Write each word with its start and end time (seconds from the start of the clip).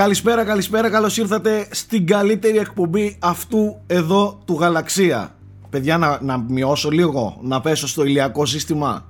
Καλησπέρα, 0.00 0.44
καλησπέρα, 0.44 0.90
καλώς 0.90 1.16
ήρθατε 1.16 1.66
στην 1.70 2.06
καλύτερη 2.06 2.58
εκπομπή 2.58 3.16
αυτού 3.20 3.80
εδώ 3.86 4.40
του 4.44 4.56
Γαλαξία. 4.60 5.34
Παιδιά, 5.70 5.98
να, 5.98 6.18
να 6.22 6.38
μειώσω 6.38 6.90
λίγο, 6.90 7.38
να 7.42 7.60
πέσω 7.60 7.88
στο 7.88 8.04
ηλιακό 8.04 8.46
σύστημα. 8.46 9.04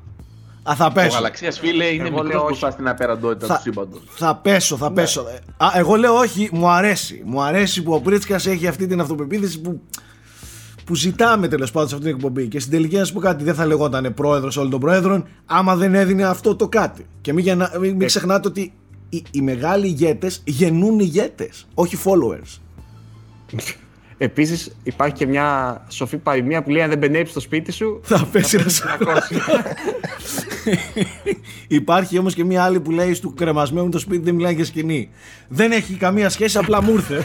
Α, 0.71 0.75
θα 0.77 0.93
πέσω. 0.93 1.09
Ο 1.09 1.15
Γαλαξίας 1.15 1.59
φίλε 1.59 1.85
είναι 1.85 2.03
Εγώ 2.09 2.13
λέω 2.15 2.23
μικρός 2.23 2.41
όχι. 2.41 2.47
μπροστά 2.47 2.71
στην 2.71 2.89
απεραντότητα 2.89 3.47
Θα- 3.47 3.55
του 3.55 3.61
σύμπαντος. 3.63 4.01
Θα 4.11 4.37
πέσω, 4.37 4.77
θα 4.77 4.93
πέσω. 4.93 5.21
Α, 5.57 5.67
εγώ 5.75 5.95
λέω 5.97 6.15
όχι, 6.15 6.49
μου 6.53 6.69
αρέσει. 6.71 7.23
Μου 7.25 7.43
αρέσει 7.43 7.83
που 7.83 7.93
ο 7.95 8.01
Πρίτσκας 8.01 8.47
έχει 8.47 8.67
αυτή 8.67 8.87
την 8.87 9.01
αυτοπεποίθηση 9.01 9.61
που, 9.61 9.81
που 10.85 10.95
ζητάμε 10.95 11.49
τέλος 11.49 11.71
πάντων 11.71 11.89
σε 11.89 11.95
αυτή 11.95 12.07
την 12.07 12.17
εκπομπή. 12.17 12.49
Και 12.49 12.61
στην 12.61 12.73
τελική 12.73 12.97
να 12.97 13.05
σου 13.05 13.13
πω 13.13 13.21
κάτι, 13.21 13.45
δεν 13.45 13.55
θα 13.55 13.67
λεγόταν 13.67 14.15
πρόεδρος 14.15 14.57
όλων 14.57 14.71
των 14.71 14.81
πρόεδρων, 14.81 15.27
άμα 15.47 15.77
δεν 15.77 15.95
έδινε 15.95 16.25
αυτό 16.25 16.57
το 16.57 16.69
κάτι. 16.69 17.07
Και 17.21 17.33
μην, 17.33 17.45
γεννα- 17.45 17.73
μην, 17.81 17.97
μην 17.97 18.07
ξεχνάτε 18.07 18.49
ότι 18.49 18.73
οι, 19.11 19.23
οι 19.31 19.41
μεγάλοι 19.41 19.87
ηγέτες 19.87 20.43
γεννούν 20.45 21.01
ηγέτες, 21.01 21.67
όχι 21.75 21.99
followers. 22.05 22.61
Επίσης 24.23 24.77
υπάρχει 24.83 25.15
και 25.15 25.27
μια 25.27 25.81
σοφή 25.89 26.17
παροιμία 26.17 26.63
που 26.63 26.71
λέει: 26.71 26.83
Αν 26.83 26.89
δεν 26.89 26.99
μπενέψει 26.99 27.31
στο 27.31 27.41
σπίτι 27.41 27.73
σου, 27.73 28.01
Θα 28.03 28.29
πέσει 28.33 28.57
ένας 28.57 28.79
θα 28.79 28.97
πλακώσει. 28.99 29.35
Υπάρχει 31.69 32.19
όμως 32.19 32.35
και 32.35 32.45
μία 32.45 32.63
άλλη 32.63 32.81
που 32.81 32.91
λέει 32.91 33.15
στου 33.15 33.35
κρεμασμένου 33.35 33.89
το 33.89 33.99
σπίτι 33.99 34.23
δεν 34.23 34.35
μιλάει 34.35 34.55
για 34.55 34.65
σκηνή. 34.65 35.11
Δεν 35.49 35.73
έχει 35.73 35.95
καμία 35.95 36.29
σχέση, 36.29 36.59
απλά 36.59 36.83
μου 36.83 36.93
ήρθε. 36.93 37.25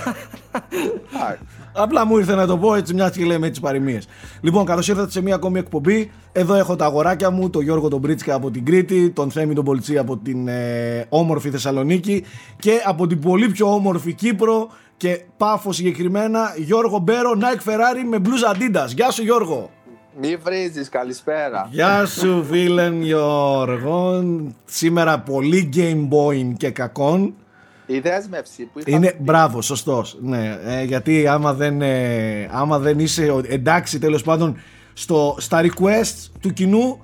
απλά 1.84 2.06
μου 2.06 2.18
ήρθε 2.18 2.36
να 2.36 2.48
το 2.48 2.58
πω 2.58 2.76
έτσι, 2.76 2.94
μιας 2.94 3.12
και 3.12 3.26
λέμε 3.26 3.48
έτσι 3.48 3.62
παροιμίες. 3.62 4.08
Λοιπόν, 4.42 4.66
καλώς 4.66 4.88
ήρθατε 4.88 5.12
σε 5.12 5.22
μία 5.22 5.36
ακόμη 5.36 5.60
εκπομπή. 5.60 6.12
Εδώ 6.32 6.54
έχω 6.54 6.76
τα 6.76 6.86
αγοράκια 6.86 7.30
μου, 7.30 7.50
τον 7.50 7.64
Γιώργο 7.64 7.88
τον 7.88 8.00
Μπρίτσκα 8.00 8.36
από 8.36 8.52
την 8.52 8.66
Κρήτη, 8.66 9.10
τον 9.10 9.32
Θέμη 9.32 9.54
τον 9.54 9.64
Πολιτσί 9.64 9.98
από 9.98 10.18
την 10.18 10.48
ε, 10.48 11.06
όμορφη 11.10 11.50
Θεσσαλονίκη 11.50 12.24
και 12.60 12.82
από 12.86 13.08
την 13.08 13.20
πολύ 13.20 13.50
πιο 13.50 13.74
όμορφη 13.74 14.14
Κύπρο 14.14 14.70
και 14.98 15.22
πάφο 15.38 15.72
συγκεκριμένα 15.72 16.54
Γιώργο 16.58 16.98
Μπέρο, 17.00 17.32
Nike 17.40 17.70
Ferrari 17.70 18.04
με 18.10 18.18
blues 18.24 18.54
Adidas. 18.56 18.88
Γεια 18.96 19.12
σου 19.12 19.24
Γιώργο. 19.24 19.70
Μη 20.22 20.36
βρίζεις, 20.36 20.90
καλησπέρα. 20.90 21.68
Γεια 21.72 22.06
σου 22.06 22.46
φίλεν 22.50 23.02
Γιώργο 23.02 24.24
Σήμερα 24.66 25.20
πολύ 25.20 25.70
Game 25.76 26.08
Boy 26.10 26.54
και 26.58 26.70
κακόν 26.70 27.34
Η 27.86 28.00
δέσμευση 28.00 28.70
που 28.74 28.80
είχα 28.80 28.90
Είναι 28.98 29.12
πει. 29.12 29.18
μπράβο, 29.24 29.62
σωστός 29.62 30.18
ναι, 30.22 30.60
ε, 30.66 30.84
Γιατί 30.84 31.28
άμα 31.28 31.54
δεν, 31.54 31.82
ε, 31.82 32.50
άμα 32.52 32.80
δεν 32.80 33.00
είσαι 33.00 33.30
ο- 33.30 33.42
εντάξει 33.48 34.00
τέλος 34.00 34.24
πάντων 34.24 34.58
στο, 34.94 35.36
Στα 35.40 35.62
requests 35.64 36.30
του 36.42 36.54
κοινού 36.54 37.00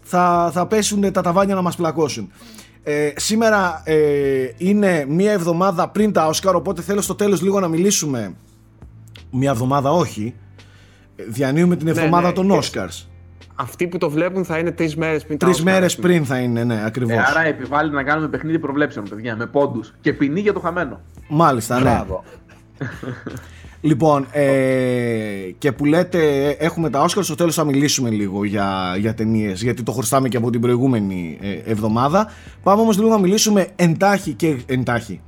θα, 0.00 0.50
θα 0.52 0.66
πέσουν 0.66 1.12
τα 1.12 1.22
ταβάνια 1.22 1.54
να 1.54 1.62
μας 1.62 1.76
πλακώσουν 1.76 2.32
ε, 2.90 3.12
Σήμερα 3.16 3.82
ε, 3.84 3.94
είναι 4.56 5.04
μία 5.08 5.32
εβδομάδα 5.32 5.88
πριν 5.88 6.12
τα 6.12 6.26
Όσκαρ 6.26 6.54
Οπότε 6.54 6.82
θέλω 6.82 7.00
στο 7.00 7.14
τέλος 7.14 7.42
λίγο 7.42 7.60
να 7.60 7.68
μιλήσουμε 7.68 8.34
Μία 9.30 9.50
εβδομάδα 9.50 9.90
όχι 9.92 10.34
Ε, 11.16 11.22
Διανύουμε 11.28 11.76
την 11.76 11.88
εβδομάδα 11.88 12.26
ναι, 12.28 12.32
των 12.34 12.46
και- 12.48 12.56
Όσκαρς 12.56 13.08
Αυτοί 13.54 13.86
που 13.88 13.98
το 13.98 14.10
βλέπουν 14.10 14.44
θα 14.44 14.58
είναι 14.58 14.70
τρεις 14.72 14.96
μέρες 14.96 15.24
πριν 15.24 15.38
τα 15.38 15.46
Τρεις 15.46 15.58
Oscar, 15.60 15.64
μέρες 15.64 15.84
ας 15.86 15.96
πούμε. 15.96 16.08
πριν 16.08 16.24
θα 16.24 16.38
είναι, 16.38 16.64
ναι, 16.64 16.84
ακριβώς. 16.84 17.16
Ε, 17.16 17.24
άρα 17.28 17.46
επιβάλλει 17.46 17.90
να 17.90 18.02
κάνουμε 18.02 18.28
παιχνίδι 18.28 18.58
προβλέψεων, 18.58 19.08
παιδιά, 19.08 19.36
με 19.36 19.46
πόντους. 19.46 19.94
Και 20.00 20.12
ποινή 20.12 20.40
για 20.40 20.52
το 20.52 20.60
χαμένο. 20.60 21.00
Μάλιστα, 21.28 21.80
ναι. 21.80 22.04
Μπράβο. 23.80 23.88
Λοιπόν, 23.94 24.26
ε, 24.30 25.50
και 25.58 25.72
που 25.72 25.84
λέτε 25.84 26.48
έχουμε 26.48 26.90
τα 26.90 27.04
Oscars, 27.04 27.24
στο 27.24 27.34
τέλος 27.34 27.54
θα 27.54 27.64
μιλήσουμε 27.64 28.10
λίγο 28.10 28.44
για, 28.44 28.96
για 28.98 29.14
ταινίες, 29.14 29.62
γιατί 29.62 29.82
το 29.82 29.92
χρωστάμε 29.92 30.28
και 30.28 30.36
από 30.36 30.50
την 30.50 30.60
προηγούμενη 30.60 31.38
ε, 31.40 31.70
εβδομάδα. 31.70 32.30
Πάμε 32.62 32.80
όμως 32.80 32.98
λίγο 32.98 33.08
να 33.08 33.18
μιλήσουμε 33.18 33.66
εντάχει 33.76 34.32
και 34.32 34.56
εντάχει, 34.66 35.20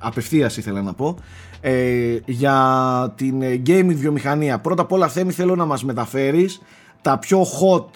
απευθείας 0.00 0.56
ήθελα 0.56 0.82
να 0.82 0.94
πω, 0.94 1.16
ε, 1.60 2.18
για 2.24 3.12
την 3.16 3.42
ε, 3.42 3.62
gaming 3.66 3.94
βιομηχανία. 3.94 4.58
Πρώτα 4.58 4.82
απ' 4.82 4.92
όλα 4.92 5.08
Θέμη 5.08 5.32
θέλω 5.32 5.56
να 5.56 5.64
μας 5.64 5.84
μεταφέρεις 5.84 6.60
τα 7.02 7.18
πιο 7.18 7.42
hot 7.42 7.86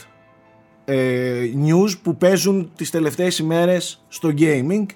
ε, 0.85 1.41
news 1.67 1.91
που 2.03 2.17
παίζουν 2.17 2.71
τις 2.77 2.91
τελευταίες 2.91 3.39
ημέρες 3.39 4.05
στο 4.09 4.33
gaming 4.39 4.87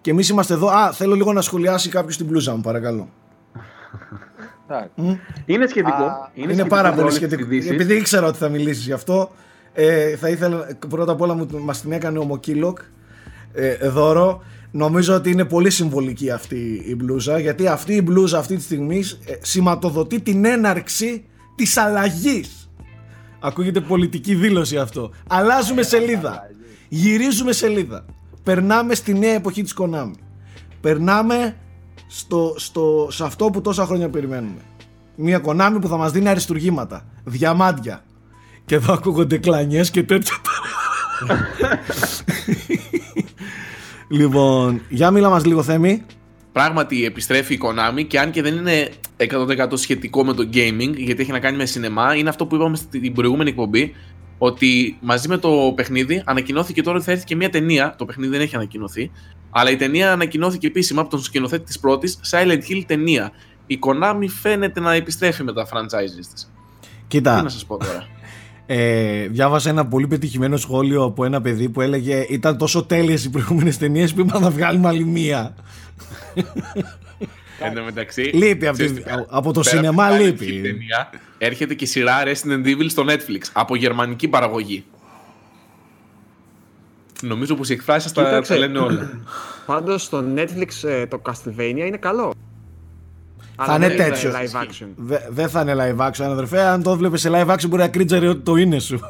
και 0.00 0.10
εμείς 0.10 0.28
είμαστε 0.28 0.54
εδώ. 0.54 0.68
Α, 0.68 0.92
θέλω 0.92 1.14
λίγο 1.14 1.32
να 1.32 1.40
σχολιάσει 1.40 1.88
κάποιος 1.88 2.16
την 2.16 2.26
μπλούζα 2.26 2.54
μου 2.54 2.60
παρακαλώ. 2.60 3.08
Εντάξει. 4.68 5.20
Είναι 5.46 5.66
σχετικό. 5.66 6.02
Α, 6.02 6.30
Είναι, 6.34 6.46
σχετικό 6.52 6.68
πάρα 6.68 6.88
με 6.88 6.94
πολύ 6.94 7.00
όλες 7.00 7.18
τις 7.18 7.26
σχετικό. 7.28 7.48
ειδήσεις. 7.50 7.70
Επειδή 7.70 7.94
ήξερα 7.94 8.26
ότι 8.26 8.38
θα 8.38 8.48
μιλήσεις 8.48 8.84
γι' 8.84 8.92
αυτό, 8.92 9.30
ε, 9.72 10.16
θα 10.16 10.28
ήθελα 10.28 10.66
πρώτα 10.88 11.12
απ' 11.12 11.20
όλα 11.20 11.34
μου, 11.34 11.48
μας 11.60 11.80
την 11.80 11.92
έκανε 11.92 12.18
ο 12.18 12.24
Μοκίλοκ 12.24 12.78
ε, 13.52 13.88
δώρο. 13.88 14.42
Νομίζω 14.70 15.14
ότι 15.14 15.30
είναι 15.30 15.44
πολύ 15.44 15.70
συμβολική 15.70 16.30
αυτή 16.30 16.82
η 16.86 16.94
μπλούζα 16.94 17.38
γιατί 17.38 17.66
αυτή 17.66 17.94
η 17.94 18.00
μπλούζα 18.04 18.38
αυτή 18.38 18.56
τη 18.56 18.62
στιγμή 18.62 19.02
ε, 19.24 19.32
σηματοδοτεί 19.40 20.20
την 20.20 20.44
έναρξη 20.44 21.24
της 21.54 21.76
αλλαγής. 21.76 22.70
Ακούγεται 23.40 23.80
πολιτική 23.80 24.34
δήλωση 24.34 24.78
αυτό. 24.78 25.10
Αλλάζουμε 25.28 25.82
σελίδα. 25.82 26.50
Γυρίζουμε 26.88 27.52
σελίδα. 27.52 28.04
Περνάμε 28.42 28.94
στη 28.94 29.14
νέα 29.14 29.34
εποχή 29.34 29.62
της 29.62 29.74
Konami. 29.78 30.12
Περνάμε 30.80 31.56
στο, 32.08 32.54
στο, 32.56 33.08
σε 33.10 33.24
αυτό 33.24 33.50
που 33.50 33.60
τόσα 33.60 33.86
χρόνια 33.86 34.08
περιμένουμε. 34.08 34.60
Μια 35.14 35.42
Konami 35.44 35.78
που 35.80 35.88
θα 35.88 35.96
μας 35.96 36.12
δίνει 36.12 36.28
αριστουργήματα, 36.28 37.04
διαμάντια. 37.24 38.04
Και 38.64 38.74
εδώ 38.74 38.92
ακούγονται 38.92 39.38
κλανιές 39.38 39.90
και 39.90 40.02
τέτοια. 40.02 40.36
λοιπόν, 44.08 44.82
για 44.88 45.10
μίλα 45.10 45.28
μας 45.28 45.44
λίγο 45.44 45.62
Θέμη. 45.62 46.04
Πράγματι 46.52 47.04
επιστρέφει 47.04 47.54
η 47.54 47.60
Konami 47.62 48.04
και 48.06 48.18
αν 48.18 48.30
και 48.30 48.42
δεν 48.42 48.56
είναι 48.56 48.88
100% 49.16 49.66
σχετικό 49.74 50.24
με 50.24 50.32
το 50.32 50.48
gaming, 50.52 50.94
γιατί 50.96 51.22
έχει 51.22 51.32
να 51.32 51.38
κάνει 51.38 51.56
με 51.56 51.64
σινεμά, 51.64 52.14
είναι 52.14 52.28
αυτό 52.28 52.46
που 52.46 52.54
είπαμε 52.54 52.76
στην 52.76 53.12
προηγούμενη 53.12 53.50
εκπομπή, 53.50 53.94
ότι 54.38 54.98
μαζί 55.00 55.28
με 55.28 55.36
το 55.36 55.72
παιχνίδι 55.74 56.22
ανακοινώθηκε 56.24 56.82
τώρα 56.82 56.96
ότι 56.96 57.06
θα 57.06 57.12
έρθει 57.12 57.24
και 57.24 57.36
μια 57.36 57.50
ταινία. 57.50 57.94
Το 57.98 58.04
παιχνίδι 58.04 58.30
δεν 58.32 58.40
έχει 58.40 58.54
ανακοινωθεί, 58.54 59.10
αλλά 59.50 59.70
η 59.70 59.76
ταινία 59.76 60.12
ανακοινώθηκε 60.12 60.66
επίσημα 60.66 61.00
από 61.00 61.10
τον 61.10 61.20
σκηνοθέτη 61.20 61.64
της 61.64 61.78
πρώτης, 61.78 62.20
Silent 62.30 62.60
Hill 62.70 62.82
ταινία. 62.86 63.32
Η 63.66 63.78
Konami 63.86 64.26
φαίνεται 64.40 64.80
να 64.80 64.92
επιστρέφει 64.92 65.42
με 65.42 65.52
τα 65.52 65.66
franchises 65.66 66.26
της. 66.32 66.50
Τι 66.78 67.06
Κοίτα, 67.06 67.42
να 67.42 67.48
σας 67.48 67.66
πω 67.66 67.76
τώρα. 67.76 68.06
ε, 68.66 69.26
διάβασα 69.26 69.70
ένα 69.70 69.86
πολύ 69.86 70.06
πετυχημένο 70.06 70.56
σχόλιο 70.56 71.02
από 71.02 71.24
ένα 71.24 71.40
παιδί 71.40 71.68
που 71.68 71.80
έλεγε 71.80 72.26
ήταν 72.28 72.58
τόσο 72.58 72.84
τέλειες 72.84 73.24
οι 73.24 73.30
προηγούμενες 73.30 73.78
ταινίες 73.78 74.14
που 74.14 74.20
είπα 74.20 74.38
να 74.38 74.50
βγάλουμε 74.50 74.88
άλλη 74.88 75.04
μία. 75.04 75.54
Εν 77.58 77.74
τω 77.74 77.82
μεταξύ, 77.82 78.20
Λείπει 78.22 78.66
από, 78.66 78.72
ξέρεις 78.76 78.92
τη- 78.92 78.98
τι 79.02 79.08
κάνει. 79.08 79.24
από 79.28 79.52
το 79.52 79.60
Πέρα 79.60 79.76
σινεμά 79.76 80.06
από 80.06 80.14
την 80.16 80.24
λείπει. 80.24 80.44
Silent 80.46 80.48
Hill 80.58 80.62
ταινία, 80.62 81.10
έρχεται 81.38 81.74
και 81.74 81.86
σειρά 81.86 82.22
Resident 82.24 82.66
Evil 82.66 82.86
στο 82.88 83.04
Netflix 83.08 83.40
από 83.52 83.76
γερμανική 83.76 84.28
παραγωγή. 84.28 84.84
Νομίζω 87.22 87.54
πως 87.54 87.68
οι 87.70 87.72
εκφράσεις 87.72 88.12
τα, 88.12 88.24
Κοίταξε. 88.24 88.52
τα 88.52 88.58
λένε 88.58 88.78
όλα. 88.78 89.10
Πάντως 89.66 90.02
στο 90.02 90.24
Netflix 90.36 90.88
ε, 90.88 91.06
το 91.06 91.20
Castlevania 91.28 91.58
είναι 91.86 91.96
καλό. 91.96 92.34
Θα 93.56 93.64
Αλλά 93.72 93.74
είναι 93.86 93.94
δεν 93.94 93.96
τέτοιο. 94.10 94.30
live 94.32 94.62
action. 94.62 94.86
Δε- 94.96 95.18
Δεν 95.30 95.48
θα 95.48 95.60
είναι 95.60 95.74
live 95.98 96.06
action, 96.06 96.22
αδερφέ. 96.24 96.60
Αν 96.60 96.82
το 96.82 96.96
βλέπεις 96.96 97.20
σε 97.20 97.30
live 97.32 97.46
action, 97.54 97.68
μπορεί 97.68 97.82
να 97.82 97.88
κρίτζαρε 97.88 98.28
ότι 98.28 98.40
το 98.40 98.56
είναι 98.56 98.78
σου. 98.78 99.00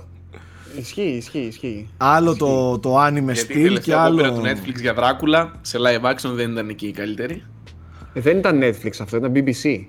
Ισχύει, 0.78 1.02
ισχύει, 1.02 1.38
ισχύει. 1.38 1.88
Άλλο 1.96 2.36
το, 2.36 2.78
το 2.78 3.04
anime 3.06 3.32
Γιατί 3.32 3.52
η 3.52 3.56
style 3.56 3.56
και 3.56 3.62
τελευταία 3.62 4.02
απόπειρα 4.04 4.26
άλλο. 4.28 4.36
του 4.36 4.42
Netflix 4.46 4.80
για 4.80 4.94
Δράκουλα 4.94 5.52
σε 5.60 5.78
live 5.80 6.10
action 6.10 6.30
δεν 6.34 6.50
ήταν 6.52 6.74
και 6.74 6.86
η 6.86 6.90
καλύτερη. 6.92 7.42
Ε, 8.18 8.20
δεν 8.20 8.38
ήταν 8.38 8.60
Netflix 8.62 8.90
αυτό, 9.00 9.16
ήταν 9.16 9.32
BBC. 9.34 9.80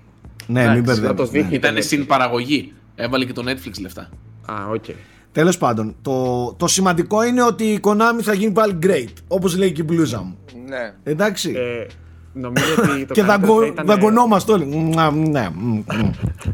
Ναι, 0.48 0.68
μην 0.68 0.78
Εντάξει, 0.78 1.02
να 1.02 1.08
το 1.08 1.14
μπερδεύεις. 1.14 1.30
δείχνει. 1.30 1.50
Ναι. 1.50 1.56
Ήταν 1.56 1.76
Netflix. 1.76 1.84
συμπαραγωγή. 1.84 2.74
Έβαλε 2.96 3.26
και 3.26 3.34
το 3.34 3.44
Netflix 3.48 3.72
λεφτά. 3.82 4.10
Α, 4.46 4.54
οκ. 4.74 4.84
Τέλος 5.32 5.58
πάντων, 5.58 5.96
το, 6.02 6.54
το 6.54 6.68
σημαντικό 6.68 7.24
είναι 7.24 7.44
ότι 7.44 7.64
η 7.64 7.80
Konami 7.84 8.22
θα 8.22 8.34
γίνει 8.34 8.52
πάλι 8.52 8.80
great. 8.84 9.14
Όπως 9.28 9.58
λέει 9.58 9.72
και 9.72 9.82
η 9.82 9.86
μπλούζα 9.88 10.22
μου. 10.22 10.38
Ναι. 10.68 10.94
Εντάξει. 11.04 11.54
Ε, 11.56 11.86
νομίζω 12.34 12.66
ότι 12.78 13.06
το 13.06 13.14
και 13.14 13.22
καλύτερο 13.22 13.28
δαγκω, 13.28 13.60
θα 13.60 13.66
ήταν, 13.66 13.86
δαγκωνόμαστε 13.86 14.52
όλοι. 14.52 14.66
Μουα, 14.66 15.12
Ναι, 15.12 15.50
μ, 15.54 15.76
μ, 15.76 15.82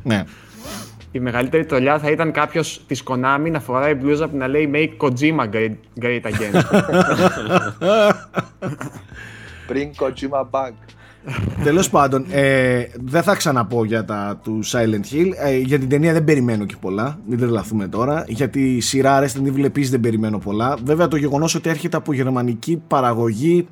ναι. 0.04 0.24
Η 1.12 1.20
μεγαλύτερη 1.20 1.66
τρολιά 1.66 2.00
θα 2.00 2.10
ήταν 2.12 2.32
κάποιος 2.32 2.82
της 2.88 3.04
Konami 3.06 3.48
να 3.52 3.60
φοράει 3.60 3.94
μπλούζα 3.94 4.28
που 4.28 4.38
να 4.38 4.48
λέει 4.48 4.72
Make 4.74 5.06
Kojima 5.08 5.50
great, 5.54 5.76
great 6.02 6.22
again. 6.22 6.62
Πριν 9.68 9.90
Kojima 10.00 10.42
Bank. 10.52 10.74
Τέλος 11.64 11.90
πάντων, 11.90 12.26
ε, 12.32 12.84
δεν 13.04 13.24
θα 13.24 13.36
ξαναπώ 13.36 13.86
για 13.86 14.06
τα 14.06 14.40
του 14.44 14.60
Silent 14.66 15.14
Hill. 15.14 15.30
Ε, 15.46 15.58
για 15.58 15.80
την 15.80 15.90
ταινία 15.90 16.14
δεν 16.14 16.24
περιμένω 16.24 16.66
και 16.66 16.76
πολλά. 16.80 17.20
Μην 17.28 17.38
τρελαθούμε 17.40 17.88
τώρα. 17.88 18.26
Για 18.28 18.50
τη 18.50 18.80
σειρά 18.80 19.24
Resident 19.24 19.48
Evil 19.54 19.64
επίσης 19.64 19.90
δεν 19.92 20.00
περιμένω 20.00 20.38
πολλά. 20.40 20.78
Βέβαια, 20.84 21.08
το 21.08 21.16
γεγονός 21.18 21.56
ότι 21.56 21.70
έρχεται 21.70 21.98
από 21.98 22.14
γερμανική 22.14 22.82
παραγωγή 22.88 23.68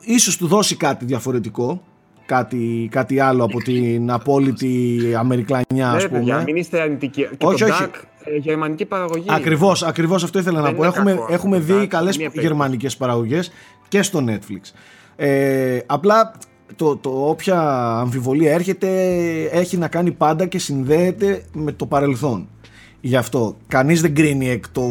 ίσως 0.00 0.36
του 0.36 0.46
δώσει 0.46 0.76
κάτι 0.76 1.04
διαφορετικό. 1.04 1.82
Κάτι, 2.26 2.88
κάτι 2.90 3.20
άλλο 3.20 3.44
από 3.44 3.58
την 3.62 4.10
απόλυτη 4.10 4.98
Αμερικλανιά, 5.18 5.90
ας 5.90 6.02
Ναι, 6.02 6.08
παιδιά, 6.08 6.32
πούμε. 6.32 6.42
μην 6.46 6.56
είστε 6.56 6.80
αρνητικοί. 6.80 7.28
Και 7.38 7.46
Όχι, 7.46 7.58
το 7.64 7.64
όχι. 7.72 7.82
Duck, 7.84 7.94
ε, 8.24 8.36
γερμανική 8.36 8.84
παραγωγή. 8.84 9.24
Ακριβώς, 9.28 9.82
ακριβώς 9.82 10.24
αυτό 10.24 10.38
ήθελα 10.38 10.58
να 10.60 10.64
Δεν 10.66 10.74
πω. 10.76 10.82
είναι 10.84 10.92
Έχουμε, 10.96 11.10
κακό. 11.10 11.26
έχουμε 11.32 11.58
δει 11.58 11.70
Εντάξει, 11.72 11.86
καλές 11.88 12.12
καμία 12.12 12.30
περίπτωση. 12.30 12.46
γερμανικές 12.46 12.96
παραγωγές 12.96 13.52
και 13.88 14.02
στο 14.02 14.24
Netflix. 14.28 14.60
Ε, 15.22 15.78
απλά 15.86 16.32
το, 16.76 16.96
το 16.96 17.10
όποια 17.28 17.60
αμφιβολία 17.98 18.52
έρχεται 18.52 18.88
έχει 19.44 19.76
να 19.76 19.88
κάνει 19.88 20.10
πάντα 20.10 20.46
και 20.46 20.58
συνδέεται 20.58 21.44
με 21.52 21.72
το 21.72 21.86
παρελθόν. 21.86 22.48
Γι' 23.00 23.16
αυτό 23.16 23.56
κανείς 23.66 24.00
δεν 24.00 24.14
κρίνει 24.14 24.48
εκ, 24.48 24.68
το, 24.68 24.82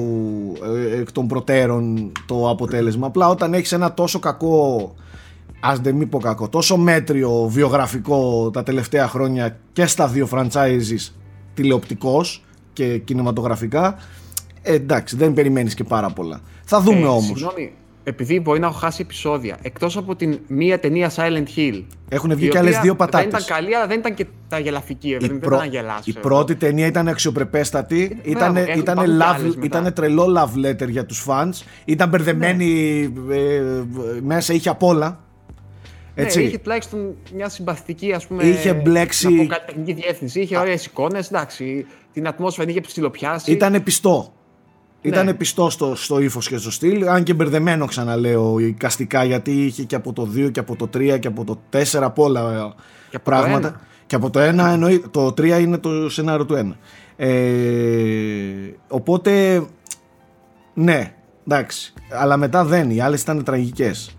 ε, 0.94 1.00
εκ 1.00 1.12
των 1.12 1.28
προτέρων 1.28 2.12
το 2.26 2.50
αποτέλεσμα. 2.50 3.08
Απλά 3.08 3.30
όταν 3.30 3.54
έχεις 3.54 3.72
ένα 3.72 3.94
τόσο 3.94 4.20
κακό, 4.20 4.96
ας 5.60 5.80
δεν 5.80 5.96
μην 5.96 6.10
πω 6.10 6.20
κακό, 6.20 6.50
τόσο 6.50 6.78
μέτριο 6.78 7.48
βιογραφικό 7.48 8.50
τα 8.54 8.64
τελευταία 8.64 9.08
χρόνια 9.08 9.60
και 9.74 9.86
στα 9.86 10.08
δύο 10.08 10.28
franchises 10.31 11.12
τηλεοπτικός 11.54 12.44
και 12.74 12.98
κινηματογραφικά, 12.98 13.96
ε, 14.62 14.74
εντάξει 14.74 15.16
δεν 15.16 15.34
περιμένεις 15.34 15.74
και 15.74 15.84
πάρα 15.84 16.10
πολλά. 16.10 16.42
Θα 16.64 16.81
δούμε 16.81 17.00
Ε, 17.00 17.06
όμως. 17.06 17.26
Συγγνώμη, 17.26 17.72
επειδή 18.04 18.40
μπορεί 18.40 18.60
να 18.60 18.68
έχω 18.68 18.75
χάσει 18.78 19.01
επεισόδια. 19.01 19.57
Εκτός 19.62 19.98
από 19.98 20.16
την 20.16 20.40
μία 20.48 20.80
ταινία 20.80 21.12
Silent 21.16 21.46
Hill. 21.56 21.84
Έχουν 22.10 22.36
βγει 22.36 22.46
η 22.46 22.50
και 22.50 22.57
άλλες 22.57 22.69
οποία 22.69 22.81
δύο 22.81 22.96
Δεν 22.98 23.07
πατάτες. 23.07 23.28
ήταν 23.28 23.57
καλή, 23.57 23.75
αλλά 23.75 23.88
δεν 23.88 24.00
ήταν 24.00 24.13
και 24.13 24.25
τα 24.50 24.60
γελαφική. 24.60 25.10
Η, 25.10 25.18
δεν 25.18 25.40
πρω- 25.40 25.42
ήταν 25.42 25.57
να 25.57 25.66
γελάσω. 25.66 26.04
η 26.06 26.13
πρώτη 26.13 26.56
ταινία 26.56 26.86
ήταν 26.86 27.07
αξιοπρεπέστατη. 27.07 28.19
Ήταν, 28.24 28.51
μπράβο, 28.51 28.69
έχουν- 28.69 28.81
ήταν, 28.81 28.94
υπάρχουν 28.98 29.18
κι 29.18 29.24
love, 29.24 29.34
άλλες 29.36 29.56
μετά. 29.56 29.66
ήταν 29.80 29.94
τρελό 29.94 30.25
love 30.38 30.66
letter 30.68 30.90
για 30.90 31.06
τους 31.06 31.25
fans. 31.30 31.63
Ήταν 31.86 32.10
μπερδεμένη 32.10 33.01
ε, 33.31 33.62
μέσα, 34.24 34.54
είχε 34.54 34.69
απ' 34.69 34.84
όλα. 34.84 35.19
Έτσι. 36.16 36.38
Ναι, 36.40 36.44
είχε 36.44 36.57
τουλάχιστον 36.57 37.16
μια 37.36 37.50
συμπαθητική 37.50 38.13
ας 38.13 38.28
πούμε, 38.28 38.44
Είχε 38.44 38.74
μπλέξει- 38.74 39.30
να 39.30 39.36
πω, 39.44 39.48
καλλιτεχνική 39.48 39.94
διεύθυνση. 39.94 40.40
Είχε 40.42 40.57
ωραίες 40.57 40.86
εικόνες. 40.86 41.28
Εντάξει, 41.31 41.86
την 42.13 42.28
ατμόσφαιρα 42.28 42.66
την 42.68 42.75
είχε 42.75 42.88
ψηλοπιάσει. 42.88 43.52
Ήταν 43.52 43.84
πιστό. 43.84 44.34
Ναι. 45.01 45.10
Ήταν 45.10 45.38
πιστό 45.38 45.69
στο, 45.69 45.96
στο 45.96 46.19
ύφος 46.19 46.48
και 46.48 46.57
στο 46.57 46.72
στυλ. 46.72 47.07
Αν 47.07 47.24
και 47.24 47.34
μπερδεμένο, 47.34 47.86
ξαναλέω, 47.86 48.60
εικαστικά 48.60 49.24
γιατί 49.24 49.51
είχε 49.66 49.84
και 49.84 49.96
από 49.96 50.13
το 50.13 50.30
2 50.36 50.51
και 50.51 50.60
από 50.60 50.75
το 50.75 50.90
3 50.94 51.19
και 51.19 51.28
από 51.28 51.44
το 51.44 51.60
4 51.72 51.84
από 52.01 52.24
όλα 52.24 52.42
ε, 52.42 52.74
Και 53.10 53.16
από 53.16 53.25
το 53.25 53.31
πράγματα. 53.31 53.68
ένα. 53.68 53.81
Και 54.06 54.16
από 54.16 54.30
το 54.30 54.40
1 54.40 54.44
εννοεί. 54.44 55.04
Το 55.12 55.28
3 55.28 55.60
είναι 55.60 55.78
το 55.78 56.10
σενάριο 56.10 56.46
του 56.46 56.56
1. 56.56 56.75
Ε, 57.16 57.28
οπότε. 58.88 59.63
Ναι, 60.74 61.13
εντάξει. 61.48 61.94
Αλλά 62.22 62.38
μετά 62.38 62.66
δεν. 62.66 62.90
Οι 62.90 63.02
άλλες 63.02 63.22
ήταν 63.22 63.44
τραγικές. 63.44 64.18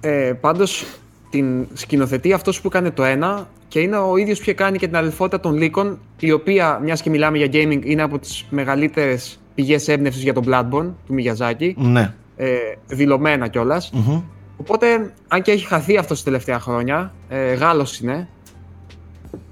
Ε, 0.00 0.32
Πάντως 0.40 0.84
την 1.30 1.66
σκηνοθετεί 1.72 2.32
αυτός 2.32 2.60
που 2.60 2.68
έκανε 2.68 2.90
το 2.90 3.04
ένα 3.04 3.48
και 3.68 3.80
είναι 3.80 3.96
ο 3.96 4.16
ίδιος 4.16 4.36
που 4.36 4.42
είχε 4.42 4.54
κάνει 4.54 4.78
και 4.78 4.86
την 4.86 4.96
αδελφότητα 4.96 5.40
των 5.40 5.56
Λύκων, 5.56 5.98
η 6.18 6.32
οποία, 6.32 6.78
μιας 6.82 7.02
και 7.02 7.10
μιλάμε 7.10 7.38
για 7.38 7.46
gaming, 7.52 7.80
είναι 7.84 8.02
από 8.02 8.18
τις 8.18 8.46
μεγαλύτερες 8.50 9.38
πηγές 9.54 9.88
έμπνευσης 9.88 10.22
για 10.22 10.32
τον 10.32 10.44
Bloodborne 10.46 10.92
του 11.06 11.14
Μιγιαζάκη. 11.14 11.74
Ναι. 11.78 12.14
Ε, 12.36 12.56
δηλωμένα 12.86 13.48
κιόλας. 13.48 13.90
Μμμ. 13.92 14.22
Οπότε, 14.56 15.12
αν 15.28 15.42
και 15.42 15.50
έχει 15.50 15.66
χαθεί 15.66 15.96
αυτό 15.96 16.14
τα 16.14 16.20
τελευταία 16.24 16.60
χρόνια, 16.60 17.12
ε, 17.28 17.52
Γάλλος 17.54 17.98
είναι, 17.98 18.28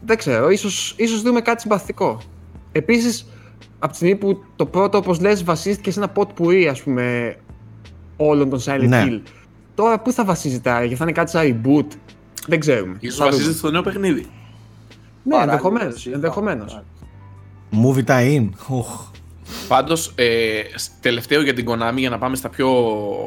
δεν 0.05 0.17
ξέρω, 0.17 0.51
ίσως, 0.51 0.95
ίσως 0.99 1.23
δούμε 1.23 1.41
κάτι 1.41 1.61
συμπαθητικό. 1.61 2.19
Επίσης, 2.73 3.27
από 3.79 3.91
τη 3.91 3.97
στιγμή 3.97 4.17
που 4.17 4.45
το 4.57 4.67
πρώτο, 4.67 4.99
όπως 4.99 5.21
λες, 5.21 5.45
βασίστηκε 5.45 5.91
σε 5.91 6.01
ένα 6.01 6.13
pot 6.17 6.27
pourri, 6.39 6.65
ας 6.71 6.83
πούμε, 6.83 7.37
όλων 8.17 8.51
των 8.51 8.61
Silent 8.65 8.87
Ναι. 8.89 9.05
Hill. 9.09 9.21
Τώρα, 9.75 10.01
πού 10.01 10.13
θα 10.13 10.25
βασίζεται, 10.25 10.71
άραγε, 10.71 10.95
θα 10.97 11.05
είναι 11.05 11.13
κάτι 11.13 11.31
σαν 11.31 11.43
reboot, 11.65 11.87
δεν 12.47 12.61
ξέρουμε. 12.61 12.97
Ίσως 13.01 13.17
Θα 13.17 13.25
δούμε. 13.25 13.37
βασίζεται 13.37 13.59
στο 13.59 13.71
νέο 13.71 13.83
παιχνίδι. 13.83 14.21
Ναι, 14.21 15.31
Παράλληλα, 15.31 15.53
ενδεχομένως, 15.53 15.95
εσύ, 15.95 16.11
ενδεχομένως. 16.11 16.75
ναι. 16.75 17.79
Movie 17.85 18.05
tie-in. 18.11 18.49
Οχ. 18.69 19.11
Πάντως, 19.73 20.13
ε, 20.15 20.61
σ- 20.75 20.91
τελευταίο 21.01 21.43
για 21.43 21.55
την 21.55 21.67
Konami, 21.69 21.95
για 21.97 22.11
να 22.11 22.19
πάμε 22.19 22.37
στα 22.37 22.49
πιο 22.49 22.69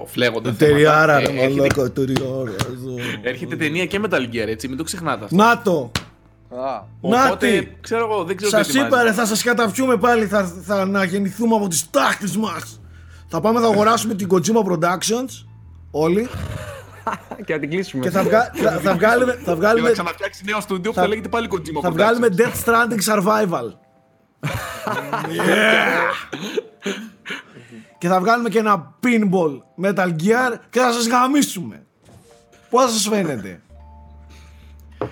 φλέγοντα. 0.08 0.54
Τεριάρα, 0.54 1.14
θέματα. 1.20 1.32
ρε 1.34 1.40
Ε, 1.40 1.44
έρχεται, 1.44 1.60
μαλάκα, 1.62 1.92
τεριάρα. 1.92 2.56
εδώ. 2.72 2.96
έρχεται 3.22 3.56
ταινία 3.56 3.86
και 3.86 4.00
Metal 4.04 4.20
Gear, 4.34 4.48
έτσι, 4.48 4.68
μην 4.68 4.78
το 4.78 4.84
ξεχνάτε 4.84 5.24
αυτό. 5.24 5.36
Να 5.36 5.62
το! 5.62 5.92
Α, 6.50 6.84
Να 7.02 7.26
Οπότε, 7.26 7.48
τι! 7.60 7.68
ξέρω 7.82 8.10
εγώ, 8.12 8.24
δεν 8.24 8.36
ξέρω 8.36 8.52
Σας 8.52 8.68
τι 8.68 8.80
είπα 8.80 9.04
ρε, 9.04 9.12
θα 9.14 9.26
σας 9.26 9.44
καταπιούμε 9.44 9.98
πάλι, 9.98 10.26
θα, 10.26 10.46
θα 10.66 10.76
αναγεννηθούμε 10.82 11.56
από 11.56 11.68
τις 11.68 11.90
τάχτες 11.90 12.38
μας. 12.38 12.82
Θα 13.28 13.40
πάμε, 13.42 13.60
θα 13.60 13.66
αγοράσουμε 13.68 14.14
την 14.14 14.28
Kojima 14.32 14.72
Productions, 14.72 15.46
όλοι, 15.92 16.28
και 17.46 17.54
να 17.54 17.60
την 17.60 17.70
κλείσουμε. 17.70 18.04
και 18.04 18.10
θα, 18.10 18.24
βγα- 18.24 18.52
θα, 18.56 18.72
θα 18.72 18.94
βγάλουμε, 18.94 19.32
θα 19.32 19.40
Και 19.44 19.50
να 19.50 19.56
βγάλουμε, 19.56 19.92
ξαναφτιάξει 19.92 20.44
νέο 20.46 20.60
στούντιο 20.62 20.92
που 20.92 21.00
θα 21.00 21.08
λέγεται 21.08 21.28
πάλι 21.30 21.48
Kojima 21.52 21.80
θα 21.82 21.90
Productions. 21.90 21.94
βγάλουμε 21.94 22.28
Death 22.38 22.66
Stranding 22.66 23.14
Survival. 23.14 23.68
Yeah! 24.46 26.36
και 27.98 28.08
θα 28.08 28.20
βγάλουμε 28.20 28.50
και 28.50 28.60
ένα 28.60 28.94
pinball 29.04 29.84
Metal 29.86 30.10
Gear 30.10 30.54
και 30.70 30.80
θα 30.80 30.92
σας 30.92 31.08
γαμίσουμε. 31.08 31.86
Πώς 32.70 32.84
θα 32.84 32.90
σας 32.90 33.08
φαίνεται; 33.08 33.62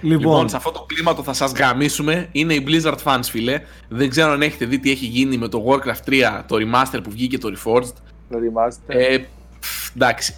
Λοιπόν, 0.02 0.20
Λοιπόν, 0.20 0.50
σε 0.50 0.56
αυτό 0.56 0.72
το 0.72 0.86
κλίμα 0.88 1.16
το 1.16 1.24
θα 1.24 1.34
σας 1.34 1.52
γαμίσουμε 1.52 2.28
είναι 2.32 2.54
οι 2.54 2.66
Blizzard 2.68 2.98
fans, 3.04 3.20
φίλε. 3.24 3.62
Δεν 3.90 4.10
ξέρω 4.10 4.32
αν 4.32 4.42
έχετε 4.42 4.66
δει 4.66 4.80
τι 4.80 4.92
έχει 4.92 5.06
γίνει 5.06 5.38
με 5.38 5.48
το 5.48 5.66
Warcraft 5.68 6.10
3, 6.10 6.44
το 6.48 6.56
remaster 6.60 7.00
που 7.04 7.12
βγήκε 7.12 7.38
το 7.38 7.54
Reforged. 7.58 7.94
το 8.30 8.38
remaster. 8.38 8.96
Ε, 8.96 9.18
πφ, 9.60 9.96
εντάξει. 9.96 10.36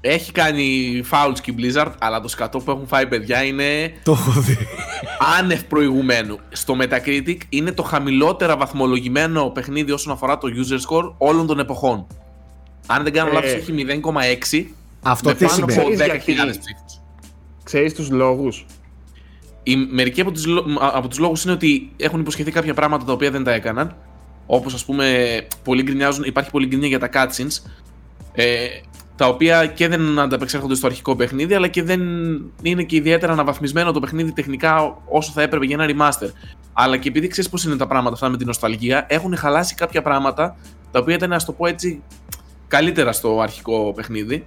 Έχει 0.00 0.32
κάνει 0.32 1.00
fouls 1.10 1.36
και 1.42 1.50
η 1.50 1.54
Blizzard, 1.58 1.92
αλλά 1.98 2.20
το 2.20 2.28
σκατό 2.28 2.58
που 2.58 2.70
έχουν 2.70 2.86
φάει 2.86 3.06
παιδιά 3.06 3.42
είναι 3.44 3.92
το 4.02 4.12
έχω 4.12 4.40
δει. 4.40 4.56
άνευ 5.38 5.62
προηγουμένου. 5.64 6.38
Στο 6.52 6.76
Metacritic 6.80 7.36
είναι 7.48 7.72
το 7.72 7.82
χαμηλότερα 7.82 8.56
βαθμολογημένο 8.56 9.50
παιχνίδι 9.50 9.92
όσον 9.92 10.12
αφορά 10.12 10.38
το 10.38 10.48
user 10.54 10.74
score 10.90 11.12
όλων 11.18 11.46
των 11.46 11.58
εποχών. 11.58 12.06
Αν 12.86 13.02
δεν 13.02 13.12
κάνω 13.12 13.30
Ε. 13.30 13.32
λάθος 13.32 13.52
έχει 13.52 13.72
0,6 13.72 14.66
Αυτό 15.02 15.28
με 15.28 15.34
τι 15.34 15.44
πάνω 15.44 15.64
από 15.64 15.72
σημαίνει. 15.72 15.96
10.000 15.96 16.18
Ξέρεις 16.18 16.34
γιατί; 16.34 16.58
ψήφους. 16.58 17.00
Ξέρεις 17.64 17.94
τους 17.94 18.10
λόγους; 18.10 18.66
Οι, 19.62 19.76
μερικοί 19.76 20.20
από 20.20 20.32
τους, 20.32 20.46
λο- 20.46 20.64
από 20.80 21.08
τους 21.08 21.18
λόγους 21.18 21.44
είναι 21.44 21.52
ότι 21.52 21.90
έχουν 21.96 22.20
υποσχεθεί 22.20 22.50
κάποια 22.50 22.74
πράγματα 22.74 23.04
τα 23.04 23.12
οποία 23.12 23.30
δεν 23.30 23.44
τα 23.44 23.52
έκαναν. 23.52 23.96
Όπως 24.46 24.74
ας 24.74 24.84
πούμε, 24.84 25.38
πολλοί 25.64 25.82
γκρινιάζουν, 25.82 26.24
υπάρχει 26.24 26.50
πολλή 26.50 26.66
γκρινιά 26.66 26.88
για 26.88 26.98
τα 26.98 27.08
cutscenes, 27.12 27.70
ε, 28.32 28.66
τα 29.18 29.28
οποία 29.28 29.66
και 29.66 29.88
δεν 29.88 30.18
ανταπεξέρχονται 30.18 30.74
στο 30.74 30.86
αρχικό 30.86 31.16
παιχνίδι, 31.16 31.54
αλλά 31.54 31.68
και 31.68 31.82
δεν 31.82 32.00
είναι 32.62 32.82
και 32.82 32.96
ιδιαίτερα 32.96 33.32
αναβαθμισμένο 33.32 33.92
το 33.92 34.00
παιχνίδι 34.00 34.32
τεχνικά 34.32 34.98
όσο 35.08 35.32
θα 35.32 35.42
έπρεπε 35.42 35.64
για 35.64 35.76
ένα 35.80 35.94
remaster. 35.94 36.30
Αλλά 36.72 36.96
και 36.96 37.08
επειδή 37.08 37.26
ξέρεις 37.26 37.50
πώς 37.50 37.64
είναι 37.64 37.76
τα 37.76 37.86
πράγματα 37.86 38.14
αυτά 38.14 38.28
με 38.28 38.36
την 38.36 38.46
νοσταλγία, 38.46 39.06
έχουν 39.08 39.36
χαλάσει 39.36 39.74
κάποια 39.74 40.02
πράγματα 40.02 40.56
τα 40.90 40.98
οποία 40.98 41.14
ήταν, 41.14 41.32
ας 41.32 41.44
το 41.44 41.52
πω 41.52 41.66
έτσι, 41.66 42.02
καλύτερα 42.68 43.12
στο 43.12 43.40
αρχικό 43.40 43.92
παιχνίδι. 43.96 44.46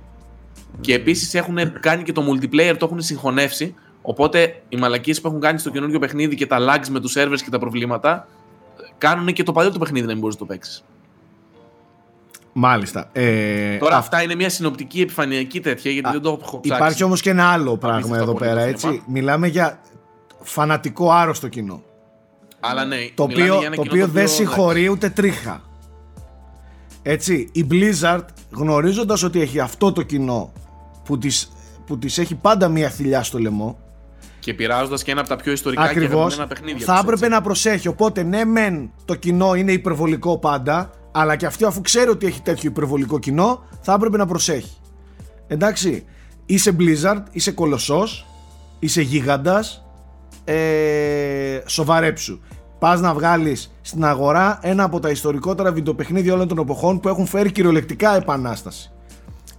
Και 0.82 0.94
επίσης 0.94 1.34
έχουν 1.34 1.80
κάνει 1.80 2.04
και 2.04 2.12
το 2.12 2.24
multiplayer, 2.32 2.76
το 2.78 2.86
έχουν 2.86 3.02
συγχωνεύσει. 3.02 3.76
Οπότε 4.02 4.62
οι 4.70 4.78
μαλακίες 4.78 5.22
που 5.22 5.28
έχουν 5.28 5.40
κάνει 5.40 5.60
στο 5.60 5.70
καινούργιο 5.70 6.00
παιχνίδι 6.00 6.36
και 6.36 6.46
τα 6.46 6.58
lags 6.60 6.88
με 6.90 7.00
τους 7.00 7.16
servers 7.18 7.42
και 7.44 7.50
τα 7.50 7.60
προβλήματα 7.60 8.28
κάνουν 8.98 9.34
και 9.34 9.44
το 9.44 9.52
παλιό 9.52 9.72
το 9.72 9.80
παιχνίδι 9.80 10.06
να 10.06 10.12
μην 10.12 10.22
μπορείς 10.22 10.36
να 10.36 10.46
το 10.46 10.54
παίξεις. 10.54 10.84
Μάλιστα. 12.54 13.10
Ε, 13.12 13.78
Τώρα 13.78 13.96
α- 13.96 13.98
αυτά 13.98 14.22
είναι 14.22 14.36
μια 14.36 14.50
συνοπτική 14.50 15.02
επιφανειακή 15.02 15.60
τέτοια 15.60 15.92
γιατί 15.92 16.10
δεν 16.12 16.22
το 16.22 16.40
έχω 16.42 16.60
ψάξει. 16.60 16.82
Υπάρχει 16.82 17.04
όμως 17.04 17.22
και 17.22 17.30
ένα 17.30 17.52
άλλο 17.52 17.78
πράγμα 17.78 17.98
Απίστευτα 17.98 18.24
εδώ 18.24 18.34
πολύ 18.34 18.50
πέρα, 18.50 18.62
το 18.62 18.68
έτσι. 18.70 18.88
θέμα. 18.88 19.04
Μιλάμε 19.08 19.48
για 19.48 19.80
φανατικό 20.42 21.12
άρρωστο 21.12 21.48
κοινό. 21.48 21.82
Αλλά 22.60 22.86
ναι, 22.86 22.96
Το 23.16 23.28
μιλάμε 23.28 23.44
οποίο, 23.44 23.58
για 23.58 23.68
ένα 23.68 23.76
το 23.76 23.82
κοινό 23.82 23.94
οποίο 23.94 24.08
δεν 24.08 24.16
εντάξει. 24.22 24.36
συγχωρεί 24.36 24.90
ούτε 24.90 25.10
τρίχα. 25.10 25.62
Έτσι, 27.04 27.50
η 27.52 27.68
Blizzard 27.72 28.26
γνωρίζοντας 28.52 29.24
ότι 29.24 29.42
έχει 29.42 29.60
αυτό 29.60 29.92
το 29.92 30.02
κοινό 30.02 30.52
που 31.04 31.18
της, 31.18 31.52
που 31.86 31.98
της 31.98 32.18
έχει 32.18 32.36
πάντα 32.36 32.68
μία 32.68 32.90
θηλιά 32.90 33.24
στο 33.24 33.40
λαιμό 33.40 33.80
Και 34.40 34.54
πειράζοντας 34.54 35.04
και 35.04 35.12
ένα 35.12 35.20
από 35.20 35.30
τα 35.30 35.36
πιο 35.36 35.52
ιστορικά 35.52 35.82
και 35.84 35.90
Ακριβώς 35.90 36.18
αγαπημένα 36.20 36.48
παιχνίδια. 36.48 36.86
θα 36.86 36.92
τους, 36.94 37.02
έπρεπε 37.02 37.26
έτσι. 37.26 37.36
να 37.38 37.42
προσέχει 37.42 37.88
οπότε 37.88 38.24
ναι 38.24 38.46
μεν 38.46 38.92
το 39.06 39.16
κοινό 39.16 39.54
είναι 39.56 39.72
υπερβολικό 39.72 40.38
πάντα 40.38 40.90
αλλά 41.12 41.36
και 41.36 41.46
αυτό 41.46 41.68
αφού 41.68 41.82
ξέρει 41.82 42.10
ότι 42.10 42.26
έχει 42.26 42.42
τέτοιο 42.42 42.70
υπερβολικό 42.70 43.20
κοινό 43.20 43.64
θα 43.82 43.94
έπρεπε 43.94 44.18
να 44.18 44.26
προσέχει 44.26 44.78
εντάξει 45.48 46.06
είσαι 46.46 46.76
Blizzard, 46.80 47.24
είσαι 47.32 47.52
κολοσσός 47.52 48.26
είσαι 48.80 49.02
γίγαντας 49.02 49.86
ε, 50.44 51.60
σοβαρέψου 51.66 52.40
πας 52.80 53.00
να 53.02 53.14
βγάλεις 53.14 53.72
στην 53.82 54.06
αγορά 54.06 54.60
ένα 54.62 54.84
από 54.84 55.00
τα 55.00 55.10
ιστορικότερα 55.10 55.72
βιντεοπαιχνίδια 55.72 56.34
όλων 56.34 56.48
των 56.48 56.58
εποχών 56.58 57.00
που 57.00 57.08
έχουν 57.10 57.26
φέρει 57.26 57.52
κυριολεκτικά 57.52 58.16
επανάσταση 58.16 58.92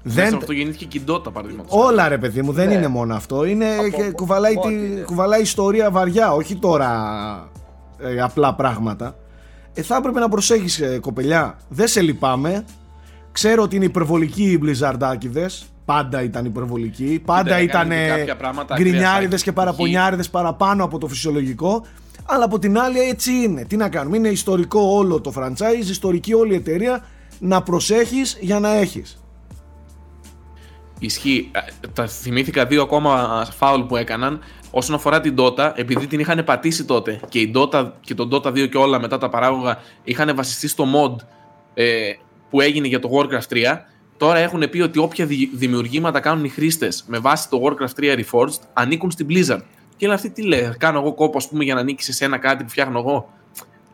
Μέσα 0.04 0.16
δεν, 0.16 0.26
από 0.28 0.37
αυτό 0.37 0.52
γεννήθηκε 0.52 0.85
και 0.85 0.99
η 0.99 1.02
Dota 1.09 1.32
παραδείγματος. 1.32 1.73
Όλα 1.78 2.09
ρε 2.09 2.18
παιδί 2.18 2.42
μου, 2.42 2.52
δεν 2.52 2.68
Ναι. 2.68 2.75
είναι 2.75 2.87
μόνο 2.87 3.14
αυτό. 3.14 3.44
Είναι 3.44 3.66
και 3.94 4.02
από- 4.02 4.12
κουβαλάει, 4.12 4.54
ό,τι 4.56 4.68
τη, 4.68 4.75
είναι. 4.87 5.00
κουβαλάει 5.00 5.40
ιστορία 5.40 5.90
βαριά, 5.90 6.32
όχι 6.32 6.56
τώρα 6.56 6.90
ε, 7.99 8.21
απλά 8.21 8.54
πράγματα. 8.54 9.16
Ε, 9.75 9.83
θα 9.83 9.97
έπρεπε 9.97 10.21
να 10.21 10.29
προσέχεις 10.29 10.81
ε, 10.81 10.99
κοπελιά. 10.99 11.59
Δεν 11.69 11.88
σε 11.88 12.00
λυπάμαι. 12.00 12.64
Ξέρω 13.33 13.62
ότι 13.62 13.76
είναι 13.76 13.85
υπερβολικοί 13.85 14.43
οι 14.50 14.59
μπλιζαρντάκιδες. 14.61 15.67
Πάντα 15.85 16.23
ήταν 16.23 16.45
υπερβολικοί. 16.45 17.23
Πάντα 17.25 17.61
ήταν 17.61 17.91
έκανε 17.91 18.05
και 18.05 18.19
κάποια 18.19 18.37
πράγματα 18.37 18.75
ακραία 18.75 18.91
γκρινιάριδες 18.91 19.41
side 19.41 19.45
και 19.45 19.52
παραπονιάριδες 19.52 20.31
παραπάνω 20.31 20.85
από 20.85 20.99
το 20.99 21.09
φυσιολογικό. 21.09 21.85
Αλλά 22.25 22.45
από 22.45 22.59
την 22.59 22.79
άλλη 22.79 23.00
έτσι 23.00 23.33
είναι. 23.33 23.64
Τι 23.64 23.76
να 23.76 23.88
κάνουμε. 23.88 24.17
Είναι 24.17 24.29
ιστορικό 24.29 24.81
όλο 24.81 25.21
το 25.21 25.33
franchise, 25.37 25.88
ιστορική 25.88 26.35
όλη 26.35 26.52
η 26.52 26.57
εταιρεία. 26.57 27.05
Να 27.38 27.62
προσέχεις 27.62 28.38
για 28.41 28.61
να 28.61 28.75
έχεις. 28.75 29.23
Ισχύει. 30.99 31.50
Ε, 31.52 31.88
Τα 31.93 32.07
θυμήθηκα 32.07 32.67
δύο 32.67 32.83
ακόμα 32.83 33.45
φάουλ 33.57 33.83
που 33.83 33.97
έκαναν. 33.97 34.41
Όσον 34.75 34.95
αφορά 34.95 35.21
την 35.21 35.35
Dota, 35.38 35.73
επειδή 35.75 36.07
την 36.07 36.21
είχαν 36.21 36.45
πατήσει 36.45 36.85
τότε 36.85 37.21
και 37.29 37.38
η 37.38 37.52
Dota 37.55 37.91
και 38.00 38.14
το 38.14 38.29
Dota 38.33 38.49
2 38.49 38.69
και 38.69 38.76
όλα 38.79 39.00
μετά 39.00 39.19
τα 39.19 39.29
παράγωγα 39.29 39.79
είχαν 40.05 40.33
βασιστεί 40.37 40.69
στο 40.69 40.85
mod 40.95 41.17
ε, 41.75 42.12
που 42.50 42.61
έγινε 42.61 42.88
για 42.88 42.99
το 42.99 43.11
Warcraft 43.12 43.55
3, 43.55 43.79
τώρα 44.17 44.38
έχουν 44.38 44.71
πει 44.71 44.81
ότι 44.81 44.99
όποια 44.99 45.26
δη- 45.26 45.50
δημιουργήματα 45.55 46.21
κάνουν 46.21 46.45
οι 46.45 46.49
χρήστες 46.49 47.05
με 47.07 47.19
βάση 47.19 47.49
το 47.49 47.61
Warcraft 47.64 48.00
3 48.02 48.19
Reforged 48.19 48.61
ανήκουν 48.73 49.11
στην 49.11 49.26
Blizzard. 49.31 49.61
Και 49.97 50.07
λέει 50.07 50.17
αυτή 50.17 50.31
τι 50.31 50.43
λέει, 50.43 50.75
κάνω 50.79 50.99
εγώ 50.99 51.14
κόπο 51.14 51.37
ας 51.38 51.49
πούμε, 51.49 51.64
για 51.64 51.75
να 51.75 51.81
ανήκει 51.81 52.12
σε 52.12 52.25
ένα 52.25 52.38
κάτι 52.38 52.64
που 52.64 52.71
φτιάχνω 52.71 52.99
εγώ. 52.99 53.33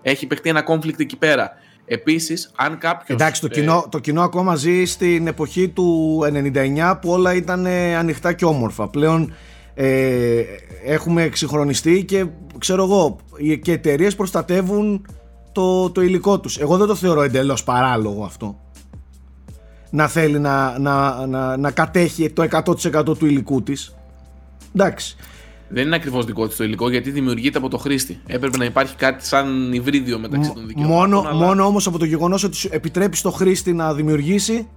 Έχει 0.02 0.26
παιχτεί 0.26 0.48
ένα 0.48 0.64
conflict 0.68 1.00
εκεί 1.00 1.16
πέρα. 1.16 1.50
Επίσης, 1.84 2.50
αν 2.56 2.78
κάποιος. 2.78 3.18
Εντάξει, 3.20 3.40
το 3.40 3.48
κοινό, 3.48 3.86
το 3.90 3.98
κοινό 3.98 4.22
ακόμα 4.22 4.54
ζει 4.54 4.84
στην 4.84 5.26
εποχή 5.26 5.68
του 5.68 6.18
99 6.54 6.98
που 7.00 7.10
όλα 7.10 7.34
ήταν 7.34 7.66
ε, 7.66 7.96
ανοιχτά 7.96 8.32
και 8.32 8.44
όμορφα. 8.44 8.88
Πλέον 8.88 9.34
ε, 9.80 10.42
έχουμε 10.84 11.22
εξυγχρονιστεί 11.22 12.04
και 12.04 12.26
ξέρω 12.58 12.82
εγώ, 12.84 13.16
οι- 13.36 13.58
και 13.58 13.72
εταιρείες 13.72 14.16
προστατεύουν 14.16 15.06
το, 15.52 15.90
το 15.90 16.00
υλικό 16.02 16.40
τους. 16.40 16.58
Εγώ 16.58 16.76
δεν 16.76 16.86
το 16.86 16.94
θεωρώ 16.94 17.22
εντελώς 17.22 17.64
παράλογο 17.64 18.24
αυτό. 18.24 18.58
Να 19.90 20.08
θέλει 20.08 20.38
να, 20.38 20.78
να, 20.78 21.26
να, 21.26 21.56
να 21.56 21.70
κατέχει 21.70 22.30
το 22.30 22.42
100% 22.42 23.18
του 23.18 23.26
υλικού 23.26 23.62
της. 23.62 23.94
Εντάξει. 24.74 25.16
Δεν 25.68 25.86
είναι 25.86 25.96
ακριβώς 25.96 26.24
δικό 26.24 26.46
της 26.46 26.56
το 26.56 26.64
υλικό 26.64 26.90
γιατί 26.90 27.10
δημιουργείται 27.10 27.58
από 27.58 27.68
το 27.68 27.78
χρήστη. 27.78 28.20
Έπρεπε 28.26 28.56
να 28.56 28.64
υπάρχει 28.64 28.96
κάτι 28.96 29.26
σαν 29.26 29.72
υβρίδιο 29.72 30.18
μεταξύ 30.18 30.52
των 30.52 30.66
δικαιωμάτων. 30.66 30.96
Μόνο, 30.96 31.20
αλλά 31.20 31.32
μόνο 31.46 31.64
όμως 31.64 31.86
από 31.86 31.98
το 31.98 32.04
γεγονός 32.04 32.44
ότι 32.44 32.56
σου 32.56 32.68
επιτρέπει 32.72 33.16
στο 33.16 33.30
χρήστη 33.30 33.72
να 33.72 33.94
δημιουργήσει, 33.94 34.68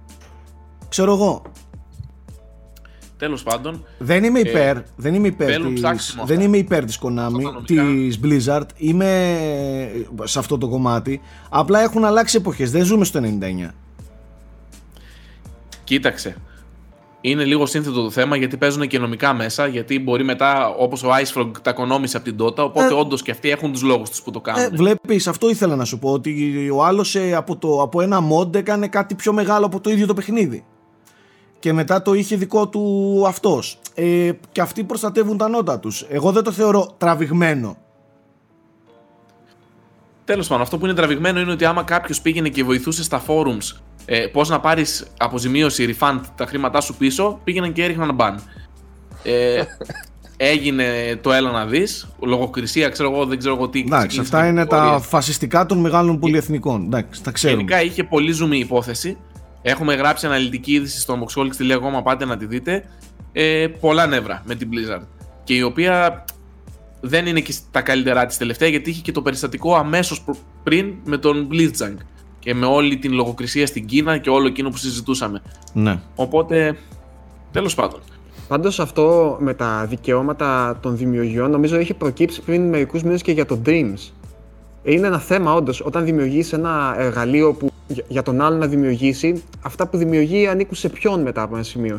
ξέρω 0.88 1.12
εγώ, 1.12 1.42
Τέλος 3.22 3.42
πάντων, 3.42 3.84
Δεν 3.98 4.24
είμαι 4.24 4.38
υπέρ, 4.38 4.76
δεν 4.96 5.14
είμαι 5.14 5.26
υπέρ 5.26 5.50
θέλουν 5.50 5.74
της, 5.74 5.82
ψάξιμο 5.82 6.24
δεν 6.24 6.36
αυτά. 6.36 6.48
είμαι 6.48 6.56
υπέρ 6.56 6.84
της 6.84 6.98
Konami, 7.02 7.38
Οικονομικά. 7.40 7.62
της 7.64 8.20
Blizzard, 8.24 8.66
είμαι 8.76 9.38
σε 10.22 10.38
αυτό 10.38 10.58
το 10.58 10.68
κομμάτι. 10.68 11.20
Απλά 11.50 11.82
έχουν 11.82 12.04
αλλάξει 12.04 12.36
εποχές, 12.36 12.70
δεν 12.70 12.84
ζούμε 12.84 13.04
στο 13.04 13.18
99. 13.18 13.74
κοίταξε. 15.84 16.36
Είναι 17.20 17.44
λίγο 17.44 17.66
σύνθετο 17.66 18.02
το 18.02 18.10
θέμα 18.10 18.36
γιατί 18.36 18.56
παίζουν 18.56 18.86
και 18.86 18.98
νομικά 18.98 19.34
μέσα. 19.34 19.66
Γιατί 19.66 19.98
μπορεί 20.00 20.24
μετά, 20.24 20.68
όπως 20.68 21.02
ο 21.02 21.08
Ice 21.08 21.40
Frog 21.40 21.50
τα 21.62 21.70
οικονόμησε 21.70 22.16
από 22.16 22.26
την 22.26 22.36
Dota. 22.40 22.58
Οπότε 22.58 22.94
Ε, 22.94 22.98
όντως 22.98 23.22
και 23.22 23.30
αυτοί 23.30 23.50
έχουν 23.50 23.72
τους 23.72 23.82
λόγους 23.82 24.10
τους 24.10 24.22
που 24.22 24.30
το 24.30 24.40
κάνουν. 24.40 24.62
Ε, 24.62 24.68
βλέπεις, 24.68 25.26
αυτό 25.26 25.50
ήθελα 25.50 25.76
να 25.76 25.84
σου 25.84 25.98
πω, 25.98 26.12
ότι 26.12 26.70
ο 26.70 26.84
άλλος 26.84 27.14
ε, 27.14 27.34
από, 27.34 27.56
το, 27.56 27.82
από 27.82 28.00
ένα 28.00 28.20
mod 28.32 28.54
έκανε 28.54 28.88
κάτι 28.88 29.14
πιο 29.14 29.32
μεγάλο 29.32 29.66
από 29.66 29.80
το 29.80 29.90
ίδιο 29.90 30.06
το 30.06 30.14
παιχνίδι. 30.14 30.64
Και 31.62 31.72
μετά 31.72 32.02
το 32.02 32.14
είχε 32.14 32.36
δικό 32.36 32.68
του 32.68 33.24
αυτός. 33.26 33.78
Ε, 33.94 34.30
και 34.52 34.60
αυτοί 34.60 34.84
προστατεύουν 34.84 35.36
τα 35.36 35.48
νότα 35.48 35.78
τους. 35.78 36.06
Εγώ 36.08 36.32
δεν 36.32 36.42
το 36.42 36.52
θεωρώ 36.52 36.94
τραβηγμένο. 36.98 37.76
Τέλος 40.24 40.46
πάντων, 40.48 40.62
αυτό 40.62 40.78
που 40.78 40.84
είναι 40.84 40.94
τραβηγμένο 40.94 41.40
είναι 41.40 41.52
ότι 41.52 41.64
άμα 41.64 41.82
κάποιος 41.82 42.20
πήγαινε 42.20 42.48
και 42.48 42.64
βοηθούσε 42.64 43.02
στα 43.02 43.22
forums 43.26 43.80
ε, 44.04 44.26
πώς 44.26 44.48
να 44.48 44.60
πάρεις 44.60 45.06
αποζημίωση, 45.18 45.96
refund, 45.98 46.20
τα 46.36 46.46
χρήματά 46.46 46.80
σου 46.80 46.94
πίσω, 46.94 47.40
πήγαιναν 47.44 47.72
και 47.72 47.82
έριχναν 47.82 48.14
μπαν. 48.14 48.42
Ε, 49.22 49.62
έγινε 50.36 51.16
το 51.20 51.32
έλα 51.32 51.50
να 51.50 51.66
δεις. 51.66 52.08
Λογοκρισία, 52.20 52.88
ξέρω 52.88 53.12
εγώ, 53.12 53.26
δεν 53.26 53.38
ξέρω 53.38 53.54
εγώ 53.54 53.68
τι. 53.68 53.78
Εντάξει, 53.78 54.06
ξεκίνησε 54.06 54.36
αυτά 54.36 54.46
την 54.46 54.56
είναι 54.56 54.66
τα 54.66 54.76
κατηγορία. 54.76 55.06
φασιστικά 55.06 55.66
των 55.66 55.78
μεγάλων 55.78 56.18
πολυεθνικών. 56.18 56.84
Εντάξει, 56.84 57.22
τα 57.22 57.30
ξέρουμε. 57.30 57.62
Γενικά 57.62 57.82
είχε 57.82 58.04
πολύ 58.04 58.32
ζουμί 58.32 58.58
υπόθεση. 58.58 59.16
Έχουμε 59.62 59.94
γράψει 59.94 60.26
αναλυτική 60.26 60.72
είδηση 60.72 61.00
στο 61.00 61.18
boxholics.com, 61.24 62.02
πάτε 62.02 62.24
να 62.24 62.36
τη 62.36 62.46
δείτε. 62.46 62.84
Ε, 63.32 63.66
πολλά 63.80 64.06
νεύρα 64.06 64.42
με 64.46 64.54
την 64.54 64.68
Blizzard. 64.72 65.06
Και 65.44 65.54
η 65.54 65.62
οποία 65.62 66.24
δεν 67.00 67.26
είναι 67.26 67.40
και 67.40 67.52
στα 67.52 67.80
καλύτερά 67.80 68.26
της 68.26 68.36
τελευταία, 68.36 68.68
γιατί 68.68 68.90
είχε 68.90 69.00
και 69.02 69.12
το 69.12 69.22
περιστατικό 69.22 69.74
αμέσως 69.74 70.24
πριν 70.62 70.94
με 71.04 71.16
τον 71.16 71.48
Blitzchung. 71.52 71.94
Και 72.38 72.54
με 72.54 72.66
όλη 72.66 72.98
την 72.98 73.12
λογοκρισία 73.12 73.66
στην 73.66 73.86
Κίνα 73.86 74.18
και 74.18 74.30
όλο 74.30 74.46
εκείνο 74.46 74.70
που 74.70 74.76
συζητούσαμε. 74.76 75.42
Ναι. 75.72 76.00
Οπότε, 76.14 76.76
τέλος 77.52 77.74
πάντων. 77.74 78.00
Πάντως 78.48 78.80
αυτό 78.80 79.36
με 79.40 79.54
τα 79.54 79.86
δικαιώματα 79.88 80.78
των 80.82 80.96
δημιουργιών 80.96 81.50
νομίζω 81.50 81.78
είχε 81.78 81.94
προκύψει 81.94 82.40
πριν 82.40 82.68
μερικούς 82.68 83.02
μήνες 83.02 83.22
και 83.22 83.32
για 83.32 83.46
το 83.46 83.60
Dreams. 83.66 84.10
Είναι 84.84 85.06
ένα 85.06 85.18
θέμα 85.18 85.54
όντως. 85.54 85.80
Όταν 85.80 86.04
δημιουργείς 86.04 86.52
ένα 86.52 86.94
εργαλείο 86.98 87.52
που 87.52 87.68
για- 87.88 88.04
για 88.08 88.22
τον 88.22 88.40
άλλο 88.40 88.56
να 88.56 88.66
δημιουργήσει, 88.66 89.42
αυτά 89.62 89.86
που 89.86 89.96
δημιουργεί 89.96 90.46
ανήκουν 90.46 90.76
σε 90.76 90.88
ποιον 90.88 91.22
μετά 91.22 91.42
από 91.42 91.54
ένα 91.54 91.64
σημείο. 91.64 91.98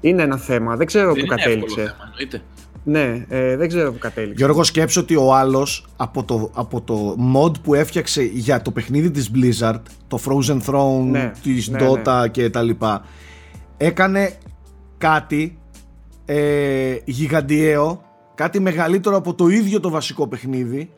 Είναι 0.00 0.22
ένα 0.22 0.36
θέμα. 0.36 0.76
Δεν 0.76 0.86
ξέρω 0.86 1.12
δεν 1.12 1.14
που 1.14 1.20
είναι 1.20 1.34
εύκολο 1.34 1.54
κατέληξε. 1.64 1.80
θέμα, 1.80 2.10
εννοείται. 2.10 2.42
Ναι, 2.84 3.24
ε, 3.28 3.56
δεν 3.56 3.68
ξέρω 3.68 3.92
που 3.92 3.98
κατέληξε. 3.98 4.34
Γιώργο 4.44 4.64
σκέψω 4.64 5.00
ότι 5.00 5.16
ο 5.16 5.34
άλλος 5.34 5.86
από 5.96 6.24
το, 6.24 6.50
από 6.54 6.80
το 6.80 7.16
mod 7.36 7.60
που 7.62 7.74
έφτιαξε 7.74 8.22
για 8.22 8.62
το 8.62 8.70
παιχνίδι 8.70 9.10
της 9.10 9.30
Blizzard 9.34 9.80
το 10.08 10.18
Frozen 10.26 10.58
Throne, 10.66 11.04
Ναι, 11.10 11.32
της 11.42 11.68
ναι, 11.68 11.78
Dota 11.82 12.26
και 12.30 12.50
τα 12.50 12.62
λοιπά 12.62 13.04
έκανε 13.76 14.32
κάτι 14.98 15.58
ε, 16.24 16.96
γιγαντιαίο 17.04 18.02
κάτι 18.34 18.60
μεγαλύτερο 18.60 19.16
από 19.16 19.34
το 19.34 19.48
ίδιο 19.48 19.80
το 19.80 19.90
βασικό 19.90 20.26
παιχνίδι 20.26 20.90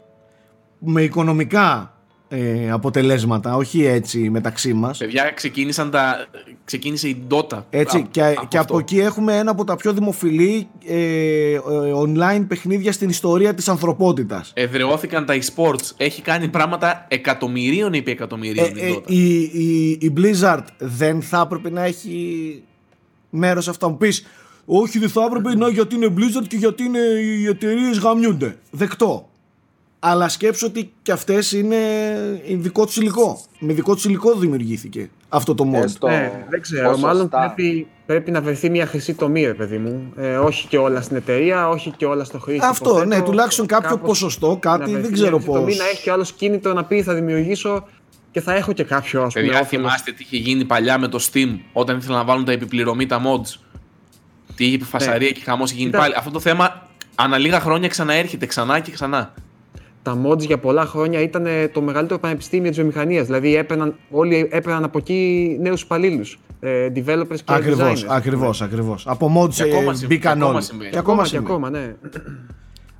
με 0.85 1.03
οικονομικά 1.03 1.95
ε, 2.29 2.71
αποτελέσματα 2.71 3.57
όχι 3.57 3.85
έτσι 3.85 4.31
μεταξύ 4.31 4.73
μας 4.73 4.99
Παιδιά, 4.99 5.31
ξεκίνησαν 5.35 5.91
τα... 5.91 6.27
ξεκίνησε 6.65 7.09
η 7.09 7.23
Dota. 7.31 7.63
έτσι, 7.71 7.97
από- 7.97 8.09
και, 8.11 8.21
και 8.49 8.59
από 8.59 8.59
αυτό. 8.59 8.79
εκεί 8.79 8.99
έχουμε 9.01 9.37
ένα 9.37 9.51
από 9.51 9.65
τα 9.65 9.77
πιο 9.77 9.93
δημοφιλή 9.93 10.69
ε, 10.87 11.53
ε, 11.55 11.61
online 11.97 12.45
παιχνίδια 12.49 12.93
στην 12.93 13.09
ιστορία 13.09 13.55
της 13.55 13.69
ανθρωπότητας 13.69 14.51
Εδρεώθηκαν 14.55 15.27
τα 15.27 15.35
e-sports. 15.35 15.91
Έχει 15.97 16.23
κάνει 16.23 16.49
πράγματα 16.49 17.07
εκατομμυρίων 17.09 17.93
επί 17.95 18.11
εκατομμυρίων 18.11 18.67
Ε, 18.77 18.87
η 18.87 18.91
ε, 18.91 18.95
Dota. 18.97 19.11
η, 19.11 19.41
η, 19.43 19.91
η 20.01 20.13
Blizzard 20.17 20.65
δεν 20.79 21.23
θα 21.23 21.41
έπρεπε 21.45 21.71
να 21.71 21.85
έχει 21.85 22.63
μέρος 23.31 23.69
αυτά 23.69 23.89
μου 23.89 23.97
πεις 23.97 24.27
όχι 24.65 24.99
δεν 24.99 25.09
θα 25.09 25.25
έπρεπε 25.25 25.55
να 25.57 25.69
γιατί 25.69 25.95
είναι 25.95 26.15
Blizzard 26.17 26.47
και 26.49 26.57
γιατί 26.57 26.83
είναι 26.83 26.99
οι 26.99 27.47
εταιρείες 27.47 27.99
γαμιούνται 27.99 28.57
δεκτό 28.71 29.30
αλλά 30.03 30.29
σκέψω 30.29 30.67
ότι 30.67 30.93
και 31.03 31.13
αυτές 31.13 31.53
είναι 31.53 31.77
δικό 32.49 32.87
τους 32.87 32.97
υλικό 32.97 33.41
με 33.59 33.73
δικό 33.73 33.95
τους 33.95 34.05
υλικό 34.05 34.35
δημιουργήθηκε 34.35 35.11
αυτό 35.29 35.55
το 35.55 35.71
mod 35.75 35.83
Έστω 35.83 36.09
Ναι, 36.09 36.45
δεν 36.49 36.61
ξέρω. 36.61 36.85
ποσοστά. 36.87 37.07
Μάλλον 37.07 37.29
πρέπει, 37.29 37.87
πρέπει 38.07 38.31
να 38.31 38.41
βρεθεί 38.43 38.71
μια 38.71 38.87
χρυσή 38.87 39.15
τομή, 39.15 39.45
ρε 39.47 39.55
παιδί 39.55 39.79
μου. 39.79 40.13
Ε, 40.17 40.37
όχι 40.37 40.67
και 40.67 40.79
όλα 40.79 41.01
στην 41.01 41.17
εταιρεία, 41.17 41.69
όχι 41.69 41.91
και 41.97 42.05
όλα 42.07 42.25
στο 42.25 42.39
χρήστη. 42.39 42.67
αυτό 42.67 42.89
υποθέτω. 42.91 43.09
ναι 43.09 43.23
τουλάχιστον 43.23 43.67
κάποιο 43.67 43.89
Κάπως 43.89 44.09
ποσοστό 44.09 44.49
να 44.49 44.57
κάτι 44.59 44.79
βρεθεί 44.79 44.93
δεν 44.93 45.01
μια 45.01 45.11
ξέρω 45.11 45.37
χρυσή 45.37 45.51
τομή, 45.53 45.65
πώς 45.65 45.79
Να 45.79 45.85
έχει 45.89 46.03
και 46.03 46.11
άλλος 46.11 46.33
κίνητρο 46.33 46.73
να 46.73 46.85
πει 46.85 47.03
θα 47.03 47.15
δημιουργήσω 47.15 47.87
και 48.31 48.41
θα 48.41 48.55
έχω 48.55 48.73
και 48.73 48.85
κάποιο 48.85 49.23
ας 49.23 49.33
πούμε. 49.33 49.45
Παιδιά, 49.47 49.61
όφελος. 49.61 49.69
θυμάστε 49.91 50.13
τι 50.13 50.23
είχε 50.23 50.37
γίνει 50.37 50.65
παλιά 50.65 50.99
με 50.99 51.09
το 51.09 51.29
Steam 51.33 51.59
όταν 51.73 51.99
ήθελαν 51.99 52.19
να 52.19 52.25
βάλουν 52.25 52.45
τα 52.45 52.53
επιπληρωμή 52.53 53.07
τα 53.07 53.21
mods. 53.25 53.59
Τι 54.55 54.65
είχε 54.65 54.85
φασαρία 54.85 55.31
και 55.31 55.41
χαμός 55.45 55.71
είχε 55.71 55.79
γίνει 55.79 55.91
Κοίτα. 55.91 56.03
πάλι. 56.03 56.15
Αυτό 56.17 56.31
το 56.31 56.41
θέμα 56.41 56.87
ανά 57.15 57.39
λίγα 57.39 57.61
χρόνια 57.61 57.89
ξαναέρχεται 57.89 58.47
ξανά 58.47 58.81
και 58.81 58.91
ξανά. 58.91 59.35
Τα 60.03 60.23
mods 60.27 60.39
για 60.39 60.59
πολλά 60.59 60.85
χρόνια 60.87 61.21
ήταν 61.21 61.47
ε, 61.47 61.69
το 61.69 61.81
μεγαλύτερο 61.83 62.21
πανεπιστήμιο 62.21 62.69
της 62.69 62.77
βιομηχανίας. 62.79 63.27
Δηλαδή 63.27 63.57
έπαιρναν, 63.57 63.95
όλοι 64.11 64.49
έπαιρναν 64.51 64.85
από 64.85 64.99
εκεί 64.99 65.57
νέους 65.61 65.83
υπαλλήλους. 65.83 66.39
Ε, 66.61 66.87
developers 66.95 67.37
και 67.45 67.53
ακριβώς, 67.55 68.05
designers. 68.05 68.09
ακριβώς, 68.09 68.63
ακριβώς 68.63 69.07
από 69.07 69.33
mods 69.37 69.55
Και 69.55 69.63
ακόμα 69.63 69.91
ε, 69.91 69.95
συμβαίνει, 69.95 70.07
μπήκαν 70.07 70.21
και 70.33 70.39
ακόμα 70.39 70.53
όλοι 70.55 70.63
συμβαίνει. 70.63 70.91
και 70.91 70.99
ακόμα 70.99 71.23
Και 71.23 71.29
συμβαίνει. 71.29 71.53
ακόμα, 71.55 71.71
ναι. 71.71 71.95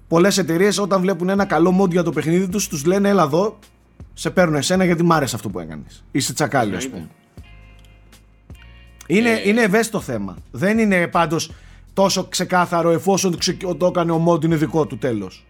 Πολλές 0.09 0.39
εταιρείες 0.39 0.79
όταν 0.79 1.01
βλέπουν 1.01 1.29
ένα 1.29 1.45
καλό 1.45 1.81
mod 1.83 1.91
για 1.91 2.03
το 2.03 2.11
παιχνίδι 2.13 2.49
τους 2.49 2.69
τους 2.69 2.85
λένε 2.85 3.09
έλα 3.09 3.23
εδώ 3.23 3.59
σε 4.15 4.31
παίρνω 4.31 4.57
εσένα 4.57 4.85
γιατί 4.85 5.03
μ' 5.03 5.13
άρεσε 5.13 5.37
αυτό 5.37 5.49
που 5.49 5.59
έκανες 5.61 6.05
είσαι 6.11 6.33
τσακάλι 6.33 6.77
ας 6.77 6.89
πούμε 6.89 7.09
είναι, 9.07 9.31
Ε, 9.31 9.49
είναι 9.49 9.63
ευαίσθητο 9.63 10.01
θέμα 10.01 10.37
δεν 10.51 10.79
είναι 10.79 11.07
πάντως 11.09 11.53
τόσο 11.93 12.25
ξεκάθαρο 12.25 12.91
εφόσον 12.91 13.39
ξε- 13.39 13.77
το 13.77 13.87
έκανε 13.87 14.13
ο 14.13 14.25
mod 14.29 14.45
είναι 14.45 14.57
δικό 14.57 14.87
του 14.87 14.99
τέλος 14.99 15.47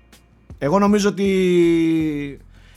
εγώ 0.62 0.78
νομίζω 0.78 1.08
ότι 1.08 1.26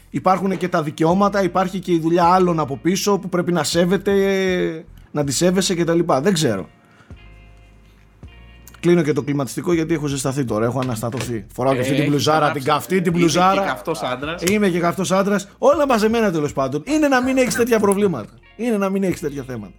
υπάρχουν 0.09 0.57
και 0.57 0.67
τα 0.67 0.83
δικαιώματα 0.83 1.43
υπάρχει 1.43 1.79
και 1.79 1.91
η 1.91 1.99
δουλειά 1.99 2.25
άλλων 2.25 2.59
από 2.59 2.77
πίσω 2.77 3.19
που 3.19 3.29
πρέπει 3.29 3.51
να 3.51 3.63
σέβεται 3.63 4.85
να 5.11 5.23
τη 5.23 5.31
σέβεσαι 5.31 5.75
κτλ 5.75 5.99
δεν 6.21 6.33
ξέρω 6.33 6.69
Κλείνω 8.79 9.01
και 9.01 9.13
το 9.13 9.21
κλιματιστικό 9.23 9.73
γιατί 9.73 9.93
έχω 9.93 10.07
ζεσταθεί 10.07 10.45
τώρα. 10.45 10.65
Έχω 10.65 10.79
αναστατωθεί. 10.79 11.45
Φοράω 11.53 11.73
και 11.73 11.79
αυτή 11.79 11.91
Ε, 11.91 11.95
την 11.95 12.01
έχει 12.03 12.11
μπλουζάρα, 12.11 12.37
γράψει. 12.39 12.59
την 12.63 12.71
καυτή, 12.71 13.01
την 13.01 13.11
Είμαι 13.11 13.19
μπλουζάρα. 13.19 13.61
και 13.61 13.67
καυτός 13.67 14.01
άντρας. 14.01 14.41
Είμαι 14.41 14.69
και 14.69 14.79
καυτός 14.79 15.11
άντρας. 15.11 15.47
Όλα 15.57 15.85
μαζεμένα 15.87 16.31
τέλος 16.31 16.53
πάντων. 16.53 16.83
Είναι 16.85 17.07
να 17.07 17.21
μην 17.21 17.37
έχεις 17.37 17.55
τέτοια 17.55 17.79
προβλήματα. 17.79 18.29
Είναι 18.55 18.77
να 18.77 18.89
μην 18.89 19.03
έχεις 19.03 19.19
τέτοια 19.19 19.43
θέματα. 19.43 19.73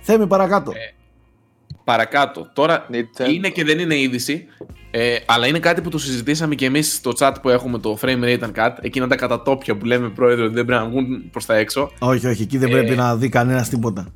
Θέμη 0.00 0.26
παρακάτω. 0.26 0.72
Παρακάτω. 1.84 2.50
Τώρα 2.52 2.86
Nintendo. 2.92 3.32
είναι 3.32 3.48
και 3.48 3.64
δεν 3.64 3.78
είναι 3.78 3.98
είδηση. 3.98 4.46
Ε, 4.94 5.16
αλλά 5.26 5.46
είναι 5.46 5.58
κάτι 5.58 5.80
που 5.80 5.88
το 5.88 5.98
συζητήσαμε 5.98 6.54
και 6.54 6.64
εμείς 6.64 6.94
στο 6.94 7.12
chat 7.18 7.34
που 7.42 7.48
έχουμε 7.48 7.78
το 7.78 7.98
frame 8.00 8.24
rate 8.24 8.40
and 8.40 8.52
cut. 8.54 8.70
Εκείνα 8.80 9.06
τα 9.08 9.16
κατατόπια 9.16 9.76
που 9.76 9.84
λέμε 9.84 10.08
πρόεδρο 10.08 10.44
ότι 10.44 10.54
δεν 10.54 10.64
πρέπει 10.64 10.82
να 10.82 10.88
βγουν 10.88 11.30
προς 11.30 11.46
τα 11.46 11.56
έξω. 11.56 11.92
όχι, 11.98 12.26
όχι, 12.26 12.42
εκεί 12.42 12.58
δεν 12.58 12.68
ε, 12.68 12.72
πρέπει 12.72 12.94
να 12.94 13.16
δει 13.16 13.28
κανένας 13.28 13.68
τίποτα. 13.68 14.06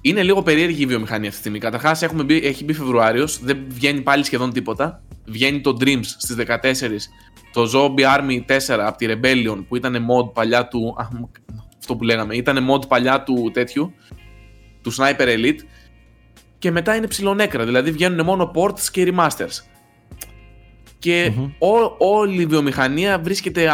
είναι 0.00 0.22
λίγο 0.22 0.42
περίεργη 0.42 0.82
η 0.82 0.86
βιομηχανία 0.86 1.28
αυτή 1.28 1.30
τη 1.30 1.36
στιγμή. 1.36 1.58
Καταρχάς, 1.58 2.02
έχει 2.28 2.64
μπει 2.64 2.72
Φεβρουάριος, 2.72 3.40
δεν 3.42 3.58
βγαίνει 3.68 4.00
πάλι 4.00 4.24
σχεδόν 4.24 4.52
τίποτα. 4.52 5.02
Βγαίνει 5.24 5.60
το 5.60 5.76
Dreams 5.80 6.04
στις 6.04 6.36
14, 6.36 7.10
το 7.52 7.70
Zombie 7.74 8.18
Army 8.18 8.56
4 8.56 8.78
από 8.86 8.98
τη 8.98 9.06
Rebellion 9.08 9.64
που 9.68 9.76
ήταν 9.76 10.06
mod 10.10 10.32
παλιά 10.32 10.68
του. 10.68 10.96
Α, 10.98 11.08
αυτό 11.78 11.96
που 11.96 12.04
λέγαμε, 12.04 12.36
ήταν 12.36 12.68
mod 12.70 12.88
παλιά 12.88 13.22
του 13.22 13.50
τέτοιου, 13.52 13.92
του 14.82 14.94
Sniper 14.94 15.26
Elite. 15.26 15.58
Και 16.64 16.70
μετά 16.70 16.96
είναι 16.96 17.06
ψηλονέκρα, 17.06 17.64
δηλαδή 17.64 17.90
βγαίνουν 17.90 18.24
μόνο 18.24 18.50
ports 18.54 18.80
και 18.80 19.12
remasters 19.12 19.64
και 20.98 21.32
όλη 21.98 22.42
η 22.42 22.46
βιομηχανία 22.46 23.18
βρίσκεται 23.18 23.68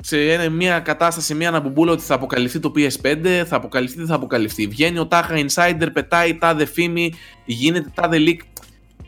σε 0.00 0.48
μια 0.48 0.80
κατάσταση, 0.80 1.26
σε 1.26 1.34
μια 1.34 1.48
αναμπουμπούλα 1.48 1.92
ότι 1.92 2.02
θα 2.02 2.14
αποκαλυφθεί 2.14 2.60
το 2.60 2.72
PS5, 2.76 3.42
θα 3.46 3.56
αποκαλυφθεί, 3.56 3.96
δεν 3.96 4.06
θα 4.06 4.14
αποκαλυφθεί. 4.14 4.66
Βγαίνει 4.66 4.98
ο 4.98 5.06
Τάχα 5.06 5.34
Insider, 5.34 5.88
πετάει 5.92 6.38
τάδε 6.38 6.64
φήμη, 6.64 7.12
γίνεται 7.44 7.92
τάδε 7.94 8.18
leak. 8.20 8.38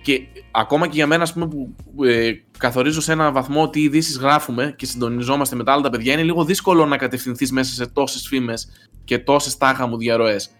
Και 0.02 0.20
ακόμα 0.50 0.86
και 0.86 0.94
για 0.94 1.06
μένα, 1.06 1.22
ας 1.22 1.32
πούμε, 1.32 1.48
που 1.48 1.74
ε, 2.04 2.32
καθορίζω 2.58 3.00
σε 3.00 3.12
έναν 3.12 3.32
βαθμό 3.32 3.70
τι 3.70 3.82
ειδήσεις 3.82 4.18
γράφουμε 4.18 4.74
και 4.76 4.86
συντονιζόμαστε 4.86 5.56
με 5.56 5.64
τα 5.64 5.72
άλλα 5.72 5.82
τα 5.82 5.90
παιδιά, 5.90 6.12
είναι 6.12 6.22
λίγο 6.22 6.44
δύσκολο 6.44 6.86
να 6.86 6.96
κατευθυνθείς 6.96 7.52
μέσα 7.52 7.74
σε 7.74 7.86
τόσες 7.86 8.26
φήμες 8.28 8.68
και 9.04 9.18
τόσες 9.18 9.56
τάχα 9.56 9.86
μου 9.86 9.96
διαρροές. 9.96 10.50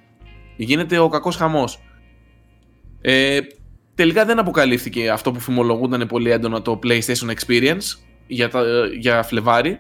Γίνεται 0.57 0.99
ο 0.99 1.09
κακός 1.09 1.37
χαμός. 1.37 1.81
Ε, 3.03 3.41
Τελικά 3.95 4.25
δεν 4.25 4.39
αποκαλύφθηκε 4.39 5.11
αυτό 5.11 5.33
που 5.33 5.41
φημολογούνταν 5.41 6.07
πολύ 6.07 6.31
έντονα 6.31 6.63
το 6.63 6.79
PlayStation 6.83 7.31
Experience 7.35 7.99
για, 8.27 8.49
τα, 8.49 8.63
για 8.99 9.23
Φλεβάρι 9.23 9.79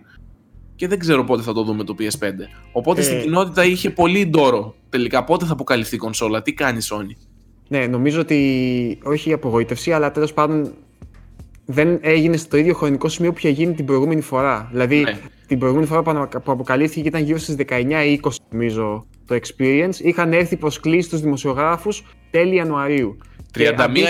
και 0.76 0.88
δεν 0.88 0.98
ξέρω 0.98 1.24
πότε 1.24 1.42
θα 1.42 1.52
το 1.52 1.62
δούμε 1.62 1.84
το 1.84 1.94
PS5. 1.98 2.30
Οπότε 2.72 3.00
ε... 3.00 3.04
στην 3.04 3.20
κοινότητα 3.20 3.64
είχε 3.64 3.90
πολύ 3.90 4.26
ντόρο 4.26 4.74
τελικά 4.88 5.24
πότε 5.24 5.44
θα 5.44 5.52
αποκαλυφθεί 5.52 5.94
η 5.94 5.98
κονσόλα, 5.98 6.42
τι 6.42 6.52
κάνει 6.52 6.78
Sony; 6.90 7.16
Ναι, 7.68 7.86
νομίζω 7.86 8.20
ότι 8.20 8.98
όχι 9.02 9.30
η 9.30 9.32
απογοήτευση, 9.32 9.92
αλλά 9.92 10.10
τέλος 10.10 10.32
πάντων 10.32 10.74
δεν 11.64 11.98
έγινε 12.00 12.36
στο 12.36 12.56
ίδιο 12.56 12.74
χρονικό 12.74 13.08
σημείο 13.08 13.32
που 13.32 13.38
είχε 13.38 13.48
γίνει 13.48 13.74
την 13.74 13.84
προηγούμενη 13.84 14.20
φορά. 14.20 14.68
Δηλαδή, 14.70 15.00
ναι. 15.00 15.18
Την 15.52 15.60
προηγούμενη 15.60 15.88
φορά 15.88 16.28
που 16.28 16.52
αποκαλύφθηκε 16.52 17.08
ήταν 17.08 17.22
γύρω 17.22 17.38
στις 17.38 17.56
19 17.68 17.72
ή 18.06 18.20
20, 18.22 18.30
νομίζω, 18.50 19.06
το 19.26 19.34
Experience. 19.34 19.94
Είχαν 19.98 20.32
έρθει 20.32 20.56
προσκλήσεις 20.56 21.06
στους 21.06 21.20
δημοσιογράφους 21.20 22.04
τέλη 22.30 22.54
Ιανουαρίου. 22.54 23.18
31 23.54 23.68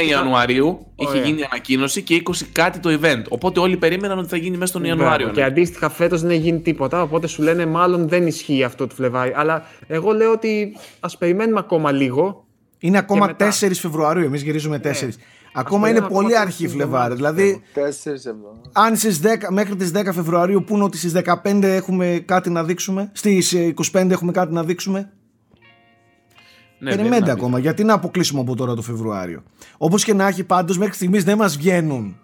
Ιανουαρίου 0.09 0.87
είχε 0.95 1.19
γίνει 1.19 1.43
ανακοίνωση 1.43 2.03
και 2.03 2.23
20 2.25 2.33
κάτι 2.53 2.79
το 2.79 2.99
event. 3.01 3.23
Οπότε 3.29 3.61
όλοι 3.61 3.77
περίμεναν 3.77 4.19
ότι 4.19 4.29
θα 4.29 4.37
γίνει 4.37 4.57
μέσα 4.57 4.67
στον 4.67 4.85
Ιανουάριο. 4.85 5.29
Και 5.29 5.43
αντίστοιχα 5.43 5.89
φέτος 5.89 6.21
δεν 6.21 6.31
έχει 6.31 6.41
γίνει 6.41 6.61
τίποτα. 6.61 7.03
Οπότε 7.03 7.27
σου 7.27 7.43
λένε 7.43 7.67
μάλλον 7.67 8.09
δεν 8.09 8.27
ισχύει 8.27 8.63
αυτό 8.63 8.87
το 8.87 8.95
Φλεβάρι. 8.95 9.33
Αλλά 9.35 9.67
εγώ 9.87 10.13
λέω 10.13 10.33
ότι 10.33 10.77
ας 11.01 11.19
περιμένουμε 11.19 11.59
ακόμα 11.59 11.93
λίγο. 11.93 12.45
Είναι 12.79 12.99
ακόμα 12.99 13.37
4 13.39 13.45
Φεβρουαρίου. 13.73 14.25
Εμείς 14.25 14.43
γυρίζουμε 14.43 14.79
4. 14.79 14.83
Ναι. 14.83 15.09
Ακόμα 15.55 15.89
είναι 15.89 16.01
πολύ 16.01 16.39
αρχή 16.39 16.69
Φλεβάρι. 16.69 17.15
Δηλαδή, 17.15 17.63
αν 18.73 18.97
στις 18.97 19.21
10, 19.23 19.27
μέχρι 19.51 19.77
τις 19.77 19.91
10 19.95 20.13
Φεβρουαρίου 20.13 20.65
πούνε 20.65 20.85
ότι 20.85 20.97
στις 20.97 21.13
15 21.13 21.63
έχουμε 21.63 22.23
κάτι 22.27 22.51
να 22.51 22.65
δείξουμε, 22.65 23.11
στις 23.13 23.55
25 23.93 24.11
έχουμε 24.11 24.33
κάτι 24.33 24.53
να 24.53 24.65
δείξουμε, 24.65 25.13
ναι, 26.83 26.97
Περιμένετε 26.97 27.31
ακόμα. 27.31 27.59
Γιατί 27.59 27.85
να 27.85 27.95
αποκλείσουμε 27.95 28.41
από 28.41 28.57
τώρα 28.57 28.75
το 28.75 28.83
Φεβρουάριο. 28.83 29.43
Όπως 29.77 30.05
και 30.05 30.15
να 30.15 30.27
έχει 30.27 30.45
πάντως, 30.45 30.79
μέχρι 30.79 30.95
στιγμής 30.95 31.25
δεν 31.25 31.37
μας 31.37 31.57
βγαίνουν 31.57 32.17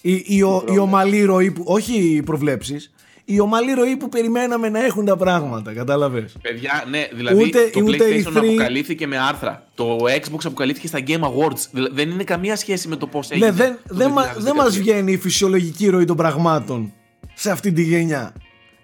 οι, 0.00 0.12
οι, 0.12 0.36
οι 0.72 0.78
ομαλοί 0.78 1.24
ροοί 1.24 1.50
που. 1.50 1.62
Όχι 1.66 1.92
οι 1.92 2.22
προβλέψεις. 2.22 2.94
Οι 3.28 3.40
ομαλοί 3.40 3.72
ροοί 3.72 3.96
που 3.96 4.08
περιμέναμε 4.08 4.68
να 4.68 4.84
έχουν 4.84 5.04
τα 5.04 5.16
πράγματα. 5.16 5.72
Κατάλαβες. 5.72 6.36
Παιδιά, 6.42 6.84
ναι, 6.90 7.08
δηλαδή 7.12 7.42
ούτε, 7.42 7.70
το 7.72 7.80
ούτε 7.80 8.04
PlayStation 8.08 8.36
3... 8.36 8.36
αποκαλύφθηκε 8.36 9.06
με 9.06 9.18
άρθρα. 9.18 9.66
Το 9.74 9.96
Xbox 9.96 10.38
αποκαλύφθηκε 10.44 10.86
στα 10.86 10.98
Game 11.06 11.20
Awards. 11.20 11.88
Δεν 11.92 12.10
είναι 12.10 12.24
καμία 12.24 12.56
σχέση 12.56 12.88
με 12.88 12.96
το 12.96 13.06
πώς 13.06 13.30
έγινε. 13.30 13.46
Ναι, 13.46 13.52
δεν, 13.52 13.78
δεν, 13.84 14.12
δεν 14.36 14.54
μας 14.54 14.78
βγαίνει 14.78 15.12
η 15.12 15.16
φυσιολογική 15.16 15.88
ροή 15.88 16.04
των 16.04 16.16
πραγμάτων 16.16 16.92
σε 17.34 17.50
αυτή 17.50 17.72
τη 17.72 17.82
γενιά. 17.82 18.32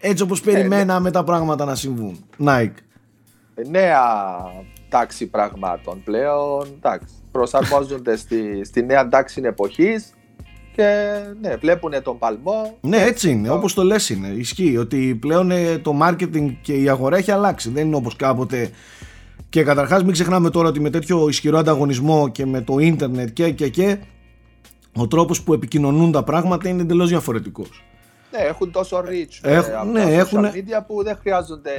Έτσι 0.01 0.23
όπως 0.23 0.45
ναι. 0.45 0.53
περιμέναμε 0.53 1.11
τα 1.11 1.25
πράγματα 1.25 1.65
να 1.65 1.75
συμβούν. 1.75 2.25
Nike. 2.45 2.73
Ε, 3.55 3.69
νέα 3.69 4.01
τάξη 4.89 5.27
πραγμάτων 5.27 6.03
πλέον. 6.05 6.67
Εντάξει, 6.77 7.15
προσαρμόζονται 7.33 8.17
στη, 8.17 8.65
στη 8.65 8.85
νέα 8.85 9.09
τάξη 9.09 9.41
εποχής 9.45 10.13
και 10.75 11.13
ναι, 11.41 11.57
βλέπουν 11.57 11.93
τον 12.03 12.19
παλμό. 12.19 12.79
Ναι, 12.81 12.97
έτσι 12.97 13.31
είναι. 13.31 13.51
Όπως 13.51 13.75
το 13.75 13.83
λες 13.83 14.09
είναι. 14.09 14.29
Ισχύει 14.29 14.77
ότι 14.77 15.19
πλέον 15.21 15.51
ε, 15.51 15.79
το 15.79 15.99
marketing 16.03 16.55
και 16.63 16.73
η 16.73 16.89
αγορά 16.89 17.17
έχει 17.17 17.31
αλλάξει. 17.31 17.71
Δεν 17.71 17.87
είναι 17.87 17.97
όπως 17.97 18.17
κάποτε. 18.17 18.71
Και 19.49 19.63
καταρχάς, 19.63 20.03
μην 20.03 20.13
ξεχνάμε 20.13 20.51
τώρα 20.51 20.69
ότι 20.69 20.81
με 20.81 20.91
τέτοιο 20.91 21.29
ισχυρό 21.29 21.59
ανταγωνισμό 21.59 22.29
και 22.29 22.47
με 22.47 22.61
το 22.61 22.79
ίντερνετ 22.79 23.29
και 23.33 23.51
και 23.51 23.69
και 23.69 23.99
ο 24.97 25.09
τρόπος 25.09 25.43
που 25.43 25.53
επικοινωνούν 25.53 26.13
τα 26.13 26.23
πράγματα 26.23 26.69
είναι 26.69 26.83
εντελώς 26.83 27.09
διαφορετικός. 27.09 27.85
Ναι, 28.33 28.39
έχουν 28.39 28.71
τόσο 28.71 29.05
reach 29.07 29.39
ε, 29.43 29.57
από 29.57 29.91
ναι, 29.91 30.03
τα 30.03 30.09
έχουν... 30.11 30.47
media 30.47 30.83
που 30.87 31.03
δεν 31.03 31.17
χρειάζονται 31.21 31.71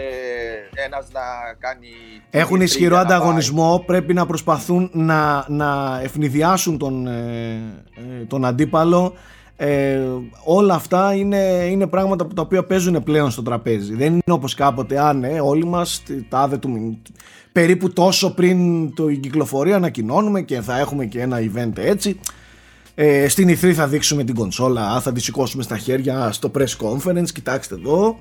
ένας 0.85 1.07
να 1.13 1.21
κάνει... 1.59 1.87
Έχουν 2.29 2.61
ισχυρό 2.61 2.97
ανταγωνισμό, 2.97 3.83
πρέπει 3.85 4.13
να 4.13 4.25
προσπαθούν 4.25 4.89
να, 4.93 5.45
να 5.47 5.99
ευνηδιάσουν 6.03 6.77
τον, 6.77 7.07
ε, 7.07 7.61
ε, 7.95 8.25
τον 8.27 8.45
αντίπαλο. 8.45 9.13
Ε, 9.55 9.99
όλα 10.43 10.73
αυτά 10.73 11.13
είναι, 11.13 11.67
είναι 11.69 11.87
πράγματα 11.87 12.25
που 12.25 12.33
τα 12.33 12.41
οποία 12.41 12.63
παίζουν 12.63 13.03
πλέον 13.03 13.31
στο 13.31 13.41
τραπέζι. 13.41 13.95
Δεν 13.95 14.11
είναι 14.11 14.21
όπως 14.27 14.53
κάποτε, 14.53 14.99
αν 14.99 15.19
ναι, 15.19 15.39
όλοι 15.41 15.65
μας 15.65 16.03
τάδε 16.29 16.57
του 16.57 16.99
περίπου 17.51 17.93
τόσο 17.93 18.33
πριν 18.33 18.93
το 18.93 19.11
κυκλοφορία 19.11 19.75
ανακοινώνουμε 19.75 20.41
και 20.41 20.61
θα 20.61 20.79
έχουμε 20.79 21.05
και 21.05 21.21
ένα 21.21 21.37
event 21.39 21.77
έτσι. 21.77 22.19
Ε, 22.95 23.27
στην 23.27 23.49
E3 23.49 23.71
θα 23.71 23.88
δείξουμε 23.88 24.23
την 24.23 24.36
κονσόλα, 24.36 25.01
θα 25.01 25.12
τη 25.12 25.21
σηκώσουμε 25.21 25.63
στα 25.63 25.77
χέρια 25.77 26.32
στο 26.32 26.51
press 26.58 26.88
conference. 26.88 27.29
Κοιτάξτε 27.34 27.75
εδώ. 27.75 28.17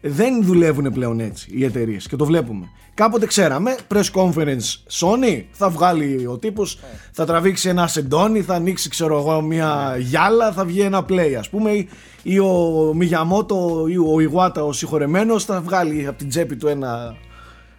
Δεν 0.00 0.44
δουλεύουν 0.44 0.92
πλέον 0.92 1.20
έτσι 1.20 1.48
οι 1.50 1.64
εταιρείες 1.64 2.06
και 2.06 2.16
το 2.16 2.24
βλέπουμε. 2.24 2.68
Κάποτε 2.94 3.26
ξέραμε, 3.26 3.76
press 3.94 4.10
conference 4.12 4.76
Sony, 4.90 5.42
θα 5.50 5.70
βγάλει 5.70 6.26
ο 6.26 6.38
τύπος, 6.38 6.78
θα 7.12 7.24
τραβήξει 7.24 7.68
ένα 7.68 7.86
σεντόνι, 7.86 8.42
θα 8.42 8.54
ανοίξει 8.54 8.88
ξέρω 8.88 9.18
εγώ 9.18 9.40
μια 9.40 9.96
γυάλα, 9.98 10.52
θα 10.52 10.64
βγει 10.64 10.80
ένα 10.80 11.06
play 11.08 11.34
ας 11.38 11.48
πούμε 11.48 11.86
ή 12.22 12.38
ο 12.38 12.92
Μιγιαμότο 12.94 13.86
ή 13.88 13.96
ο 13.96 14.20
Ιγουάτα 14.20 14.64
ο 14.64 14.72
συγχωρεμένος 14.72 15.44
θα 15.44 15.60
βγάλει 15.60 16.06
από 16.06 16.18
την 16.18 16.28
τσέπη 16.28 16.56
του 16.56 16.68
ένα 16.68 17.16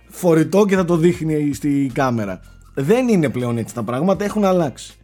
φορητό 0.09 0.65
και 0.65 0.75
θα 0.75 0.85
το 0.85 0.97
δείχνει 0.97 1.53
στη 1.53 1.91
κάμερα. 1.93 2.39
Δεν 2.73 3.07
είναι 3.07 3.29
πλέον 3.29 3.57
έτσι 3.57 3.73
τα 3.73 3.83
πράγματα, 3.83 4.23
έχουν 4.23 4.45
αλλάξει 4.45 4.97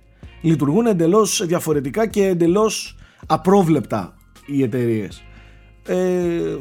λειτουργούν 0.44 0.86
εντελώς 0.86 1.46
διαφορετικά 1.46 2.08
και 2.08 2.26
εντελώς 2.26 2.98
απρόβλεπτα 3.26 4.16
οι 4.46 4.64
εταιρείες. 4.64 5.24
Ε, 5.86 6.56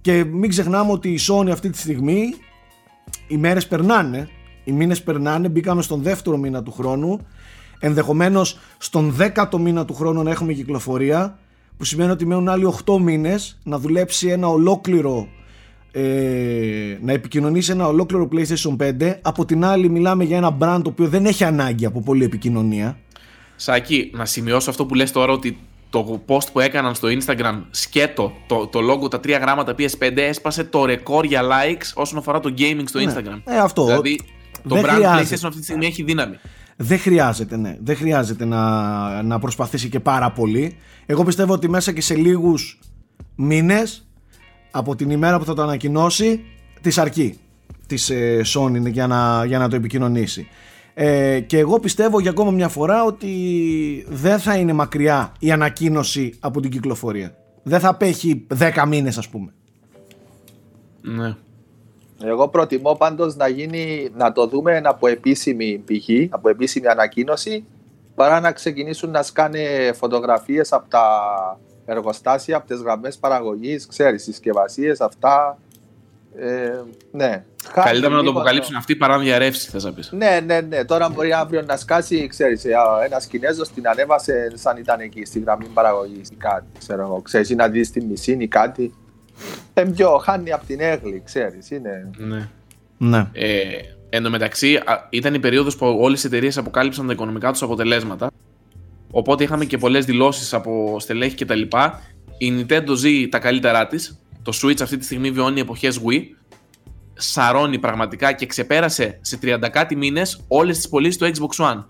και 0.00 0.24
μην 0.24 0.50
ξεχνάμε 0.50 0.92
ότι 0.92 1.08
η 1.08 1.18
Sony 1.28 1.48
αυτή 1.50 1.70
τη 1.70 1.78
στιγμή 1.78 2.34
οι 3.28 3.36
μέρες 3.36 3.66
περνάνε, 3.66 4.28
οι 4.64 4.72
μήνες 4.72 5.02
περνάνε, 5.02 5.48
μπήκαμε 5.48 5.82
στον 5.82 6.02
δεύτερο 6.02 6.36
μήνα 6.36 6.62
του 6.62 6.72
χρόνου, 6.72 7.26
ενδεχομένως 7.78 8.58
στον 8.78 9.10
δέκατο 9.12 9.58
μήνα 9.58 9.84
του 9.84 9.94
χρόνου 9.94 10.22
να 10.22 10.30
έχουμε 10.30 10.52
κυκλοφορία, 10.52 11.38
που 11.76 11.84
σημαίνει 11.84 12.10
ότι 12.10 12.26
μένουν 12.26 12.48
άλλοι 12.48 12.74
8 12.84 12.98
μήνες 12.98 13.58
να 13.62 13.78
δουλέψει 13.78 14.28
ένα 14.28 14.48
ολόκληρο 14.48 15.28
ε, 15.92 16.98
να 17.00 17.12
επικοινωνήσει 17.12 17.72
ένα 17.72 17.86
ολόκληρο 17.86 18.28
PlayStation 18.32 18.76
5 19.00 19.14
από 19.22 19.44
την 19.44 19.64
άλλη 19.64 19.88
μιλάμε 19.88 20.24
για 20.24 20.36
ένα 20.36 20.56
brand 20.60 20.80
το 20.82 20.90
οποίο 20.90 21.08
δεν 21.08 21.26
έχει 21.26 21.44
ανάγκη 21.44 21.86
από 21.86 22.00
πολλή 22.00 22.24
επικοινωνία 22.24 22.98
Σάκη, 23.56 24.10
να 24.14 24.24
σημειώσω 24.24 24.70
αυτό 24.70 24.86
που 24.86 24.94
λες 24.94 25.12
τώρα 25.12 25.32
ότι 25.32 25.58
το 25.90 26.22
post 26.26 26.52
που 26.52 26.60
έκαναν 26.60 26.94
στο 26.94 27.08
Instagram 27.08 27.62
σκέτο 27.70 28.32
το, 28.46 28.66
το 28.66 28.78
logo, 28.90 29.10
τα 29.10 29.20
τρία 29.20 29.38
γράμματα 29.38 29.74
PS5 29.78 30.16
έσπασε 30.16 30.64
το 30.64 30.84
ρεκόρ 30.84 31.24
για 31.24 31.42
likes 31.42 31.90
όσον 31.94 32.18
αφορά 32.18 32.40
το 32.40 32.54
gaming 32.58 32.82
στο 32.84 32.98
ναι. 32.98 33.12
Instagram. 33.12 33.40
Ε, 33.44 33.58
αυτό. 33.58 33.84
Δηλαδή 33.84 34.20
το 34.68 34.76
brand 34.76 34.88
χρειάζεται. 34.88 35.36
PlayStation 35.36 35.46
αυτή 35.46 35.58
τη 35.58 35.64
στιγμή 35.64 35.86
έχει 35.86 36.02
δύναμη. 36.02 36.38
Δεν 36.76 36.98
χρειάζεται, 36.98 37.56
ναι. 37.56 37.76
Δεν 37.80 37.96
χρειάζεται 37.96 38.44
να, 38.44 39.22
να 39.22 39.38
προσπαθήσει 39.38 39.88
και 39.88 40.00
πάρα 40.00 40.30
πολύ. 40.30 40.76
Εγώ 41.06 41.24
πιστεύω 41.24 41.52
ότι 41.52 41.68
μέσα 41.68 41.92
και 41.92 42.00
σε 42.00 42.14
λίγους 42.14 42.78
μήνες 43.34 44.09
από 44.70 44.96
την 44.96 45.10
ημέρα 45.10 45.38
που 45.38 45.44
θα 45.44 45.54
το 45.54 45.62
ανακοινώσει 45.62 46.44
της 46.80 46.98
αρκεί 46.98 47.38
της 47.86 48.10
ε, 48.10 48.40
Sony 48.54 48.90
για 48.90 49.06
να, 49.06 49.44
για 49.44 49.58
να 49.58 49.68
το 49.68 49.76
επικοινωνήσει. 49.76 50.48
Ε, 50.94 51.40
και 51.40 51.58
εγώ 51.58 51.80
πιστεύω 51.80 52.20
για 52.20 52.30
ακόμα 52.30 52.50
μια 52.50 52.68
φορά 52.68 53.04
ότι 53.04 53.32
δεν 54.08 54.38
θα 54.38 54.56
είναι 54.56 54.72
μακριά 54.72 55.32
η 55.38 55.50
ανακοίνωση 55.50 56.34
από 56.40 56.60
την 56.60 56.70
κυκλοφορία. 56.70 57.34
Δεν 57.62 57.80
θα 57.80 57.88
απέχει 57.88 58.46
10 58.58 58.84
μήνες 58.88 59.18
ας 59.18 59.28
πούμε. 59.28 59.52
Ναι. 61.00 61.36
Εγώ 62.24 62.48
προτιμώ 62.48 62.94
πάντως 62.94 63.36
να 63.36 63.48
γίνει, 63.48 64.08
να 64.16 64.32
το 64.32 64.46
δούμε 64.46 64.80
από 64.84 65.06
επίσημη 65.06 65.78
πηγή, 65.78 66.28
από 66.32 66.48
επίσημη 66.48 66.86
ανακοίνωση, 66.86 67.64
παρά 68.14 68.40
να 68.40 68.52
ξεκινήσουν 68.52 69.10
να 69.10 69.22
σκάνε 69.22 69.92
φωτογραφίες 69.94 70.72
από 70.72 70.88
τα 70.88 71.06
εργοστάσια, 71.90 72.56
από 72.56 72.66
τις 72.66 72.80
γραμμές 72.80 73.18
παραγωγής, 73.18 73.86
ξέρεις, 73.86 74.22
συσκευασίες, 74.22 75.00
αυτά. 75.00 75.58
Ε, 76.36 76.82
ναι. 77.12 77.44
Καλύτερα 77.74 78.08
να 78.08 78.16
το 78.16 78.22
λίγο 78.22 78.38
αποκαλύψουν 78.38 78.76
αυτοί 78.76 78.96
παρά 78.96 79.16
να 79.16 79.22
διαρρεύσει, 79.22 79.70
θες 79.70 79.84
να 79.84 79.92
πεις. 79.92 80.12
Ναι, 80.12 80.40
ναι, 80.46 80.60
ναι. 80.60 80.84
Τώρα 80.84 81.08
μπορεί 81.08 81.32
αύριο 81.32 81.62
να 81.62 81.76
σκάσει, 81.76 82.26
ξέρεις, 82.26 82.64
ε, 82.64 82.74
ένας 83.04 83.26
Κινέζος 83.26 83.68
την 83.70 83.88
ανέβασε 83.88 84.52
σαν 84.54 84.76
ήταν 84.76 85.00
εκεί 85.00 85.24
στη 85.24 85.38
γραμμή 85.40 85.66
παραγωγής 85.74 86.28
ή 86.30 86.34
κάτι, 86.34 86.66
ξέρω 86.78 87.02
εγώ. 87.02 87.20
Ξέρεις, 87.22 87.50
ή 87.50 87.54
να 87.54 87.68
δεις 87.68 87.90
τη 87.90 88.04
μισή 88.04 88.36
ή 88.40 88.48
κάτι. 88.48 88.94
Ε, 89.74 89.82
πιο, 89.82 90.18
χάνει 90.18 90.52
από 90.52 90.66
την 90.66 90.80
έγλη, 90.80 91.22
ξέρεις, 91.24 91.70
είναι... 91.70 92.10
Ναι. 92.16 92.48
Ναι. 92.98 93.28
Ε, 93.32 93.62
εν 94.10 94.22
τω 94.22 94.30
μεταξύ, 94.30 94.76
α, 94.76 95.06
ήταν 95.10 95.34
η 95.34 95.38
περίοδος 95.38 95.76
που 95.76 95.98
όλες 96.00 96.24
οι 96.24 96.26
εταιρείες 96.26 96.58
αποκάλυψαν 96.58 97.06
τα 97.06 97.12
οικονομικά 97.12 97.50
τους 97.50 97.62
αποτελέσματα. 97.62 98.30
Οπότε 99.10 99.44
είχαμε 99.44 99.64
και 99.64 99.78
πολλές 99.78 100.04
δηλώσεις 100.04 100.54
από 100.54 100.96
στελέχη 101.00 101.34
κτλ. 101.44 101.60
Η 102.38 102.52
Nintendo 102.68 102.94
ζει 102.96 103.28
τα 103.28 103.38
καλύτερά 103.38 103.86
της. 103.86 104.20
Το 104.42 104.52
Switch 104.62 104.82
αυτή 104.82 104.96
τη 104.96 105.04
στιγμή 105.04 105.30
βιώνει 105.30 105.60
εποχές 105.60 106.00
Wii. 106.06 106.22
Σαρώνει 107.14 107.78
πραγματικά 107.78 108.32
και 108.32 108.46
ξεπέρασε 108.46 109.18
σε 109.20 109.38
30 109.42 109.68
κάτι 109.70 109.96
μήνες 109.96 110.44
όλες 110.48 110.76
τις 110.76 110.88
πωλήσεις 110.88 111.16
του 111.16 111.30
Xbox 111.34 111.64
One. 111.66 111.84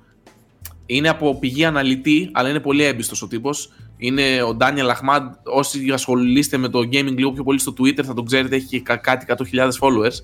Είναι 0.86 1.08
από 1.08 1.38
πηγή 1.38 1.64
αναλυτή, 1.64 2.30
αλλά 2.32 2.48
είναι 2.48 2.60
πολύ 2.60 2.82
έμπιστος 2.82 3.22
ο 3.22 3.26
τύπος. 3.26 3.72
Είναι 3.96 4.42
ο 4.42 4.56
Daniel 4.60 4.88
Ahmad. 4.90 5.22
Όσοι 5.44 5.90
ασχολείστε 5.92 6.56
με 6.56 6.68
το 6.68 6.78
gaming 6.78 7.14
λίγο 7.16 7.32
πιο 7.32 7.42
πολύ 7.42 7.58
στο 7.58 7.72
Twitter 7.78 8.02
θα 8.04 8.14
τον 8.14 8.24
ξέρετε, 8.24 8.56
έχει 8.56 8.66
και 8.66 8.80
κα- 8.80 8.96
κάτι 8.96 9.24
100.000 9.28 9.68
followers. 9.80 10.14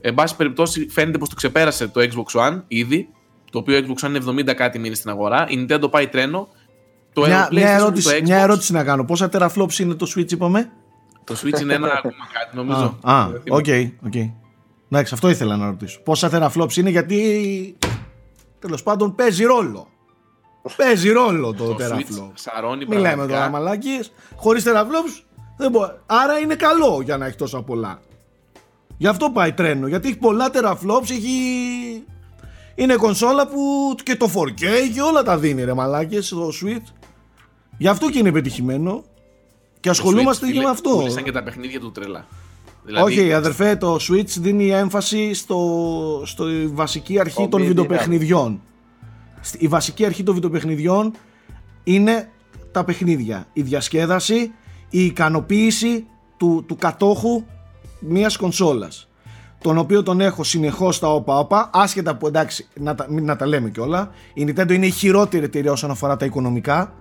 Εν 0.00 0.14
πάση 0.14 0.36
περιπτώσει, 0.36 0.88
φαίνεται 0.88 1.18
πως 1.18 1.28
το 1.28 1.34
ξεπέρασε 1.34 1.88
το 1.88 2.00
Xbox 2.00 2.40
One 2.40 2.62
ήδη. 2.68 3.08
Το 3.56 3.62
οποίο 3.62 3.78
Xbox 3.78 4.06
One 4.06 4.08
είναι 4.08 4.50
70 4.50 4.54
κάτι 4.54 4.78
μήνες 4.78 4.98
στην 4.98 5.10
αγορά. 5.10 5.46
Η 5.48 5.66
Nintendo 5.68 5.90
πάει 5.90 6.06
τρένο. 6.08 6.48
Το 7.12 7.20
Μια, 7.26 7.46
PlayStation 7.46 7.52
μια, 7.52 7.66
και 7.66 7.72
ερώτηση, 7.72 8.08
το 8.08 8.14
Xbox, 8.16 8.22
μια 8.22 8.36
ερώτηση 8.38 8.72
να 8.72 8.84
κάνω. 8.84 9.04
Πόσα 9.04 9.28
teraflops 9.32 9.78
είναι 9.78 9.94
το 9.94 10.06
Switch, 10.16 10.32
είπαμε; 10.32 10.70
Το 11.24 11.36
Switch 11.42 11.60
είναι 11.60 11.74
ένα 11.74 11.86
ακόμα 11.86 12.14
κάτι, 12.32 12.56
νομίζω. 12.56 12.98
Α, 13.02 13.20
α, 13.22 13.28
Δεν 13.28 13.42
οκ, 13.48 13.64
θυμάμαι. 13.64 13.92
οκ. 14.06 14.14
Εντάξει, 14.90 15.14
αυτό 15.14 15.28
ήθελα 15.28 15.56
να 15.56 15.66
ρωτήσω. 15.66 16.00
Πόσα 16.00 16.28
teraflops 16.32 16.76
είναι, 16.76 16.90
γιατί 16.90 17.76
τέλος 18.58 18.82
πάντων 18.82 19.14
παίζει 19.14 19.44
ρόλο. 19.44 19.88
Παίζει 20.76 21.10
ρόλο 21.10 21.54
το, 21.54 21.64
Το 21.64 21.76
teraflop. 21.80 21.96
Switch 21.98 22.30
σαρώνει 22.34 22.84
Μην 22.86 22.98
λέμε 22.98 23.02
πραγματικά. 23.02 23.38
τώρα 23.38 23.50
μαλάκι. 23.50 24.00
Χωρίς 24.36 24.64
teraflops 24.66 25.24
δεν 25.56 25.70
μπορεί. 25.70 25.90
Άρα 26.06 26.38
είναι 26.38 26.54
καλό 26.54 27.00
για 27.04 27.16
να 27.16 27.26
έχει 27.26 27.36
τόσα 27.36 27.62
πολλά. 27.62 28.00
Γι' 28.96 29.06
αυτό 29.06 29.30
πάει 29.30 29.52
τρένο. 29.52 29.86
Γιατί 29.86 30.08
έχει 30.08 30.18
πολλά 30.18 30.50
teraflops, 30.52 31.10
έχει. 31.10 31.38
Είναι 32.78 32.94
κονσόλα 32.96 33.46
που 33.46 33.94
και 34.02 34.16
το 34.16 34.30
4K 34.34 34.64
και 34.94 35.00
όλα 35.00 35.22
τα 35.22 35.38
δίνει 35.38 35.64
ρε 35.64 35.74
μαλάκες 35.74 36.26
στο 36.26 36.48
Switch. 36.48 36.92
Γι' 37.78 37.88
αυτό 37.88 38.10
και 38.10 38.18
είναι 38.18 38.32
πετυχημένο. 38.32 39.02
Και 39.74 39.80
Το 39.80 39.90
ασχολούμαστε 39.90 40.44
Switch, 40.46 40.48
και 40.48 40.54
φίλε, 40.54 40.64
με 40.64 40.70
αυτό. 40.70 40.90
πούλησαν 40.90 41.22
και 41.22 41.32
τα 41.32 41.42
παιχνίδια 41.42 41.80
του 41.80 41.92
τρελά. 41.92 42.26
Δηλαδή, 42.84 43.04
Όχι, 43.20 43.32
αδερφέ, 43.32 43.76
το 43.76 43.94
Switch 44.08 44.26
δίνει 44.38 44.70
έμφαση 44.70 45.34
στο, 45.34 46.22
στο 46.26 46.44
βασική 46.72 47.20
αρχή 47.20 47.42
Το 47.42 47.48
των 47.48 47.60
μη 47.60 47.66
βιντεοπαιχνιδιών. 47.66 48.60
Στη- 49.40 49.58
Η 49.64 49.68
βασική 49.68 50.04
αρχή 50.04 50.22
των 50.22 50.34
βιντεοπαιχνιδιών 50.34 51.12
είναι 51.84 52.30
τα 52.72 52.84
παιχνίδια. 52.84 53.46
Η 53.52 53.62
διασκέδαση, 53.62 54.52
η 54.90 55.04
ικανοποίηση 55.04 56.06
του, 56.36 56.64
του 56.68 56.76
κατόχου 56.76 57.44
μιας 58.00 58.36
κονσόλας. 58.36 59.08
Τον 59.60 59.78
οποίο 59.78 60.02
τον 60.02 60.20
έχω 60.20 60.44
συνεχώς 60.44 60.96
στα 60.96 61.12
όπα 61.12 61.38
όπα, 61.38 61.70
άσχετα 61.72 62.16
που 62.16 62.26
εντάξει, 62.26 62.66
να 62.80 62.94
τα, 62.94 63.06
μην 63.10 63.24
να 63.24 63.36
τα 63.36 63.46
λέμε 63.46 63.70
κιόλα. 63.70 64.10
Η 64.34 64.44
Nintendo 64.48 64.70
είναι 64.72 64.86
η 64.86 64.90
χειρότερη 64.90 65.44
εταιρεία 65.44 65.72
όσον 65.72 65.90
αφορά 65.90 66.16
τα 66.16 66.24
οικονομικά. 66.24 66.92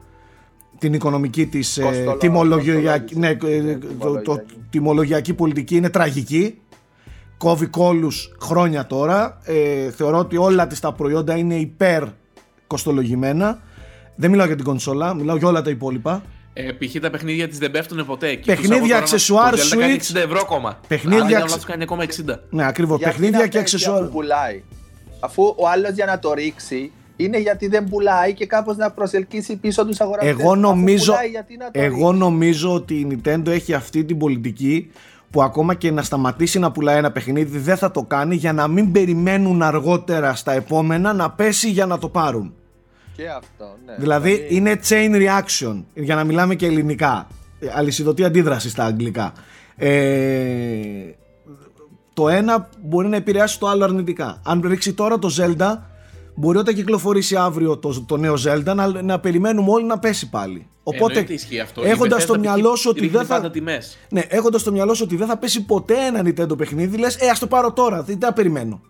Την 0.80 0.94
οικονομική 0.94 1.46
της 1.46 1.78
ε, 1.78 1.82
Κοστολο- 1.82 2.18
τιμολογιακή, 2.18 3.16
ναι, 3.20 3.28
ε, 3.30 3.34
κοστολογική. 3.36 3.98
το- 4.00 4.22
το- 4.36 4.42
τιμολογιακή 4.70 5.34
πολιτική 5.34 5.76
είναι 5.76 5.90
τραγική. 5.90 6.60
Κόβει 7.38 7.66
κόλους 7.66 8.36
χρόνια 8.42 8.86
τώρα. 8.88 9.38
Ε, 9.44 9.92
θεωρώ 9.92 10.18
ότι 10.18 10.38
όλα 10.38 10.68
της 10.68 10.80
τα 10.80 10.92
προϊόντα 10.94 11.38
είναι 11.38 11.56
υπέρ 11.56 12.04
κοστολογημένα. 12.68 13.60
Δεν 14.16 14.30
μιλάω 14.30 14.46
για 14.46 14.56
την 14.56 14.66
κονσόλα, 14.66 15.14
μιλάω 15.14 15.36
για 15.38 15.48
όλα 15.48 15.62
τα 15.62 15.70
υπόλοιπα. 15.70 16.24
Ε, 16.58 16.72
π.χ. 16.72 17.00
τα 17.02 17.10
παιχνίδια 17.10 17.48
της 17.48 17.58
δεν 17.58 17.72
πέφτουν 17.72 18.06
ποτέ. 18.06 18.36
Και 18.36 18.44
Παιχνίδια, 18.46 18.70
τους 18.70 18.82
αγορά- 18.82 18.98
αξεσουάρ, 19.02 19.56
το 19.56 19.62
Zelda 19.74 19.78
κάνει 19.80 19.98
Switch. 20.00 20.16
60 20.18 20.20
ευρώ 20.20 20.40
ακόμα. 20.42 20.80
Παιχνίδια, 20.88 21.22
Αν 21.22 21.28
δεν 21.28 21.36
αξε- 21.36 21.50
λάθος, 21.50 21.66
κάνει 21.66 21.84
ακόμα 21.84 22.04
60. 22.04 22.40
Ναι, 22.50 22.66
ακριβώς. 22.68 22.98
Γιατί 22.98 23.14
Παιχνίδια 23.14 23.38
είναι 23.40 23.48
και 23.48 23.58
τέτοια 23.58 23.60
αξεσουάρ. 23.62 24.04
που 24.04 24.10
πουλάει. 24.12 24.64
Αφού 25.20 25.44
ο 25.58 25.68
άλλος 25.68 25.92
για 25.92 26.06
να 26.06 26.20
το 26.20 26.34
ρίξει 26.34 26.92
είναι 27.16 27.38
γιατί 27.40 27.68
δεν 27.68 27.84
πουλάει 27.90 28.34
και 28.34 28.46
κάπως 28.46 28.78
να 28.78 28.92
προσελκύσει 28.92 29.56
πίσω 29.56 29.86
τους 29.86 30.00
αγοραστές. 30.02 30.32
Εγώ 30.40 30.56
νομίζω, 30.56 31.14
γιατί 31.32 31.58
να 31.58 31.66
το 31.72 31.72
εγώ 31.82 32.06
ρίξει; 32.10 32.20
νομίζω 32.20 32.74
ότι 32.74 32.94
η 32.94 33.08
Nintendo 33.24 33.48
έχει 33.48 33.74
αυτή 33.74 34.04
την 34.06 34.18
πολιτική 34.18 34.92
που 35.32 35.44
ακόμα 35.44 35.74
και 35.76 35.92
να 35.92 36.02
σταματήσει 36.02 36.60
να 36.60 36.72
πουλάει 36.72 36.98
ένα 36.98 37.12
παιχνίδι 37.12 37.58
δεν 37.58 37.78
θα 37.78 37.92
το 37.92 38.04
κάνει 38.04 38.36
για 38.36 38.54
να 38.54 38.68
μην 38.68 38.92
περιμένουν 38.92 39.62
αργότερα 39.62 40.36
στα 40.36 40.52
επόμενα 40.54 41.14
να 41.14 41.32
πέσει 41.32 41.70
για 41.70 41.86
να 41.86 41.98
το 41.98 42.10
πάρουν. 42.10 42.54
Και 43.16 43.28
αυτό, 43.30 43.76
ναι. 43.86 43.96
Δηλαδή 44.00 44.46
είναι 44.50 44.80
chain 44.90 45.12
reaction 45.16 45.84
για 45.94 46.16
να 46.16 46.24
μιλάμε 46.24 46.56
και 46.56 46.66
ελληνικά. 46.66 47.28
Ε, 47.60 47.68
Αλυσιδωτή 47.76 48.24
αντίδραση 48.24 48.70
στα 48.70 48.84
αγγλικά. 48.86 49.34
Ε, 49.76 49.90
το 52.14 52.30
ένα 52.30 52.70
μπορεί 52.82 53.08
να 53.08 53.16
επηρεάσει 53.16 53.60
το 53.60 53.68
άλλο 53.68 53.84
αρνητικά. 53.84 54.42
Αν 54.46 54.62
ρίξει 54.66 54.94
τώρα 54.94 55.20
το 55.20 55.30
Zelda, 55.40 55.78
μπορεί 56.36 56.58
όταν 56.58 56.74
κυκλοφορήσει 56.76 57.36
αύριο 57.36 57.78
το, 57.78 58.04
το 58.08 58.18
νέο 58.18 58.34
Zelda 58.46 58.74
να, 58.76 59.02
να 59.02 59.20
περιμένουμε 59.20 59.72
όλοι 59.72 59.86
να 59.86 60.00
πέσει 60.00 60.30
πάλι. 60.30 60.68
Οπότε, 60.84 61.12
Εννοείται 61.14 61.34
ισχύει 61.34 61.60
αυτό. 61.60 61.86
Η 61.86 61.90
έχοντας 61.90 62.20
Bethesda 62.20 62.24
στο 62.24 62.34
π.χ. 62.34 62.40
μυαλό 62.40 62.76
σου 62.76 62.90
ότι 62.90 63.00
ρίχνει 63.00 63.18
δεν 63.18 63.26
θα- 63.26 63.36
πάντα 63.36 63.52
τιμές. 63.52 63.98
ναι, 64.10 64.20
έχοντας 64.28 64.62
στο 64.62 64.72
μυαλό 64.72 64.94
σου 64.94 65.02
ότι 65.06 65.16
δεν 65.16 65.28
θα 65.28 65.38
πέσει 65.38 65.66
ποτέ 65.66 65.94
ένα 66.06 66.22
Nintendo 66.26 66.58
παιχνίδι, 66.58 66.98
λες: 66.98 67.16
Ε, 67.16 67.28
ας 67.30 67.40
το 67.40 67.48
πάρω 67.48 67.74
τώρα, 67.74 68.04
δεν 68.04 68.20
τα 68.20 68.34
περιμένω. 68.34 68.82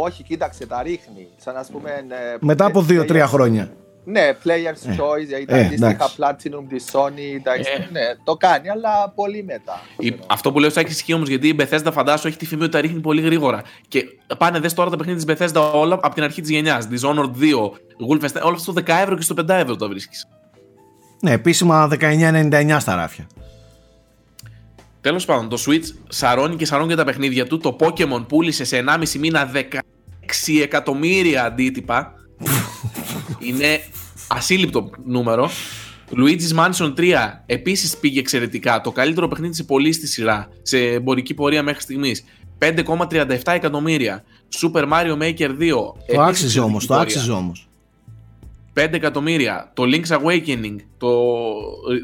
Όχι, 0.00 0.22
κοίταξε, 0.22 0.66
τα 0.66 0.82
ρίχνει. 0.82 1.28
Σαν 1.36 1.54
να 1.54 1.64
πούμε. 1.72 1.90
ε, 1.90 2.36
Μετά 2.40 2.64
από 2.64 2.84
play- 2.88 3.00
2-3 3.10 3.24
χρόνια. 3.26 3.70
Ναι, 4.04 4.30
player's 4.44 5.00
choice, 5.00 5.26
για 5.26 5.46
τα 5.46 5.56
ε, 5.56 5.64
αντίστοιχα 5.64 5.88
εντάξει. 5.90 6.16
Platinum 6.20 6.64
της 6.68 6.84
Sony. 6.92 7.40
Τα, 7.42 7.52
Ε. 7.52 7.88
Ναι, 7.92 8.00
το 8.24 8.36
κάνει, 8.36 8.68
αλλά 8.70 9.12
πολύ 9.14 9.44
μετά. 9.44 9.80
Η- 9.98 10.18
Αυτό 10.26 10.52
που 10.52 10.58
λέω 10.58 10.70
στο 10.70 10.80
ισχύει 10.80 11.12
όμως 11.14 11.28
γιατί 11.28 11.48
η 11.48 11.56
Bethesda 11.58 11.88
φαντάσου 11.92 12.26
έχει 12.28 12.36
τη 12.36 12.46
φήμη 12.46 12.62
ότι 12.62 12.72
τα 12.72 12.80
ρίχνει 12.80 13.00
πολύ 13.00 13.20
γρήγορα. 13.20 13.62
Και 13.88 14.04
πάνε 14.38 14.58
δες 14.58 14.74
τώρα 14.74 14.90
τα 14.90 14.96
παιχνίδια 14.96 15.34
της 15.34 15.48
Bethesda 15.52 15.70
όλα 15.74 15.94
από 15.94 16.14
την 16.14 16.22
αρχή 16.22 16.40
της 16.40 16.50
γενιάς. 16.50 16.88
Dishonored 16.90 17.30
2, 17.40 17.64
Wolfenstein, 18.10 18.42
όλα 18.42 18.54
αυτά 18.56 18.58
στο 18.58 18.72
10 18.72 18.98
ευρώ 19.02 19.16
και 19.16 19.22
στο 19.22 19.34
5 19.34 19.54
ευρώ 19.54 19.76
τα 19.76 19.88
βρίσκεις. 19.88 20.26
Ναι, 21.22 21.30
επίσημα 21.32 21.88
19,99 21.88 22.76
στα 22.80 22.94
ράφια. 22.94 23.26
Τέλος 25.00 25.24
πάντων, 25.24 25.48
το 25.48 25.62
Switch 25.66 25.84
σαρώνει 26.08 26.56
και 26.56 26.66
σαρώνει 26.66 26.88
και 26.88 26.94
τα 26.94 27.04
παιχνίδια 27.04 27.46
του. 27.46 27.58
Το 27.58 27.76
Pokemon 27.80 28.24
πούλησε 28.28 28.64
σε 28.64 28.84
1,5 28.86 29.18
μήνα 29.18 29.50
16 29.54 30.60
εκατομμύρια 30.62 31.44
αντίτυπα. 31.44 32.14
Είναι 33.38 33.80
ασύλληπτο 34.28 34.90
νούμερο. 35.04 35.50
Luigi's 36.16 36.56
Mansion 36.56 36.94
3 36.96 37.14
επίσης 37.46 37.96
πήγε 37.96 38.18
εξαιρετικά. 38.18 38.80
Το 38.80 38.92
καλύτερο 38.92 39.28
παιχνίδι 39.28 39.54
σε 39.54 39.64
πολύ 39.64 39.92
στη 39.92 40.06
σειρά. 40.06 40.48
Σε 40.62 40.78
εμπορική 40.78 41.34
πορεία 41.34 41.62
μέχρι 41.62 41.80
στιγμής. 41.80 42.24
5,37 42.58 43.38
εκατομμύρια. 43.44 44.24
Super 44.60 44.84
Mario 44.92 45.18
Maker 45.22 45.50
2. 45.58 45.94
Το 46.06 46.20
επίσης 46.20 46.20
άξιζε 46.20 46.28
εξαιρετική 46.28 46.58
όμως, 46.60 46.86
το 46.86 46.94
πορεία. 46.94 47.06
άξιζε 47.06 47.32
όμως. 47.32 47.68
5 48.74 48.92
εκατομμύρια. 48.92 49.70
Το 49.74 49.82
Link's 49.86 50.18
Awakening, 50.18 50.76
το, 50.98 51.10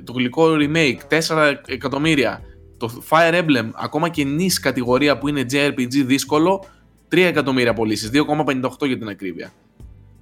το 0.05 0.13
γλυκό 0.13 0.57
remake, 0.61 0.99
4 1.09 1.55
εκατομμύρια. 1.67 2.41
Το 2.87 3.03
Fire 3.09 3.35
Emblem, 3.35 3.69
ακόμα 3.75 4.09
και 4.09 4.25
νης 4.25 4.61
κατηγορία 4.61 5.19
που 5.19 5.29
είναι 5.29 5.45
JRPG 5.53 5.89
δύσκολο, 6.05 6.65
3 7.09 7.19
εκατομμύρια 7.27 7.75
πωλήσεις, 7.75 8.11
2,58 8.13 8.87
για 8.87 8.99
την 8.99 9.09
ακρίβεια. 9.09 9.53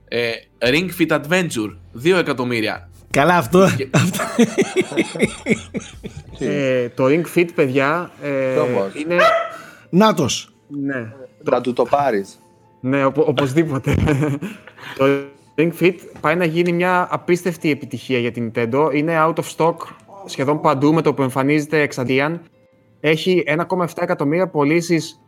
Ε, 0.09 0.31
Ring 0.59 0.89
Fit 1.01 1.21
Adventure, 1.21 1.77
2 2.03 2.17
εκατομμύρια. 2.19 2.89
Καλά, 3.11 3.37
αυτό. 3.37 3.69
Ε, 6.39 6.89
το 6.89 7.05
Ring 7.07 7.23
Fit, 7.35 7.49
παιδιά, 7.55 8.11
ε, 8.23 8.57
Όμως. 8.59 8.95
είναι. 8.95 9.17
Νάτος. 9.91 10.49
Ναι, 10.69 11.13
Να 11.43 11.61
του 11.61 11.73
το 11.73 11.83
πάρεις. 11.85 12.39
ναι 12.81 13.05
οπο- 13.05 13.25
οπωσδήποτε. 13.29 13.95
το 14.99 15.05
Ring 15.57 15.71
Fit 15.81 15.95
πάει 16.21 16.37
να 16.37 16.45
γίνει 16.45 16.73
μια 16.73 17.09
απίστευτη 17.11 17.71
επιτυχία 17.71 18.19
για 18.19 18.33
την 18.33 18.53
Nintendo. 18.55 18.89
Είναι 18.95 19.15
out 19.27 19.35
of 19.35 19.45
stock 19.57 19.75
σχεδόν 20.27 20.61
παντού 20.61 20.93
με 20.93 21.03
το 21.03 21.15
που 21.15 21.23
εμφανίζεται 21.23 21.81
εξαντίαν. 21.81 22.41
Έχει 23.05 23.45
1,7 23.47 23.87
εκατομμύρια 24.01 24.49
πωλήσεις 24.49 25.21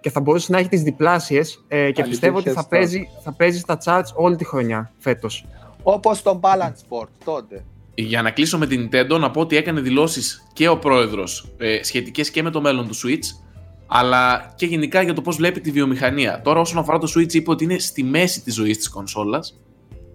και 0.00 0.10
θα 0.10 0.20
μπορούσε 0.20 0.52
να 0.52 0.58
έχει 0.58 0.68
τις 0.68 0.82
διπλάσιες 0.82 1.64
ε, 1.68 1.90
και 1.90 2.02
πιστεύω 2.04 2.38
ότι 2.38 2.50
θα 2.50 2.66
Αληθές 2.70 2.78
παίζει, 2.78 3.08
θα 3.24 3.32
παίζει 3.32 3.58
στα 3.58 3.78
charts 3.84 4.14
όλη 4.14 4.36
τη 4.36 4.44
χρονιά 4.44 4.92
φέτος. 4.98 5.46
Όπως 5.82 6.22
τον 6.22 6.40
Balance 6.42 6.74
Sport 6.88 7.08
τότε. 7.24 7.64
Για 7.94 8.22
να 8.22 8.30
κλείσω 8.30 8.58
με 8.58 8.66
την 8.66 8.88
Nintendo, 8.88 9.18
να 9.20 9.30
πω 9.30 9.40
ότι 9.40 9.56
έκανε 9.56 9.80
δηλώσεις 9.80 10.48
και 10.52 10.68
ο 10.68 10.78
πρόεδρος 10.78 11.52
ε, 11.58 11.82
σχετικές 11.82 12.30
και 12.30 12.42
με 12.42 12.50
το 12.50 12.60
μέλλον 12.60 12.88
του 12.88 12.94
Switch, 12.94 13.44
αλλά 13.86 14.52
και 14.56 14.66
γενικά 14.66 15.02
για 15.02 15.14
το 15.14 15.22
πώς 15.22 15.36
βλέπει 15.36 15.60
τη 15.60 15.70
βιομηχανία. 15.70 16.40
Τώρα 16.44 16.60
όσον 16.60 16.78
αφορά 16.78 16.98
το 16.98 17.12
Switch 17.16 17.34
είπε 17.34 17.50
ότι 17.50 17.64
είναι 17.64 17.78
στη 17.78 18.02
μέση 18.02 18.42
της 18.42 18.54
ζωής 18.54 18.76
της 18.76 18.88
κονσόλας, 18.88 19.60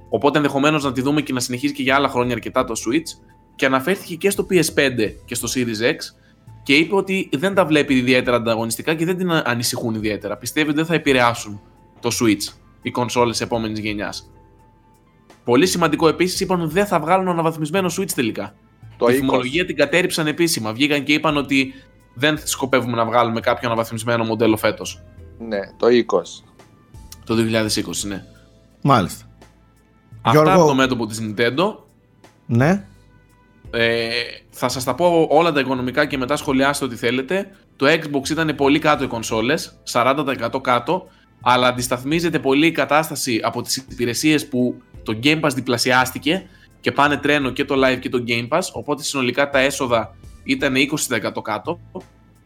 οπότε 0.10 0.38
ενδεχομένως 0.38 0.84
να 0.84 0.92
τη 0.92 1.02
δούμε 1.02 1.22
και 1.22 1.34
να 1.34 1.40
συνεχίσει 1.40 1.74
και 1.74 1.84
για 1.84 1.96
άλλα 1.96 2.08
χρόνια 2.08 2.34
αρκετά 2.34 2.64
το 2.64 2.74
Switch 2.74 3.22
και 3.56 3.66
αναφέρθηκε 3.66 4.16
και 4.16 4.30
στο 4.30 4.48
PS5 4.50 5.14
και 5.26 5.36
στο 5.36 5.48
Series 5.56 5.92
X 5.92 5.96
και 6.68 6.76
είπε 6.76 6.96
ότι 6.96 7.30
δεν 7.38 7.54
τα 7.54 7.66
βλέπει 7.66 7.94
ιδιαίτερα 7.94 8.36
ανταγωνιστικά 8.38 8.94
και 8.96 9.06
δεν 9.06 9.18
την 9.18 9.32
ανησυχούν 9.32 9.96
ιδιαίτερα. 9.96 10.38
Πιστεύει 10.38 10.68
ότι 10.68 10.76
δεν 10.78 10.86
θα 10.86 10.94
επηρεάσουν 10.94 11.62
το 12.00 12.10
Switch, 12.22 12.54
οι 12.82 12.92
κονσόλες 12.92 13.42
επόμενης 13.42 13.80
γενιάς. 13.80 14.32
Πολύ 15.44 15.66
σημαντικό 15.68 16.08
επίσης 16.08 16.40
είπαν 16.40 16.62
ότι 16.62 16.74
δεν 16.74 16.86
θα 16.86 17.00
βγάλουν 17.00 17.28
αναβαθμισμένο 17.28 17.90
Switch 17.98 18.12
τελικά. 18.16 18.54
Το 18.98 19.06
Τη 19.06 19.14
20. 19.14 19.16
θυμολογία 19.18 19.66
την 19.66 19.76
κατέριψαν 19.76 20.28
επίσημα. 20.28 20.74
Βγήκαν 20.74 21.04
και 21.04 21.14
είπαν 21.14 21.38
ότι 21.38 21.74
δεν 22.14 22.40
σκοπεύουμε 22.44 22.96
να 22.96 23.06
βγάλουμε 23.06 23.40
κάποιο 23.40 23.68
αναβαθμισμένο 23.68 24.24
μοντέλο 24.24 24.58
φέτος. 24.58 25.02
Ναι, 25.40 25.60
το 25.78 25.88
20. 25.88 26.44
Το 27.26 27.36
2020, 27.36 28.08
ναι. 28.08 28.24
Μάλιστα. 28.82 29.26
Αυτά 30.22 30.32
Γιώργο- 30.42 30.54
από 30.62 30.68
το 30.68 30.76
μέτωπο 30.76 31.06
της 31.06 31.20
Nintendo. 31.22 31.76
Ναι. 32.46 32.88
Ε, 33.72 34.10
θα 34.50 34.70
σας 34.70 34.84
τα 34.84 34.96
πω 34.96 35.28
όλα 35.30 35.52
τα 35.52 35.60
οικονομικά 35.60 36.06
και 36.06 36.18
μετά 36.18 36.36
σχολιάστε 36.36 36.86
ό,τι 36.86 36.96
θέλετε. 36.96 37.52
Το 37.76 37.86
Xbox 37.86 38.30
ήταν 38.30 38.56
πολύ 38.56 38.80
κάτω 38.80 39.04
οι 39.04 39.08
κονσόλες, 39.08 39.80
40% 39.92 40.62
κάτω, 40.62 41.08
αλλά 41.42 41.68
αντισταθμίζεται 41.68 42.40
πολύ 42.40 42.66
η 42.66 42.72
κατάσταση 42.72 43.40
από 43.44 43.62
τις 43.62 43.76
υπηρεσίες 43.76 44.48
που 44.48 44.82
το 45.04 45.20
Game 45.24 45.42
Pass 45.42 45.52
διπλασιάστηκε 45.54 46.50
και 46.80 46.92
πάνε 46.92 47.18
τρένο 47.18 47.50
και 47.50 47.66
το 47.66 47.76
Live 47.86 48.00
και 48.00 48.10
το 48.10 48.24
Game 48.28 48.48
Pass, 48.48 48.62
οπότε 48.74 49.04
συνολικά 49.04 49.50
τα 49.50 49.60
έσοδα 49.60 50.16
ήταν 50.44 50.74
20% 51.36 51.42
κάτω. 51.44 51.80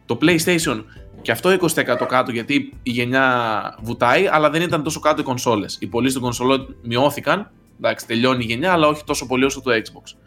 Το 0.06 0.18
PlayStation 0.20 0.84
και 1.22 1.32
αυτό 1.32 1.56
20% 1.60 2.06
κάτω 2.08 2.30
γιατί 2.30 2.72
η 2.82 2.90
γενιά 2.90 3.78
βουτάει, 3.82 4.26
αλλά 4.26 4.50
δεν 4.50 4.62
ήταν 4.62 4.82
τόσο 4.82 5.00
κάτω 5.00 5.20
οι 5.20 5.24
κονσόλες. 5.24 5.76
Οι 5.80 5.86
πωλήσεις 5.86 6.14
των 6.14 6.22
κονσολών 6.22 6.76
μειώθηκαν, 6.82 7.50
εντάξει 7.78 8.06
τελειώνει 8.06 8.44
η 8.44 8.46
γενιά, 8.46 8.72
αλλά 8.72 8.86
όχι 8.86 9.04
τόσο 9.04 9.26
πολύ 9.26 9.44
όσο 9.44 9.60
το 9.60 9.70
Xbox 9.70 10.21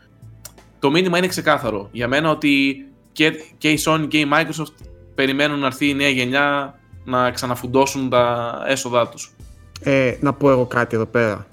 το 0.85 0.91
μήνυμα 0.91 1.17
είναι 1.17 1.27
ξεκάθαρο 1.27 1.89
για 1.91 2.07
μένα 2.07 2.29
ότι 2.29 2.85
και, 3.11 3.31
και 3.57 3.69
η 3.69 3.79
Sony 3.85 4.05
και 4.07 4.17
η 4.17 4.25
Microsoft 4.33 4.87
περιμένουν 5.15 5.59
να 5.59 5.65
έρθει 5.65 5.89
η 5.89 5.93
νέα 5.93 6.09
γενιά 6.09 6.79
να 7.05 7.31
ξαναφουντώσουν 7.31 8.09
τα 8.09 8.53
έσοδά 8.67 9.09
τους. 9.09 9.35
Ε, 9.83 10.15
να 10.19 10.33
πω 10.33 10.49
εγώ 10.49 10.65
κάτι 10.65 10.95
εδώ 10.95 11.05
πέρα. 11.05 11.47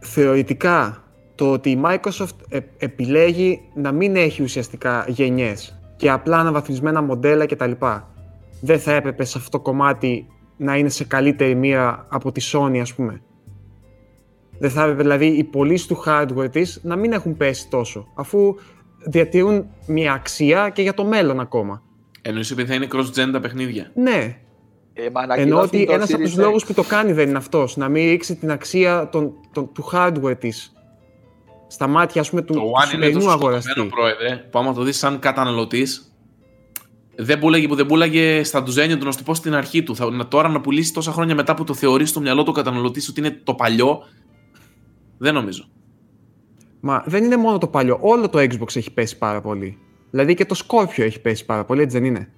Θεωρητικά, 0.00 1.04
το 1.34 1.52
ότι 1.52 1.70
η 1.70 1.80
Microsoft 1.84 2.36
ε- 2.48 2.60
επιλέγει 2.78 3.60
να 3.74 3.92
μην 3.92 4.16
έχει 4.16 4.42
ουσιαστικά 4.42 5.04
γενιές 5.08 5.78
και 5.96 6.10
απλά 6.10 6.38
αναβαθμισμένα 6.38 7.02
μοντέλα 7.02 7.46
κτλ. 7.46 7.72
Δεν 8.60 8.78
θα 8.80 8.92
έπρεπε 8.92 9.24
σε 9.24 9.38
αυτό 9.38 9.50
το 9.50 9.60
κομμάτι 9.60 10.26
να 10.56 10.76
είναι 10.76 10.88
σε 10.88 11.04
καλύτερη 11.04 11.54
μοίρα 11.54 12.06
από 12.08 12.32
τη 12.32 12.50
Sony, 12.52 12.78
ας 12.78 12.94
πούμε. 12.94 13.22
Δεν 14.58 14.70
θα 14.70 14.82
έπρεπε 14.82 15.02
δηλαδή 15.02 15.26
οι 15.26 15.44
πωλήσει 15.44 15.88
του 15.88 16.02
hardware 16.06 16.50
της 16.52 16.80
να 16.82 16.96
μην 16.96 17.12
έχουν 17.12 17.36
πέσει 17.36 17.68
τόσο, 17.68 18.06
αφού 18.14 18.54
διατηρούν 18.98 19.66
μια 19.86 20.12
αξία 20.12 20.68
και 20.70 20.82
για 20.82 20.94
το 20.94 21.04
μέλλον 21.04 21.40
ακόμα. 21.40 21.82
Εννοείς 22.22 22.50
ότι 22.50 22.66
θα 22.66 22.74
είναι 22.74 22.86
cross-gen 22.92 23.28
τα 23.32 23.40
παιχνίδια. 23.40 23.90
Ναι, 23.94 24.36
Ε, 25.00 25.10
μα 25.12 25.20
Ενώ 25.22 25.32
ανακοινώθηκε 25.32 25.76
ότι 25.76 25.86
το 25.86 25.92
ένας 25.92 26.12
από 26.12 26.22
Series 26.22 26.24
τους 26.26 26.34
X. 26.34 26.38
λόγου 26.38 26.58
που 26.66 26.74
το 26.74 26.82
κάνει 26.82 27.12
δεν 27.12 27.28
είναι 27.28 27.38
αυτός. 27.38 27.76
Να 27.76 27.88
μην 27.88 28.08
ρίξει 28.08 28.36
την 28.36 28.50
αξία 28.50 29.08
των, 29.12 29.32
των, 29.52 29.72
του 29.72 29.88
hardware 29.92 30.38
της 30.38 30.72
στα 31.68 31.86
μάτια 31.86 32.20
ας 32.20 32.30
πούμε, 32.30 32.42
του, 32.42 32.52
Το 32.54 32.60
του 32.60 32.66
One 32.66 32.82
είναι 32.82 32.90
σημερινού 32.90 33.18
τόσο 33.18 33.30
αγοραστή. 33.30 33.70
σκοτωμένο 33.70 33.94
πρόεδρε, 33.96 34.36
που 34.50 34.58
άμα 34.58 34.72
το 34.74 34.82
δεις 34.82 34.98
σαν 34.98 35.18
καταναλωτής, 35.18 36.12
δεν 37.16 37.38
πουλάγε 37.38 37.68
που 37.68 37.74
δεν 37.74 37.86
πουλάγε 37.86 38.42
στα 38.44 38.62
ντουζένια 38.62 38.98
του 38.98 39.04
να 39.04 39.10
σου 39.12 39.18
το 39.18 39.24
πω 39.24 39.34
στην 39.34 39.54
αρχή 39.54 39.82
του. 39.82 39.96
Θα, 39.96 40.10
να, 40.10 40.28
τώρα 40.28 40.48
να 40.48 40.60
πουλήσεις 40.60 40.92
τόσα 40.92 41.12
χρόνια 41.12 41.34
μετά 41.34 41.54
που 41.54 41.64
το 41.64 41.74
θεωρείς 41.74 42.08
στο 42.08 42.20
μυαλό 42.20 42.42
του 42.42 42.52
καταναλωτής 42.52 43.08
ότι 43.08 43.20
είναι 43.20 43.40
το 43.44 43.54
παλιό, 43.54 44.02
δεν 45.18 45.34
νομίζω. 45.34 45.64
Μα 46.80 47.02
δεν 47.06 47.24
είναι 47.24 47.36
μόνο 47.36 47.58
το 47.58 47.66
παλιό. 47.66 47.98
Όλο 48.00 48.28
το 48.28 48.38
Xbox 48.38 48.76
έχει 48.76 48.92
πέσει 48.92 49.18
πάρα 49.18 49.40
πολύ. 49.40 49.78
Δηλαδή 50.10 50.34
και 50.34 50.44
το 50.44 50.60
Scorpio 50.66 50.98
έχει 51.02 51.20
πέσει 51.20 51.44
πάρα 51.44 51.64
πολύ, 51.64 51.82
έτσι 51.82 51.98
δεν 51.98 52.06
είναι; 52.06 52.28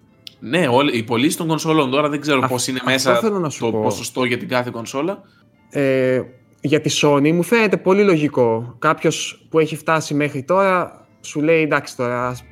Ναι, 0.41 0.67
όλοι, 0.69 0.97
οι 0.99 1.03
πωλήσει 1.03 1.37
των 1.37 1.47
κονσόλων 1.49 1.91
τώρα 1.91 2.09
δεν 2.09 2.21
ξέρω 2.21 2.39
Αυ- 2.43 2.53
πώς 2.53 2.67
είναι 2.67 2.79
αυτό 2.79 2.91
μέσα 2.91 3.15
θέλω 3.17 3.39
να 3.39 3.49
σου 3.51 3.61
το 3.65 3.71
πω. 3.71 3.81
ποσοστό 3.83 4.25
για 4.25 4.39
την 4.39 4.49
κάθε 4.49 4.71
κονσόλα. 4.73 5.23
Ε, 5.71 6.23
για 6.61 6.81
τη 6.81 6.91
Sony 7.03 7.33
μου 7.33 7.43
φαίνεται 7.43 7.77
πολύ 7.77 8.03
λογικό. 8.05 8.75
Κάποιος 8.79 9.47
που 9.51 9.59
έχει 9.59 9.77
φτάσει 9.77 10.15
μέχρι 10.15 10.43
τώρα 10.43 11.07
σου 11.21 11.41
λέει 11.41 11.63
εντάξει 11.63 11.97
τώρα, 11.97 12.27
ας, 12.29 12.45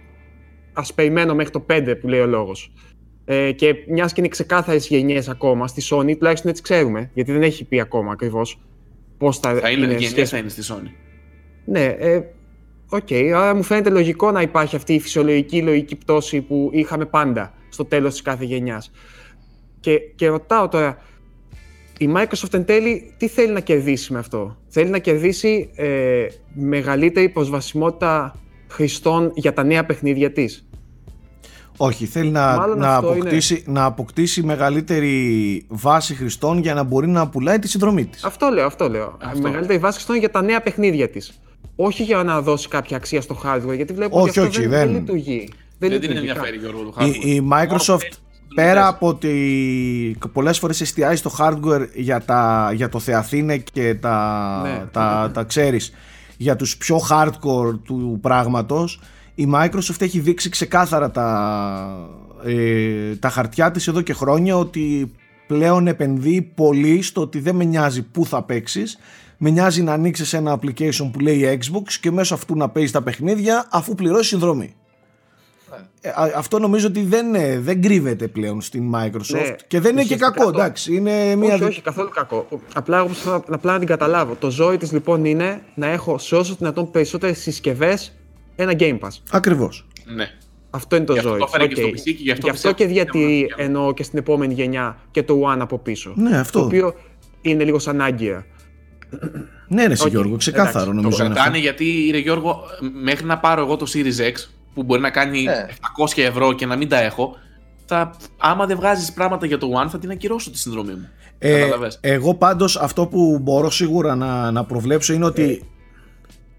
ας 0.72 0.94
περιμένω 0.94 1.34
μέχρι 1.34 1.52
το 1.52 1.60
5 1.70 1.94
που 2.00 2.08
λέει 2.08 2.20
ο 2.20 2.26
λόγος. 2.26 2.72
Ε, 3.24 3.52
και 3.52 3.74
μιας 3.88 4.12
και 4.12 4.20
είναι 4.20 4.28
ξεκάθαρες 4.28 4.88
γενιές 4.88 5.28
ακόμα 5.28 5.66
στη 5.66 5.82
Sony, 5.90 6.16
τουλάχιστον 6.18 6.50
έτσι 6.50 6.62
ξέρουμε, 6.62 7.10
γιατί 7.14 7.32
δεν 7.32 7.42
έχει 7.42 7.64
πει 7.64 7.80
ακόμα 7.80 8.12
ακριβώς 8.12 8.60
πώς 9.18 9.38
θα, 9.38 9.54
Θα 9.54 9.70
είναι, 9.70 9.84
είναι 9.84 9.92
γενιές 9.92 10.10
σχέση 10.10 10.30
θα 10.30 10.38
είναι 10.38 10.48
στη 10.48 10.62
Sony. 10.68 10.90
Ναι, 11.64 11.84
ε, 11.84 12.22
οκ. 12.88 13.12
άρα 13.34 13.54
μου 13.54 13.62
φαίνεται 13.62 13.90
λογικό 13.90 14.30
να 14.30 14.42
υπάρχει 14.42 14.76
αυτή 14.76 14.94
η 14.94 15.00
φυσιολογική 15.00 15.62
λογική 15.62 15.96
πτώση 15.96 16.40
που 16.40 16.70
είχαμε 16.72 17.06
πάντα 17.06 17.52
στο 17.68 17.84
τέλος 17.84 18.12
της 18.12 18.22
κάθε 18.22 18.44
γενιάς. 18.44 18.90
Και, 19.80 19.98
και 19.98 20.28
ρωτάω 20.28 20.68
τώρα, 20.68 20.98
η 21.98 22.10
Microsoft 22.16 22.54
εν 22.54 22.64
τέλει 22.64 23.14
τι 23.16 23.28
θέλει 23.28 23.52
να 23.52 23.60
κερδίσει 23.60 24.12
με 24.12 24.18
αυτό; 24.18 24.56
Θέλει 24.68 24.90
να 24.90 24.98
κερδίσει 24.98 25.70
ε, 25.74 26.26
μεγαλύτερη 26.52 27.28
προσβασιμότητα 27.28 28.40
χρηστών 28.68 29.32
για 29.34 29.52
τα 29.52 29.64
νέα 29.64 29.84
παιχνίδια 29.86 30.32
της; 30.32 30.67
Όχι, 31.80 32.06
θέλει 32.06 32.30
να, 32.30 32.56
Μάλλον 32.56 32.78
να, 32.78 32.94
αυτό 32.96 33.08
αποκτήσει, 33.10 33.62
να 33.66 33.84
αποκτήσει 33.84 34.42
μεγαλύτερη 34.42 35.64
βάση 35.68 36.14
χρηστών 36.14 36.58
για 36.58 36.74
να 36.74 36.82
μπορεί 36.82 37.08
να 37.08 37.28
πουλάει 37.28 37.58
τη 37.58 37.68
συνδρομή 37.68 38.06
της. 38.06 38.24
Αυτό 38.24 38.48
λέω, 38.48 38.66
αυτό 38.66 38.88
λέω. 38.88 39.16
Αυτό. 39.24 39.40
Μεγαλύτερη 39.40 39.78
βάση 39.78 39.94
χρηστών 39.94 40.16
για 40.16 40.30
τα 40.30 40.42
νέα 40.42 40.60
παιχνίδια 40.62 41.08
της. 41.10 41.40
Όχι 41.76 42.02
για 42.02 42.22
να 42.22 42.40
δώσει 42.40 42.68
κάποια 42.68 42.96
αξία 42.96 43.20
στο 43.20 43.40
hardware, 43.44 43.76
γιατί 43.76 43.92
βλέπω 43.92 44.20
Όχι, 44.20 44.28
ότι 44.28 44.38
αυτό 44.38 44.50
όχι, 44.60 44.60
δεν, 44.68 44.70
δεν 44.78 44.86
δεν- 44.88 44.98
λειτουργεί. 45.00 45.48
Δεν, 45.78 45.90
την 45.90 46.00
λειτουργεί 46.00 46.18
ενδιαφέρει 46.28 46.56
Γιώργο 46.56 46.82
το 46.82 47.04
Η, 47.04 47.08
hardware. 47.22 47.24
η 47.26 47.40
Μόνο 47.40 47.56
Microsoft 47.56 47.86
παίζει 47.86 48.08
τους 48.08 48.54
πέρα 48.54 48.72
δουλειές. 48.72 48.88
από 48.88 49.08
ότι 49.08 50.18
πολλές 50.32 50.58
φορές 50.58 50.80
εστιάζει 50.80 51.16
στο 51.16 51.30
hardware 51.38 51.86
για, 51.94 52.20
τα, 52.24 52.70
για 52.74 52.88
το 52.88 52.98
Θεαθήνε 52.98 53.56
και 53.72 53.94
τα, 53.94 54.60
Ναι. 54.62 54.84
τα, 54.92 55.30
τα 55.34 55.42
ξέρεις 55.42 55.92
για 56.36 56.56
τους 56.56 56.76
πιο 56.76 57.00
hardcore 57.10 57.78
του 57.84 58.18
πράγματος 58.22 59.00
η 59.40 59.48
Microsoft 59.54 60.00
έχει 60.00 60.18
δείξει 60.20 60.48
ξεκάθαρα 60.48 61.10
τα, 61.10 62.08
ε, 62.44 63.14
τα 63.16 63.28
χαρτιά 63.28 63.70
της 63.70 63.88
εδώ 63.88 64.00
και 64.00 64.12
χρόνια 64.12 64.56
ότι 64.56 65.12
πλέον 65.46 65.86
επενδύει 65.86 66.42
πολύ 66.42 67.02
στο 67.02 67.20
ότι 67.20 67.40
δεν 67.40 67.54
με 67.56 67.64
νοιάζει 67.64 68.02
πού 68.02 68.26
θα 68.26 68.42
παίξεις 68.42 68.98
με 69.36 69.50
νοιάζει 69.50 69.82
να 69.82 69.92
ανοίξεις 69.92 70.32
ένα 70.32 70.58
application 70.60 71.10
που 71.12 71.20
λέει 71.20 71.58
Xbox 71.62 71.92
και 72.00 72.10
μέσω 72.10 72.34
αυτού 72.34 72.56
να 72.56 72.68
παίζεις 72.68 72.92
τα 72.92 73.02
παιχνίδια 73.02 73.66
αφού 73.70 73.94
πληρώσεις 73.94 74.26
συνδρομή. 74.28 74.74
Ε, 76.00 76.08
α- 76.08 76.32
αυτό 76.36 76.58
νομίζω 76.58 76.86
ότι 76.86 77.02
δεν, 77.02 77.34
ε, 77.34 77.58
δεν 77.58 77.82
κρύβεται 77.82 78.28
πλέον 78.28 78.60
στην 78.60 78.92
Microsoft 78.94 79.32
Ναι, 79.32 79.54
και 79.66 79.80
δεν 79.80 79.92
είναι 79.92 80.02
και 80.04 80.14
ουσιαστικά 80.14 80.30
κακό, 80.30 80.50
το- 80.50 80.58
εντάξει. 80.58 80.94
Είναι 80.94 81.34
μια... 81.36 81.54
Όχι, 81.54 81.62
όχι, 81.64 81.80
καθόλου 81.80 82.08
κακό. 82.14 82.48
Απλά 82.74 82.98
εγώ 82.98 83.08
θέλω 83.08 83.44
να- 83.48 83.54
απλά 83.54 83.72
να 83.72 83.78
την 83.78 83.88
καταλάβω. 83.88 84.34
Το 84.34 84.50
ζόρι 84.50 84.76
της 84.76 84.92
λοιπόν 84.92 85.24
είναι 85.24 85.60
να 85.74 85.86
έχω 85.86 86.18
σε 86.18 86.36
όσο 86.36 86.54
δυνατόν 86.58 86.90
περισσότερες 86.90 87.38
συσκευές 87.38 88.12
ένα 88.58 88.72
Game 88.78 88.98
Pass. 88.98 89.08
Ακριβώς. 89.30 89.86
Ναι. 90.14 90.26
Αυτό 90.70 90.96
είναι 90.96 91.04
το 91.04 91.12
Γι' 91.12 91.18
αυτό 91.18 91.30
ζόρι. 91.30 91.40
το 91.40 91.46
έφερε 91.54 91.66
και 91.66 91.82
Οκ. 91.82 91.88
στο 91.96 91.98
PC 91.98 92.02
και 92.04 92.10
γι' 92.22 92.30
αυτό 92.30 92.46
Γι' 92.46 92.50
αυτό 92.50 92.50
πιστεύω 92.50 92.74
και 92.74 92.82
ότι 92.84 92.92
διατηρεί 92.92 93.38
είναι 93.38 93.46
μόνο 93.56 93.62
εννοώ 93.68 93.94
και 93.94 94.02
στην 94.02 94.18
επόμενη 94.18 94.54
γενιά 94.54 94.96
και 95.10 95.22
το 95.22 95.34
One 95.52 95.56
από 95.60 95.78
πίσω. 95.78 96.12
Ναι, 96.16 96.38
αυτό. 96.38 96.58
Το 96.58 96.64
οποίο 96.64 96.94
είναι 97.40 97.64
λίγο 97.64 97.78
σαν 97.78 98.00
άγκυρα. 98.00 98.46
Ναι, 99.68 99.86
ρε, 99.86 99.92
εσύ, 99.92 100.04
Οκ, 100.04 100.10
Γιώργο, 100.10 100.36
ξεκάθαρο 100.36 100.68
εντάξει, 100.70 100.86
το 100.90 100.94
Το 100.96 101.02
νομίζω. 101.02 101.24
είναι 101.24 101.34
κρατάνε 101.34 101.56
αυτό. 101.58 101.68
γιατί, 101.68 102.08
ρε 102.12 102.18
Γιώργο, 102.18 102.60
μέχρι 103.02 103.26
να 103.26 103.38
πάρω 103.38 103.62
εγώ 103.62 103.76
το 103.76 103.86
Series 103.94 104.20
X, 104.32 104.48
που 104.74 104.82
μπορεί 104.82 105.00
να 105.00 105.10
κάνει 105.10 105.42
Ναι. 105.42 105.66
700 106.16 106.22
ευρώ 106.22 106.52
και 106.52 106.66
να 106.66 106.76
μην 106.76 106.88
τα 106.88 107.00
έχω, 107.02 107.36
θα, 107.86 108.14
άμα 108.38 108.66
δεν 108.66 108.76
βγάζεις 108.76 109.12
πράγματα 109.12 109.46
για 109.46 109.58
το 109.58 109.68
One, 109.84 109.88
θα 109.90 109.98
την 109.98 110.10
ακυρώσω 110.10 110.50
τη 110.50 110.58
συνδρομή 110.58 110.92
μου. 110.92 111.08
Ε, 111.38 111.58
Καταλαβες. 111.60 111.98
εγώ 112.00 112.34
πάντως 112.34 112.76
αυτό 112.76 113.06
που 113.06 113.38
μπορώ 113.42 113.70
σίγουρα 113.70 114.14
να, 114.14 114.50
να 114.50 114.64
προβλέψω 114.64 115.12
είναι 115.12 115.24
ότι, 115.24 115.62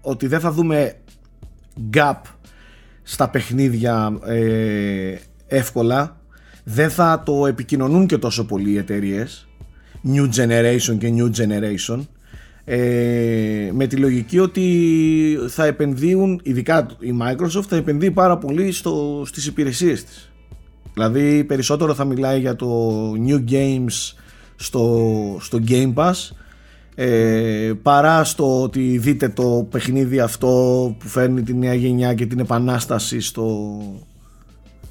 ότι 0.00 0.26
δεν 0.26 0.40
θα 0.40 0.50
δούμε 0.52 0.94
gap 1.94 2.20
στα 3.02 3.28
παιχνίδια 3.28 4.18
ε, 4.26 5.14
εύκολα. 5.46 6.20
Δεν 6.64 6.90
θα 6.90 7.22
το 7.24 7.46
επικοινωνούν 7.46 8.06
και 8.06 8.18
τόσο 8.18 8.44
πολύ 8.44 8.70
οι 8.70 8.76
εταιρείες. 8.76 9.48
New 10.14 10.28
Generation 10.28 10.98
και 10.98 11.12
New 11.16 11.30
Generation. 11.30 12.00
Ε, 12.64 13.70
με 13.72 13.86
τη 13.86 13.96
λογική 13.96 14.38
ότι 14.38 15.38
θα 15.48 15.64
επενδύουν, 15.64 16.40
ειδικά 16.42 16.86
η 16.98 17.14
Microsoft 17.22 17.64
θα 17.68 17.76
επενδύει 17.76 18.10
πάρα 18.10 18.38
πολύ 18.38 18.72
στο, 18.72 19.22
στις 19.26 19.46
υπηρεσίες 19.46 20.04
της. 20.04 20.30
Δηλαδή 20.94 21.44
περισσότερο 21.44 21.94
θα 21.94 22.04
μιλάει 22.04 22.40
για 22.40 22.56
το 22.56 23.12
New 23.26 23.44
Games 23.50 24.14
στο, 24.56 25.36
στο 25.40 25.58
Game 25.68 25.94
Pass 25.94 26.14
ε, 27.02 27.72
παρά 27.82 28.24
στο 28.24 28.62
ότι 28.62 28.98
δείτε 28.98 29.28
το 29.28 29.66
παιχνίδι 29.70 30.20
αυτό 30.20 30.46
που 30.98 31.08
φέρνει 31.08 31.42
τη 31.42 31.54
νέα 31.54 31.74
γενιά 31.74 32.14
και 32.14 32.26
την 32.26 32.38
επανάσταση 32.38 33.20
στο... 33.20 33.78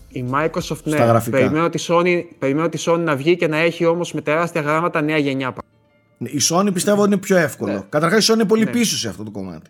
Η 0.10 0.26
Microsoft, 0.32 0.84
ναι, 0.84 0.96
Στα 0.96 1.06
γραφικά. 1.06 1.38
περιμένω 1.38 1.70
τη, 1.70 1.86
Sony, 1.88 2.24
περιμένω 2.40 2.70
τη 2.70 2.84
Sony 2.86 3.00
να 3.00 3.16
βγει 3.16 3.36
και 3.36 3.48
να 3.48 3.58
έχει 3.58 3.86
όμως 3.86 4.14
με 4.14 4.22
τεράστια 4.22 4.62
γράμματα 4.62 5.02
νέα 5.02 5.18
γενιά. 5.18 5.54
Η 6.18 6.40
Sony 6.50 6.70
πιστεύω 6.74 7.06
είναι 7.06 7.18
πιο 7.18 7.38
εύκολο. 7.38 7.74
Ναι. 7.74 7.84
Καταρχάς 7.90 8.28
η 8.28 8.32
Sony 8.32 8.36
είναι 8.36 8.46
πολύ 8.46 8.64
Ναι. 8.64 8.72
πίσω 8.72 8.98
σε 8.98 9.08
αυτό 9.08 9.24
το 9.24 9.32
κομμάτι. 9.32 9.70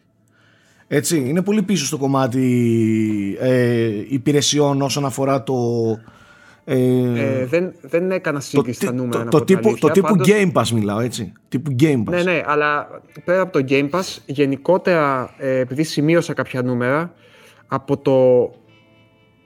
Έτσι, 0.87 1.17
είναι 1.17 1.41
πολύ 1.41 1.61
πίσω 1.61 1.85
στο 1.85 1.97
κομμάτι 1.97 3.37
ε, 3.39 3.89
υπηρεσιών 4.09 4.81
όσον 4.81 5.05
αφορά 5.05 5.43
το... 5.43 5.55
Ε, 6.71 7.45
δεν, 7.45 7.73
δεν 7.81 8.11
έκανα 8.11 8.39
σύγκριση 8.39 8.81
στα 8.81 8.93
νούμερα. 8.93 9.23
Το, 9.23 9.29
το, 9.29 9.43
τύπου, 9.43 9.77
το 9.79 9.87
τύπου 9.87 10.15
Game 10.25 10.51
Pass 10.51 10.67
μιλάω, 10.73 10.99
έτσι. 10.99 11.33
Τύπου 11.49 11.75
Game 11.79 11.99
Pass. 11.99 12.09
Ναι, 12.09 12.23
ναι, 12.23 12.41
αλλά 12.45 13.01
πέρα 13.23 13.41
από 13.41 13.51
το 13.51 13.65
Game 13.69 13.89
Pass, 13.89 14.17
γενικότερα, 14.25 15.33
ε, 15.37 15.59
επειδή 15.59 15.83
σημείωσα 15.83 16.33
κάποια 16.33 16.61
νούμερα, 16.61 17.13
από 17.67 17.97
το, 17.97 18.41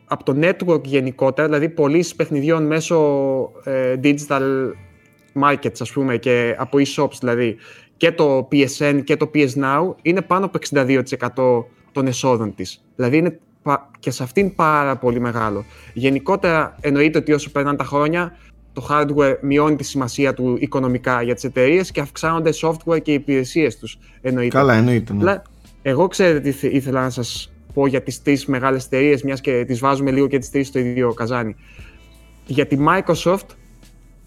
από 0.07 0.23
το 0.23 0.35
network 0.41 0.83
γενικότερα, 0.83 1.47
δηλαδή 1.47 1.69
πωλήσει 1.69 2.15
παιχνιδιών 2.15 2.65
μέσω 2.65 2.97
ε, 3.63 3.95
digital 4.03 4.71
markets, 5.41 5.79
ας 5.79 5.91
πούμε, 5.91 6.17
και 6.17 6.55
από 6.57 6.77
e-shops 6.77 7.17
δηλαδή, 7.19 7.55
και 7.97 8.11
το 8.11 8.47
PSN 8.51 9.01
και 9.03 9.17
το 9.17 9.31
PS 9.33 9.49
Now, 9.49 9.95
είναι 10.01 10.21
πάνω 10.21 10.45
από 10.45 10.59
62% 10.69 11.65
των 11.91 12.07
εσόδων 12.07 12.55
της. 12.55 12.83
Δηλαδή 12.95 13.17
είναι 13.17 13.39
και 13.99 14.11
σε 14.11 14.23
αυτήν 14.23 14.55
πάρα 14.55 14.95
πολύ 14.95 15.19
μεγάλο. 15.19 15.65
Γενικότερα 15.93 16.77
εννοείται 16.81 17.17
ότι 17.17 17.33
όσο 17.33 17.51
περνάνε 17.51 17.77
τα 17.77 17.83
χρόνια, 17.83 18.37
το 18.73 18.87
hardware 18.89 19.37
μειώνει 19.41 19.75
τη 19.75 19.83
σημασία 19.83 20.33
του 20.33 20.57
οικονομικά 20.59 21.21
για 21.21 21.33
τις 21.33 21.43
εταιρείες 21.43 21.91
και 21.91 22.01
αυξάνονται 22.01 22.49
software 22.61 23.01
και 23.01 23.11
οι 23.11 23.13
υπηρεσίες 23.13 23.77
τους. 23.77 23.97
Εννοείται. 24.21 24.57
Καλά, 24.57 24.73
εννοείται. 24.73 25.13
Ναι. 25.13 25.41
Εγώ 25.81 26.07
ξέρετε 26.07 26.51
τι 26.51 26.67
ήθελα 26.67 27.01
να 27.01 27.09
σας 27.09 27.51
πω 27.73 27.87
για 27.87 28.01
τις 28.01 28.21
τρεις 28.21 28.45
μεγάλες 28.45 28.85
εταιρείες, 28.85 29.23
μιας 29.23 29.41
και 29.41 29.63
τις 29.65 29.79
βάζουμε 29.79 30.11
λίγο 30.11 30.27
και 30.27 30.37
τις 30.37 30.49
τρεις 30.49 30.67
στο 30.67 30.79
ίδιο 30.79 31.13
καζάνι. 31.13 31.55
Για 32.45 32.67
τη 32.67 32.77
Microsoft, 32.87 33.47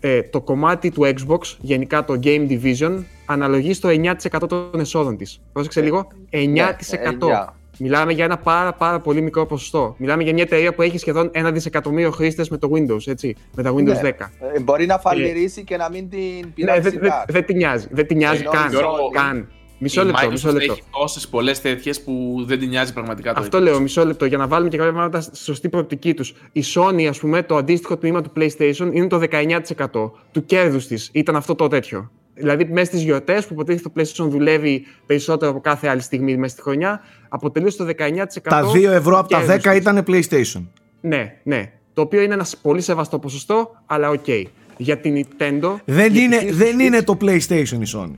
ε, 0.01 0.23
το 0.23 0.41
κομμάτι 0.41 0.91
του 0.91 1.03
Xbox, 1.03 1.39
γενικά 1.61 2.05
το 2.05 2.19
Game 2.23 2.49
Division, 2.49 3.03
αναλογεί 3.27 3.73
στο 3.73 3.89
9% 3.89 4.49
των 4.49 4.81
εσόδων 4.81 5.17
της. 5.17 5.41
Πρόσεξε 5.53 5.81
λίγο, 5.81 6.09
9%. 6.31 7.55
Μιλάμε 7.79 8.13
για 8.13 8.25
ένα 8.25 8.39
πάρα, 8.39 8.73
πάρα 8.73 9.01
πολύ 9.01 9.21
μικρό 9.21 9.47
ποσοστό. 9.47 9.95
Μιλάμε 9.99 10.23
για 10.23 10.33
μια 10.33 10.43
εταιρεία 10.43 10.75
που 10.75 10.83
έχει 10.83 10.99
σχεδόν 10.99 11.31
ένα 11.33 11.53
δισεκατομμύριο 11.53 12.11
χρήστες 12.11 12.49
με 12.49 12.57
το 12.57 12.71
Windows, 12.73 13.07
έτσι, 13.07 13.37
με 13.55 13.63
τα 13.63 13.75
Windows 13.75 13.79
10. 13.79 14.03
Ναι. 14.03 14.13
Ε, 14.55 14.61
μπορεί 14.61 14.87
να 14.87 14.99
φαλυρίσει 14.99 15.61
ε, 15.61 15.63
και 15.63 15.77
να 15.77 15.91
μην 15.91 16.09
την 16.09 16.19
ναι, 16.19 16.47
πειράξει. 16.55 16.81
Ναι, 16.83 16.91
δεν 16.91 17.01
δε, 17.01 17.11
δε 17.33 17.43
την 17.43 17.57
νοιάζει. 17.57 17.87
Δεν 17.91 18.07
την 18.07 18.17
νοιάζει 18.17 18.43
καν. 18.43 18.71
καν. 19.13 19.49
Μισό 19.79 20.05
λεπτό, 20.05 20.31
μισό 20.31 20.53
λεπτό. 20.53 20.73
Έχει 20.73 20.83
τόσες 20.91 21.29
πολλές 21.29 21.61
τέτοιες 21.61 22.03
που 22.03 22.45
δεν 22.47 22.59
την 22.59 22.69
νοιάζει 22.69 22.93
πραγματικά 22.93 23.35
το 23.35 23.41
Αυτό 23.41 23.61
λέω, 23.61 23.81
μισό 23.81 24.07
λεπτό, 24.07 24.25
για 24.25 24.39
να 24.39 24.47
βάλουμε 24.47 24.71
και 24.71 24.77
κάποια 24.77 24.93
πράγματα 24.93 25.21
στη 25.21 25.37
σωστή 25.37 25.69
προοπτική 25.69 26.15
τους. 26.15 26.35
Η 26.53 26.63
Sony, 26.75 27.05
ας 27.05 27.19
πούμε, 27.19 27.43
το 27.43 27.57
αντίστοιχο 27.57 27.97
τμήμα 27.97 28.23
του 28.23 28.33
PlayStation 28.37 28.91
είναι 28.93 29.07
το 29.07 29.21
19% 29.31 30.11
του 30.33 30.45
κέρδους 30.47 30.87
της. 30.87 31.11
Ήταν 31.13 31.37
αυτό 31.37 31.55
το 31.55 31.69
τέτοιο. 31.69 32.11
Δηλαδή, 32.39 32.65
μέσα 32.65 32.87
στις 32.87 33.03
γιορτές 33.03 33.47
που 33.47 33.53
υποτίθεται 33.53 33.89
το 33.89 33.93
PlayStation 33.97 34.29
δουλεύει 34.31 34.87
περισσότερο 35.07 35.51
από 35.51 35.61
κάθε 35.61 35.89
άλλη 35.89 36.01
στιγμή 36.01 36.37
μέσα 36.37 36.53
στη 36.53 36.63
χρονιά, 36.63 37.01
αποτελούσε 37.29 37.77
το 37.77 37.85
19%. 37.85 38.25
Τα 38.43 38.63
2 38.75 38.83
ευρώ 38.83 39.19
από 39.19 39.29
τα 39.29 39.45
10 39.65 39.77
ήταν 39.77 40.05
PlayStation. 40.07 40.65
Ναι, 41.01 41.37
ναι. 41.43 41.73
Το 41.93 42.03
οποίο 42.03 42.23
είναι 42.23 42.35
ένας 42.35 42.57
πολύ 42.57 42.81
σεβαστό 42.81 43.19
ποσοστό, 43.19 43.83
αλλά 43.87 44.11
ok. 44.11 44.25
Okay. 44.27 44.43
Για 44.77 44.99
την 44.99 45.27
Nintendo. 45.27 45.75
Δεν, 45.85 46.15
είναι, 46.15 46.47
δεν 46.51 46.81
είναι 46.81 47.03
το 47.03 47.17
PlayStation 47.21 47.79
η 47.81 47.89
Sony. 47.95 48.15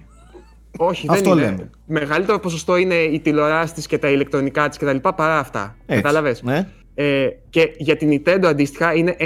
Όχι, 0.77 1.07
Αυτό 1.11 1.35
δεν 1.35 1.43
είναι. 1.43 1.51
Λέμε. 1.51 1.71
Μεγαλύτερο 1.87 2.39
ποσοστό 2.39 2.77
είναι 2.77 2.95
οι 2.95 3.21
τηλεοράσεις 3.21 3.73
της 3.73 3.87
και 3.87 3.99
τα 3.99 4.09
ηλεκτρονικά 4.09 4.69
της 4.69 4.79
κτλ. 4.79 4.97
παρά 4.97 5.39
αυτά. 5.39 5.77
Κατάλαβε. 5.87 6.37
Ναι. 6.43 6.69
Ε, 6.95 7.29
και 7.51 7.75
για 7.77 7.97
την 7.97 8.11
Nintendo 8.11 8.45
αντίστοιχα 8.45 8.95
είναι 8.95 9.17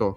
96% 0.00 0.14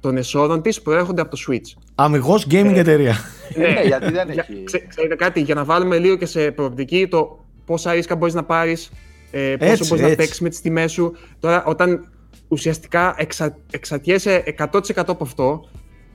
των 0.00 0.16
εσόδων 0.16 0.62
της 0.62 0.82
προέρχονται 0.82 1.20
από 1.20 1.30
το 1.30 1.38
Switch. 1.48 1.82
Αμιγώς 1.94 2.46
gaming 2.50 2.74
ε, 2.74 2.78
εταιρεία. 2.78 3.16
Ναι, 3.56 3.68
ναι, 3.68 3.80
γιατί 3.80 4.12
δεν 4.12 4.28
έχει. 4.28 4.64
ξέρετε 4.88 5.14
κάτι, 5.14 5.40
για 5.40 5.54
να 5.54 5.64
βάλουμε 5.64 5.98
λίγο 5.98 6.16
και 6.16 6.26
σε 6.26 6.50
προοπτική 6.50 7.08
το 7.08 7.44
πόσα 7.64 7.92
ρίσκα 7.92 8.16
μπορείς 8.16 8.34
να 8.34 8.44
πάρεις, 8.44 8.90
ε, 9.30 9.56
πόσο 9.56 9.86
μπορείς 9.86 10.04
να 10.04 10.14
παίξεις 10.14 10.40
με 10.40 10.48
τις 10.48 10.60
τιμές 10.60 10.92
σου. 10.92 11.16
Τώρα, 11.40 11.64
όταν 11.64 12.12
ουσιαστικά 12.48 13.14
εξα, 13.18 13.56
εξαρτιέσαι 13.70 14.42
100% 14.58 14.80
από 15.06 15.24
αυτό, 15.24 15.68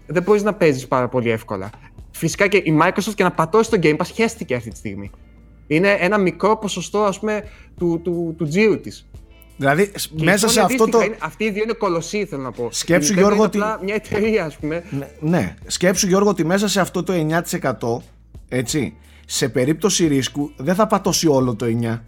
δεν 0.06 0.24
μπορείς 0.24 0.44
να 0.44 0.54
παίζεις 0.54 0.88
πάρα 0.88 1.08
πολύ 1.10 1.30
εύκολα. 1.30 1.70
Φυσικά 2.12 2.48
και 2.48 2.58
η 2.58 2.80
Microsoft 2.82 3.14
και 3.16 3.24
να 3.24 3.32
πατώσεις 3.32 3.70
το 3.70 3.80
Game 3.82 3.96
Pass 3.96 4.10
χαίστηκε 4.14 4.56
αυτή 4.56 4.70
τη 4.70 4.78
στιγμή. 4.78 5.12
Είναι 5.68 5.98
ένα 6.00 6.18
μικρό 6.18 6.58
ποσοστό 6.58 7.04
ας 7.04 7.20
πούμε, 7.20 7.44
του, 7.78 8.02
του, 8.04 8.36
του 8.38 8.48
τζίρου 8.48 8.80
της. 8.80 9.10
Δηλαδή, 9.60 9.92
μέσα 10.12 10.48
σε 10.48 10.62
αυτό 10.62 10.90
το. 10.90 11.02
Είναι, 11.02 11.16
αυτοί 11.20 11.44
οι 11.44 11.52
δύο 11.52 11.64
είναι 11.64 11.74
κολοσσοί, 11.74 12.26
θέλω 12.26 12.42
να 12.42 12.52
πω. 12.52 12.68
Σκέψου, 12.72 13.14
Γιώργο, 13.14 13.44
ότι. 13.44 13.58
Μια 13.84 13.96
εταιρεία, 13.96 14.46
ας 14.46 14.56
πούμε. 14.56 14.84
Ναι, 14.90 15.08
ναι, 15.20 15.56
σκέψου, 15.66 16.08
Γιώργο, 16.08 16.30
ότι 16.30 16.46
μέσα 16.46 16.68
σε 16.68 16.80
αυτό 16.80 17.04
το 17.04 17.14
9%, 17.14 18.02
έτσι, 18.50 18.96
σε 19.26 19.50
περίπτωση 19.50 20.08
ρίσκου 20.08 20.52
δεν 20.58 20.76
θα 20.76 20.88
πατώσει 20.88 21.28
όλο 21.28 21.56
το 21.56 21.66
9%. 21.66 22.00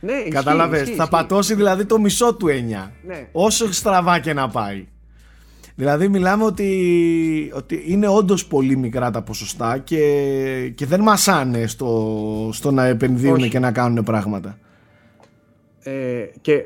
Ναι, 0.00 0.22
Κατάλαβες; 0.30 0.90
Θα 0.90 1.08
πατώσει 1.08 1.54
δηλαδή 1.54 1.84
το 1.84 1.98
μισό 1.98 2.34
του 2.34 2.46
9. 2.46 2.50
Ναι. 3.06 3.28
Όσο 3.32 3.72
στραβά 3.72 4.18
και 4.18 4.32
να 4.32 4.48
πάει. 4.48 4.86
Δηλαδή 5.74 6.08
μιλάμε 6.08 6.44
ότι, 6.44 7.52
ότι 7.54 7.84
είναι 7.86 8.08
όντως 8.08 8.46
πολύ 8.46 8.76
μικρά 8.76 9.10
τα 9.10 9.22
ποσοστά 9.22 9.78
και, 9.78 10.72
και 10.74 10.86
δεν 10.86 11.00
μασάνε 11.00 11.66
στο, 11.66 12.50
στο 12.52 12.70
να 12.70 12.84
επενδύουν 12.84 13.48
και 13.48 13.58
να 13.58 13.72
κάνουν 13.72 14.04
πράγματα. 14.04 14.58
Ε, 15.84 16.30
και 16.40 16.64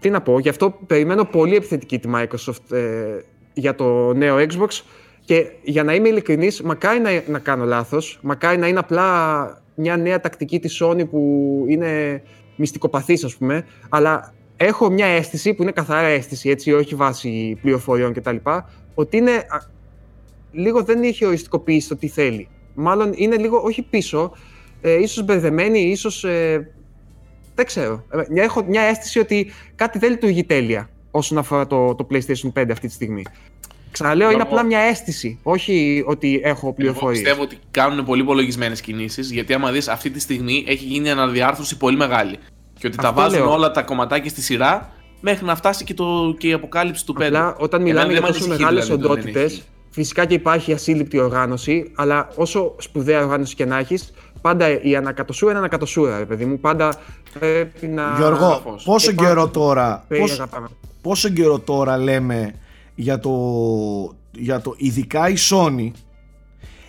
τι 0.00 0.10
να 0.10 0.20
πω, 0.20 0.38
γι' 0.38 0.48
αυτό 0.48 0.78
περιμένω 0.86 1.24
πολύ 1.24 1.56
επιθετική 1.56 1.98
τη 1.98 2.08
Microsoft 2.14 2.76
ε, 2.76 3.18
για 3.54 3.74
το 3.74 4.12
νέο 4.14 4.36
Xbox 4.36 4.82
και 5.24 5.50
για 5.62 5.84
να 5.84 5.94
είμαι 5.94 6.08
ειλικρινής, 6.08 6.62
μακάρι 6.62 7.00
να, 7.00 7.22
να 7.26 7.38
κάνω 7.38 7.64
λάθος, 7.64 8.18
μακάρι 8.22 8.58
να 8.58 8.68
είναι 8.68 8.78
απλά 8.78 9.62
μια 9.74 9.96
νέα 9.96 10.20
τακτική 10.20 10.60
της 10.60 10.82
Sony 10.82 11.08
που 11.10 11.64
είναι 11.68 12.22
μυστικοπαθής 12.56 13.24
ας 13.24 13.36
πούμε, 13.36 13.66
αλλά 13.88 14.34
έχω 14.56 14.90
μια 14.90 15.06
αίσθηση 15.06 15.54
που 15.54 15.62
είναι 15.62 15.72
καθαρά 15.72 16.06
αίσθηση, 16.06 16.48
έτσι, 16.48 16.72
όχι 16.72 16.94
βάση 16.94 17.58
πληροφοριών 17.62 18.12
κτλ. 18.12 18.36
Ότι 18.94 19.16
είναι. 19.16 19.46
λίγο 20.52 20.82
δεν 20.82 21.02
έχει 21.02 21.24
οριστικοποιήσει 21.24 21.88
το 21.88 21.96
τι 21.96 22.08
θέλει. 22.08 22.48
Μάλλον 22.74 23.12
είναι 23.14 23.36
λίγο, 23.36 23.60
όχι 23.64 23.82
πίσω, 23.82 24.32
ε, 24.80 24.94
ίσως 24.94 25.24
μπερδεμένη, 25.24 25.80
ίσως. 25.80 26.24
Ε, 26.24 26.70
δεν 27.60 27.68
ξέρω. 27.68 28.04
Ε, 28.34 28.42
έχω 28.42 28.64
μια 28.68 28.82
αίσθηση 28.82 29.18
ότι 29.18 29.52
κάτι 29.74 29.98
δεν 29.98 30.10
λειτουργεί 30.10 30.44
τέλεια 30.44 30.90
όσον 31.10 31.38
αφορά 31.38 31.66
το, 31.66 31.94
το 31.94 32.06
PlayStation 32.10 32.52
5 32.60 32.66
αυτή 32.70 32.86
τη 32.86 32.92
στιγμή. 32.92 33.22
Ξαναλέω, 33.90 34.30
είναι 34.30 34.42
απλά 34.42 34.62
μια 34.62 34.78
αίσθηση, 34.78 35.38
όχι 35.42 36.04
ότι 36.06 36.40
έχω 36.44 36.72
πληροφορίες. 36.72 37.24
Εγώ 37.24 37.28
πιστεύω 37.28 37.42
ότι 37.42 37.58
κάνουν 37.70 38.04
πολύ 38.04 38.22
υπολογισμένες 38.22 38.80
κινήσεις, 38.80 39.30
γιατί 39.30 39.54
άμα 39.54 39.70
δεις 39.70 39.88
αυτή 39.88 40.10
τη 40.10 40.20
στιγμή 40.20 40.64
έχει 40.66 40.84
γίνει 40.84 41.10
αναδιάρθρωση 41.10 41.76
πολύ 41.76 41.96
μεγάλη. 41.96 42.38
Και 42.78 42.86
ότι 42.86 42.96
τα 42.96 43.12
βάζουν 43.12 43.46
όλα 43.46 43.70
τα 43.70 43.82
κομματάκια 43.82 44.30
στη 44.30 44.42
σειρά 44.42 44.92
μέχρι 45.20 45.44
να 45.44 45.56
φτάσει 45.56 45.84
και, 45.84 45.94
το, 45.94 46.34
και 46.38 46.48
η 46.48 46.52
αποκάλυψη 46.52 47.06
του 47.06 47.16
5. 47.18 47.22
Απλά 47.22 47.56
όταν 47.58 47.82
μιλάμε 47.82 48.12
για 48.12 48.20
τόσο 48.20 48.46
μεγάλες 48.46 48.84
δηλαδή, 48.84 49.04
οντότητες, 49.04 49.62
φυσικά 49.90 50.24
και 50.24 50.34
υπάρχει 50.34 50.72
ασύλληπτη 50.72 51.18
οργάνωση, 51.18 51.92
αλλά 51.94 52.28
όσο 52.36 52.74
σπουδαία 52.78 53.22
οργάνωση 53.22 53.54
και 53.54 53.64
να 53.64 53.78
έχεις, 53.78 54.12
πάντα 54.40 54.82
η 54.82 54.96
ανακατοσούρα 54.96 55.50
είναι 55.50 55.60
ανακατοσούρα, 55.60 56.18
ρε 56.18 56.24
παιδί 56.24 56.44
μου. 56.44 56.58
Πάντα 56.58 56.94
πρέπει 57.38 57.86
να. 57.86 58.14
Γιώργο, 58.16 58.78
πόσο 58.84 59.12
καιρό 59.12 59.48
τώρα. 59.48 60.04
Πόσο, 60.08 60.48
πόσο 61.02 61.28
καιρό 61.28 61.58
τώρα 61.58 61.98
λέμε 61.98 62.54
για 62.94 63.18
το, 63.18 63.32
για 64.30 64.60
το 64.60 64.74
ειδικά 64.76 65.28
η 65.28 65.34
Sony, 65.50 65.90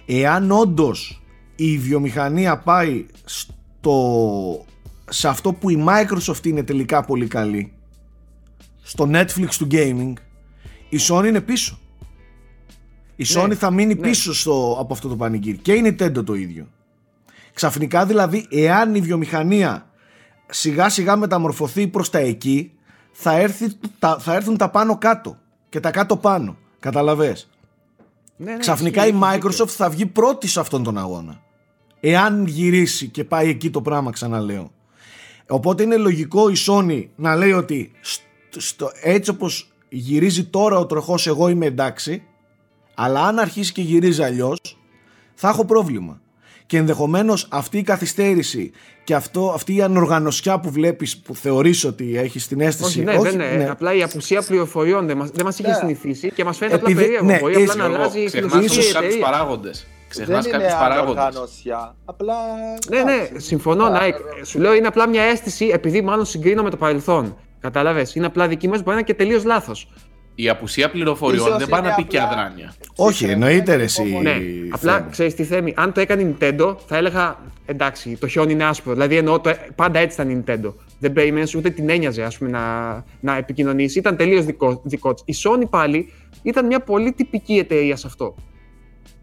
εάν 0.06 0.52
όντως 0.52 1.22
η 1.56 1.78
βιομηχανία 1.78 2.58
πάει 2.58 3.06
στο 3.26 4.66
σε 5.10 5.28
αυτό 5.28 5.54
που 5.54 5.70
η 5.70 5.86
Microsoft 5.88 6.46
είναι 6.46 6.64
τελικά 6.64 7.04
πολύ 7.04 7.28
καλή 7.28 7.74
στο 8.82 9.10
Netflix 9.12 9.50
του 9.58 9.68
gaming 9.72 10.14
η 10.90 10.98
Sony 11.10 11.26
είναι 11.26 11.42
πίσω 11.42 11.80
η 13.16 13.26
ναι, 13.34 13.44
Sony 13.44 13.54
θα 13.54 13.72
μείνει 13.72 13.94
ναι. 13.94 14.02
πίσω 14.02 14.34
στο, 14.34 14.78
από 14.80 14.94
αυτό 14.94 15.08
το 15.08 15.16
πανηγύρι 15.16 15.58
και 15.58 15.74
η 15.74 15.82
Nintendo 15.86 16.26
το 16.26 16.34
ίδιο 16.34 16.68
ξαφνικά 17.54 18.06
δηλαδή 18.06 18.48
εάν 18.50 18.96
η 18.96 19.02
βιομηχανία 19.02 19.90
σιγά 20.50 20.90
σιγά 20.90 21.16
μεταμορφωθεί 21.16 21.88
προς 21.88 22.10
τα 22.10 22.18
εκεί 22.18 22.72
θα, 23.12 23.32
έρθει, 23.32 23.68
τα, 24.00 24.18
θα 24.20 24.34
έρθουν 24.34 24.58
τα 24.58 24.70
πάνω 24.70 24.98
κάτω 24.98 25.38
και 25.70 25.80
τα 25.80 25.92
κάτω 25.92 26.18
πάνω. 26.18 26.58
Καταλαβες; 26.80 27.50
Ναι, 28.38 28.52
ναι, 28.52 28.58
ξαφνικά 28.58 29.08
η 29.08 29.14
Microsoft 29.22 29.68
θα 29.68 29.90
βγει 29.90 30.06
πρώτη 30.06 30.48
σε 30.48 30.60
αυτόν 30.60 30.84
τον 30.84 30.98
αγώνα. 30.98 31.42
Εάν 32.00 32.46
γυρίσει 32.46 33.08
και 33.08 33.24
πάει 33.24 33.50
εκεί 33.50 33.70
το 33.70 33.82
πράγμα 33.82 34.12
ξαναλέω. 34.12 34.72
Οπότε 35.48 35.84
είναι 35.84 35.98
λογικό 35.98 36.50
η 36.50 36.56
Sony 36.68 37.06
να 37.16 37.36
λέει 37.36 37.52
ότι 37.52 37.92
στο, 38.58 38.92
έτσι 39.02 39.30
όπως 39.30 39.72
γυρίζει 39.90 40.46
τώρα 40.46 40.78
ο 40.78 40.86
τροχός 40.86 41.28
εγώ 41.28 41.48
είμαι 41.48 41.66
εντάξει 41.66 42.24
αλλά 42.96 43.26
αν 43.26 43.40
αρχίσει 43.40 43.72
και 43.72 43.82
γυρίζει 43.82 44.24
αλλιώς, 44.24 44.78
θα 45.34 45.50
έχω 45.50 45.66
πρόβλημα. 45.66 46.22
Και 46.72 46.78
ενδεχομένως 46.78 47.48
αυτή 47.50 47.78
η 47.78 47.82
καθυστέρηση 47.84 48.72
και 49.04 49.16
αυτό, 49.16 49.52
αυτή 49.56 49.76
η 49.76 49.82
ανοργανωσιά 49.82 50.60
που 50.60 50.70
βλέπεις 50.72 51.18
που 51.18 51.36
θεωρείς 51.36 51.84
ότι 51.84 52.18
έχεις 52.18 52.48
την 52.48 52.62
αίσθηση. 52.62 53.00
Όχι, 53.00 53.04
ναι, 53.04 53.14
όχι, 53.18 53.38
δεν, 53.38 53.58
ναι. 53.58 53.70
απλά 53.70 53.94
η 53.94 54.04
απουσία 54.04 54.42
πληροφοριών 54.42 55.08
δεν 55.08 55.18
μας, 55.18 55.30
δεν 55.30 55.46
μας 55.46 55.60
είχε 55.60 55.70
ναι. 55.70 55.76
συνηθίσει 55.76 56.32
και 56.32 56.44
μας 56.44 56.58
φαίνεται 56.58 56.76
απλά 56.78 56.96
περίεργο. 56.96 57.26
Ναι, 57.26 57.40
Μπορεί 57.40 57.56
απλά 57.56 57.76
να 57.76 57.84
αλλάζει 57.84 58.20
η 58.20 58.30
φιλοσοφία. 58.30 59.02
παράγοντες. 59.22 59.88
Ξεχνάς 60.10 60.44
δεν 60.44 60.52
κάποιους 60.52 60.72
είναι 60.72 60.80
παράγοντες. 60.82 61.24
ανοργάνωσια. 61.24 61.96
Απλά. 62.06 62.34
Ναι, 62.90 63.02
ναι, 63.04 63.14
εντάξει. 63.14 63.48
συμφωνώ, 63.48 63.86
Ε, 63.86 63.90
Nike. 64.02 64.46
Σου 64.46 64.60
λέω 64.60 64.74
είναι 64.74 64.88
απλά 64.88 65.08
μια 65.08 65.22
αίσθηση, 65.24 65.66
επειδή 65.74 66.02
μάλλον 66.02 66.26
συγκρίνω 66.26 66.64
με 66.64 66.70
το 66.70 66.78
παρελθόν. 66.78 67.38
Κατάλαβες; 67.60 68.16
Είναι 68.16 68.26
απλά 68.26 68.48
δική 68.48 68.68
μας, 68.68 68.78
μπορεί 68.78 68.90
να 68.90 68.94
είναι 68.94 69.04
και 69.04 69.14
τελείως 69.14 69.44
λάθος. 69.44 69.88
Η 70.36 70.50
απουσία 70.50 70.90
πληροφοριών 70.92 71.46
Ίσως 71.46 71.58
δεν 71.58 71.68
πάει 71.70 71.80
είναι 71.80 71.90
να 71.90 71.96
πει 71.96 72.04
και 72.04 72.20
απλά- 72.20 72.32
αδράνεια. 72.32 72.74
Όχι, 72.96 73.14
Ψυχρεμία 73.14 73.48
εννοείται, 73.48 73.72
και 73.72 73.78
ρε, 73.78 73.84
εσύ. 73.84 74.02
υπομονή. 74.02 74.24
Ναι, 74.30 74.34
Θέμη. 74.34 74.70
απλά 74.72 75.08
ξέρεις 75.12 75.36
τι 75.36 75.44
θέμη. 75.44 75.74
Αν 75.78 75.92
το 75.94 76.00
έκανε 76.02 76.36
Nintendo, 76.40 76.76
θα 76.88 76.98
έλεγα 76.98 77.40
εντάξει, 77.66 78.18
το 78.20 78.28
χιόνι 78.28 78.52
είναι 78.52 78.64
άσπρο. 78.64 78.94
Δηλαδή 78.94 79.18
εννοώ 79.18 79.40
το, 79.40 79.52
πάντα 79.76 80.00
έτσι 80.00 80.22
ήταν 80.22 80.30
η 80.38 80.44
Nintendo. 80.46 80.74
Δεν 81.00 81.14
περίμενες 81.14 81.56
ούτε 81.56 81.70
την 81.70 81.90
ένοιαζε 81.90 82.24
ας 82.24 82.38
πούμε, 82.38 82.50
να, 82.50 82.94
να 83.20 83.38
επικοινωνήσει. 83.38 84.00
Ήταν 84.00 84.16
τελείως 84.18 84.46
δικό, 84.46 84.82
δικό 84.84 85.14
της. 85.14 85.24
Η 85.44 85.50
Sony 85.50 85.70
πάλι 85.70 86.12
ήταν 86.44 86.66
μια 86.66 86.80
πολύ 86.80 87.12
τυπική 87.12 87.54
εταιρεία 87.54 87.96
σε 87.96 88.08
αυτό. 88.08 88.36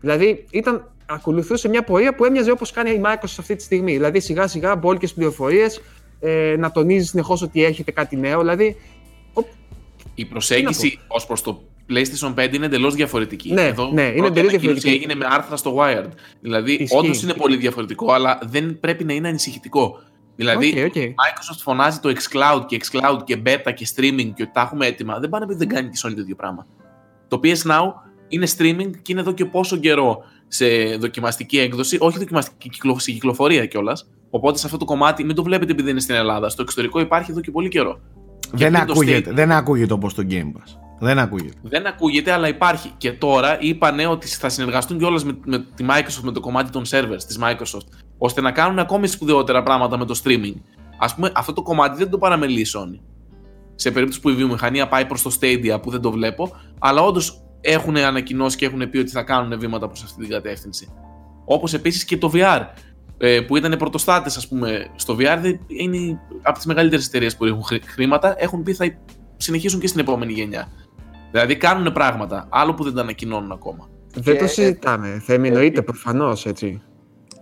Δηλαδή 0.01 0.45
ήταν, 0.51 0.91
ακολουθούσε 1.07 1.69
μια 1.69 1.83
πορεία 1.85 2.15
που 2.15 2.25
έμοιαζε 2.25 2.51
όπως 2.51 2.71
κάνει 2.71 2.91
η 2.91 3.01
Microsoft 3.05 3.37
αυτή 3.39 3.57
τη 3.57 3.63
στιγμή. 3.63 3.93
Δηλαδή 3.93 4.21
σιγά 4.21 4.47
σιγά 4.47 4.77
μπόλικες 4.77 5.13
πληροφορίες, 5.15 5.81
ε, 6.21 6.55
να 6.59 6.71
τονίζει 6.71 7.07
συνεχώς 7.07 7.43
ότι 7.43 7.65
έχετε 7.65 7.91
κάτι 7.91 8.17
νέο. 8.17 8.39
Δηλαδή 8.41 8.77
Η 10.19 10.25
προσέγγιση 10.25 10.99
ως 11.09 11.27
προς 11.27 11.43
το 11.43 11.63
PlayStation 11.91 12.35
5 12.35 12.55
είναι 12.55 12.67
εντελώς 12.67 12.95
διαφορετική. 12.95 13.53
Ναι, 13.53 13.63
Εδώ 13.67 13.91
ναι, 13.93 14.03
είναι 14.03 14.17
πρώτη 14.17 14.27
εντελώς 14.27 14.49
ανακοίνωση 14.53 14.59
διαφορετική. 14.59 14.89
Έγινε 14.89 15.15
με 15.15 15.27
άρθρα 15.31 15.57
στο 15.57 15.77
Wired. 15.79 16.09
Δηλαδή, 16.41 16.73
Ισχύει. 16.73 16.97
όντως 16.97 17.23
είναι 17.23 17.35
πολύ 17.35 17.57
διαφορετικό, 17.57 18.13
αλλά 18.13 18.39
δεν 18.43 18.81
πρέπει 18.81 19.05
να 19.05 19.13
είναι 19.13 19.29
ανησυχητικό. 19.29 19.99
Δηλαδή, 20.37 20.69
Ok, 20.81 20.87
ok. 20.87 20.95
η 20.95 21.15
Microsoft 21.15 21.61
φωνάζει 21.63 21.99
το 21.99 22.09
xCloud 22.09 22.63
και 22.67 22.81
xCloud 22.85 23.19
και 23.25 23.39
beta 23.47 23.73
και 23.75 23.87
streaming 23.97 24.31
και 24.35 24.43
ότι 24.43 24.51
τα 24.53 24.61
έχουμε 24.61 24.87
έτοιμα. 24.87 25.19
Δεν 25.19 25.29
πάνε 25.29 25.45
επειδή 25.45 25.59
δεν 25.59 25.69
κάνει 25.69 25.89
και 25.89 25.95
η 25.95 26.01
Sony 26.09 26.15
το 26.15 26.21
ίδιο 26.21 26.37
πράγμα. 26.37 26.67
Το 27.29 27.41
PS 27.43 27.71
Now 27.71 27.93
είναι 28.29 28.47
streaming 28.59 28.91
και 29.03 29.13
είναι 29.13 29.21
εδώ 29.21 29.33
και 29.33 29.45
πόσο 29.45 29.77
καιρό 29.77 30.19
σε 30.49 30.67
δοκιμαστική 30.97 31.59
έκδοση, 31.59 31.97
όχι 32.01 32.19
δοκιμαστική 32.19 32.69
κυκλο, 32.69 32.99
σε 32.99 33.13
κυκλοφορία 33.13 33.67
κιόλας. 33.67 34.09
Οπότε 34.31 34.59
σε 34.59 34.67
αυτό 34.67 34.79
το 34.79 34.85
κομμάτι 34.85 35.25
μην 35.25 35.35
το 35.35 35.43
βλέπετε 35.43 35.73
επειδή 35.73 35.91
είναι 35.91 36.01
στην 36.01 36.15
Ελλάδα. 36.15 36.49
Στο 36.49 36.63
εξωτερικό 36.63 37.01
υπάρχει 37.01 37.31
εδώ 37.31 37.41
και 37.41 37.51
πολύ 37.51 37.69
καιρό. 37.69 38.01
Δεν 38.53 38.73
πριν 38.73 38.87
το 38.87 38.93
ακούγεται, 38.93 39.31
Stadia. 39.31 39.35
δεν 39.35 39.53
ακούγεται 39.53 39.93
όπως 39.93 40.15
το 40.15 40.27
Game 40.31 40.35
Pass. 40.35 40.79
Δεν 41.01 41.19
ακούγεται. 41.19 41.53
Δεν 41.63 41.87
ακούγεται, 41.87 42.33
αλλά 42.33 42.49
υπάρχει. 42.49 42.93
Και 42.97 43.13
τώρα 43.13 43.57
είπανε 43.61 44.07
ότι 44.07 44.27
θα 44.27 44.49
συνεργαστούν 44.49 44.99
κιόλας 44.99 45.25
με, 45.25 45.39
με 45.45 45.59
τη 45.75 45.85
Microsoft, 45.89 46.23
με 46.23 46.33
το 46.33 46.41
κομμάτι 46.41 46.71
των 46.71 46.83
servers 46.91 47.23
της 47.27 47.39
Microsoft, 47.43 47.87
ώστε 48.19 48.41
να 48.41 48.53
κάνουν 48.53 48.79
ακόμη 48.79 49.07
σπουδαιότερα 49.07 49.63
πράγματα 49.63 49.99
με 49.99 50.05
το 50.05 50.21
streaming. 50.25 50.55
Α 50.99 51.15
πούμε, 51.15 51.33
αυτό 51.35 51.53
το 51.53 51.63
κομμάτι 51.63 51.99
δεν 51.99 52.11
το 52.11 52.19
παραμελεί 52.19 52.61
η 52.61 52.67
Sony. 52.75 53.01
Σε 53.75 53.91
περίπτωση 53.91 54.21
που 54.21 54.29
η 54.29 54.35
βιομηχανία 54.35 54.89
πάει 54.89 55.07
προς 55.07 55.23
το 55.23 55.31
Stadia, 55.41 55.83
που 55.83 55.91
δεν 55.91 56.01
το 56.01 56.11
βλέπω, 56.11 56.51
αλλά 56.79 57.03
όντως 57.03 57.43
έχουν 57.61 57.97
ανακοινώσει 57.97 58.57
και 58.57 58.67
έχουν 58.67 58.91
πει 58.91 58.99
ότι 58.99 59.11
θα 59.11 59.23
κάνουν 59.23 59.59
βήματα 59.59 59.87
προς 59.87 60.03
αυτή 60.03 60.21
την 60.21 60.29
κατεύθυνση. 60.29 60.89
Όπως 61.45 61.75
επίσης 61.75 62.05
και 62.05 62.17
το 62.17 62.31
VR, 62.35 62.61
ε, 63.19 63.41
που 63.41 63.57
ήταν 63.57 63.77
πρωτοστάτες, 63.79 64.37
ας 64.37 64.49
πούμε, 64.49 64.87
στο 64.97 65.15
VR, 65.15 65.39
δεν- 65.41 65.61
είναι 65.67 66.21
από 66.43 66.57
τις 66.57 66.67
μεγαλύτερες 66.67 67.07
εταιρείες 67.07 67.37
που 67.37 67.45
έχουν 67.45 67.63
χρη- 67.63 67.85
χρήματα, 67.89 68.35
έχουν 68.39 68.63
πει 68.63 68.73
θα 68.73 68.95
συνεχίσουν 69.37 69.81
και 69.81 69.87
στην 69.87 70.01
επόμενη 70.01 70.33
γενιά. 70.33 70.69
Δηλαδή 71.31 71.57
κάνουν 71.57 71.93
πράγματα, 71.93 72.47
άλλο 72.51 72.75
που 72.75 72.85
δεν 72.85 72.95
τα 72.95 73.01
ανακοινώνουν 73.01 73.53
ακόμα. 73.53 73.89
δεν 74.15 74.35
Και- 74.35 74.41
το 74.41 74.47
συζητάμε. 74.47 75.23
Θέμη, 75.25 75.49
εννοείται 75.49 75.83
προφανώς 75.83 76.47
έτσι. 76.47 76.83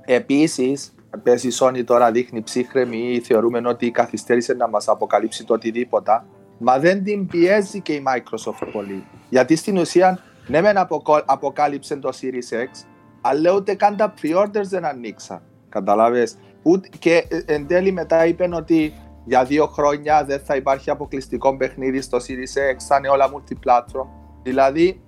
Επίσης, 0.05 0.95
πες 1.23 1.45
η 1.45 1.49
Sony 1.61 1.83
τώρα 1.85 2.11
δείχνει 2.11 2.43
ψύχρεμη 2.43 2.97
ή 3.13 3.21
θεωρούμε 3.21 3.61
ότι 3.65 3.91
καθυστέρησε 3.91 4.53
να 4.55 4.69
μας 4.69 4.89
αποκαλύψει 4.89 5.45
το 5.45 5.55
οτιδήποτε. 5.55 6.23
Μα 6.59 6.79
δεν 6.79 7.05
την 7.05 7.27
πιέζει 7.27 7.81
και 7.81 7.93
η 7.93 8.03
Microsoft 8.07 8.69
πολύ. 8.73 9.05
Γιατί 9.29 9.57
στην 9.57 9.77
ουσία, 9.79 10.19
ναι, 10.47 10.61
μεν 10.61 10.79
αποκο- 10.79 11.23
αποκάλυψε 11.27 11.97
το 11.97 12.09
Series 12.21 12.55
X, 12.55 12.85
αλλά 13.21 13.53
ούτε 13.55 13.75
καν 13.75 13.97
τα 13.97 14.15
pre-orders 14.23 14.65
δεν 14.69 14.85
ανοίξαν. 14.85 15.43
Καταλάβες. 15.77 16.37
Ούτε, 16.63 16.89
και 16.99 17.27
ε, 17.29 17.55
εν 17.55 17.67
τέλει 17.67 17.93
μετά 17.93 18.27
είπαν 18.27 18.53
ότι 18.53 18.93
για 19.25 19.45
δύο 19.45 19.67
χρόνια 19.67 20.25
δεν 20.25 20.41
θα 20.45 20.57
υπάρχει 20.57 20.91
αποκλειστικό 20.91 21.57
παιχνίδι 21.57 22.01
στο 22.01 22.19
Series 22.19 22.75
X, 22.75 22.77
θα 22.89 22.97
είναι 22.97 23.09
όλα 23.09 23.31
multiplatform. 23.35 24.09
Δηλαδή, 24.43 25.01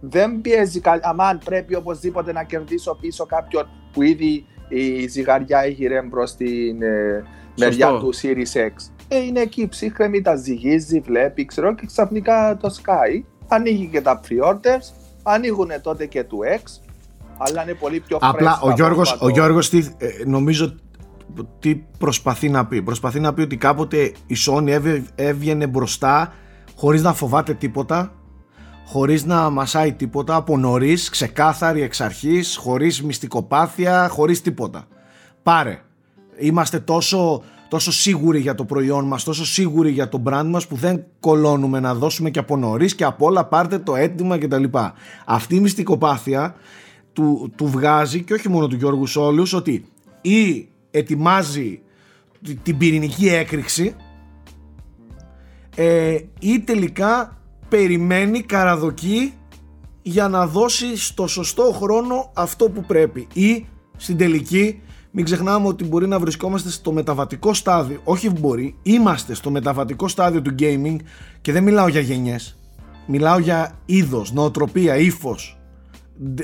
δεν 0.00 0.40
πιέζει 0.40 0.80
κα... 0.80 0.98
αμάν 1.02 1.38
πρέπει 1.44 1.74
οπωσδήποτε 1.74 2.32
να 2.32 2.42
κερδίσω 2.42 2.96
πίσω 3.00 3.26
κάποιον 3.26 3.68
που 3.92 4.02
ήδη 4.02 4.46
η 4.68 5.08
ζυγαριά 5.08 5.60
έγινε 5.60 6.02
προ 6.10 6.24
την 6.24 6.82
ε, 6.82 7.24
μεριά 7.58 7.88
του 7.88 8.12
Series 8.22 8.56
X. 8.58 8.72
Ε, 9.08 9.18
είναι 9.18 9.40
εκεί 9.40 9.68
ψύχρεμη, 9.68 10.20
τα 10.20 10.34
ζυγίζει, 10.34 11.00
βλέπει, 11.00 11.44
ξέρω 11.44 11.74
και 11.74 11.86
ξαφνικά 11.86 12.56
το 12.60 12.74
Sky 12.82 13.22
ανοίγει 13.48 13.86
και 13.86 14.00
τα 14.00 14.20
pre-orders, 14.20 14.94
ανοίγουν 15.22 15.70
τότε 15.82 16.06
και 16.06 16.24
του 16.24 16.38
X, 16.44 16.83
αλλά 17.38 17.62
είναι 17.62 17.74
πολύ 17.74 18.00
πιο 18.00 18.18
Απλά 18.20 18.58
fresh 18.58 18.68
ο 18.68 18.70
Γιώργος, 18.72 19.12
από 19.12 19.24
ο 19.24 19.28
το- 19.28 19.34
Γιώργος 19.34 19.68
τι, 19.68 19.78
ε, 19.98 20.06
νομίζω 20.26 20.74
τι 21.58 21.74
προσπαθεί 21.98 22.48
να 22.48 22.66
πει. 22.66 22.82
Προσπαθεί 22.82 23.20
να 23.20 23.34
πει 23.34 23.40
ότι 23.40 23.56
κάποτε 23.56 24.02
η 24.26 24.36
Sony 24.46 24.66
έβε- 24.66 25.02
έβγαινε 25.14 25.66
μπροστά 25.66 26.32
χωρίς 26.76 27.02
να 27.02 27.12
φοβάται 27.14 27.54
τίποτα, 27.54 28.12
χωρίς 28.86 29.24
να 29.24 29.50
μασάει 29.50 29.92
τίποτα, 29.92 30.34
από 30.34 30.56
νωρίς, 30.58 31.08
ξεκάθαρη 31.08 31.82
εξ 31.82 32.00
αρχής, 32.00 32.56
χωρίς 32.56 33.02
μυστικοπάθεια, 33.02 34.08
χωρίς 34.08 34.42
τίποτα. 34.42 34.84
Πάρε. 35.42 35.80
Είμαστε 36.38 36.78
τόσο, 36.80 37.42
τόσο 37.68 37.92
σίγουροι 37.92 38.40
για 38.40 38.54
το 38.54 38.64
προϊόν 38.64 39.04
μας, 39.06 39.24
τόσο 39.24 39.44
σίγουροι 39.46 39.90
για 39.90 40.08
το 40.08 40.22
brand 40.26 40.46
μας 40.46 40.66
που 40.66 40.76
δεν 40.76 41.04
κολώνουμε 41.20 41.80
να 41.80 41.94
δώσουμε 41.94 42.30
και 42.30 42.38
από 42.38 42.56
νωρίς 42.56 42.94
και 42.94 43.04
από 43.04 43.26
όλα 43.26 43.44
πάρτε 43.44 43.78
το 43.78 43.96
έτοιμα 43.96 44.38
κτλ. 44.38 44.64
Αυτή 45.24 45.54
η 45.56 45.60
μυστικοπάθεια 45.60 46.54
του, 47.14 47.52
του 47.56 47.66
βγάζει 47.66 48.22
και 48.22 48.32
όχι 48.34 48.48
μόνο 48.48 48.66
του 48.66 48.76
Γιώργου 48.76 49.06
σε 49.06 49.18
όλους 49.18 49.52
ότι 49.52 49.84
ή 50.20 50.68
ετοιμάζει 50.90 51.80
τη- 52.44 52.54
την 52.54 52.78
πυρηνική 52.78 53.28
έκρηξη 53.28 53.94
ε, 55.76 56.18
ή 56.38 56.60
τελικά 56.60 57.38
περιμένει 57.68 58.40
καραδοκεί 58.42 59.32
για 60.02 60.28
να 60.28 60.46
δώσει 60.46 60.96
στο 60.96 61.26
σωστό 61.26 61.62
χρόνο 61.82 62.30
αυτό 62.34 62.68
που 62.70 62.84
πρέπει. 62.86 63.26
Ή 63.32 63.66
στην 63.96 64.16
τελική 64.16 64.80
μην 65.10 65.24
ξεχνάμε 65.24 65.66
ότι 65.66 65.84
μπορεί 65.84 66.06
να 66.08 66.18
βρισκόμαστε 66.18 66.70
στο 66.70 66.92
μεταβατικό 66.92 67.54
στάδιο. 67.54 68.00
Όχι 68.04 68.30
μπορεί, 68.30 68.76
είμαστε 68.82 69.34
στο 69.34 69.50
μεταβατικό 69.50 70.08
στάδιο 70.08 70.42
του 70.42 70.54
gaming 70.58 70.96
και 71.40 71.52
δεν 71.52 71.62
μιλάω 71.62 71.88
για 71.88 72.00
γενιές. 72.00 72.58
Μιλάω 73.06 73.38
για 73.38 73.78
είδος, 73.86 74.32
νοοτροπία, 74.32 74.96
ύφος 74.96 75.58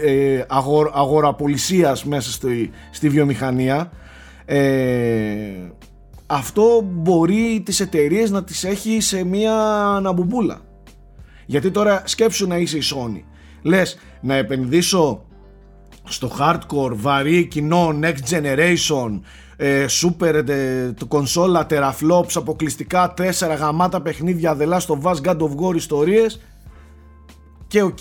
ε, 0.00 0.44
αγορ, 0.48 0.90
αγοραπολισίας 0.92 2.04
μέσα 2.04 2.30
στη, 2.30 2.70
στη 2.90 3.08
βιομηχανία. 3.08 3.92
Ε, 4.44 4.58
αυτό 6.26 6.82
μπορεί 6.84 7.62
τις 7.64 7.80
εταιρείες 7.80 8.30
να 8.30 8.44
τις 8.44 8.64
έχει 8.64 9.00
σε 9.00 9.24
μία 9.24 9.54
αναμπομπούλα. 9.86 10.60
Γιατί 11.46 11.70
τώρα 11.70 12.02
σκέψου 12.04 12.46
να 12.46 12.56
είσαι 12.56 12.76
η 12.76 12.82
Sony. 12.94 13.22
Λες 13.62 13.98
να 14.20 14.34
επενδύσω 14.34 15.24
στο 16.04 16.30
hardcore 16.38 16.92
βαρύ 16.94 17.46
κοινό 17.46 17.98
next 18.02 18.30
generation 18.30 19.20
ε, 19.62 19.86
super 19.88 20.48
ε, 20.48 20.92
το 20.92 21.06
κονσόλα 21.06 21.66
teraflops 21.70 22.32
αποκλειστικά 22.34 23.14
4 23.16 23.22
γαμάτα 23.58 24.02
παιχνίδια 24.02 24.54
The 24.54 24.80
Last 24.80 25.00
of 25.02 25.10
Us, 25.10 25.20
God 25.24 25.36
of 25.36 25.50
War 25.56 25.74
ιστορίες. 25.74 26.40
Και 27.66 27.82
οκ 27.82 27.98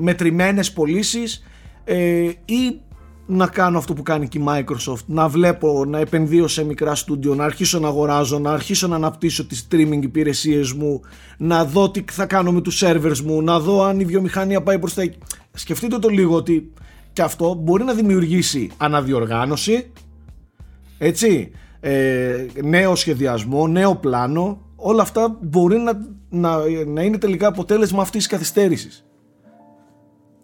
μετρημένες 0.00 0.72
πωλήσεις 0.72 1.42
ε, 1.84 2.30
ή 2.44 2.80
να 3.26 3.46
κάνω 3.46 3.78
αυτό 3.78 3.92
που 3.92 4.02
κάνει 4.02 4.28
και 4.28 4.38
η 4.38 4.44
Microsoft 4.48 5.04
να 5.06 5.28
βλέπω, 5.28 5.84
να 5.84 5.98
επενδύω 5.98 6.48
σε 6.48 6.64
μικρά 6.64 6.94
στούντιο 6.94 7.34
να 7.34 7.44
αρχίσω 7.44 7.78
να 7.78 7.88
αγοράζω, 7.88 8.38
να 8.38 8.52
αρχίσω 8.52 8.86
να 8.86 8.94
αναπτύσσω 8.96 9.46
τις 9.46 9.68
streaming 9.70 9.98
υπηρεσίες 10.02 10.72
μου 10.72 11.00
να 11.38 11.64
δω 11.64 11.90
τι 11.90 12.04
θα 12.10 12.26
κάνω 12.26 12.52
με 12.52 12.60
τους 12.60 12.82
servers 12.84 13.18
μου 13.24 13.42
να 13.42 13.60
δω 13.60 13.82
αν 13.82 14.00
η 14.00 14.04
βιομηχανία 14.04 14.62
πάει 14.62 14.78
προς 14.78 14.94
τα 14.94 15.02
εκεί. 15.02 15.18
Σκεφτείτε 15.52 15.98
το 15.98 16.08
λίγο 16.08 16.34
ότι 16.34 16.72
και 17.12 17.22
αυτό 17.22 17.54
μπορεί 17.54 17.84
να 17.84 17.92
δημιουργήσει 17.92 18.70
αναδιοργάνωση 18.76 19.90
έτσι 20.98 21.50
ε, 21.80 22.46
νέο 22.62 22.94
σχεδιασμό, 22.94 23.66
νέο 23.66 23.94
πλάνο 23.94 24.60
όλα 24.76 25.02
αυτά 25.02 25.38
μπορεί 25.40 25.76
να, 25.76 25.92
να, 26.28 26.58
να 26.86 27.02
είναι 27.02 27.18
τελικά 27.18 27.46
αποτέλεσμα 27.46 28.02
αυτής 28.02 28.18
της 28.22 28.32
καθυστέρησης 28.32 29.04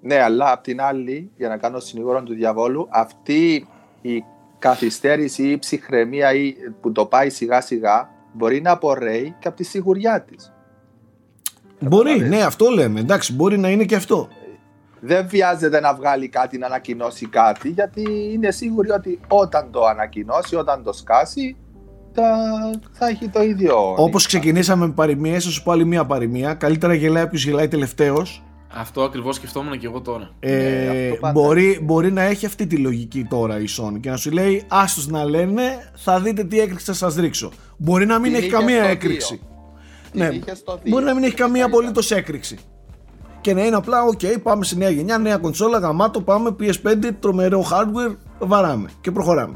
Ναι, 0.07 0.23
αλλά 0.23 0.53
απ' 0.53 0.63
την 0.63 0.81
άλλη, 0.81 1.31
για 1.37 1.49
να 1.49 1.57
κάνω 1.57 1.81
συνήγορο 1.81 2.23
του 2.23 2.35
διαβόλου, 2.35 2.89
αυτή 2.91 3.67
η 4.03 4.25
καθυστέρηση 4.59 5.43
ή 5.43 5.51
η 5.51 5.59
ψυχραιμία 5.59 6.35
ή 6.35 6.55
που 6.81 6.93
το 6.93 7.07
πάει 7.07 7.31
σιγά 7.31 7.61
σιγά 7.61 8.11
μπορεί 8.33 8.61
να 8.61 8.71
απορρέει 8.71 9.35
και 9.39 9.49
από 9.49 9.57
τη 9.57 9.65
σιγουριά 9.65 10.23
της. 10.23 10.53
Μπορεί, 11.81 12.11
Καταλάβες. 12.11 12.39
ναι, 12.39 12.45
αυτό 12.45 12.71
λέμε. 12.71 13.01
Εντάξει, 13.01 13.33
μπορεί 13.35 13.59
να 13.59 13.69
είναι 13.69 13.85
και 13.85 13.95
αυτό. 13.95 14.29
Δεν 15.01 15.29
βιάζεται 15.29 15.81
να 15.81 15.95
βγάλει 15.95 16.29
κάτι, 16.29 16.59
να 16.59 16.67
ανακοινώσει 16.67 17.27
κάτι, 17.27 17.69
γιατί 17.69 18.31
είναι 18.33 18.51
σίγουρη 18.51 18.91
ότι 18.91 19.21
όταν 19.29 19.71
το 19.71 19.85
ανακοινώσει, 19.85 20.57
όταν 20.57 20.83
το 20.83 20.93
σκάσει, 20.93 21.57
θα, 22.13 22.25
θα 22.93 23.07
έχει 23.09 23.29
το 23.29 23.43
ίδιο. 23.43 23.91
Όπως 23.91 24.05
νύχτα. 24.05 24.27
ξεκινήσαμε 24.27 24.87
με 24.87 24.93
παροιμίες, 24.93 25.35
θα 25.39 25.51
σου 25.51 25.63
πω 25.63 25.73
άλλη 25.73 25.85
μία 25.85 26.05
παροιμία. 26.05 26.55
Καλύτερα 26.55 26.95
γελάει 26.95 27.23
όποιος 27.23 27.45
γελάει 27.45 27.69
τελευταίος. 27.69 28.46
Αυτό 28.75 29.03
ακριβώς 29.03 29.37
σκεφτόμουν 29.37 29.79
και 29.79 29.87
εγώ 29.87 30.01
τώρα. 30.01 30.31
Ε, 30.41 30.51
Ναι, 30.57 30.89
αυτό 31.09 31.17
πάντα. 31.21 31.33
μπορεί, 31.41 31.79
μπορεί 31.83 32.13
να 32.13 32.23
έχει 32.23 32.47
αυτή 32.47 32.67
τη 32.67 32.77
λογική 32.77 33.25
τώρα 33.25 33.59
η 33.61 33.65
Sony 33.79 34.01
και 34.01 34.11
να 34.11 34.17
σου 34.17 34.31
λέει 34.31 34.65
άστος 34.69 35.07
να 35.07 35.25
λένε 35.25 35.63
θα 35.95 36.21
δείτε 36.21 36.45
τι 36.45 36.61
έκρηξη 36.61 36.85
θα 36.85 36.93
σας 36.93 37.15
ρίξω. 37.15 37.51
Μπορεί 37.77 38.07
να 38.07 38.15
μην 38.19 38.25
Την 38.25 38.35
έχει 38.35 38.47
είχε 38.47 38.57
καμία 38.57 38.83
στο 38.83 38.91
έκρηξη. 38.91 39.41
Την 40.11 40.21
Ναι, 40.21 40.27
είχε 40.27 40.55
στο 40.55 40.79
δύο. 40.83 40.93
μπορεί 40.93 41.05
να 41.05 41.15
μην 41.15 41.23
έχει 41.25 41.35
καμία 41.35 41.61
Καλύτερα. 41.61 41.79
απολύτως 41.79 42.11
έκρηξη. 42.11 42.59
Και 43.41 43.55
να 43.55 43.65
είναι 43.67 43.77
απλά, 43.77 44.03
οκ, 44.03 44.21
πάμε 44.43 44.65
στη 44.65 44.77
νέα 44.77 44.91
γενιά, 44.91 45.19
νέα 45.19 45.37
κονσόλα, 45.37 45.79
γαμάτο, 45.79 46.21
πάμε 46.21 46.57
PS5, 46.61 47.11
τρομερό 47.21 47.65
hardware, 47.71 48.17
βαράμε 48.39 48.89
και 49.01 49.11
προχωράμε. 49.11 49.55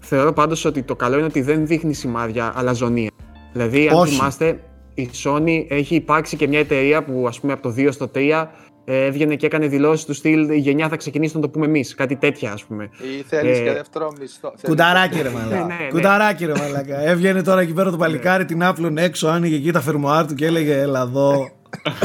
Θεωρώ 0.00 0.32
πάντως 0.32 0.64
ότι 0.64 0.82
το 0.82 0.96
καλό 0.96 1.16
είναι 1.16 1.26
ότι 1.26 1.40
δεν 1.42 1.66
δείχνει 1.66 1.94
σημάδια 1.94 2.52
αλαζονία. 2.56 3.10
Δηλαδή, 3.52 3.88
αν 3.88 3.96
Όχι. 3.96 4.14
θυμάστε, 4.14 4.60
η 5.02 5.10
Sony 5.24 5.64
έχει 5.68 5.94
υπάρξει 5.94 6.36
και 6.36 6.48
μια 6.48 6.58
εταιρεία 6.58 7.04
που, 7.04 7.24
ας 7.28 7.40
πούμε, 7.40 7.52
από 7.52 7.62
το 7.62 7.74
2 7.76 7.88
στο 7.92 8.10
3 8.14 8.46
ε, 8.84 9.04
έβγαινε 9.04 9.34
και 9.34 9.46
έκανε 9.46 9.66
δηλώσεις 9.66 10.04
του 10.04 10.12
στυλ 10.14 10.48
η 10.48 10.58
γενιά 10.58 10.88
θα 10.88 10.96
ξεκινήσει 10.96 11.34
να 11.34 11.40
το 11.40 11.48
πούμε 11.48 11.66
εμείς. 11.66 11.94
Κάτι 11.94 12.16
τέτοια, 12.16 12.52
ας 12.52 12.64
πούμε. 12.64 12.84
Ή 13.18 13.22
θέλεις 13.22 13.58
Ε, 13.58 13.62
και 13.62 13.72
δεύτερο 13.72 14.12
μισθό. 14.20 14.48
θέλεις 14.48 14.62
Κουνταράκι 14.64 15.16
ρε 15.16 15.22
δεύτερο 15.22 15.44
μαλάκα. 15.44 15.66
Ναι, 15.66 15.74
ναι, 15.74 15.84
ναι. 15.84 15.90
Κουνταράκι 15.90 16.44
ρε 16.46 16.52
μαλάκα. 16.58 17.00
Έβγαινε 17.00 17.42
τώρα 17.42 17.60
εκεί 17.60 17.72
πέρα 17.72 17.90
το 17.90 17.96
παλικάρι 17.96 18.44
την 18.44 18.62
άπλων 18.62 18.98
έξω, 18.98 19.28
άνοιγε 19.28 19.56
εκεί 19.56 19.70
τα 19.72 19.80
φερμοάρ 19.80 20.26
του 20.26 20.34
και 20.34 20.46
έλεγε 20.46 20.78
έλα 20.80 21.00
εδώ. 21.00 21.48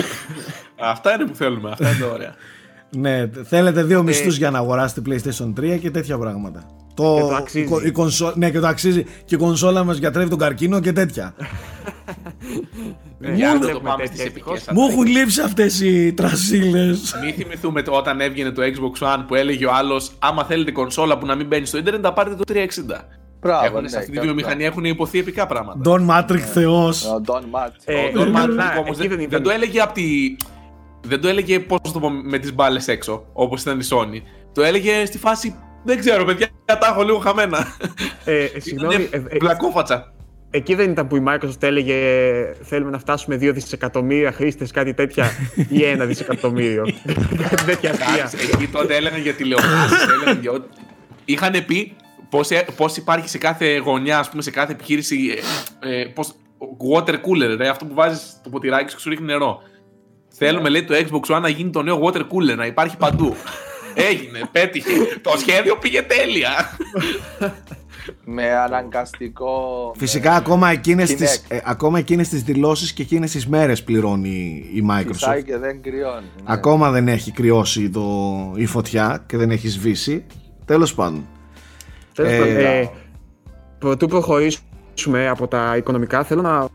Αυτά 0.93 1.13
είναι 1.13 1.25
που 1.25 1.35
θέλουμε. 1.35 1.69
Αυτά 1.71 1.89
είναι 1.89 1.99
τα 1.99 2.11
ωραία. 2.13 2.35
ναι, 2.89 3.29
θέλετε 3.43 3.79
Ε, 3.79 3.83
δύο 3.83 4.03
μισθούς 4.03 4.37
για 4.37 4.51
να 4.51 4.57
αγοράσετε 4.57 5.01
PlayStation 5.05 5.53
3 5.59 5.79
και 5.79 5.91
τέτοια 5.91 6.17
πράγματα. 6.17 6.65
Το, 6.95 7.15
Και 7.15 7.21
το 7.21 7.35
αξίζει. 7.35 7.65
η 7.65 7.67
κο- 7.67 7.81
η 7.85 7.91
κονσό- 7.91 8.35
ναι, 8.35 8.49
και 8.51 8.59
το 8.59 8.67
αξίζει. 8.67 9.03
Και 9.25 9.35
η 9.35 9.37
κονσόλα 9.37 9.83
μας 9.83 9.97
γιατρεύει 9.97 10.29
τον 10.29 10.37
καρκίνο 10.39 10.79
και 10.79 10.91
τέτοια. 10.93 11.33
Ναι, 13.19 13.31
Για 13.31 13.45
δεν 13.47 13.53
να 13.53 13.59
το 13.59 13.65
βλέπουμε 13.65 13.89
πάμε 13.89 14.03
τέτοια, 14.03 14.15
στις 14.15 14.25
ευτυχώς. 14.27 14.57
επικές 14.57 14.73
Μου 14.75 14.87
έχουν 14.89 15.05
λείψει 15.05 15.41
αυτές 15.41 15.81
οι 15.81 16.13
τρασίλες. 16.13 17.15
Μην 17.23 17.33
θυμηθούμε 17.33 17.81
το 17.81 17.91
όταν 17.91 18.21
έβγαινε 18.21 18.51
το 18.51 18.61
Xbox 18.61 19.07
One 19.07 19.23
που 19.27 19.35
έλεγε 19.35 19.65
ο 19.65 19.71
άλλος: 19.73 20.11
Άμα 20.19 20.43
θέλετε 20.43 20.71
κονσόλα 20.71 21.17
που 21.17 21.25
να 21.25 21.35
μην 21.35 21.47
μπαίνει 21.47 21.65
στο 21.65 21.77
Ιντερνετ, 21.77 22.01
θα 22.03 22.13
πάρετε 22.13 22.35
το 22.35 22.43
360. 22.53 23.07
Μπράβο, 23.39 23.65
Έχουν, 23.65 23.81
ναι, 23.81 23.87
σε 23.87 23.97
αυτή 23.97 24.11
τη 24.11 24.17
και 24.17 24.23
βιομηχανία 24.23 24.65
έχουν 24.65 24.85
υποθεί 24.85 25.19
επικά 25.19 25.47
πράγματα. 25.47 25.79
Don 25.85 26.07
Matrix 26.09 26.37
Θεός. 26.39 27.05
αυτό. 27.05 27.33
Ο 27.33 27.37
Don 27.37 27.41
Matt. 27.41 27.71
Ε, 27.85 27.95
Ο 27.95 28.11
Don 28.13 28.27
ε, 28.27 28.29
Matrix 28.43 28.49
να, 28.55 28.75
όμως 28.79 28.99
εκεί 28.99 29.07
δεν, 29.07 29.17
δεν 29.17 29.29
δεν 29.29 29.43
το 29.43 29.49
ήταν. 29.49 29.61
έλεγε 29.61 29.79
από 29.81 29.93
τη. 29.93 30.03
Δεν 31.07 31.21
το 31.21 31.27
έλεγε 31.27 31.59
πώς 31.59 31.79
το 31.93 31.99
πω 31.99 32.09
με 32.09 32.37
τις 32.37 32.53
μπάλες 32.53 32.87
έξω, 32.87 33.25
όπως 33.33 33.61
ήταν 33.61 33.79
η 33.79 33.83
Sony. 33.89 34.21
Το 34.53 34.63
έλεγε 34.63 35.05
στη 35.05 35.17
φάση. 35.17 35.55
Δεν 35.85 35.99
ξέρω, 35.99 36.25
παιδιά, 36.25 36.47
τα 36.65 36.87
έχω 36.89 37.03
λίγο 37.03 37.17
χαμένα. 37.17 37.67
Ε, 38.25 38.43
ε, 38.43 38.59
συγγνώμη, 38.59 39.07
ε, 39.11 39.21
ε, 39.29 39.37
Βλακόφατσα. 39.39 40.13
εκεί 40.51 40.75
δεν 40.75 40.91
ήταν 40.91 41.07
που 41.07 41.15
η 41.15 41.23
Microsoft 41.27 41.63
έλεγε 41.63 41.95
θέλουμε 42.61 42.91
να 42.91 42.99
φτάσουμε 42.99 43.35
2 43.35 43.51
δισεκατομμύρια 43.53 44.31
χρήστες, 44.31 44.71
κάτι 44.71 44.93
τέτοια, 44.93 45.31
ή 45.69 45.79
1 46.01 46.05
δισεκατομμύριο. 46.05 46.83
Κάτι 47.49 47.63
τέτοια 47.65 47.91
αστεία. 47.91 48.13
Εντάξει, 48.13 48.37
εκεί 48.53 48.67
τότε 48.67 48.95
έλεγαν 48.95 49.21
για 49.21 49.33
τηλεοράσει. 49.33 49.95
έλεγαν 50.13 50.41
για 50.41 50.51
ό,τι. 50.51 50.67
Είχαν 51.25 51.65
πει 51.65 51.95
πώς 52.75 52.97
υπάρχει 52.97 53.29
σε 53.29 53.37
κάθε 53.37 53.77
γωνιά, 53.77 54.19
ας 54.19 54.29
πούμε, 54.29 54.41
σε 54.41 54.51
κάθε 54.51 54.71
επιχείρηση. 54.71 55.17
Ε, 55.79 56.01
ε, 56.01 56.05
πώς, 56.05 56.33
water 56.93 57.13
cooler, 57.13 57.55
ρε, 57.57 57.69
αυτό 57.69 57.85
που 57.85 57.93
βάζεις 57.93 58.39
το 58.43 58.49
ποτηράκι 58.49 58.89
σου 58.89 58.95
και 58.95 59.01
σου 59.01 59.09
ρίχνει 59.09 59.25
νερό. 59.25 59.61
Θέλουμε, 60.27 60.69
λέει, 60.69 60.83
το 60.83 60.93
Xbox 60.95 61.35
One 61.35 61.41
να 61.41 61.49
γίνει 61.49 61.69
το 61.69 61.81
νέο 61.81 62.01
water 62.03 62.21
cooler, 62.21 62.55
να 62.55 62.65
υπάρχει 62.65 62.97
παντού. 62.97 63.35
Έγινε, 63.93 64.39
πέτυχε. 64.51 64.91
το 65.21 65.33
σχέδιο 65.37 65.77
πήγε 65.77 66.01
τέλεια. 66.01 66.77
Με 68.25 68.55
αναγκαστικό. 68.55 69.93
Φυσικά 69.97 70.31
ακόμα 70.35 70.69
εκείνες, 70.69 71.11
Kinect. 71.11 71.15
τις, 71.17 71.43
ε, 71.47 71.59
ακόμα 71.63 71.99
εκείνες 71.99 72.29
τις 72.29 72.43
δηλώσεις 72.43 72.93
και 72.93 73.01
εκείνες 73.01 73.31
τις 73.31 73.47
μέρες 73.47 73.83
πληρώνει 73.83 74.69
η 74.73 74.85
Microsoft. 74.91 75.11
Φυσάει 75.11 75.43
και 75.43 75.57
δεν 75.57 75.81
κρυώνει. 75.81 76.25
ναι. 76.35 76.43
Ακόμα 76.43 76.91
δεν 76.91 77.07
έχει 77.07 77.31
κρυώσει 77.31 77.89
το, 77.89 78.03
η 78.55 78.65
φωτιά 78.65 79.23
και 79.27 79.37
δεν 79.37 79.51
έχει 79.51 79.67
σβήσει. 79.67 80.25
Τέλος 80.65 80.93
πάντων. 80.95 81.27
Τέλος 82.13 82.31
Ε, 82.31 82.37
πάντων, 82.37 82.55
ε, 82.55 82.89
πρωτού 83.79 84.07
προχωρήσουμε 84.07 85.27
από 85.29 85.47
τα 85.47 85.75
οικονομικά, 85.77 86.23
θέλω 86.23 86.41
να 86.41 86.67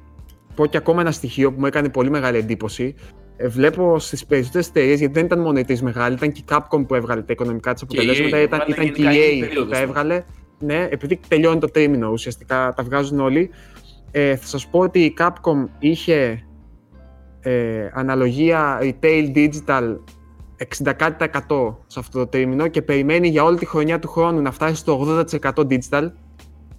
πω 0.54 0.66
και 0.66 0.76
ακόμα 0.76 1.00
ένα 1.00 1.12
στοιχείο 1.12 1.52
που 1.52 1.60
μου 1.60 1.66
έκανε 1.66 1.88
πολύ 1.88 2.10
μεγάλη 2.10 2.38
εντύπωση. 2.38 2.94
Ε, 3.40 3.48
βλέπω 3.48 3.98
στις 3.98 4.26
περισσότερες 4.26 4.68
εταιρείες, 4.68 4.98
γιατί 4.98 5.14
δεν 5.14 5.24
ήταν 5.24 5.40
μόνο 5.40 5.58
οι 5.58 5.60
εταιρείε 5.60 5.82
μεγάλη, 5.82 6.14
ήταν 6.14 6.32
και 6.32 6.40
η 6.40 6.44
Capcom 6.48 6.86
που 6.86 6.94
έβγαλε 6.94 7.22
τα 7.22 7.32
οικονομικά 7.32 7.72
της 7.72 7.82
αποτελέσματα, 7.82 8.36
EA, 8.36 8.42
ήταν, 8.42 8.60
έβγαλε 8.60 8.72
ήταν 8.72 8.92
και 8.92 9.02
η 9.02 9.04
γενικά 9.04 9.26
η 9.26 9.38
EA 9.38 9.40
που 9.40 9.46
περίοδος, 9.46 9.70
τα 9.70 9.78
ναι. 9.78 9.84
έβγαλε. 9.84 10.24
Ναι, 10.58 10.88
επειδή 10.90 11.20
τελειώνει 11.28 11.60
το 11.60 11.66
τρίμηνο, 11.66 12.10
ουσιαστικά 12.10 12.72
τα 12.76 12.82
βγάζουν 12.82 13.20
όλοι. 13.20 13.50
Ε, 14.10 14.36
θα 14.36 14.46
σας 14.46 14.66
πω 14.66 14.78
ότι 14.78 15.00
η 15.00 15.14
Capcom 15.18 15.68
είχε 15.78 16.44
ε, 17.40 17.90
αναλογία 17.92 18.78
retail 18.82 19.34
digital 19.34 19.96
60% 20.84 20.92
κάτι 20.96 21.18
τα 21.18 21.24
εκατό 21.24 21.84
σε 21.86 21.98
αυτό 21.98 22.18
το 22.18 22.26
τρίμηνο 22.26 22.68
και 22.68 22.82
περιμένει 22.82 23.28
για 23.28 23.44
όλη 23.44 23.58
τη 23.58 23.66
χρονιά 23.66 23.98
του 23.98 24.08
χρόνου 24.08 24.42
να 24.42 24.50
φτάσει 24.50 24.74
στο 24.74 25.24
80% 25.42 25.54
digital 25.54 26.10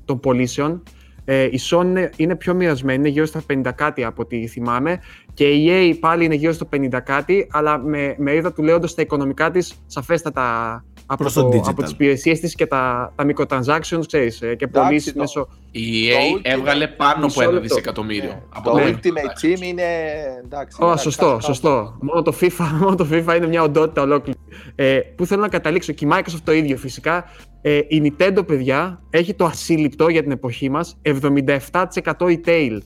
των 0.06 0.20
πωλήσεων. 0.20 0.84
Ε, 1.32 1.44
η 1.44 1.60
Sony 1.70 1.86
είναι, 1.86 2.10
είναι 2.16 2.36
πιο 2.36 2.54
μοιρασμένη, 2.54 3.00
είναι 3.00 3.10
γύρω 3.10 3.26
στα 3.26 3.42
50 3.54 3.62
κάτι 3.76 4.04
από 4.04 4.22
ό,τι 4.22 4.48
θυμάμαι 4.48 5.00
και 5.34 5.50
η 5.50 5.68
EA 5.70 5.98
πάλι 6.00 6.26
είναι 6.26 6.36
γύρω 6.36 6.54
στο 6.54 6.70
50 6.76 7.00
κάτι, 7.04 7.48
αλλά 7.52 7.78
με 7.78 8.16
μερίδα 8.18 8.54
του 8.54 8.64
λέοντος 8.64 8.96
τα 8.96 9.02
οικονομικά 9.02 9.52
της 9.52 9.74
σαφέστατα 9.86 10.86
από, 11.12 11.24
Προς 11.24 11.34
το 11.34 11.42
το, 11.42 11.48
digital. 11.58 11.70
από 11.70 11.82
τις 11.84 11.92
υπηρεσίες 11.92 12.40
της 12.40 12.56
και 12.56 12.66
τα, 12.66 13.14
τα 13.16 13.26
microtransactions, 13.28 14.02
ξέρεις, 14.08 14.42
ε, 14.42 14.56
και 14.56 14.66
Εντάξει, 14.66 14.88
πωλήσεις 14.88 15.14
το- 15.14 15.20
μέσω... 15.20 15.48
Η 15.72 15.82
EA 16.10 16.14
Ultimate- 16.14 16.40
έβγαλε 16.42 16.88
πάνω 16.88 17.12
από 17.16 17.26
Μισό 17.26 17.42
ένα 17.42 17.52
λεπτό. 17.52 17.68
δισεκατομμύριο. 17.68 18.30
Ναι. 18.30 18.42
Από 18.50 18.70
Το 18.70 18.76
το 18.78 18.84
Ultimate 18.86 19.46
Team 19.46 19.62
είναι. 19.62 19.84
Εντάξει. 20.46 20.78
Ω, 20.82 20.88
ένα 20.88 20.98
σωστό, 20.98 21.22
κάτω-κάτω. 21.26 21.46
σωστό. 21.48 21.98
Μόνο 22.02 22.22
το, 22.22 22.34
FIFA, 22.42 22.70
μόνο 22.82 22.96
το 22.96 23.08
FIFA 23.12 23.36
είναι 23.38 23.48
μια 23.48 23.62
οντότητα 23.64 24.02
ολόκληρη. 24.02 24.38
Ε, 24.76 25.00
πού 25.16 25.26
θέλω 25.26 25.42
να 25.42 25.48
καταλήξω, 25.48 25.94
και 25.94 26.06
η 26.06 26.10
Microsoft 26.12 26.42
το 26.44 26.52
ίδιο 26.52 26.78
φυσικά. 26.78 27.26
Ε, 27.62 27.80
η 27.88 28.02
Nintendo, 28.18 28.48
παιδιά, 28.48 29.02
έχει 29.10 29.34
το 29.34 29.46
ασύλληπτο 29.46 30.08
για 30.10 30.22
την 30.22 30.32
εποχή 30.32 30.70
μας 30.70 30.98
77% 31.02 31.68
retail. 32.20 32.78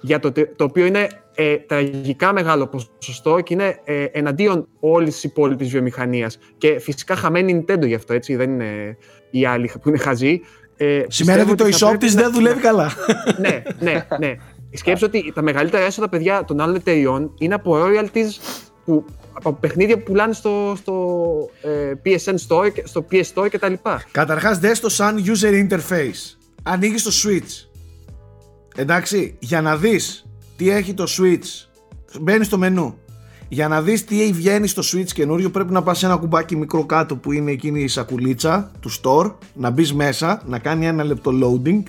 Για 0.00 0.18
το, 0.18 0.32
το 0.32 0.64
οποίο 0.64 0.86
είναι 0.86 1.08
ε, 1.40 1.56
τραγικά 1.56 2.32
μεγάλο 2.32 2.66
ποσοστό 2.98 3.40
και 3.40 3.54
είναι 3.54 3.80
ε, 3.84 4.04
εναντίον 4.04 4.68
όλης 4.80 5.14
της 5.14 5.24
υπόλοιπης 5.24 5.68
βιομηχανίας. 5.68 6.38
Και 6.58 6.78
φυσικά 6.78 7.16
χαμένη 7.16 7.52
η 7.52 7.64
Nintendo 7.68 7.86
γι' 7.86 7.94
αυτό, 7.94 8.12
έτσι, 8.14 8.36
δεν 8.36 8.50
είναι 8.50 8.96
οι 9.30 9.46
άλλοι 9.46 9.70
που 9.82 9.88
είναι 9.88 9.98
χαζοί. 9.98 10.40
Ε, 10.76 10.84
Σημαίνει 11.08 11.38
πιστεύω 11.38 11.50
ότι 11.50 11.56
το 11.56 11.64
θα 11.64 11.76
e-shop 11.86 11.88
πρέπει 11.88 12.04
της 12.06 12.14
να- 12.14 12.22
δεν 12.22 12.32
δουλεύει 12.32 12.60
καλά. 12.60 12.92
ναι, 13.40 13.62
ναι, 13.80 14.06
ναι. 14.18 14.34
Σκέψτε 14.72 15.06
ότι 15.06 15.32
τα 15.34 15.42
μεγαλύτερα 15.42 15.84
έσοδα, 15.84 16.08
παιδιά, 16.08 16.44
των 16.44 16.60
άλλων 16.60 16.74
εταιριών 16.74 17.34
είναι 17.38 17.54
από 17.54 17.76
royalties 17.84 18.28
που, 18.84 19.04
από 19.32 19.52
παιχνίδια 19.52 19.96
που 19.96 20.02
πουλάνε 20.02 20.32
στο, 20.32 20.74
στο 20.76 21.24
ε, 21.62 21.92
PSN 22.04 22.34
Store, 22.48 22.72
και- 22.72 22.86
στο 22.86 23.06
PS 23.10 23.22
Store 23.34 23.48
κτλ. 23.50 23.72
Καταρχάς 24.10 24.58
δες 24.58 24.80
το 24.80 24.88
σαν 24.88 25.24
user 25.26 25.68
interface. 25.68 26.36
Ανοίγεις 26.62 27.02
το 27.02 27.10
switch. 27.24 27.68
Εντάξει, 28.76 29.36
για 29.38 29.60
να 29.60 29.76
δεις 29.76 30.27
τι 30.58 30.70
έχει 30.70 30.94
το 30.94 31.04
switch, 31.08 31.68
μπαίνεις 32.20 32.46
στο 32.46 32.58
μενού. 32.58 32.94
Για 33.48 33.68
να 33.68 33.82
δεις 33.82 34.04
τι 34.04 34.32
βγαίνει 34.32 34.66
στο 34.66 34.82
switch 34.92 35.12
καινούριο 35.12 35.50
πρέπει 35.50 35.72
να 35.72 35.82
πας 35.82 35.98
σε 35.98 36.06
ένα 36.06 36.16
κουμπάκι 36.16 36.56
μικρό 36.56 36.86
κάτω 36.86 37.16
που 37.16 37.32
είναι 37.32 37.50
εκείνη 37.50 37.82
η 37.82 37.88
σακουλίτσα 37.88 38.70
του 38.80 38.90
store, 39.00 39.34
να 39.54 39.70
μπεις 39.70 39.94
μέσα, 39.94 40.42
να 40.46 40.58
κάνει 40.58 40.86
ένα 40.86 41.04
λεπτό 41.04 41.30
loading 41.42 41.82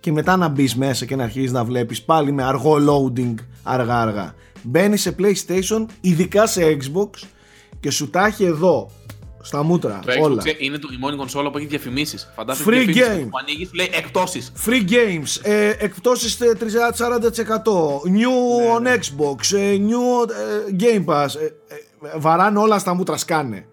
και 0.00 0.12
μετά 0.12 0.36
να 0.36 0.48
μπεις 0.48 0.76
μέσα 0.76 1.04
και 1.04 1.16
να 1.16 1.24
αρχίσεις 1.24 1.52
να 1.52 1.64
βλέπεις 1.64 2.02
πάλι 2.02 2.32
με 2.32 2.42
αργό 2.42 2.76
loading 2.76 3.34
αργά 3.62 4.00
αργά. 4.00 4.34
Μπαίνει 4.62 4.96
σε 4.96 5.14
PlayStation, 5.18 5.86
ειδικά 6.00 6.46
σε 6.46 6.76
Xbox 6.80 7.26
και 7.80 7.90
σου 7.90 8.10
τα 8.10 8.26
έχει 8.26 8.44
εδώ 8.44 8.90
στα 9.42 9.62
μούτρα 9.62 10.00
Το 10.06 10.12
όλα. 10.22 10.42
Xbox 10.42 10.54
είναι 10.58 10.78
το, 10.78 10.88
η 10.92 10.96
μόνη 10.98 11.16
κονσόλα 11.16 11.50
που 11.50 11.58
έχει 11.58 11.66
διαφημίσεις. 11.66 12.32
Φαντάζομαι 12.36 12.76
Free 12.76 12.86
διαφήμισης 12.86 13.24
game. 13.24 13.28
που 13.30 13.38
ανοίγεις 13.40 13.68
σου 13.68 13.74
λέει 13.74 13.90
εκτόσει. 13.92 14.46
Free 14.66 14.90
games, 14.90 15.40
ε, 15.50 15.72
εκπτώσεις 15.78 16.36
τε- 16.36 16.58
30-40%, 16.58 18.02
new 18.04 18.76
on 18.78 18.86
Xbox, 18.86 19.56
ε, 19.58 19.76
new 19.76 20.30
ε, 20.30 20.76
Game 20.80 21.04
Pass, 21.04 21.26
ε, 21.40 21.44
ε, 21.44 22.18
βαράνε 22.18 22.58
όλα 22.58 22.78
στα 22.78 22.94
μούτρα 22.94 23.16
σκάνε. 23.16 23.66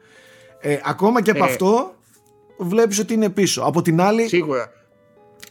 Ε, 0.59 0.78
ακόμα 0.84 1.22
και 1.22 1.32
από 1.32 1.43
Ε. 1.43 1.47
αυτό 1.47 1.93
βλέπεις 2.57 2.99
ότι 2.99 3.13
είναι 3.13 3.30
πίσω. 3.30 3.61
Από 3.61 3.82
την 3.82 4.01
άλλη, 4.01 4.28
Σίγουρα. 4.28 4.72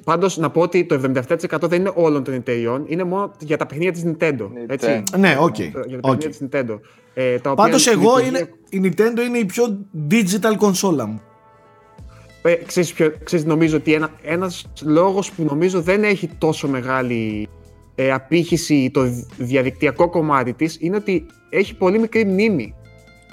Πάντως 0.09 0.37
να 0.37 0.51
πω 0.51 0.61
ότι 0.61 0.85
το 0.85 0.95
77% 0.95 1.69
δεν 1.69 1.81
είναι 1.81 1.93
όλων 1.95 2.25
των 2.25 2.35
εταιριών, 2.35 2.85
είναι 2.89 3.05
μόνο 3.05 3.31
για 3.39 3.57
τα 3.57 3.67
παιχνίδια 3.67 3.93
της 3.93 4.05
Nintendo. 4.07 4.49
Έτσι. 4.67 5.03
ναι, 5.19 5.37
οκ. 5.41 5.59
Για 5.59 5.71
τα 5.73 5.81
οκ. 6.11 6.17
παιχνίδια 6.17 6.29
της 6.29 6.39
Nintendo. 6.43 6.81
Ε, 7.15 7.39
τα 7.39 7.51
οποία 7.51 7.65
Πάντως 7.65 7.87
εγώ 7.87 8.17
λειτουργεί- 8.17 8.27
είναι, 8.71 8.87
η 8.87 8.93
Nintendo 8.97 9.27
είναι 9.27 9.39
η 9.39 9.45
πιο 9.45 9.79
digital 10.11 10.55
κονσόλα 10.57 11.07
μου. 11.07 11.21
Ε, 12.43 12.55
ξέρεις, 12.55 12.93
ποιο, 12.93 13.13
ξέρεις, 13.25 13.45
νομίζω 13.45 13.77
ότι 13.77 13.93
ένα, 13.95 14.11
ένας 14.23 14.67
λόγος 14.83 15.31
που 15.33 15.43
νομίζω 15.43 15.81
δεν 15.81 16.05
έχει 16.05 16.29
τόσο 16.39 16.69
μεγάλη 16.69 17.49
ε, 17.95 18.13
απήχηση 18.13 18.91
το 18.93 19.03
δι- 19.03 19.27
διαδικτυακό 19.37 20.09
κομμάτι 20.11 20.53
της 20.53 20.77
είναι 20.81 20.97
ότι 20.97 21.27
έχει 21.51 21.75
πολύ 21.77 21.99
μικρή 21.99 22.25
μνήμη. 22.25 22.75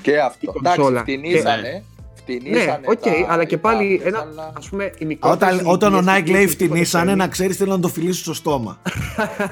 Και 0.01 0.19
αυτό. 0.19 0.37
Η 0.41 0.59
κονσόλα. 0.61 0.87
Εντάξει, 0.99 1.11
φτηνίσανε. 1.17 1.83
Φτηνήσανε 2.27 2.65
Ναι, 2.65 2.87
οκ, 2.87 2.99
τα- 2.99 3.11
αλλά 3.33 3.43
και 3.43 3.55
οι 3.55 3.57
πάλι 3.57 3.97
κάρτες, 3.97 4.07
ένα, 4.07 4.19
αλλά- 4.31 4.51
ας 4.57 4.69
πούμε, 4.69 4.91
η 4.97 5.05
μικρότερη 5.05 5.53
Όταν, 5.53 5.67
όταν 5.73 5.93
ο 5.93 5.97
ηλικία 5.97 6.13
Nike 6.13 6.19
στην 6.21 6.33
λέει 6.33 6.43
οποία 6.43 6.53
φτηνήσανε, 6.55 7.03
παίρνει- 7.05 7.21
να 7.21 7.27
ξέρεις 7.27 7.57
θέλω 7.57 7.71
να 7.71 7.79
το 7.79 7.87
φιλήσω 7.87 8.21
στο 8.21 8.33
στόμα. 8.33 8.81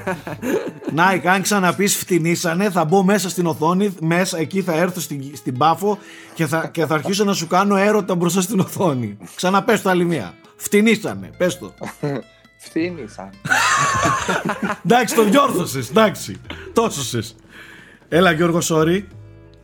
Nike, 0.97 1.25
αν 1.25 1.41
ξαναπείς 1.41 1.95
φτηνήσανε, 1.97 2.69
θα 2.69 2.85
μπω 2.85 3.03
μέσα 3.03 3.29
στην 3.29 3.45
οθόνη, 3.45 3.93
μέσα 4.01 4.37
εκεί 4.37 4.61
θα 4.61 4.73
έρθω 4.73 4.99
στην, 4.99 5.21
στην 5.35 5.57
πάφο 5.57 5.97
και 6.33 6.45
θα, 6.45 6.67
και 6.67 6.85
θα 6.85 6.93
αρχίσω 6.93 7.23
να 7.23 7.33
σου 7.33 7.47
κάνω 7.47 7.75
έρωτα 7.75 8.15
μπροστά 8.15 8.41
στην 8.41 8.59
οθόνη. 8.59 9.17
Ξαναπες 9.35 9.81
το 9.81 9.89
άλλη 9.89 10.05
μία. 10.05 10.33
Φτηνήσανε, 10.55 11.29
πες 11.37 11.57
το. 11.59 11.73
Φτηνήσαν. 12.65 13.29
εντάξει, 14.85 15.15
το 15.15 15.23
διόρθωσες, 15.23 15.89
εντάξει. 15.89 16.41
Το 16.73 16.89
σωσες. 16.89 17.35
Έλα 18.09 18.31
Γιώργο, 18.31 18.59
sorry. 18.69 19.03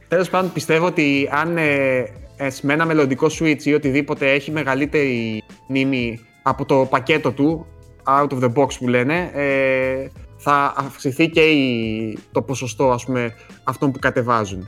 Τέλος 0.08 0.30
πάντων, 0.30 0.52
πιστεύω 0.54 0.86
ότι 0.86 1.30
αν 1.32 1.58
ε, 1.58 1.64
ε, 1.64 2.12
με 2.62 2.74
ένα 2.74 2.86
μελλοντικό 2.86 3.28
Switch 3.40 3.64
ή 3.64 3.74
οτιδήποτε 3.74 4.32
έχει 4.32 4.52
μεγαλύτερη 4.52 5.44
μνήμη 5.68 6.20
από 6.44 6.66
το 6.66 6.88
πακέτο 6.90 7.32
του, 7.32 7.66
out 8.08 8.28
of 8.30 8.40
the 8.44 8.54
box 8.54 8.68
που 8.80 8.88
λένε, 8.88 9.30
ε, 9.34 10.08
θα 10.38 10.74
αυξηθεί 10.78 11.30
και 11.30 11.42
η, 11.42 12.18
το 12.32 12.42
ποσοστό 12.42 12.92
ας 12.92 13.06
πούμε, 13.06 13.34
αυτών 13.64 13.92
που 13.92 14.00
κατεβάζουν. 14.00 14.68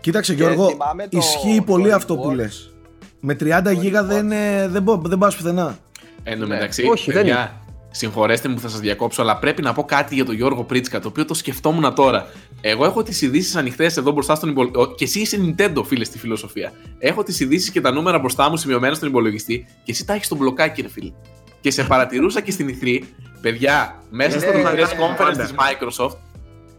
Κοίταξε 0.00 0.34
Και 0.34 0.42
Γιώργο, 0.42 0.68
θυμάμαι 0.70 1.08
το- 1.08 1.18
ισχύει 1.18 1.62
πολύ 1.66 1.88
το 1.88 1.94
αυτό 1.94 2.16
που 2.16 2.28
reward. 2.30 2.34
λες. 2.34 2.72
Με 3.20 3.34
30 3.34 3.72
γίγα 3.72 4.04
δεν, 4.04 4.32
ε, 4.32 4.68
δεν, 4.68 4.82
μπο- 4.82 4.96
δεν 5.04 5.18
πας 5.18 5.36
πουθενά. 5.36 5.78
Εν 6.22 6.38
τω 6.38 6.46
Ναι. 6.46 6.54
μεταξύ, 6.54 6.86
Όχι, 6.86 7.12
δεν 7.12 7.22
παιδιά, 7.22 7.60
συγχωρέστε 7.90 8.48
μου 8.48 8.54
που 8.54 8.60
θα 8.60 8.68
σας 8.68 8.80
διακόψω, 8.80 9.22
αλλά 9.22 9.38
πρέπει 9.38 9.62
να 9.62 9.72
πω 9.72 9.84
κάτι 9.84 10.14
για 10.14 10.24
τον 10.24 10.34
Γιώργο 10.34 10.64
Πρίτσκα, 10.64 11.00
το 11.00 11.08
οποίο 11.08 11.24
το 11.24 11.34
σκεφτόμουν 11.34 11.94
τώρα. 11.94 12.26
Εγώ 12.60 12.84
έχω 12.84 13.02
τις 13.02 13.22
ειδήσεις 13.22 13.56
ανοιχτές 13.56 13.96
εδώ 13.96 14.10
μπροστά 14.10 14.34
στον 14.34 14.48
υπολογιστή. 14.48 14.94
Και 14.96 15.04
εσύ 15.04 15.20
είσαι 15.20 15.38
Nintendo, 15.44 15.84
φίλε, 15.84 16.04
στη 16.04 16.18
φιλοσοφία. 16.18 16.72
Έχω 16.98 17.22
τις 17.22 17.40
ειδήσεις 17.40 17.70
και 17.70 17.80
τα 17.80 17.92
νούμερα 17.92 18.18
μπροστά 18.18 18.50
μου 18.50 18.56
σημειωμένα 18.56 18.94
στον 18.94 19.08
υπολογιστή 19.08 19.66
και 19.84 19.90
εσύ 19.90 20.06
τα 20.06 20.12
έχεις 20.12 20.26
στο 20.26 20.36
μπλοκάκι, 20.36 20.82
ρε 20.82 20.88
φίλε. 20.88 21.12
Και 21.60 21.70
σε 21.70 21.84
παρατηρούσα 21.84 22.40
και 22.40 22.50
στην 22.50 22.78
E3, 22.80 22.98
παιδιά, 23.40 24.02
μέσα 24.10 24.30
Είναι 24.30 24.40
στο 24.40 24.52
το 24.52 24.58
press 24.58 24.62
χαρτάκι 24.64 24.96
conference 25.00 25.16
πάντα. 25.16 25.42
της 25.42 25.54
Microsoft, 25.56 26.16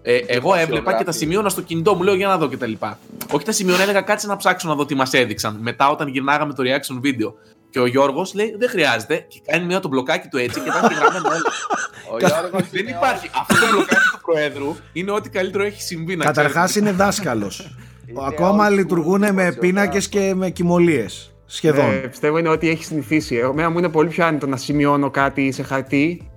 ε, 0.02 0.18
εγώ 0.18 0.56
έβλεπα 0.56 0.98
και 0.98 1.04
τα 1.04 1.12
σημείωνα 1.12 1.50
στο 1.50 1.62
κινητό 1.62 1.96
μου, 1.96 2.04
λέω 2.04 2.14
για 2.14 2.28
να 2.28 2.38
δω 2.38 2.48
κτλ. 2.48 2.72
Όχι 3.32 3.46
τα 3.46 3.52
σημείωνα, 3.52 3.82
έλεγα 3.82 4.02
κάτσε 4.02 4.28
να 4.28 4.36
ψάξω 4.36 4.68
να 4.68 4.76
δω 4.76 4.86
τι 4.86 4.96
μας 4.96 5.14
έδειξαν. 5.14 5.58
Μετά, 5.62 5.90
όταν 5.90 6.08
γυρνάγαμε 6.08 6.54
το 6.54 6.64
reaction 6.66 7.06
video. 7.06 7.34
Και 7.70 7.80
ο 7.80 7.86
Γιώργος 7.86 8.34
λέει: 8.34 8.56
Δεν 8.60 8.70
χρειάζεται. 8.70 9.26
Και 9.28 9.42
κάνει 9.52 9.66
μία 9.66 9.80
το 9.80 9.88
μπλοκάκι 9.88 10.28
του 10.28 10.38
έτσι 10.38 10.60
και 10.60 10.70
τα 10.70 10.80
έχει 10.84 10.94
γραμμένα 10.94 11.30
όλα. 11.30 11.42
Ο 12.12 12.18
Γιώργος 12.18 12.70
Δεν 12.70 12.82
είναι 12.82 12.90
υπάρχει. 12.92 13.30
Αυτό 13.40 13.56
το 13.56 13.72
μπλοκάκι 13.72 14.10
του 14.14 14.20
Προέδρου 14.26 14.76
είναι 14.94 15.12
ό,τι 15.12 15.30
καλύτερο 15.30 15.64
έχει 15.64 15.82
συμβεί. 15.82 16.16
να 16.16 16.26
Καταρχάς 16.26 16.70
ξέρετε. 16.70 16.90
είναι 16.92 16.98
δάσκαλος. 17.04 17.76
Είναι 18.06 18.20
Ακόμα 18.26 18.68
old 18.68 18.72
school 18.72 18.76
λειτουργούν 18.76 19.20
με 19.20 19.26
δημοσιογράφος. 19.28 19.60
πίνακες 19.60 20.08
και 20.10 20.34
με 20.36 20.50
κοιμωλίες. 20.50 21.34
Σχεδόν. 21.46 21.86
Ε, 21.92 21.96
πιστεύω 21.96 22.38
είναι 22.38 22.50
ότι 22.50 22.70
έχει 22.70 22.84
συνηθίσει. 22.84 23.36
Εμένα 23.36 23.70
μου 23.70 23.78
είναι 23.78 23.90
πολύ 23.90 24.10
πιο 24.10 24.26
άνετο 24.26 24.48
να 24.48 24.58
σημειώνω 24.58 25.10
κάτι 25.10 25.52
σε 25.52 25.64
χαρτί 25.64 26.30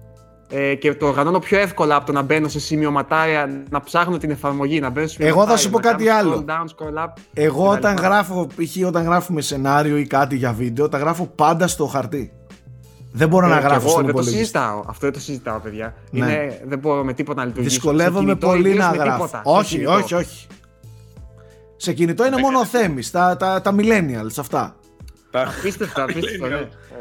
ε, 0.54 0.74
και 0.74 0.94
το 0.94 1.06
οργανώνω 1.06 1.38
πιο 1.38 1.58
εύκολα 1.58 1.96
από 1.96 2.06
το 2.06 2.12
να 2.12 2.22
μπαίνω 2.22 2.48
σε 2.48 2.60
σημειωματάρια, 2.60 3.64
να 3.70 3.80
ψάχνω 3.80 4.18
την 4.18 4.30
εφαρμογή, 4.30 4.80
να 4.80 4.90
μπαίνω 4.90 5.06
σε 5.06 5.16
Εγώ 5.22 5.46
θα 5.46 5.56
σου 5.56 5.70
πω 5.70 5.78
σημειωματάρια, 5.78 6.12
κάτι 6.14 6.26
να 6.26 6.32
άλλο. 6.34 6.44
κάνω 6.46 6.64
Scroll 6.68 6.82
down, 6.82 7.02
scroll 7.02 7.04
up. 7.04 7.08
Εγώ 7.34 7.64
κτλ. 7.68 7.76
όταν 7.76 7.96
γράφω, 7.96 8.46
π.χ. 8.46 8.86
όταν 8.86 9.04
γράφουμε 9.04 9.40
σενάριο 9.40 9.96
ή 9.96 10.06
κάτι 10.06 10.36
για 10.36 10.52
βίντεο, 10.52 10.88
τα 10.88 10.98
γράφω 10.98 11.26
πάντα 11.26 11.66
στο 11.66 11.86
χαρτί. 11.86 12.32
Δεν 13.14 13.28
μπορώ 13.28 13.46
να 13.46 13.56
Ε, 13.56 13.60
και 13.60 13.64
γράφω 13.66 13.80
εγώ 13.80 13.88
στον 13.88 14.04
δεν 14.04 14.04
το 14.14 14.18
υπολογιστή. 14.20 14.38
συζητάω. 14.38 14.78
Αυτό 14.86 14.98
δεν 15.00 15.12
το 15.12 15.20
συζητάω, 15.20 15.58
παιδιά. 15.58 15.94
Ναι. 16.10 16.18
Είναι, 16.26 16.60
δεν 16.66 16.78
μπορώ 16.78 17.04
με 17.04 17.12
τίποτα 17.12 17.40
να 17.40 17.46
λειτουργήσω. 17.46 17.74
Δυσκολεύομαι 17.74 18.18
Σε 18.18 18.24
κινητό, 18.26 18.46
πολύ 18.46 18.68
ιδίως 18.68 18.84
να 18.84 18.90
με 18.90 18.96
γράφω. 18.96 19.14
τίποτα. 19.24 19.36
Σε 19.36 19.42
Όχι, 19.56 19.74
κινητό. 19.74 19.92
όχι, 19.92 20.14
όχι. 20.14 20.46
Σε 21.76 21.92
κινητό 21.92 22.26
είναι 22.26 22.36
μόνο 22.36 22.58
ο 22.58 22.64
Θέμης, 22.64 23.10
τα, 23.10 23.36
τα, 23.36 23.60
τα 23.60 23.74
millennials 23.78 24.34
αυτά. 24.38 24.76
Απίστευτα, 25.32 26.02
απίστευτα. 26.08 26.48
ναι. 26.48 26.54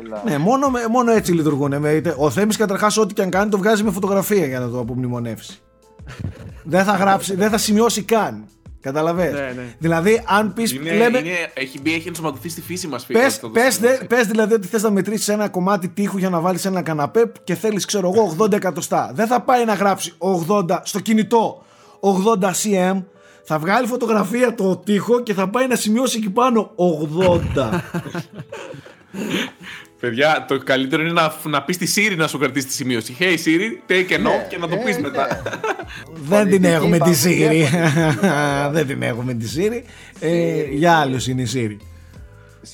Έλα. 0.04 0.22
Ναι, 0.26 0.38
μόνο, 0.38 0.70
με- 0.70 0.88
μόνο 0.90 1.12
έτσι 1.12 1.32
λειτουργούν. 1.34 1.78
Με, 1.80 1.90
είτε- 1.92 2.16
ο 2.18 2.30
Θέμης 2.30 2.58
καταρχάς 2.58 2.98
ό,τι 2.98 3.14
και 3.14 3.22
αν 3.22 3.30
κάνει 3.30 3.50
το 3.50 3.58
βγάζει 3.58 3.84
με 3.84 3.92
φωτογραφία 3.92 4.46
για 4.46 4.60
να 4.60 4.70
το 4.70 4.80
απομνημονεύσει. 4.80 5.60
δεν 6.64 6.84
θα 6.84 6.92
γράψει, 6.96 7.36
δεν 7.36 7.50
θα 7.50 7.58
σημειώσει 7.58 8.04
καν. 8.04 8.46
Καταλαβες; 8.82 9.34
Ναι, 9.34 9.40
ναι. 9.56 9.64
Δηλαδή, 9.80 10.24
αν 10.26 10.54
πεις. 10.54 10.72
Είναι, 10.72 10.94
λέμε, 10.94 11.18
είναι, 11.18 11.30
έχει 11.54 11.80
μπει, 11.82 11.94
έχει 11.94 12.08
ενσωματωθεί 12.08 12.50
στη 12.50 12.62
φύση 12.62 12.88
μας, 12.88 13.06
φίλε. 13.06 13.20
Πες, 13.20 13.28
αυτό 13.28 13.48
το 13.48 13.54
πες, 13.54 13.74
σημείο. 13.74 13.90
δε- 14.00 14.06
πες 14.06 14.28
δηλαδή 14.28 14.54
ότι 14.54 14.68
θες 14.68 14.84
να 14.84 14.90
μετρήσεις 14.92 15.28
ένα 15.28 15.50
κομμάτι 15.50 15.88
τείχου 15.90 16.18
για 16.18 16.30
να 16.30 16.40
βάλεις 16.40 16.66
ένα 16.66 16.82
καναπέ 16.82 17.32
και 17.44 17.56
θέλεις 17.56 17.86
ξέρω 17.86 18.12
εγώ 18.16 18.36
80 18.40 18.52
εκατοστά. 18.52 19.12
Δεν 19.14 19.28
θα 19.28 19.42
πάει 19.42 19.66
να 19.66 19.74
γράψει 19.74 20.14
80 20.48 20.80
στο 20.84 21.00
κινητό 21.00 21.64
80 22.00 22.52
cm. 22.64 23.04
Θα 23.54 23.60
βγάλει 23.60 23.88
φωτογραφία 23.88 24.56
το 24.56 24.78
τείχο 24.78 25.24
και 25.24 25.34
θα 25.34 25.50
πάει 25.50 25.68
να 25.68 25.76
σημειώσει 25.76 26.18
εκεί 26.18 26.30
πάνω 26.30 26.72
80. 27.56 27.80
Παιδιά, 30.00 30.46
το 30.48 30.58
καλύτερο 30.58 31.02
είναι 31.02 31.12
να, 31.12 31.34
να 31.44 31.64
πεις 31.64 31.76
στη 31.76 31.88
Siri 31.96 32.18
να 32.18 32.28
σου 32.28 32.38
κρατήσει 32.38 32.68
τη 32.68 32.74
σημείωση. 32.74 33.16
Hey 33.20 33.24
Siri, 33.24 33.92
take 33.92 34.12
a 34.12 34.18
note 34.18 34.48
και 34.50 34.58
να 34.58 34.68
το 34.68 34.76
ναι, 34.76 34.84
πεις 34.84 34.96
ναι. 34.96 35.02
μετά. 35.02 35.42
Δεν 36.14 36.50
την 36.50 36.62
Πολιτική 36.62 36.68
έχουμε 36.68 36.98
τη 36.98 37.12
Siri. 37.24 37.68
παγκοσμία 37.72 38.70
Δεν 38.74 38.88
την 38.88 39.02
έχουμε 39.02 39.34
τη 39.34 39.46
Siri. 39.56 39.84
Ε, 40.20 40.64
για 40.64 40.98
άλλους 40.98 41.28
είναι 41.28 41.42
η 41.42 41.48
Siri. 41.54 41.78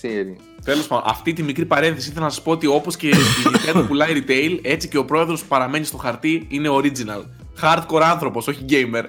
Siri. 0.01 0.41
Τέλος 0.63 0.88
πάντων, 0.88 1.03
αυτή 1.07 1.34
τη 1.34 1.43
μικρή 1.43 1.65
παρένθεση 1.65 2.09
ήθελα 2.09 2.25
να 2.25 2.32
σας 2.32 2.41
πω 2.41 2.51
ότι 2.51 2.67
όπως 2.67 2.95
και 2.95 3.07
η 3.07 3.13
Nintendo 3.45 3.86
πουλάει 3.88 4.23
retail, 4.28 4.59
έτσι 4.61 4.88
και 4.88 4.97
ο 4.97 5.05
πρόεδρος 5.05 5.41
που 5.41 5.47
παραμένει 5.47 5.86
στο 5.86 5.97
χαρτί 5.97 6.47
είναι 6.49 6.69
original. 6.71 7.23
Hardcore 7.61 8.01
άνθρωπος, 8.01 8.47
όχι 8.47 8.65
gamer. 8.69 9.03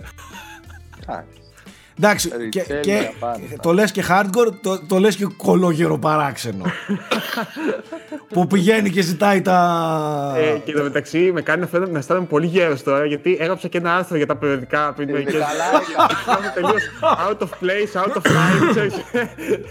Εντάξει. 1.98 2.30
Εντάξει, 2.32 2.46
Retail 2.46 2.50
και, 2.50 2.80
για 2.82 3.02
και 3.02 3.10
πάντα. 3.18 3.40
το 3.62 3.72
λες 3.72 3.92
και 3.92 4.04
hardcore, 4.08 4.52
το, 4.62 4.80
το 4.86 4.98
λες 4.98 5.16
και 5.16 5.26
κολόγερο 5.36 5.98
παράξενο. 5.98 6.64
που 8.32 8.46
πηγαίνει 8.46 8.90
και 8.90 9.00
ζητάει 9.00 9.42
τα... 9.42 10.34
Ε, 10.36 10.58
και 10.58 10.70
εν 10.70 10.76
τω 10.76 10.82
μεταξύ 10.82 11.30
με 11.34 11.42
κάνει 11.42 11.60
να, 11.60 11.66
φαίνομαι, 11.66 11.92
να 11.92 11.98
αισθάνομαι 11.98 12.26
πολύ 12.26 12.46
γέρος 12.46 12.82
τώρα 12.82 13.04
γιατί 13.04 13.36
έγραψα 13.40 13.68
και 13.68 13.78
ένα 13.78 13.96
άρθρο 13.96 14.16
για 14.16 14.26
τα 14.26 14.36
περιοδικά 14.36 14.92
πριν 14.92 15.08
Είναι 15.08 15.18
μερικές 15.18 15.40
καλά, 15.40 15.64
Νιώθω 16.26 16.50
τελείως 16.54 16.82
out 17.02 17.38
of 17.38 17.48
place, 17.64 18.02
out 18.02 18.12
of 18.16 18.26
line, 18.26 18.70
ξέρεις. 18.70 18.94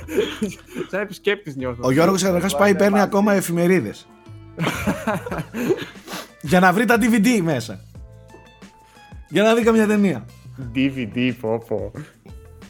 Σαν 0.92 1.02
επισκέπτης 1.02 1.56
νιώθω. 1.56 1.82
Ο 1.84 1.92
Γιώργος 1.92 2.24
καταρχάς 2.24 2.52
πάει 2.52 2.62
Βάλε 2.62 2.78
παίρνει 2.78 2.94
μαζί. 2.94 3.06
ακόμα 3.06 3.34
εφημερίδες. 3.34 4.08
για 6.42 6.60
να 6.60 6.74
βρει 6.74 6.86
τα 6.86 6.98
DVD 7.02 7.40
μέσα. 7.42 7.80
Για 9.30 9.44
να 9.44 9.54
δει 9.54 9.64
καμιά 9.64 9.88
ταινία. 9.88 10.26
DVD, 10.76 11.32
πω 11.42 11.64
πω. 11.68 11.92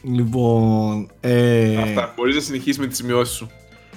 Λοιπόν, 0.02 1.10
ε, 1.20 1.76
Αυτά. 1.82 2.12
Μπορείς 2.16 2.34
να 2.34 2.40
συνεχίσεις 2.40 2.78
με 2.78 2.86
τις 2.86 2.96
σημειώσεις 2.96 3.36
σου. 3.36 3.50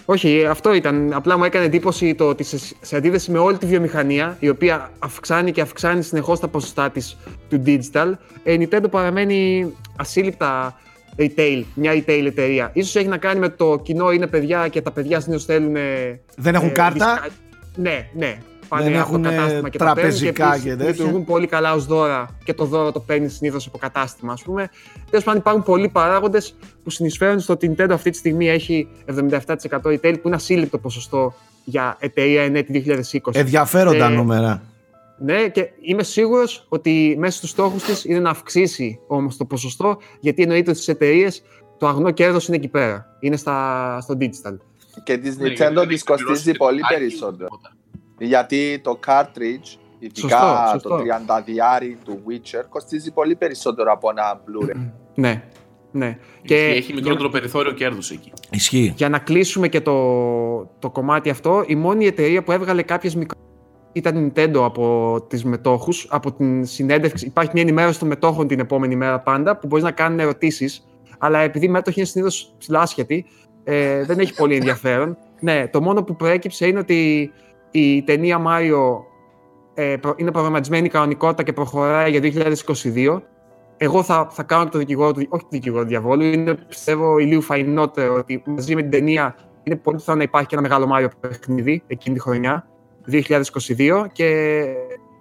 Όχι, 0.06 0.46
αυτό 0.46 0.74
ήταν. 0.74 1.14
Απλά 1.14 1.38
μου 1.38 1.44
έκανε 1.44 1.66
εντύπωση 1.66 2.16
το 2.16 2.28
ότι 2.28 2.44
σε, 2.44 2.58
σε 2.82 2.96
αντίθεση 2.96 3.32
με 3.32 3.38
όλη 3.38 3.58
τη 3.58 3.66
βιομηχανία, 3.66 4.38
η 4.40 4.50
οποία 4.50 4.92
αυξάνει 5.00 5.52
και 5.52 5.62
αυξάνει 5.62 6.04
συνεχώς 6.04 6.40
τα 6.40 6.48
ποσοστά 6.48 6.90
της 6.90 7.18
του 7.50 7.64
digital, 7.66 8.12
ε, 8.44 8.54
η 8.54 8.68
Nintendo 8.72 8.86
παραμένει 8.90 9.72
ασύλληπτα 9.98 10.80
retail, 11.18 11.64
μια 11.74 11.92
retail 11.94 12.24
εταιρεία. 12.26 12.70
Ίσως 12.74 12.96
έχει 12.96 13.08
να 13.08 13.18
κάνει 13.18 13.40
με 13.40 13.50
το 13.50 13.80
κοινό 13.84 14.12
είναι 14.12 14.28
παιδιά 14.28 14.68
και 14.68 14.82
τα 14.82 14.92
παιδιά 14.92 15.20
συνήθως 15.20 15.46
θέλουν. 15.46 15.76
ε, 15.76 16.20
Δεν 16.38 16.56
έχουν 16.56 16.72
κάρτα; 16.72 16.94
δισκα- 17.14 17.30
Ναι, 17.76 18.08
ναι. 18.14 18.38
Πάνε 18.72 18.84
Δεν 18.84 19.00
από 19.00 19.10
έχουν, 19.10 19.24
κατάστημα 19.24 19.68
ε, 19.68 19.70
και 19.70 19.78
τα 19.78 19.86
παίρνουν 19.86 20.02
τραπεζικά 20.02 20.48
επίσης 20.48 20.64
και 20.64 20.76
τέτοια. 20.76 20.92
Λειτουργούν 20.92 21.26
πολύ 21.26 21.48
καλά 21.48 21.74
ως 21.74 21.86
δώρα 21.86 22.38
και 22.44 22.54
το 22.54 22.66
δώρο 22.66 22.92
το 22.92 23.00
παίρνει 23.00 23.30
συνήθως 23.30 23.68
από 23.68 23.78
κατάστημα, 23.78 24.34
ας 24.34 24.42
πούμε. 24.42 24.70
Τέλος 25.10 25.26
πάντων, 25.26 25.40
υπάρχουν 25.40 25.64
πολλοί 25.64 25.90
παράγοντες 25.90 26.56
που 26.84 26.90
συνεισφέρουν 26.90 27.40
στο 27.40 27.54
ότι 27.54 27.66
η 27.66 27.76
Nintendo 27.78 27.92
αυτή 27.92 28.10
τη 28.10 28.18
στιγμή 28.18 28.50
έχει 28.50 28.88
77% 29.06 29.38
retail, 29.84 30.16
που 30.22 30.28
είναι 30.28 30.36
ασύλληπτο 30.36 30.78
ποσοστό 30.78 31.34
για 31.64 31.98
εταιρεία 32.00 32.42
ενέτη 32.42 32.72
2020. 32.72 33.20
Ενδιαφέροντα 33.34 34.06
Ε, 34.06 34.10
νούμερα. 34.10 34.62
Ναι, 35.20 35.48
και 35.48 35.70
είμαι 35.82 36.04
σίγουρος 36.04 36.66
ότι 36.70 37.16
μέσα 37.20 37.38
στους 37.38 37.50
στόχους 37.50 37.84
της 37.84 38.06
είναι 38.06 38.20
να 38.20 38.30
αυξήσει 38.30 39.00
όμως 39.08 39.38
το 39.38 39.46
ποσοστό, 39.46 39.98
γιατί 40.20 40.42
εννοείται 40.42 40.70
ότι 40.70 40.80
στις 40.80 40.94
εταιρείες 40.94 41.44
το 41.78 41.88
αγνό 41.88 42.12
κέρδος 42.12 42.48
είναι 42.48 42.58
εκεί 42.58 42.68
πέρα. 42.68 43.18
Είναι 43.20 43.36
στα, 43.36 43.98
στο 44.02 44.18
digital. 44.20 44.58
Και 45.04 45.18
της 45.18 45.38
Ναι, 45.38 45.48
Nintendo 45.48 45.56
γιατί 45.56 45.72
της 45.72 45.74
δεν 45.74 45.90
έχει 45.90 46.04
κοστίζει 46.04 46.26
πληρώσει 46.26 46.52
πολύ 46.52 46.76
λεπτάκι, 46.76 47.00
περισσότερο. 47.00 47.48
Τίποτα. 48.22 48.38
Γιατί 48.38 48.80
το 48.80 49.00
cartridge, 49.08 49.78
ειδικά 50.00 50.40
Σωστό, 50.40 50.70
σωστό. 50.72 50.90
το 50.90 50.96
30 51.40 51.42
διάρι 51.46 51.98
του 52.06 52.24
Witcher, 52.28 52.64
κοστίζει 52.70 53.12
πολύ 53.12 53.36
περισσότερο 53.36 53.92
από 53.92 54.10
ένα 54.10 54.42
Blu-ray. 54.46 54.92
Ναι. 55.16 55.44
ναι. 55.92 56.18
Και 56.42 56.56
έχει 56.56 56.94
μικρότερο 56.94 57.30
περιθώριο 57.30 57.72
κέρδους 57.72 58.12
εκεί. 58.12 58.32
Ισχύει. 58.50 58.94
Για 58.96 59.10
να 59.10 59.20
κλείσουμε 59.20 59.68
και 59.68 59.82
το, 59.82 59.96
το 60.80 60.90
κομμάτι 60.90 61.30
αυτό, 61.30 61.64
η 61.68 61.76
μόνη 61.76 62.06
εταιρεία 62.06 62.44
που 62.44 62.52
έβγαλε 62.52 62.82
κάποιες 62.82 63.16
μικρο... 63.16 63.40
ήταν 63.92 64.26
η 64.26 64.32
Nintendo 64.36 64.62
από 64.64 65.18
τις 65.30 65.44
μετόχους, 65.44 66.08
από 66.10 66.32
την 66.32 66.66
συνέντευξη. 66.66 67.26
Υπάρχει 67.26 67.52
μια 67.54 67.62
ενημέρωση 67.62 68.00
των 68.00 68.08
μετόχων 68.08 68.48
την 68.48 68.60
επόμενη 68.60 68.96
μέρα 68.96 69.20
πάντα, 69.20 69.58
που 69.58 69.68
μπορείς 69.68 69.84
να 69.84 69.92
κάνουν 69.92 70.20
ερωτήσεις, 70.20 70.86
αλλά 71.18 71.40
επειδή 71.40 71.66
οι 71.66 71.70
μέτοχοι 71.70 72.00
είναι 72.00 72.08
συνήθως 72.08 72.56
ψηλά 72.58 72.80
άσχετοι, 72.80 73.26
ε, 73.64 74.04
δεν 74.04 74.20
έχει 74.20 74.34
πολύ 74.34 74.56
ενδιαφέρον. 74.56 75.18
Ναι, 75.40 75.68
το 75.68 75.82
μόνο 75.82 76.04
που 76.04 76.16
προέκυψε 76.16 76.68
είναι 76.68 76.80
ότι 76.80 77.32
η 77.72 78.04
ταινία 78.04 78.42
Mario 78.48 79.04
ε, 79.74 79.98
προ- 79.98 80.20
είναι 80.20 80.32
προγραμματισμένη 80.32 80.90
κανονικότητα 80.90 81.44
και 81.44 81.54
προχωράει 81.54 82.12
για 82.12 82.54
2022. 82.66 83.22
εγώ 83.78 84.04
θα, 84.04 84.28
θα 84.32 84.44
κάνω 84.44 84.64
και 84.64 84.70
το 84.70 84.78
δικηγόρο 84.78 85.12
του, 85.12 85.26
όχι 85.30 85.44
το 85.44 85.50
δικηγόρο 85.50 85.84
του 85.84 85.90
διαβόλου, 85.90 86.22
είναι 86.22 86.56
πιστεύω 86.56 87.18
ηλίου 87.18 87.42
φαϊνότερο 87.42 88.14
ότι 88.14 88.44
μαζί 88.46 88.76
με 88.76 88.82
την 88.82 88.92
ταινία 88.92 89.36
είναι 89.64 89.76
πολύ 89.76 89.98
πιθανό 89.98 90.18
να 90.18 90.24
υπάρχει 90.24 90.48
και 90.48 90.56
ένα 90.56 90.64
μεγάλο 90.64 90.88
Μάριο 90.88 91.10
παιχνίδι 91.20 91.84
εκείνη 91.88 92.16
τη 92.16 92.22
χρονιά, 92.22 92.68
2022 93.12 94.06
και 94.12 94.64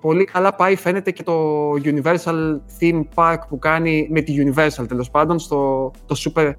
πολύ 0.01 0.24
καλά 0.24 0.55
πάει 0.55 0.76
φαίνεται 0.76 1.11
και 1.11 1.22
το 1.22 1.70
Universal 1.72 2.59
Theme 2.80 3.03
Park 3.14 3.38
που 3.48 3.59
κάνει 3.59 4.09
με 4.11 4.20
τη 4.20 4.34
Universal 4.38 4.88
τέλος 4.88 5.11
πάντων 5.11 5.38
στο 5.38 5.90
το 6.07 6.16
Super 6.18 6.53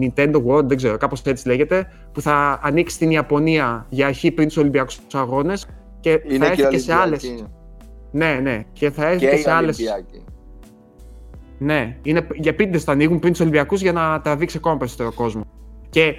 Nintendo 0.00 0.44
World, 0.46 0.64
δεν 0.64 0.76
ξέρω, 0.76 0.96
κάπως 0.96 1.22
έτσι 1.22 1.46
λέγεται, 1.46 1.92
που 2.12 2.20
θα 2.20 2.60
ανοίξει 2.62 2.94
στην 2.94 3.10
Ιαπωνία 3.10 3.86
για 3.88 4.06
αρχή 4.06 4.30
πριν 4.30 4.48
τους 4.48 4.56
Ολυμπιακούς 4.56 4.98
Αγώνες 5.12 5.66
και 6.00 6.20
Είναι 6.28 6.44
θα 6.44 6.50
έρθει 6.50 6.62
και, 6.62 6.68
και 6.68 6.78
σε 6.78 6.94
άλλες. 6.94 7.22
Ολυμπιακή. 7.24 7.52
Ναι, 8.10 8.38
ναι, 8.42 8.64
και 8.72 8.90
θα 8.90 9.06
έρθει 9.06 9.18
Και 9.18 9.30
και, 9.30 9.36
η 9.36 9.38
σε 9.38 9.50
άλλες. 9.50 9.78
Ολυμπιακή. 9.78 10.24
Ναι, 11.58 11.96
είναι 12.02 12.26
για 12.34 12.54
πίτε 12.54 12.78
θα 12.78 12.92
ανοίγουν 12.92 13.18
πριν 13.18 13.32
τους 13.32 13.40
Ολυμπιακούς 13.40 13.80
για 13.80 13.92
να 13.92 14.20
τραβήξει 14.20 14.56
ακόμα 14.56 14.76
περισσότερο 14.76 15.12
κόσμο. 15.12 15.44
Και 15.90 16.14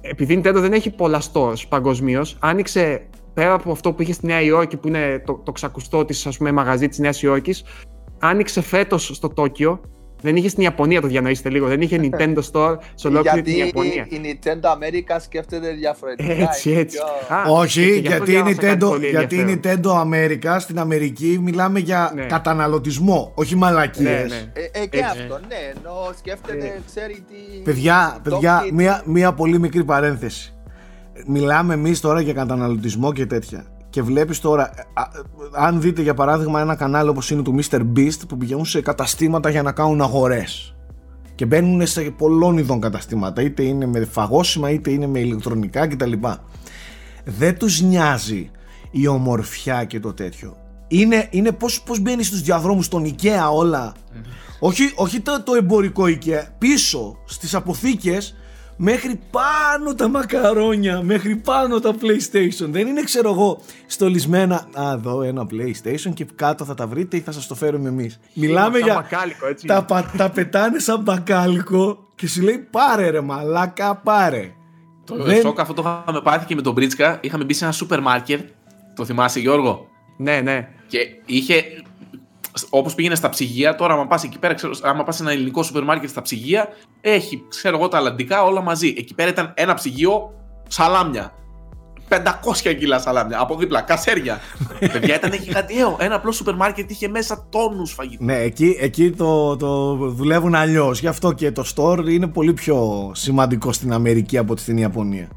επειδή 0.00 0.34
η 0.34 0.42
Nintendo 0.44 0.56
δεν 0.56 0.72
έχει 0.72 0.90
πολλά 0.90 1.20
stores 1.32 1.68
παγκοσμίως, 1.68 2.36
άνοιξε 2.40 3.08
πέρα 3.34 3.52
από 3.52 3.70
αυτό 3.70 3.92
που 3.92 4.02
είχε 4.02 4.12
στη 4.12 4.26
Νέα 4.26 4.40
Υόρκη, 4.40 4.76
που 4.76 4.88
είναι 4.88 5.22
το, 5.26 5.40
το 5.44 5.52
ξακουστό 5.52 6.04
της 6.04 6.38
μαγαζί 6.40 6.88
της 6.88 6.98
Νέας 6.98 7.22
Υόρκης, 7.22 7.64
άνοιξε 8.18 8.60
φέτος 8.60 9.10
στο 9.14 9.28
Τόκιο. 9.28 9.80
Δεν 10.22 10.36
είχες 10.36 10.50
στην 10.50 10.62
Ιαπωνία, 10.62 11.00
το 11.00 11.06
διανοήσετε 11.06 11.48
λίγο. 11.50 11.66
Δεν 11.66 11.80
είχε 11.80 12.00
Nintendo 12.02 12.38
Store 12.52 12.76
σε 12.94 13.06
ολόκληρη 13.08 13.42
την 13.42 13.54
Γιατί 13.54 13.68
Ιαπωνία. 13.78 14.06
η 14.08 14.20
Nintendo 14.24 14.66
America 14.72 15.16
σκέφτεται 15.20 15.72
διαφορετικά. 15.72 16.32
Έτσι, 16.32 16.70
είναι 16.70 16.80
έτσι. 16.80 16.96
πιο- 16.96 17.36
Α, 17.36 17.42
Όχι, 17.50 17.80
και 17.80 17.86
γι' 18.00 18.08
αυτό 18.12 18.24
γιατί 18.24 18.30
η 18.30 18.34
διάβασα 18.34 18.54
κάτι 18.60 18.76
Nintendo, 18.84 18.88
πολύ 18.88 19.08
γιατί 19.08 19.36
η 19.36 19.40
ενδιαφέρον. 19.40 19.80
Nintendo 19.82 20.14
America 20.14 20.56
στην 20.60 20.78
Αμερική 20.78 21.38
μιλάμε 21.42 21.78
για 21.78 22.12
Ναι. 22.14 22.22
καταναλωτισμό, 22.26 23.32
όχι 23.34 23.56
μαλακίες. 23.56 24.04
Ναι, 24.06 24.18
ναι. 24.36 24.50
Ε, 24.52 24.80
ε, 24.82 24.86
και 24.86 24.98
Έτσι. 24.98 25.10
αυτό, 25.20 25.40
ναι, 25.48 25.56
ενώ 25.76 25.92
σκέφτεται, 26.18 26.66
Ε. 26.66 26.80
ξέρει 26.86 27.14
τι. 27.14 27.62
Παιδιά, 27.64 28.20
το 28.22 28.30
παιδιά 28.30 28.62
kit. 28.64 28.70
μία, 28.72 29.02
μία 29.04 29.32
πολύ 29.32 29.58
μικρή 29.58 29.84
παρένθεση. 29.84 30.54
Μιλάμε 31.26 31.74
εμείς 31.74 32.00
τώρα 32.00 32.20
για 32.20 32.32
καταναλωτισμό 32.32 33.12
και 33.12 33.26
τέτοια. 33.26 33.64
Και 33.90 34.02
βλέπεις 34.02 34.40
τώρα, 34.40 34.70
ε, 34.74 34.82
α, 34.94 35.02
ε, 35.02 35.20
αν 35.52 35.80
δείτε 35.80 36.02
για 36.02 36.14
παράδειγμα 36.14 36.60
ένα 36.60 36.74
κανάλι 36.74 37.08
όπως 37.08 37.30
είναι 37.30 37.42
του 37.42 37.58
Mr. 37.60 37.80
Beast 37.96 38.18
που 38.28 38.36
πηγαίνουν 38.36 38.64
σε 38.64 38.80
καταστήματα 38.80 39.50
για 39.50 39.62
να 39.62 39.72
κάνουν 39.72 40.00
αγορές. 40.00 40.74
Και 41.34 41.46
μπαίνουν 41.46 41.86
σε 41.86 42.00
πολλών 42.00 42.58
ειδών 42.58 42.80
καταστήματα, 42.80 43.42
είτε 43.42 43.62
είναι 43.62 43.86
με 43.86 44.04
φαγόσιμα 44.04 44.70
είτε 44.70 44.90
είναι 44.90 45.06
με 45.06 45.18
ηλεκτρονικά 45.18 45.86
κτλ. 45.86 46.12
Δεν 47.24 47.58
τους 47.58 47.80
νοιάζει 47.80 48.50
η 48.90 49.06
ομορφιά 49.06 49.84
και 49.84 50.00
το 50.00 50.12
τέτοιο. 50.12 50.56
Είναι, 50.88 51.28
είναι 51.30 51.52
πώς, 51.52 51.82
πώς 51.82 52.00
μπαίνει 52.00 52.22
στους 52.22 52.42
διαδρόμους 52.42 52.88
των 52.88 53.04
IKEA 53.04 53.52
όλα. 53.52 53.94
Όχι, 54.60 54.92
όχι 54.94 55.20
το, 55.20 55.42
το 55.42 55.54
εμπορικό 55.54 56.04
IKEA, 56.06 56.42
πίσω 56.58 57.16
στις 57.24 57.54
αποθήκες 57.54 58.34
μέχρι 58.82 59.20
πάνω 59.30 59.94
τα 59.94 60.08
μακαρόνια, 60.08 61.02
μέχρι 61.02 61.36
πάνω 61.36 61.80
τα 61.80 61.94
PlayStation. 61.94 62.66
Δεν 62.68 62.86
είναι 62.86 63.02
ξέρω 63.02 63.30
εγώ 63.30 63.60
στολισμένα, 63.86 64.68
α 64.74 64.92
εδώ 64.92 65.22
ένα 65.22 65.46
PlayStation 65.50 66.12
και 66.14 66.26
κάτω 66.34 66.64
θα 66.64 66.74
τα 66.74 66.86
βρείτε 66.86 67.16
ή 67.16 67.20
θα 67.20 67.32
σας 67.32 67.46
το 67.46 67.54
φέρουμε 67.54 67.88
εμείς. 67.88 68.20
Μιλάμε 68.34 68.78
σαν 68.78 68.86
για... 68.86 68.94
μπακάλικο, 68.94 69.46
έτσι. 69.46 69.66
Τα, 69.66 69.84
πα- 69.84 70.12
τα 70.16 70.30
πετάνε 70.30 70.78
σαν 70.78 71.00
μπακάλικο 71.02 72.08
και 72.14 72.28
σου 72.28 72.42
λέει 72.42 72.58
πάρε 72.70 73.10
ρε 73.10 73.20
μαλάκα 73.20 73.96
πάρε. 73.96 74.50
Το 75.04 75.22
Δεν- 75.24 75.40
σοκ 75.40 75.60
αυτό 75.60 75.74
το 75.74 76.02
είχαμε 76.06 76.20
πάθει 76.20 76.46
και 76.46 76.54
με 76.54 76.62
τον 76.62 76.72
Μπρίτσκα. 76.72 77.18
Είχαμε 77.22 77.44
μπει 77.44 77.54
σε 77.54 77.64
ένα 77.64 77.72
σούπερ 77.72 78.00
μάρκετ. 78.00 78.40
Το 78.96 79.04
θυμάσαι, 79.04 79.40
Γιώργο; 79.40 79.86
Ναι, 80.16 80.40
ναι. 80.40 80.68
Και 80.86 80.98
είχε. 81.26 81.64
Όπως 82.70 82.94
πήγαινε 82.94 83.14
στα 83.14 83.28
ψυγεία, 83.28 83.74
τώρα, 83.74 83.94
άμα 83.94 84.06
πας 84.06 84.24
εκεί 84.24 84.38
πέρα, 84.38 84.54
ξέρω, 84.54 84.72
άμα 84.82 85.04
πας 85.04 85.16
σε 85.16 85.22
ένα 85.22 85.32
ελληνικό 85.32 85.62
σούπερ 85.62 85.84
μάρκετ 85.84 86.08
στα 86.08 86.22
ψυγεία, 86.22 86.68
έχει, 87.00 87.44
ξέρω 87.48 87.76
εγώ, 87.76 87.88
τα 87.88 87.96
αλλαντικά 87.96 88.44
όλα 88.44 88.62
μαζί. 88.62 88.94
Εκεί 88.98 89.14
πέρα 89.14 89.30
ήταν 89.30 89.52
ένα 89.56 89.74
ψυγείο 89.74 90.32
σαλάμια. 90.68 91.32
500 92.08 92.76
κιλά 92.78 92.98
σαλάμια 92.98 93.40
από 93.40 93.56
δίπλα, 93.56 93.80
κασέρια. 93.80 94.40
Παιδιά 94.92 95.14
ήταν 95.14 95.32
γιγαντιαίο. 95.32 95.96
Ένα 96.00 96.14
απλό 96.14 96.32
σούπερ 96.32 96.54
μάρκετ 96.54 96.90
είχε 96.90 97.08
μέσα 97.08 97.46
τόνους 97.50 97.92
φαγητού. 97.92 98.24
Ναι, 98.24 98.38
εκεί, 98.38 98.76
εκεί 98.80 99.10
το, 99.10 99.56
το 99.56 99.94
δουλεύουν 99.94 100.54
αλλιώς. 100.54 101.00
Γι' 101.00 101.06
αυτό 101.06 101.32
και 101.32 101.52
το 101.52 101.64
store 101.76 102.04
είναι 102.08 102.26
πολύ 102.26 102.52
πιο 102.52 103.10
σημαντικό 103.14 103.72
στην 103.72 103.92
Αμερική 103.92 104.38
από 104.38 104.52
ότι 104.52 104.60
στην 104.60 104.76
Ιαπωνία. 104.76 105.28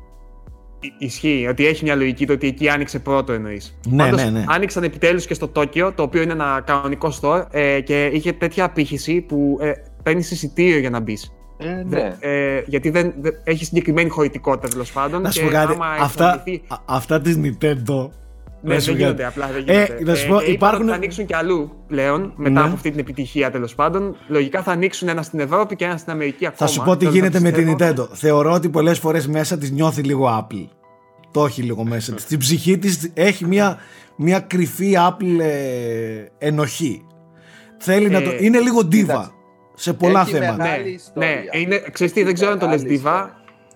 Ι- 0.84 0.94
Ισχύει 0.98 1.48
ότι 1.50 1.66
έχει 1.68 1.84
μια 1.84 1.96
λογική 1.96 2.26
το 2.26 2.34
ότι 2.34 2.48
εκεί 2.48 2.70
άνοιξε 2.70 3.00
πρώτο 3.00 3.34
εννοείς. 3.34 3.78
Ναι, 3.90 4.12
ναι, 4.12 4.24
ναι. 4.24 4.44
Άνοιξαν 4.48 4.84
επιτέλους 4.84 5.26
και 5.26 5.34
στο 5.34 5.48
Τόκιο, 5.48 5.92
το 5.94 6.04
οποίο 6.04 6.22
είναι 6.22 6.32
ένα 6.32 6.62
κανονικό 6.66 7.12
store 7.22 7.46
ε, 7.52 7.80
και 7.82 8.06
είχε 8.06 8.32
τέτοια 8.32 8.64
απήχηση 8.64 9.22
που 9.22 9.58
ε, 9.62 9.72
παίρνεις 10.04 10.32
εισιτήριο 10.32 10.78
για 10.80 10.90
να 10.90 11.00
μπεις. 11.00 11.32
Ε, 11.58 11.84
ναι. 11.88 12.16
Ε, 12.20 12.64
γιατί 12.66 12.90
δεν, 12.90 13.14
δεν- 13.22 13.34
έχει 13.44 13.66
συγκεκριμένη 13.66 14.10
χωρητικότητα 14.10 14.68
τέλος 14.68 14.92
πάντων. 14.92 15.22
Να 15.22 15.32
σου 15.32 15.40
και 15.40 15.46
πω 15.46 15.52
κάτι, 15.52 15.74
άμα 15.74 15.86
αυτά, 16.00 16.26
εξαντληθεί- 16.34 16.72
α- 16.72 16.78
αυτά 16.86 17.22
της 17.22 17.40
Nintendo 17.44 18.10
Ναι, 18.66 18.74
να 18.74 18.80
σου 18.80 18.86
δεν 18.86 18.94
πω 18.96 19.00
γίνονται 19.02 19.24
κάτι. 19.24 19.40
απλά. 19.40 19.52
Δεν 19.64 19.76
Ε, 19.76 19.84
γίνονται. 19.86 20.04
να 20.12 20.16
σου 20.16 20.28
πω, 20.28 20.36
είπαν 20.40 20.54
υπάρχουν- 20.54 20.82
ότι 20.82 20.90
θα 20.90 20.96
ανοίξουν 20.96 21.26
και 21.26 21.36
αλλού 21.36 21.72
πλέον, 21.88 22.34
μετά 22.36 22.60
Ναι. 22.60 22.66
από 22.66 22.74
αυτή 22.74 22.90
την 22.90 23.00
επιτυχία 23.00 23.52
τέλος 23.52 23.76
πάντων. 23.76 24.16
Λογικά 24.28 24.64
θα 24.64 24.72
ανοίξουν 24.72 25.08
ένα 25.08 25.22
στην 25.22 25.40
Ευρώπη 25.40 25.76
και 25.76 25.86
ένα 25.86 25.98
στην 25.98 26.12
Αμερική 26.12 26.46
ακόμα. 26.46 26.68
Θα 26.70 26.74
σου 26.74 26.84
πω 26.84 26.92
τι 26.92 27.06
Θέλω 27.06 27.10
να 27.10 27.16
γίνεται 27.16 27.40
με 27.40 27.52
την 27.52 27.66
πιστεύω. 27.66 28.04
Nintendo. 28.04 28.16
Θεωρώ 28.16 28.52
ότι 28.52 28.70
πολλές 28.70 29.00
φορές 29.00 29.28
μέσα 29.28 29.58
της 29.58 29.72
νιώθει 29.72 30.02
λίγο 30.02 30.48
Apple. 30.50 30.68
Το 31.32 31.46
έχει 31.46 31.62
λίγο 31.62 31.84
μέσα 31.84 32.14
της. 32.14 32.24
Στην 32.24 32.38
ψυχή 32.40 32.78
της 32.78 33.12
έχει 33.14 33.46
μια, 33.46 33.78
μια 34.16 34.40
κρυφή 34.40 34.94
Apple 35.10 35.40
ε, 35.40 36.26
ενοχή. 36.38 37.06
Θέλει 37.80 38.10
να 38.10 38.18
Ε, 38.18 38.22
το... 38.22 38.32
Είναι 38.40 38.60
λίγο 38.60 38.80
diva 38.80 38.90
κοίταξε. 38.90 39.32
σε 39.76 39.94
πολλά 39.94 40.22
Έχει 40.22 40.32
θέματα. 40.32 40.64
μεγάλη 40.64 40.84
Ναι, 40.84 40.90
ιστορία. 40.90 41.28
ναι, 41.30 41.60
είναι, 41.60 41.84
ξέρεις 41.92 42.14
τι, 42.14 42.24
δεν 42.24 42.34
ξέρω 42.34 42.52
αν 42.52 42.60
το 42.60 42.68
λες 42.68 42.84
Μεγάλη 42.84 43.02
Diva. 43.06 43.28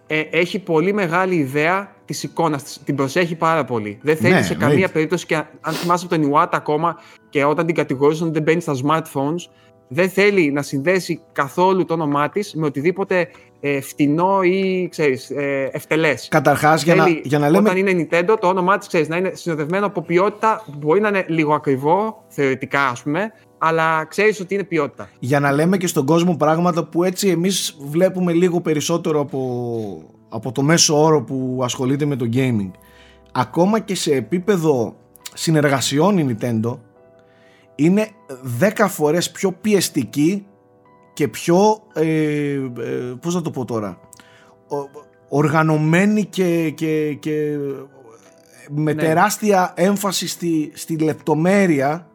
Ε, 0.08 0.22
έχει 0.32 0.60
πολύ 0.60 0.94
μεγάλη 0.94 1.36
ιδέα 1.36 1.96
της 2.08 2.24
εικόνας 2.24 2.64
της. 2.64 2.80
Την 2.86 2.96
προσέχει 2.96 3.36
πάρα 3.36 3.66
πολύ. 3.66 4.00
Δεν 4.02 4.16
θέλει 4.18 4.34
Ναι, 4.34 4.42
σε 4.42 4.54
εννοείται. 4.54 4.74
καμία 4.74 4.90
περίπτωση 4.92 5.26
και 5.26 5.36
αν- 5.36 5.48
αν 5.62 5.74
θυμάσαι 5.74 6.06
από 6.12 6.16
τον 6.22 6.32
Iwata 6.34 6.48
ακόμα 6.52 6.98
και 7.30 7.44
όταν 7.44 7.66
την 7.66 7.76
κατηγορούσαν 7.76 8.24
ότι 8.28 8.34
δεν 8.34 8.44
μπαίνει 8.44 8.62
στα 8.62 8.74
smartphones, 8.86 9.50
δεν 9.88 10.10
θέλει 10.10 10.52
να 10.52 10.62
συνδέσει 10.62 11.22
καθόλου 11.32 11.86
το 11.86 11.94
όνομά 11.94 12.30
της 12.30 12.54
με 12.56 12.66
οτιδήποτε 12.66 13.28
ε, 13.60 13.82
φτηνό 13.82 14.42
ή 14.42 14.88
ξέρεις, 14.92 15.30
ε, 15.30 15.70
ευτελές. 15.74 16.28
Καταρχάς 16.32 16.84
για 16.84 16.96
να, 16.96 17.04
Θέλει, 17.04 17.22
για 17.26 17.40
να 17.40 17.50
λέμε 17.50 17.70
Όταν 17.70 17.88
είναι 17.88 18.08
Nintendo, 18.12 18.36
το 18.40 18.48
όνομά 18.48 18.78
της 18.78 18.88
ξέρεις 18.88 19.08
να 19.08 19.18
είναι 19.18 19.32
συνοδευμένο 19.34 19.86
από 19.86 20.02
ποιότητα 20.02 20.64
που 20.66 20.78
μπορεί 20.78 21.00
να 21.00 21.08
είναι 21.08 21.26
λίγο 21.28 21.54
ακριβό, 21.54 22.24
θεωρητικά 22.28 22.88
ας 22.88 23.02
πούμε, 23.04 23.32
αλλά 23.58 24.06
ξέρεις 24.06 24.40
ότι 24.40 24.54
είναι 24.54 24.64
ποιότητα. 24.64 25.10
για 25.20 25.40
να 25.40 25.52
λέμε 25.52 25.78
και 25.78 25.88
στον 25.88 26.06
κόσμο 26.06 26.36
πράγματα 26.36 26.84
που 26.86 27.04
έτσι 27.04 27.28
εμείς 27.28 27.78
βλέπουμε 27.90 28.34
λίγο 28.34 28.62
περισσότερο 28.62 29.20
από, 29.20 29.40
από 30.30 30.52
το 30.52 30.62
μέσο 30.62 31.04
όρο 31.04 31.24
που 31.24 31.60
ασχολείται 31.64 32.06
με 32.06 32.16
το 32.16 32.30
gaming. 32.34 32.72
Ακόμα 33.32 33.80
και 33.80 33.96
σε 33.96 34.14
επίπεδο 34.16 34.96
συνεργασιών 35.34 36.18
η 36.18 36.36
Nintendo 36.40 36.78
είναι 37.76 38.08
10 38.60 38.86
φορές 38.90 39.32
πιο 39.32 39.52
πιεστική 39.52 40.46
και 41.14 41.28
πιο, 41.28 41.80
ε, 41.94 42.04
ε, 42.04 42.60
πώς 43.22 43.36
να 43.36 43.42
το 43.42 43.52
πω 43.52 43.66
τώρα, 43.66 44.00
ο- 44.68 45.06
οργανωμένη 45.30 46.26
και, 46.26 46.70
και, 46.70 47.14
και 47.14 47.58
με 48.70 48.94
Ναι. 48.94 49.02
τεράστια 49.04 49.74
έμφαση 49.76 50.28
στη, 50.28 50.72
στη 50.76 50.98
λεπτομέρεια 50.98 52.08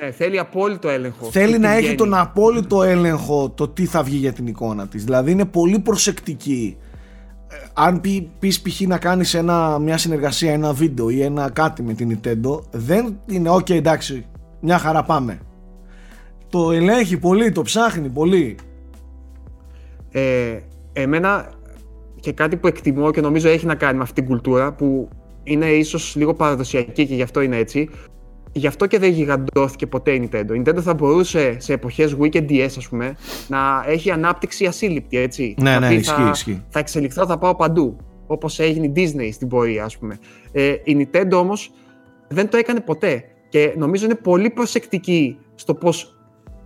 Ναι, 0.00 0.10
θέλει 0.10 0.38
απόλυτο 0.38 0.88
έλεγχο. 0.88 1.26
Θέλει 1.30 1.52
Τι 1.52 1.58
να 1.58 1.70
έχει 1.70 1.80
βγαίνει. 1.80 1.96
τον 1.96 2.14
απόλυτο 2.14 2.82
έλεγχο 2.82 3.50
το 3.50 3.68
τι 3.68 3.84
θα 3.86 4.02
βγει 4.02 4.16
για 4.16 4.32
την 4.32 4.46
εικόνα 4.46 4.86
της. 4.88 5.04
Δηλαδή 5.04 5.30
είναι 5.30 5.44
πολύ 5.44 5.78
προσεκτική. 5.78 6.76
Ε, 7.62 7.66
Αν 7.74 8.00
πει, 8.00 8.30
πεις 8.38 8.60
π.χ. 8.60 8.80
να 8.80 8.98
κάνεις 8.98 9.34
ένα, 9.34 9.78
μια 9.78 9.98
συνεργασία, 9.98 10.52
ένα 10.52 10.72
βίντεο 10.72 11.10
ή 11.10 11.22
ένα 11.22 11.50
κάτι 11.50 11.82
με 11.82 11.94
την 11.94 12.18
Nintendo, 12.22 12.60
δεν 12.70 13.18
είναι 13.26 13.50
ok 13.50 13.70
εντάξει, 13.70 14.26
μια 14.60 14.78
χαρά 14.78 15.02
πάμε. 15.02 15.38
Το 16.48 16.72
ελέγχει 16.72 17.18
πολύ, 17.18 17.52
το 17.52 17.62
ψάχνει 17.62 18.08
πολύ. 18.08 18.56
Ε, 20.10 20.58
εμένα 20.92 21.50
και 22.20 22.32
κάτι 22.32 22.56
που 22.56 22.66
εκτιμώ 22.66 23.10
και 23.10 23.20
νομίζω 23.20 23.48
έχει 23.48 23.66
να 23.66 23.74
κάνει 23.74 23.96
με 23.96 24.02
αυτή 24.02 24.14
την 24.14 24.30
κουλτούρα 24.30 24.72
που 24.72 25.08
είναι 25.42 25.66
ίσως 25.66 26.14
λίγο 26.16 26.34
παραδοσιακή 26.34 27.06
και 27.06 27.14
γι' 27.14 27.22
αυτό 27.22 27.40
είναι 27.40 27.56
έτσι. 27.56 27.90
Γι' 28.56 28.66
αυτό 28.66 28.86
και 28.86 28.98
δεν 28.98 29.10
γιγαντώθηκε 29.10 29.86
ποτέ 29.86 30.10
η 30.12 30.28
Nintendo. 30.30 30.54
Η 30.54 30.62
Nintendo 30.64 30.80
θα 30.80 30.94
μπορούσε 30.94 31.56
σε 31.58 31.72
εποχές 31.72 32.16
Wii 32.20 32.28
και 32.28 32.44
DS 32.48 32.68
ας 32.76 32.88
πούμε 32.88 33.16
να 33.48 33.84
έχει 33.86 34.10
ανάπτυξη 34.10 34.66
ασύλληπτη 34.66 35.18
έτσι. 35.18 35.54
Ναι, 35.60 35.70
Να 35.70 35.78
ναι, 35.80 35.88
πει, 35.88 35.94
ισχύει, 35.94 36.22
θα, 36.22 36.30
ισχύει. 36.30 36.64
θα 36.68 36.78
εξελιχθώ, 36.78 37.26
θα 37.26 37.38
πάω 37.38 37.54
παντού. 37.56 37.96
Όπως 38.26 38.58
έγινε 38.58 38.86
η 38.86 38.92
Disney 38.96 39.28
στην 39.32 39.48
πορεία 39.48 39.84
ας 39.84 39.98
πούμε. 39.98 40.18
Ε, 40.52 40.74
η 40.84 41.08
Nintendo 41.12 41.32
όμως 41.32 41.70
δεν 42.28 42.48
το 42.48 42.56
έκανε 42.56 42.80
ποτέ 42.80 43.24
και 43.48 43.74
νομίζω 43.76 44.04
είναι 44.04 44.14
πολύ 44.14 44.50
προσεκτική 44.50 45.38
στο 45.54 45.74
πώς 45.74 46.16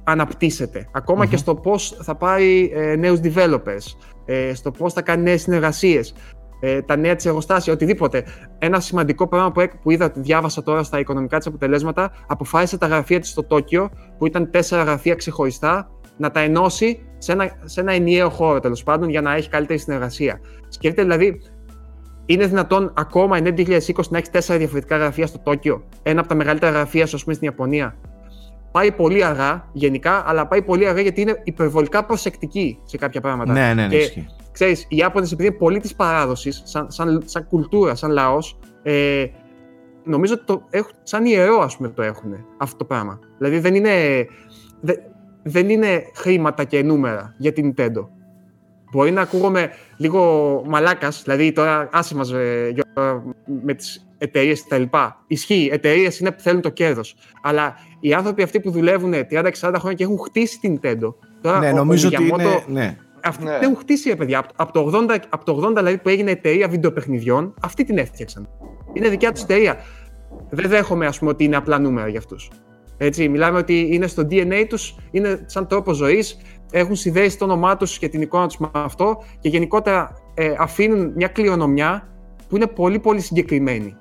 αναπτύσσεται. 0.05 0.89
Ακόμα 0.93 1.27
και 1.27 1.37
στο 1.37 1.55
πώς 1.55 1.97
θα 2.03 2.15
πάρει 2.15 2.71
ε, 2.75 2.97
νέους 2.97 3.19
developers, 3.23 3.97
ε, 4.25 4.55
στο 4.55 4.71
πώς 4.71 4.93
θα 4.93 5.03
κάνει 5.03 5.23
νέες 5.23 5.43
συνεργασίες. 5.43 6.15
Ε, 6.61 6.83
τα 6.83 6.97
νέα 6.97 7.17
της 7.17 7.27
εργοστάσια, 7.27 7.73
οτιδήποτε. 7.73 8.25
Ένα 8.59 8.81
σημαντικό 8.81 9.29
πράγμα 9.29 9.53
που, 9.53 9.63
που 9.83 9.91
είδα, 9.91 10.13
διάβασα 10.15 10.63
τώρα 10.63 10.83
στα 10.83 10.99
οικονομικά 10.99 11.39
της 11.39 11.47
αποτελέσματα, 11.47 12.13
αποφάσισε 12.27 12.79
τα 12.79 12.87
γραφεία 12.87 13.21
της 13.21 13.29
στο 13.29 13.45
Τόκιο, 13.45 13.91
που 14.19 14.27
ήταν 14.27 14.51
τέσσερα 14.51 14.83
γραφεία 14.83 15.15
ξεχωριστά, 15.15 15.91
να 16.17 16.31
τα 16.31 16.41
ενώσει 16.41 17.07
σε 17.19 17.33
ένα, 17.33 17.51
σε 17.65 17.81
ένα 17.81 17.93
ενιαίο 17.93 18.31
χώρο 18.31 18.61
τέλος 18.61 18.83
πάντων 18.83 19.09
για 19.09 19.21
να 19.21 19.35
έχει 19.35 19.49
καλύτερη 19.49 19.79
συνεργασία. 19.79 20.41
Σκέφτεται 20.69 21.03
δηλαδή, 21.03 21.41
είναι 22.27 22.47
δυνατόν 22.47 22.93
ακόμα 22.97 23.39
η 23.39 23.43
2020 23.43 24.09
να 24.09 24.19
έχεις 24.19 24.31
τέσσερα 24.31 24.59
διαφορετικά 24.59 24.97
γραφεία 24.97 25.27
στο 25.27 25.39
Τόκιο, 25.39 25.85
ένα 26.03 26.21
από 26.21 26.29
τα 26.29 26.35
μεγαλύτερα 26.35 26.73
γραφεία, 26.73 27.03
ας 27.03 27.23
πούμε, 27.23 27.35
στην 27.35 27.47
Ιαπωνία. 27.47 27.97
Πάει 28.73 28.93
πολύ 28.93 29.25
αργά 29.25 29.69
γενικά, 29.73 30.23
αλλά 30.27 30.47
πάει 30.47 30.63
πολύ 30.63 30.87
αργά 30.87 31.01
γιατί 31.01 31.21
είναι 31.21 31.41
υπερβολικά 31.45 32.05
προσεκτική 32.05 32.79
σε 32.85 32.97
κάποια 32.97 33.21
πράγματα. 33.21 33.53
Ναι, 33.53 33.75
ναι, 33.75 33.87
ναι, 33.87 33.97
και, 33.97 34.27
ξέρεις, 34.53 34.87
οι 34.89 34.97
Ιάπωνες 34.97 35.33
επειδή 35.33 35.49
είναι 35.49 35.57
πολύ 35.57 35.81
της 35.81 35.95
παράδοσης, 35.95 36.63
σαν, 36.65 36.91
σαν, 36.91 37.23
σαν 37.25 37.47
κουλτούρα, 37.47 37.95
σαν 37.95 38.11
λαός, 38.11 38.59
ε, 38.83 39.27
νομίζω 40.05 40.35
ότι 40.35 40.45
το 40.45 40.67
έχουν, 40.71 40.93
σαν 41.03 41.25
ιερό 41.25 41.61
ας 41.61 41.77
πούμε 41.77 41.89
το 41.89 42.03
έχουν 42.03 42.35
αυτό 42.57 42.77
το 42.77 42.85
πράγμα. 42.85 43.19
Δηλαδή 43.39 43.59
δεν 43.59 43.75
είναι, 43.75 44.27
δε, 44.81 44.93
δεν 45.43 45.69
είναι 45.69 46.03
χρήματα 46.15 46.65
και 46.65 46.83
νούμερα 46.83 47.35
για 47.39 47.53
την 47.53 47.75
Nintendo. 47.77 48.09
Μπορεί 48.93 49.11
να 49.11 49.21
ακούγομαι 49.21 49.71
λίγο 49.97 50.63
μαλάκας, 50.67 51.23
δηλαδή 51.23 51.53
τώρα 51.53 51.89
άσε 51.93 52.15
μας 52.15 52.33
ε, 52.33 52.75
με 53.63 53.75
τις 53.75 54.11
εταιρείες 54.19 54.65
κτλ. 54.65 54.83
Ισχύει, 55.27 55.69
εταιρείες 55.73 56.19
είναι 56.19 56.31
που 56.31 56.41
θέλουν 56.41 56.61
το 56.61 56.69
κέρδος. 56.69 57.15
Αλλά 57.43 57.75
οι 58.01 58.15
άνθρωποι 58.15 58.43
αυτοί 58.43 58.61
που 58.61 58.71
δουλεύουν 58.71 59.13
30-40 59.13 59.53
χρόνια 59.61 59.93
και 59.95 60.05
έχουν 60.05 60.19
χτίσει 60.19 60.59
την 60.61 60.81
Nintendo. 60.83 61.15
Τώρα, 61.41 61.59
ναι, 61.59 61.71
ο, 61.71 61.75
νομίζω 61.75 62.09
ο 62.09 62.11
ότι 62.15 62.31
Miyamoto, 62.33 62.41
είναι. 62.41 62.65
Ναι. 62.69 62.97
Αυτοί 63.25 63.45
Ναι. 63.45 63.53
την 63.53 63.63
έχουν 63.63 63.77
χτίσει, 63.77 64.09
ρε 64.09 64.17
παιδιά. 64.17 64.39
Από, 64.39 64.49
από, 64.57 64.73
το 64.73 64.91
80, 65.09 65.17
από 65.29 65.45
το 65.45 65.69
80 65.69 65.75
δηλαδή 65.77 65.99
που 65.99 66.09
έγινε 66.09 66.31
εταιρεία 66.31 66.69
βιντεοπαιχνιδιών, 66.69 67.55
αυτή 67.63 67.85
την 67.85 67.99
έφτιαξαν. 67.99 68.49
Είναι 68.93 69.09
δικιά 69.09 69.33
τους 69.33 69.43
εταιρεία. 69.43 69.77
Δεν 70.51 70.71
δέχομαι, 70.71 71.07
ας 71.07 71.19
πούμε, 71.19 71.31
ότι 71.31 71.45
είναι 71.45 71.57
απλά 71.57 71.79
νούμερα 71.79 72.09
για 72.09 72.19
αυτούς. 72.19 72.51
Έτσι, 72.97 73.29
μιλάμε 73.29 73.59
ότι 73.59 73.89
είναι 73.95 74.07
στο 74.07 74.23
DNA 74.31 74.65
τους, 74.69 74.97
είναι 75.11 75.43
σαν 75.47 75.67
τρόπο 75.67 75.93
ζωής, 75.93 76.41
έχουν 76.71 76.97
συνδέσει 76.97 77.39
το 77.39 77.45
όνομά 77.45 77.77
τους 77.77 77.99
και 77.99 78.09
την 78.09 78.23
εικόνα 78.23 78.47
τους 78.47 78.59
με 78.59 78.69
αυτό 78.73 79.23
και 79.41 79.49
γενικότερα 79.49 80.17
ε, 80.35 80.55
αφήνουν 80.59 81.13
μια 81.17 81.29
κληρονομιά 81.29 82.09
που 82.49 82.57
είναι 82.57 82.67
πολύ 82.67 82.99
πολύ 82.99 83.21
συγκεκριμένη. 83.21 83.97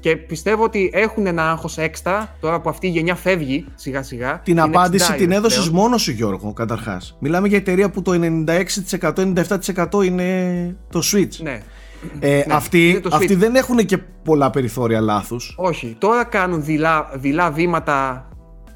Και 0.00 0.16
πιστεύω 0.16 0.64
ότι 0.64 0.90
έχουν 0.92 1.26
ένα 1.26 1.50
άγχος 1.50 1.78
έξτρα 1.78 2.36
τώρα 2.40 2.60
που 2.60 2.68
αυτή 2.68 2.86
η 2.86 2.90
γενιά 2.90 3.14
φεύγει 3.14 3.64
σιγά 3.74 4.02
σιγά. 4.02 4.40
Την 4.44 4.52
Είναι 4.52 4.62
απάντηση 4.62 5.12
60 5.12 5.16
την 5.16 5.32
έδωσες 5.32 5.68
πλέον. 5.68 5.82
μόνος 5.82 6.02
σου, 6.02 6.10
Γιώργο, 6.10 6.52
καταρχάς. 6.52 7.16
Μιλάμε 7.20 7.48
για 7.48 7.56
εταιρεία 7.58 7.90
που 7.90 8.02
το 8.02 8.12
96%-97% 8.12 10.04
είναι 10.04 10.76
το 10.90 11.00
Switch. 11.12 11.36
Ναι. 11.42 11.62
Ε, 12.20 12.42
Ναι, 12.46 12.54
αυτοί, 12.54 12.88
είναι 12.90 13.00
το 13.00 13.08
Switch. 13.12 13.16
αυτοί 13.16 13.34
δεν 13.34 13.54
έχουν 13.54 13.76
και 13.86 13.98
πολλά 14.24 14.50
περιθώρια 14.50 15.00
λάθους. 15.00 15.54
Όχι. 15.56 15.96
Τώρα 15.98 16.24
κάνουν 16.24 16.64
δειλά, 16.64 17.10
δειλά 17.14 17.50
βήματα 17.50 18.28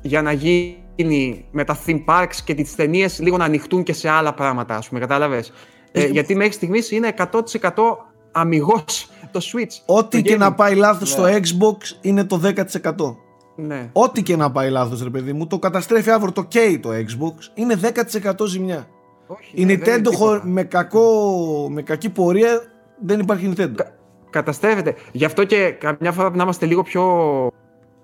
για 0.02 0.22
να 0.22 0.32
γίνει 0.32 1.44
με 1.50 1.64
τα 1.64 1.78
theme 1.86 2.04
parks 2.06 2.34
και 2.44 2.54
τις 2.54 2.74
ταινίες 2.74 3.18
λίγο 3.20 3.36
να 3.36 3.44
ανοιχτούν 3.44 3.82
και 3.82 3.92
σε 3.92 4.08
άλλα 4.08 4.34
πράγματα, 4.34 4.76
ας 4.76 4.88
πούμε, 4.88 5.00
κατάλαβες; 5.00 5.52
Ε, 5.92 6.02
Ε, 6.02 6.06
γιατί 6.06 6.36
μέχρι 6.36 6.52
στιγμής 6.52 6.90
είναι 6.90 7.06
100% 7.08 7.96
αμυγός 8.32 9.03
το 9.38 9.40
Switch. 9.52 9.94
Ό,τι 9.96 10.16
Το 10.22 10.28
και 10.28 10.34
gaming. 10.34 10.38
να 10.38 10.54
πάει 10.54 10.74
λάθος 10.74 11.10
στο 11.10 11.22
Ναι. 11.22 11.36
Xbox 11.36 11.96
είναι 12.00 12.24
το 12.24 12.38
10%. 12.38 13.16
Ναι. 13.56 13.90
Ό,τι 13.92 14.22
και 14.22 14.36
να 14.36 14.50
πάει 14.50 14.70
λάθος, 14.70 15.02
ρε 15.02 15.10
παιδί 15.10 15.32
μου, 15.32 15.46
το 15.46 15.58
καταστρέφει 15.58 16.10
αύριο 16.10 16.32
το 16.32 16.42
καίει 16.44 16.78
το 16.78 16.88
Xbox, 16.90 17.34
είναι 17.54 17.74
10% 17.74 18.46
ζημιά. 18.46 18.86
Όχι, 19.26 19.50
Η 19.54 19.64
ναι, 19.64 19.76
δεν 19.76 19.84
είναι 19.86 19.96
Nintendo 19.96 20.10
τίποτα. 20.10 20.16
χω- 20.16 20.42
με, 20.44 20.62
κακό, 20.62 21.68
με 21.70 21.82
κακή 21.82 22.10
πορεία 22.10 22.62
δεν 23.04 23.20
υπάρχει 23.20 23.52
Nintendo. 23.56 23.72
Κα- 23.74 23.94
καταστρέφεται. 24.30 24.94
Γι' 25.12 25.24
αυτό 25.24 25.44
και 25.44 25.70
καμιά 25.70 26.12
φορά 26.12 26.22
πρέπει 26.22 26.36
να 26.36 26.42
είμαστε 26.42 26.66
λίγο 26.66 26.82
πιο. 26.82 27.02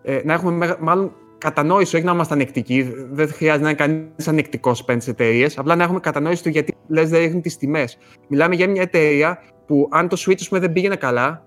Ε, 0.02 0.20
να 0.24 0.32
έχουμε 0.32 0.52
μεγα- 0.52 0.76
μάλλον 0.80 1.12
κατανόηση, 1.38 1.96
όχι 1.96 2.04
να 2.04 2.12
είμαστε 2.12 2.34
ανεκτικοί. 2.34 2.92
Δεν 3.10 3.28
χρειάζεται 3.32 3.62
να 3.64 3.68
είναι 3.70 3.78
κανείς 3.78 4.28
ανεκτικός 4.28 4.80
απέναντι 4.80 5.04
σε 5.04 5.10
εταιρείες. 5.10 5.58
Απλά 5.58 5.76
να 5.76 5.82
έχουμε 5.84 6.00
κατανόηση 6.00 6.42
του 6.42 6.48
γιατί 6.48 6.74
λες 6.88 7.10
δεν 7.10 7.20
ρίχνουν 7.20 7.42
τις 7.42 7.56
τιμές. 7.56 7.98
Μιλάμε 8.28 8.54
για 8.54 8.68
μια 8.68 8.82
εταιρεία 8.82 9.42
που 9.70 9.88
αν 9.90 10.08
το 10.08 10.16
Switch 10.26 10.34
ας 10.40 10.48
πούμε, 10.48 10.60
δεν 10.60 10.72
πήγαινε 10.72 10.96
καλά, 10.96 11.42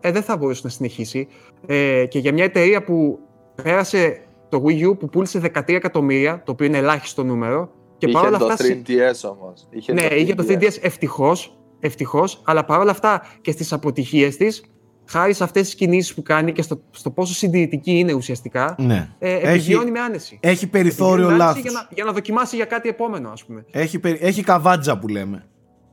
ε, 0.00 0.10
δεν 0.12 0.22
θα 0.22 0.36
μπορούσε 0.36 0.60
να 0.64 0.70
συνεχίσει. 0.70 1.28
Ε, 1.66 2.06
και 2.06 2.18
για 2.18 2.32
μια 2.32 2.44
εταιρεία 2.44 2.84
που 2.84 3.18
πέρασε 3.62 4.20
το 4.48 4.62
Wii 4.66 4.88
U 4.88 4.98
που 4.98 5.08
πούλησε 5.08 5.38
13 5.54 5.74
εκατομμύρια, 5.74 6.42
το 6.44 6.52
οποίο 6.52 6.66
είναι 6.66 6.78
ελάχιστο 6.78 7.24
νούμερο. 7.24 7.70
Και 7.98 8.06
είχε 8.06 8.14
παρόλα 8.18 8.38
το 8.38 8.46
αυτά. 8.46 8.64
3DS 8.64 9.30
όμως. 9.38 9.66
Είχε 9.70 9.92
Ναι, 9.92 10.02
είχε 10.02 10.34
το 10.34 10.44
3DS 10.48 10.76
ευτυχώς, 10.82 11.58
ευτυχώς, 11.80 12.42
αλλά 12.44 12.64
παρόλα 12.64 12.90
αυτά 12.90 13.22
και 13.40 13.50
στις 13.50 13.72
αποτυχίες 13.72 14.36
της, 14.36 14.64
χάρη 15.04 15.32
σε 15.32 15.44
αυτές 15.44 15.62
τις 15.62 15.74
κινήσεις 15.74 16.14
που 16.14 16.22
κάνει 16.22 16.52
και 16.52 16.62
στο, 16.62 16.80
στο 16.90 17.10
πόσο 17.10 17.34
συντηρητική 17.34 17.92
είναι 17.98 18.12
ουσιαστικά, 18.12 18.74
Ναι. 18.78 19.08
ε, 19.18 19.32
Έχει- 19.34 19.46
επιβιώνει 19.46 19.90
με 19.90 20.00
άνεση. 20.00 20.38
Έχει 20.42 20.66
περιθώριο 20.66 21.12
Επιβιώνει 21.14 21.36
με 21.38 21.44
άνεση 21.44 21.58
λάθος. 21.58 21.72
Για 21.72 21.80
να, 21.90 21.94
για 21.94 22.04
να 22.04 22.12
δοκιμάσει 22.12 22.56
για 22.56 22.64
κάτι 22.64 22.88
επόμενο, 22.88 23.30
ας 23.30 23.44
πούμε. 23.44 23.64
Έχει, 23.70 23.98
περι- 23.98 24.22
έχει 24.22 24.42
καβάτζα 24.42 24.98
που 24.98 25.08
λέμε. 25.08 25.44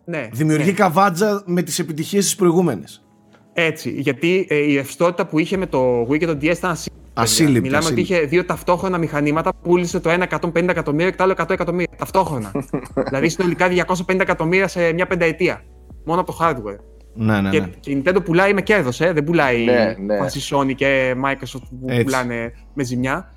Ναι, 0.10 0.30
Δημιουργεί 0.32 0.66
ναι. 0.66 0.72
καβάτζα 0.72 1.44
με 1.46 1.62
τις 1.62 1.80
επιτυχίες 1.80 2.24
της 2.24 2.36
προηγούμενε. 2.36 2.84
Έτσι, 3.54 3.90
γιατί 3.90 4.46
ε, 4.50 4.56
η 4.56 4.76
ρευστότητα 4.76 5.26
που 5.26 5.40
είχε 5.40 5.58
με 5.58 5.66
το 5.66 6.02
Wii 6.02 6.18
και 6.18 6.26
το 6.26 6.32
DS 6.32 6.44
ήταν 6.44 6.72
ασύλληπτη. 6.72 7.02
Ασύλληπτη, 7.14 7.60
Μιλάμε 7.62 7.78
ότι 7.86 7.94
ασύλληπτη. 7.94 8.14
είχε 8.14 8.26
δύο 8.26 8.46
ταυτόχρονα 8.46 8.98
μηχανήματα 8.98 9.50
που 9.54 9.70
πούλησε 9.70 10.00
το 10.00 10.10
ένα 10.10 10.28
150 10.42 10.56
εκατομμύρια 10.68 11.10
και 11.10 11.16
το 11.18 11.24
άλλο 11.24 11.34
100 11.38 11.50
εκατομμύρια. 11.50 11.96
Ταυτόχρονα. 11.98 12.52
δηλαδή 13.08 13.30
συνολικά 13.30 13.68
250 14.08 14.20
εκατομμύρια 14.20 14.68
σε 14.68 14.94
μια 14.94 15.08
πενταετία. 15.08 15.62
Μόνο 16.06 16.22
από 16.22 16.32
το 16.32 16.38
hardware. 16.42 16.80
Ναι, 17.14 17.42
ναι, 17.42 17.50
Και, 17.50 17.60
ναι. 17.60 17.68
και 17.80 17.92
η 17.92 18.04
Nintendo 18.06 18.18
πουλάει 18.24 18.54
με 18.54 18.62
κέρδος, 18.62 19.02
ε, 19.02 19.12
δεν 19.14 19.24
πουλάει 19.24 19.64
Ναι, 19.66 19.96
ναι. 20.06 20.18
βάσει 20.18 20.56
Sony 20.56 20.76
και 20.76 21.16
Microsoft 21.26 21.62
που 21.70 21.86
Έτσι. 21.88 22.04
πουλάνε 22.04 22.54
με 22.74 22.84
ζημιά. 22.84 23.34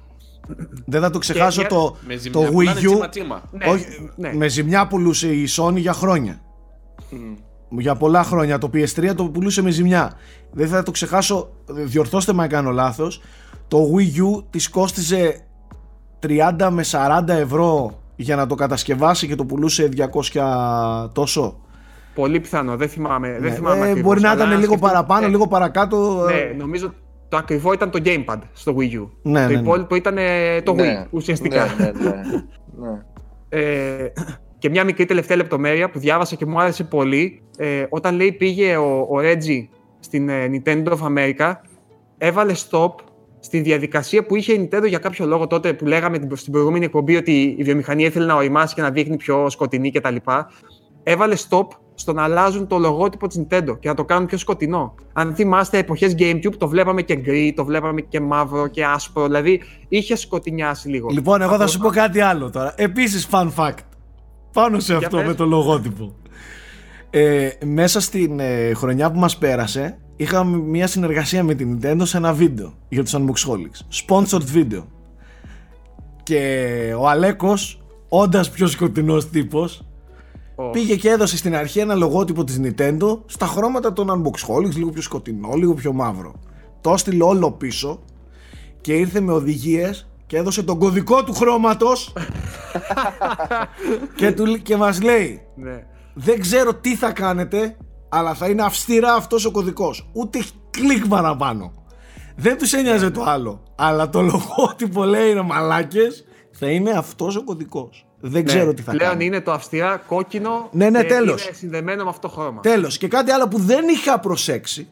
Δεν 0.87 1.01
θα 1.01 1.11
το 1.11 1.19
ξεχάσω 1.19 1.63
Και- 1.63 1.69
το, 1.69 1.97
Με 2.07 2.15
το 2.15 2.21
ζημιά 2.21 2.49
πουλάνε 2.51 2.81
Wii 2.81 2.85
U. 2.85 2.87
τσίμα-τσίμα. 2.87 3.43
Ναι, 3.51 3.67
όχι, 3.67 3.85
ναι. 4.17 4.33
Με 4.35 4.49
ζημιά 4.49 4.87
πουλούσε 4.87 5.29
η 5.29 5.49
Sony 5.57 5.77
για 5.77 5.93
χρόνια. 5.93 6.41
Για 7.69 7.95
πολλά 7.95 8.23
χρόνια. 8.23 8.59
Το 8.59 8.71
PS3 8.75 9.13
το 9.17 9.25
πουλούσε 9.25 9.63
με 9.63 9.71
ζημιά. 9.71 10.13
Δεν 10.53 10.69
θα 10.69 10.83
το 10.83 10.91
ξεχάσω, 10.91 11.51
διορθώστε 11.67 12.33
με 12.33 12.43
αν 12.43 12.49
κάνω 12.49 12.71
λάθος. 12.71 13.23
Το 13.69 13.79
Wii 13.97 14.21
U 14.41 14.45
της 14.51 14.69
κόστιζε 14.69 15.41
30 16.59 16.69
με 16.71 16.85
40 16.91 17.29
ευρώ 17.29 17.99
για 18.17 18.37
να 18.37 18.47
το 18.47 18.55
κατασκευάσει 18.55 19.27
και 19.27 19.35
το 19.35 19.45
πουλούσε 19.45 19.89
200 20.33 21.09
τόσο. 21.13 21.61
Πολύ 22.15 22.41
πιθανό, 22.41 22.77
δεν 22.77 22.89
θυμάμαι. 22.89 23.29
Ναι, 23.29 23.39
Δεν 23.39 23.53
θυμάμαι 23.53 23.79
ε, 23.79 23.83
ακριβώς, 23.83 24.03
μπορεί 24.03 24.21
να 24.21 24.31
αλλά 24.31 24.39
ήταν 24.41 24.53
αν 24.53 24.59
λίγο 24.59 24.67
σκεφτούμε- 24.73 24.93
παραπάνω, 24.93 25.21
ναι, 25.21 25.29
λίγο 25.29 25.47
παρακάτω. 25.49 26.27
ε, 26.31 26.33
Ναι, 26.33 26.55
νομίζω 26.59 26.95
το 27.29 27.37
ακριβό 27.37 27.73
ήταν 27.73 27.91
το 27.91 28.01
Gamepad 28.05 28.39
στο 28.53 28.75
Wii 28.79 28.93
U. 29.01 29.09
Ναι, 29.23 29.43
το 29.43 29.49
ναι, 29.49 29.55
ναι. 29.55 29.61
υπόλοιπο 29.61 29.95
ήταν 29.95 30.19
ε, 30.19 30.63
το 30.63 30.75
Ναι, 30.75 31.03
Wii 31.03 31.07
ουσιαστικά. 31.11 31.67
Ναι, 31.79 31.85
ναι, 31.85 32.11
ναι. 32.11 32.21
ναι. 32.91 32.99
Ε, 33.49 34.13
και 34.61 34.71
μια 34.71 34.85
μικρή 34.85 35.05
τελευταία 35.05 35.37
λεπτομέρεια 35.37 35.91
που 35.91 35.99
διάβασα 35.99 36.37
και 36.37 36.47
μου 36.47 36.61
άρεσε 36.61 36.85
πολύ. 36.85 37.43
Ε, 37.57 37.85
όταν 37.89 38.17
λέει 38.17 38.33
πήγε 38.33 38.77
ο, 38.77 38.99
ο 39.01 39.15
Reggie 39.19 39.67
στην 40.01 40.29
ε, 40.29 40.51
Nintendo 40.53 40.87
of 40.89 40.99
America, 40.99 41.53
έβαλε 42.19 42.53
stop 42.71 42.91
στη 43.41 43.61
διαδικασία 43.61 44.25
που 44.27 44.37
είχε 44.37 44.53
η 44.53 44.69
Nintendo 44.73 44.87
για 44.89 44.99
κάποιο 44.99 45.27
λόγο 45.27 45.47
τότε 45.47 45.73
που 45.73 45.87
λέγαμε 45.87 46.19
την- 46.19 46.37
στην 46.37 46.53
προηγούμενη 46.53 46.85
εκπομπή 46.85 47.17
ότι 47.17 47.55
η 47.59 47.63
βιομηχανία 47.63 48.07
ήθελε 48.07 48.27
να 48.27 48.35
οριμάσει 48.35 48.75
και 48.75 48.83
να 48.83 48.91
δείχνει 48.91 49.17
πιο 49.17 49.51
σκοτεινή 49.51 49.91
κτλ. 49.91 50.17
Έβαλε 51.03 51.35
stop 51.49 51.67
στο 51.95 52.13
να 52.13 52.23
αλλάζουν 52.23 52.67
το 52.67 52.79
λογότυπο 52.79 53.27
της 53.27 53.41
Nintendo 53.43 53.77
και 53.81 53.89
να 53.89 53.95
το 53.95 54.05
κάνουν 54.05 54.27
πιο 54.27 54.39
σκοτεινό. 54.39 54.95
Αν 55.13 55.35
θυμάστε 55.35 55.79
εποχές 55.79 56.15
Gamecube 56.19 56.55
το 56.59 56.69
βλέπαμε 56.69 57.03
και 57.03 57.15
γκρι, 57.17 57.53
το 57.57 57.65
βλέπαμε 57.65 58.01
και 58.01 58.21
μαύρο 58.21 58.67
και 58.67 58.85
άσπρο, 58.85 59.25
δηλαδή 59.27 59.61
είχε 59.89 60.17
σκοτεινιάσει 60.17 60.89
λίγο. 60.89 61.09
Λοιπόν, 61.11 61.41
εγώ 61.43 61.51
θα 61.51 61.57
Από- 61.57 61.67
σου 61.67 61.79
πω 61.79 61.89
κάτι 61.89 62.21
άλλο 62.21 62.51
τώρα. 62.51 62.75
Επίσης 62.77 63.29
fun 63.31 63.49
fact. 63.57 63.75
Πάνω 64.53 64.81
σε 64.81 64.95
αυτό 64.95 65.17
πες. 65.17 65.27
με 65.27 65.35
το 65.35 65.47
λογότυπο. 65.47 66.15
Ε, 67.11 67.49
μέσα 67.65 68.01
στην 68.01 68.41
ε, 68.41 68.73
χρονιά 68.75 69.11
που 69.11 69.19
μας 69.19 69.39
πέρασε 69.39 69.99
είχαμε 70.17 70.57
μια 70.57 70.87
συνεργασία 70.87 71.45
με 71.45 71.55
την 71.55 71.79
Nintendo 71.83 72.03
σε 72.03 72.17
ένα 72.17 72.33
βίντεο 72.33 72.75
για 72.89 73.03
τους 73.03 73.15
Unboxholics. 73.17 74.07
Sponsored 74.07 74.55
video. 74.55 74.83
Και 76.23 76.95
ο 76.99 77.09
Αλέκος, 77.09 77.83
όντας 78.09 78.51
πιο 78.51 78.67
σκοτεινός 78.67 79.29
τύπος, 79.31 79.85
Ω. 80.55 80.71
πήγε 80.71 80.97
και 80.97 81.09
έδωσε 81.09 81.37
στην 81.37 81.55
αρχή 81.55 81.79
ένα 81.79 81.95
λογότυπο 81.95 82.45
της 82.45 82.61
Nintendo 82.63 83.19
στα 83.27 83.47
χρώματα 83.47 83.93
των 83.93 84.09
Unboxholics, 84.11 84.75
λίγο 84.75 84.91
πιο 84.91 85.03
σκοτεινό, 85.03 85.53
λίγο 85.55 85.75
πιο 85.75 85.93
μαύρο. 85.93 86.35
Το 86.81 86.93
έστειλε 86.93 87.25
όλο 87.25 87.51
πίσω 87.51 88.01
και 88.81 88.93
ήρθε 88.93 89.21
με 89.21 89.33
οδηγίες 89.33 90.10
και 90.31 90.37
έδωσε 90.37 90.63
τον 90.63 90.79
κωδικό 90.79 91.25
του 91.25 91.35
χρώματος 91.35 92.13
και, 94.17 94.33
του, 94.33 94.63
και 94.63 94.77
μας 94.77 95.03
λέει 95.03 95.43
Ναι. 95.57 95.85
δεν 96.15 96.41
ξέρω 96.41 96.75
τι 96.75 96.97
θα 96.97 97.13
κάνετε 97.13 97.77
αλλά 98.09 98.35
θα 98.35 98.49
είναι 98.49 98.63
αυστηρά 98.63 99.15
αυτός 99.15 99.45
ο 99.45 99.51
κωδικός 99.51 100.11
ούτε 100.13 100.43
κλικ 100.71 101.07
παραπάνω 101.09 101.73
δεν 102.37 102.59
τους 102.59 102.73
ένοιαζε 102.73 103.11
το 103.11 103.23
άλλο 103.23 103.63
αλλά 103.77 104.11
το 104.11 104.21
λογότυπο 104.23 105.05
λέει 105.15 105.31
είναι 105.31 105.43
μαλάκες 105.43 106.25
θα 106.51 106.71
είναι 106.71 106.91
αυτός 106.91 107.37
ο 107.37 107.45
κωδικός 107.45 108.07
Δεν 108.21 108.45
ξέρω 108.45 108.75
τι 108.75 108.83
θα 108.83 108.91
Πλέον 108.91 109.11
κάνει. 109.11 109.25
είναι 109.25 109.41
το 109.41 109.53
αυστηρά 109.53 109.97
κόκκινο 109.97 110.69
Ναι, 110.73 110.91
ναι, 110.91 111.03
και 111.03 111.09
τέλος. 111.09 111.45
είναι 111.47 111.55
συνδεμένο 111.55 112.03
με 112.05 112.09
αυτό 112.11 112.29
το 112.29 112.35
χρώμα. 112.35 112.61
Τέλος. 112.61 112.99
Και 112.99 113.09
κάτι 113.09 113.31
άλλο 113.31 113.49
που 113.49 113.59
δεν 113.59 113.89
είχα 113.89 114.21
προσέξει, 114.21 114.89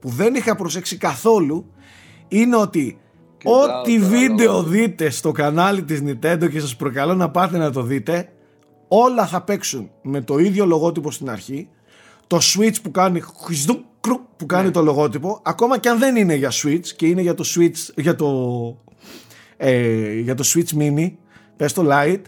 που 0.00 0.08
δεν 0.08 0.34
είχα 0.34 0.54
προσέξει 0.56 0.96
καθόλου, 0.96 1.72
είναι 2.28 2.56
ότι 2.56 2.80
Κοιτάω 2.82 3.09
ό,τι 3.44 3.96
τώρα 3.98 4.08
βίντεο 4.10 4.52
λόγω. 4.52 4.62
δείτε 4.62 5.10
στο 5.10 5.32
κανάλι 5.32 5.82
της 5.82 6.02
Nintendo 6.06 6.50
και 6.50 6.60
σας 6.60 6.76
προκαλώ 6.76 7.14
να 7.14 7.30
πάτε 7.30 7.58
να 7.58 7.70
το 7.72 7.82
δείτε, 7.82 8.32
όλα 8.88 9.26
θα 9.26 9.42
παίξουν 9.42 9.90
με 10.02 10.20
το 10.20 10.38
ίδιο 10.38 10.66
λογότυπο 10.66 11.10
στην 11.10 11.30
αρχή, 11.30 11.68
το 12.26 12.38
switch 12.42 12.74
που 12.82 12.90
κάνει 12.90 13.20
χουιζδουμ, 13.20 13.78
κρου, 14.00 14.20
που 14.36 14.46
κάνει 14.46 14.64
Ναι. 14.66 14.70
το 14.70 14.82
λογότυπο, 14.82 15.40
ακόμα 15.42 15.78
και 15.78 15.88
αν 15.88 15.98
δεν 15.98 16.16
είναι 16.16 16.34
για 16.34 16.50
switch 16.52 16.86
και 16.96 17.06
είναι 17.06 17.20
για 17.20 17.34
το 17.34 17.44
switch, 17.56 17.92
για 17.96 18.14
το, 18.14 18.28
ε, 19.56 20.12
για 20.20 20.34
το 20.34 20.44
switch 20.46 20.78
mini, 20.78 21.12
πες 21.56 21.72
το 21.72 21.86
light, 21.90 22.20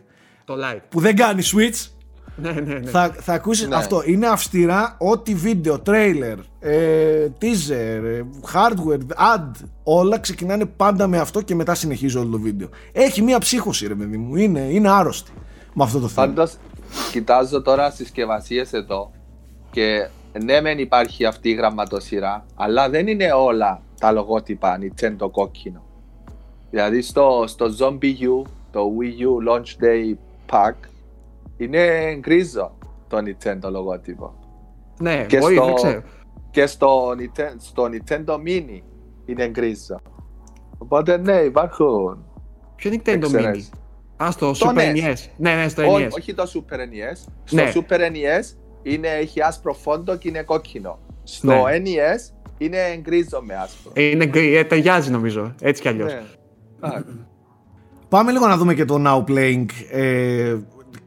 Το 0.44 0.54
light. 0.54 0.80
που 0.88 1.00
δεν 1.00 1.16
κάνει 1.16 1.42
switch, 1.54 1.90
Ναι, 2.36 2.50
ναι, 2.52 2.60
ναι. 2.60 2.90
θα, 2.90 3.14
θα 3.20 3.32
ακούσεις 3.32 3.68
Ναι. 3.68 3.76
αυτό. 3.76 4.02
Είναι 4.04 4.26
αυστηρά 4.26 4.96
ό,τι 4.98 5.34
βίντεο, 5.34 5.78
τρέιλερ, 5.80 6.38
ε, 6.60 7.28
teaser, 7.40 8.04
ε, 8.04 8.22
hardware, 8.52 9.36
ad, 9.36 9.50
όλα 9.82 10.18
ξεκινάνε 10.18 10.64
πάντα 10.64 11.06
με 11.06 11.18
αυτό 11.18 11.40
και 11.40 11.54
μετά 11.54 11.74
συνεχίζει 11.74 12.18
όλο 12.18 12.30
το 12.30 12.38
βίντεο. 12.40 12.68
Έχει 12.92 13.22
μία 13.22 13.38
ψύχωση 13.38 13.86
ρε 13.86 13.94
παιδί 13.94 14.16
μου, 14.16 14.36
είναι, 14.36 14.60
είναι 14.60 14.90
άρρωστη 14.90 15.32
με 15.72 15.84
αυτό 15.84 15.98
το 15.98 16.08
θέμα. 16.08 16.26
Πάντως, 16.26 16.56
κοιτάζω 17.12 17.62
τώρα 17.62 17.90
συσκευασίες 17.90 18.72
εδώ 18.72 19.10
και 19.70 20.08
ναι 20.44 20.60
μεν 20.60 20.78
υπάρχει 20.78 21.24
αυτή 21.24 21.48
η 21.48 21.52
γραμματοσυρά, 21.54 22.46
αλλά 22.54 22.88
δεν 22.88 23.06
είναι 23.06 23.32
όλα 23.32 23.80
τα 24.00 24.12
λογότυπα 24.12 24.78
Nintendo 24.80 25.30
κόκκινο. 25.30 25.82
Δηλαδή 26.70 27.02
στο, 27.02 27.44
στο 27.46 27.66
Zombie 27.78 28.42
U, 28.42 28.48
το 28.72 28.92
Wii 28.98 29.48
U 29.48 29.52
Launch 29.52 29.84
Day 29.84 30.14
Pack, 30.50 30.74
είναι 31.62 32.14
γκρίζο 32.20 32.78
το 33.08 33.16
Nintendo 33.18 33.70
λογότυπο. 33.70 34.34
Ναι, 34.98 35.24
Και 35.28 35.38
μπορεί, 35.38 35.54
στο- 35.54 35.64
δεν 35.64 35.74
ξέρω. 35.74 36.02
Και 36.50 36.66
στο, 36.66 37.08
Nintendo, 37.10 37.54
στο 37.56 37.88
Nintendo 37.92 38.34
Mini 38.34 38.80
είναι 39.24 39.48
γκρίζο. 39.48 40.00
Οπότε 40.78 41.16
ναι, 41.16 41.32
υπάρχουν. 41.36 42.24
Ποιο 42.76 42.90
είναι 42.92 43.02
Nintendo 43.04 43.12
Mini; 43.24 43.34
εξαιρέσεις. 43.34 43.70
Α, 44.22 44.30
στο 44.30 44.52
Το 44.52 44.70
Super 44.70 44.78
NES. 44.78 45.12
NES. 45.12 45.14
Ναι, 45.36 45.54
ναι, 45.54 45.68
στο 45.68 45.82
Όχι, 45.92 46.04
NES. 46.06 46.10
όχι 46.10 46.34
το 46.34 46.42
Super 46.54 46.74
NES. 46.76 47.32
Στο 47.44 47.56
Ναι. 47.56 47.72
Super 47.74 47.98
NES 48.00 48.56
είναι, 48.82 49.08
έχει 49.08 49.42
άσπρο 49.42 49.72
φόντο 49.72 50.16
και 50.16 50.28
είναι 50.28 50.42
κόκκινο. 50.42 50.98
Στο 51.22 51.46
Ναι. 51.46 51.62
NES 51.76 52.34
είναι 52.58 52.78
γκρίζο 53.00 53.42
με 53.42 53.54
άσπρο. 53.54 53.92
Είναι 53.94 54.26
γκρι, 54.26 54.56
ε, 54.56 54.64
ταιριάζει 54.64 55.10
νομίζω. 55.10 55.54
Έτσι 55.60 55.82
κι 55.82 55.88
αλλιώς. 55.88 56.12
Ναι. 56.12 56.20
Α, 56.88 57.02
Πάμε 58.08 58.32
λίγο 58.32 58.46
να 58.46 58.56
δούμε 58.56 58.74
και 58.74 58.84
το 58.84 59.02
Now 59.06 59.30
Playing 59.30 59.66
ε, 59.90 60.56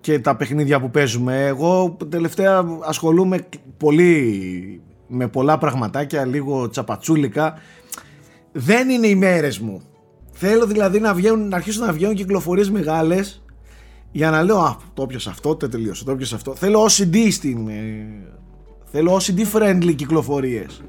και 0.06 0.20
τα 0.20 0.36
παιχνίδια 0.36 0.80
που 0.80 0.90
παίζουμε. 0.90 1.46
Εγώ 1.46 1.98
τελευταία 2.10 2.66
ασχολούμαι 2.82 3.48
πολύ 3.78 4.82
με 5.08 5.28
πολλά 5.28 5.58
πραγματάκια, 5.58 6.26
λίγο 6.26 6.70
τσαπατσούλικα. 6.70 7.54
Δεν 8.52 8.90
είναι 8.90 9.08
οι 9.08 9.16
μέρες 9.16 9.60
μου. 9.60 9.82
Θέλω 10.32 10.66
δηλαδή 10.66 11.00
να, 11.00 11.14
βγαίνουν, 11.14 11.48
να 11.48 11.56
αρχίσουν 11.56 11.86
να 11.86 11.92
βγαίνουν 11.92 12.16
κυκλοφορίες 12.16 12.70
μεγάλες 12.70 13.44
για 14.12 14.30
να 14.30 14.44
λέω 14.44 14.58
«Α, 14.60 14.78
το 14.94 15.06
πιάσα 15.06 15.30
αυτό, 15.30 15.56
το 15.56 15.70
τελείωσε, 15.70 16.04
το 16.04 16.16
πιάσα 16.16 16.36
αυτό». 16.36 16.56
Θέλω 16.56 16.84
OCD 16.84 17.32
στην... 17.32 17.68
ε, 17.68 17.74
θέλω 18.84 19.20
OCD 19.20 19.58
friendly 19.58 19.96
κυκλοφορίες. 19.96 20.82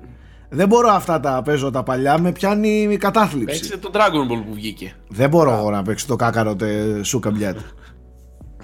Δεν 0.48 0.68
μπορώ 0.68 0.88
αυτά 0.90 1.20
τα 1.20 1.42
παίζω 1.44 1.70
τα 1.70 1.82
παλιά, 1.82 2.18
με 2.18 2.32
πιάνει 2.32 2.88
η 2.90 2.96
κατάθλιψη. 2.96 3.58
Παίξτε 3.58 3.76
το 3.76 3.90
Dragon 3.94 4.32
Ball 4.32 4.44
που 4.46 4.54
βγήκε. 4.54 4.94
Δεν 5.08 5.28
μπορώ 5.28 5.52
εγώ 5.52 5.70
να 5.70 5.82
παίξω 5.82 6.06
το 6.06 6.16
κάκαρο 6.16 6.56
τε 6.56 7.02
σούκα 7.02 7.30
μπλιάτα. 7.30 7.62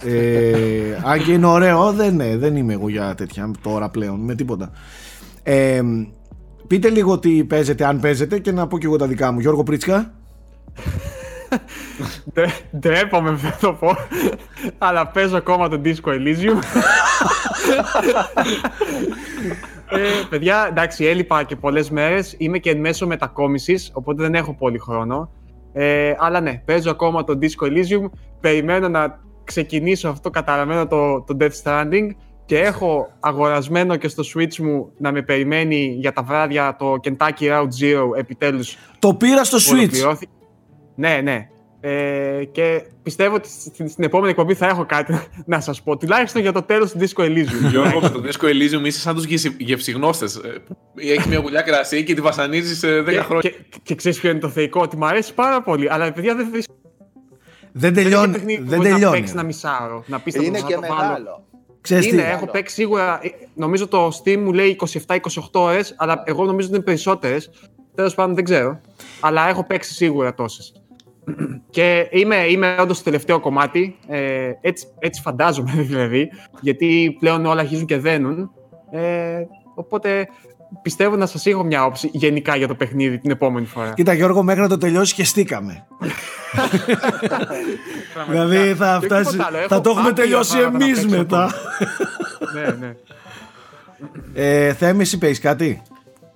Ε, 0.07 0.99
αν 1.05 1.23
και 1.25 1.33
είναι 1.33 1.47
ωραίο, 1.47 1.93
δεν, 1.93 2.15
ναι, 2.17 2.37
δεν 2.37 2.57
είμαι 2.57 2.73
εγώ 2.73 2.89
για 2.89 3.15
τέτοια 3.15 3.51
τώρα 3.63 3.89
πλέον, 3.89 4.21
με 4.21 4.35
τίποτα. 4.35 4.71
Ε, 5.43 5.81
πείτε 6.67 6.89
λίγο 6.89 7.19
τι 7.19 7.45
παίζετε, 7.45 7.85
αν 7.85 8.01
παίζετε 8.01 8.39
και 8.39 8.53
να 8.53 8.67
πω 8.67 8.79
και 8.79 8.87
εγώ 8.87 8.97
τα 8.97 9.07
δικά 9.07 9.33
μου. 9.33 9.41
Γιώργο 9.41 9.63
Πρίτσκα. 9.63 10.13
Ντε- 12.33 12.77
Ντρέπομαι 12.79 13.31
να 13.31 13.57
το 13.61 13.73
πω. 13.73 13.97
αλλά 14.79 15.07
παίζω 15.07 15.37
ακόμα 15.37 15.69
το 15.69 15.81
Disco 15.85 16.11
Elysium. 16.11 16.59
ε, 19.91 19.99
παιδιά, 20.31 20.67
εντάξει, 20.71 21.05
έλειπα 21.05 21.43
και 21.45 21.57
πολλές 21.57 21.91
μέρες. 21.91 22.35
Είμαι 22.39 22.59
και 22.59 22.71
εν 22.71 22.79
μέσω 22.79 23.07
μετακόμισης, 23.07 23.91
οπότε 23.93 24.23
δεν 24.23 24.35
έχω 24.35 24.55
πολύ 24.55 24.79
χρόνο. 24.79 25.31
Ε, 25.73 26.13
αλλά 26.19 26.41
ναι, 26.41 26.63
παίζω 26.65 26.91
ακόμα 26.91 27.25
το 27.25 27.39
Disco 27.43 27.67
Elysium. 27.67 28.11
Περιμένω 28.41 28.89
να 28.89 29.19
ξεκινήσω 29.45 30.09
αυτό 30.09 30.31
καταραμένο 30.31 30.87
το, 30.87 31.21
το 31.23 31.37
Death 31.41 31.63
Stranding 31.65 32.09
και 32.47 32.59
έχω 32.59 33.13
αγορασμένο 33.21 33.97
και 33.97 34.09
στο 34.09 34.23
Switch 34.35 34.57
μου 34.57 34.93
να 34.99 35.13
με 35.13 35.23
περιμένει 35.23 35.97
για 35.99 36.13
τα 36.13 36.23
βράδια 36.23 36.77
το 36.79 36.95
Kentucky 37.03 37.43
Route 37.51 37.69
Zero 37.81 38.17
επιτέλους 38.17 38.77
Το 38.99 39.15
πήρα 39.15 39.45
στο 39.45 39.57
που 39.57 39.63
Switch. 39.77 39.79
ολοκληρώθη- 39.79 40.29
Ναι, 40.95 41.21
ναι. 41.23 41.47
Ε, 41.85 42.45
και 42.53 42.83
πιστεύω 43.03 43.35
ότι 43.35 43.49
στην, 43.49 43.89
στην 43.89 44.05
επόμενη 44.05 44.31
εκπομπή 44.31 44.55
θα 44.55 44.67
έχω 44.67 44.87
κάτι 44.87 45.21
να 45.47 45.61
σας 45.61 45.83
πω. 45.83 45.97
Τουλάχιστον 45.97 46.43
για 46.43 46.53
το 46.53 46.63
τέλος 46.63 46.93
του 46.93 46.99
Disco 47.01 47.23
Elysium. 47.25 47.69
Γιώργο, 47.71 48.01
με 48.01 48.09
το 48.09 48.23
Disco 48.25 48.45
Elysium 48.47 48.85
είσαι 48.85 49.01
σαν 49.01 49.15
τους 49.15 49.25
γευσιγνώστε. 49.59 50.27
Έχει 50.95 51.29
μια 51.29 51.39
γουλιά 51.39 51.61
κρασί 51.63 52.05
και 52.05 52.15
τη 52.15 52.21
βασανίζεις 52.21 52.79
σε 52.79 53.01
10 53.01 53.05
και, 53.05 53.11
χρόνια. 53.21 53.41
και, 53.41 53.55
και 53.83 53.95
ξέρεις 53.95 54.21
ποιο 54.21 54.31
είναι 54.31 54.39
το 54.39 54.49
θεϊκό, 54.49 54.81
ότι 54.81 54.97
μου 54.97 55.07
αρέσει 55.07 55.35
πάρα 55.35 55.63
πολύ. 55.63 55.91
Αλλά 55.91 56.13
παιδιά 56.13 56.35
δεν 56.35 56.49
βρίσκω 56.51 56.75
Δεν 57.73 57.95
δεν 57.95 58.03
τελειώνει. 58.05 58.33
παιχνίδι 58.33 58.63
που 58.63 58.69
Δεν 58.69 58.77
μπορείς 58.77 58.91
να 58.93 58.97
τελειώνει. 58.99 59.17
παίξεις 59.17 59.35
ένα 59.35 59.45
μισάωρο. 59.45 60.05
Να 60.07 60.21
πεις 60.21 60.35
θα 60.35 60.41
το- 60.41 60.47
Είναι 60.47 60.59
θα 60.59 60.67
και 60.67 60.75
το 60.75 60.81
βάλω. 60.81 60.95
μεγάλο. 60.97 61.45
Ξέρεις 61.81 62.07
τι, 62.07 62.13
Είναι, 62.13 62.23
έχω 62.23 62.47
παίξει 62.47 62.75
σίγουρα. 62.75 63.19
ε, 63.23 63.29
Νομίζω 63.55 63.89
το 63.89 64.07
Steam 64.09 64.37
μου 64.37 64.53
λέει 64.53 64.69
27-28 64.69 65.61
ώρες, 65.61 65.95
αλλά 65.99 66.23
εγώ 66.27 66.45
νομίζω 66.45 66.67
ότι 66.67 66.77
είναι 66.77 66.85
περισσότερες. 66.85 67.51
Τέλος 67.95 68.15
πάντων 68.15 68.35
δεν 68.35 68.45
ξέρω. 68.45 68.81
Αλλά 69.21 69.49
έχω 69.49 69.65
παίξει 69.65 69.93
σίγουρα 69.95 70.35
τόσες. 70.35 70.73
Και 71.71 72.09
είμαι, 72.11 72.37
είμαι 72.37 72.77
όντως 72.81 72.97
στο 72.97 73.05
τελευταίο 73.05 73.41
κομμάτι. 73.41 73.97
Ε, 74.07 74.51
έτσι, 74.61 74.87
έτσι 74.99 75.21
φαντάζομαι 75.21 75.73
δηλαδή. 75.91 76.29
Γιατί 76.61 77.17
πλέον 77.19 77.47
όλα 77.47 77.61
αρχίζουν 77.61 77.87
και 77.87 77.99
δένουν. 77.99 78.51
Ε, 78.91 79.43
οπότε 79.75 80.29
πιστεύω 80.83 81.17
να 81.17 81.27
σας 81.27 81.47
έχω 81.47 81.65
μια 81.65 81.85
όψη 81.85 82.11
γενικά 82.13 82.57
για 82.57 82.69
το 82.69 82.75
παιχνίδι 82.75 83.19
την 83.19 83.31
επόμενη 83.31 83.67
φορά. 83.67 83.93
Κοίτα 83.93 84.13
Γιώργο 84.13 84.43
μέχρι 84.43 84.61
να 84.61 84.69
το 84.69 84.79
τελειώσει 84.79 85.15
και 85.15 85.25
στήκαμε. 85.25 85.87
δηλαδή 88.29 88.75
θα, 88.75 88.97
Και 89.01 89.07
φτάσει, 89.07 89.31
τίποτα 89.31 89.47
άλλο, 89.49 89.57
έχω 89.59 89.69
θα 89.69 89.81
το 89.81 89.91
έχουμε 89.91 90.09
άπειρα 90.09 90.25
τελειώσει 90.25 90.57
πράγματα 90.59 90.79
να 90.79 90.85
εμείς 90.85 91.01
παίξω 91.01 91.17
μετά. 91.17 91.53
ναι, 92.55 92.87
ναι. 92.87 92.95
ε, 94.35 94.73
Θέμη 94.75 95.03
εσύ 95.03 95.19
παίζεις 95.19 95.39
κάτι. 95.41 95.83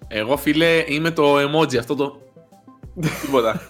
Εγώ, 0.08 0.36
φίλε, 0.36 0.84
είμαι 0.86 1.10
το 1.10 1.34
emoji 1.36 1.76
αυτό 1.78 1.94
το. 1.94 2.20
Τίποτα. 3.20 3.60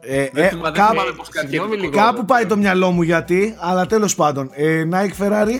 Ε, 0.00 0.28
Δεν 0.32 0.44
ε, 0.44 0.48
θυμάμαι- 0.48 0.62
δεν 0.64 0.72
κάπου, 0.72 0.90
θυμάμαι 0.92 1.12
πώς 1.16 1.28
κάτι 1.28 1.46
συγγνώμη 1.48 1.74
έρχεται. 1.74 1.90
λίγο. 1.96 2.04
κάπου 2.06 2.24
πάει 2.24 2.46
το 2.46 2.56
μυαλό 2.56 2.90
μου 2.90 3.02
γιατί, 3.02 3.56
αλλά 3.60 3.86
τέλος 3.86 4.14
πάντων. 4.14 4.50
Ε, 4.54 4.88
Nike 4.92 5.22
Ferrari. 5.24 5.58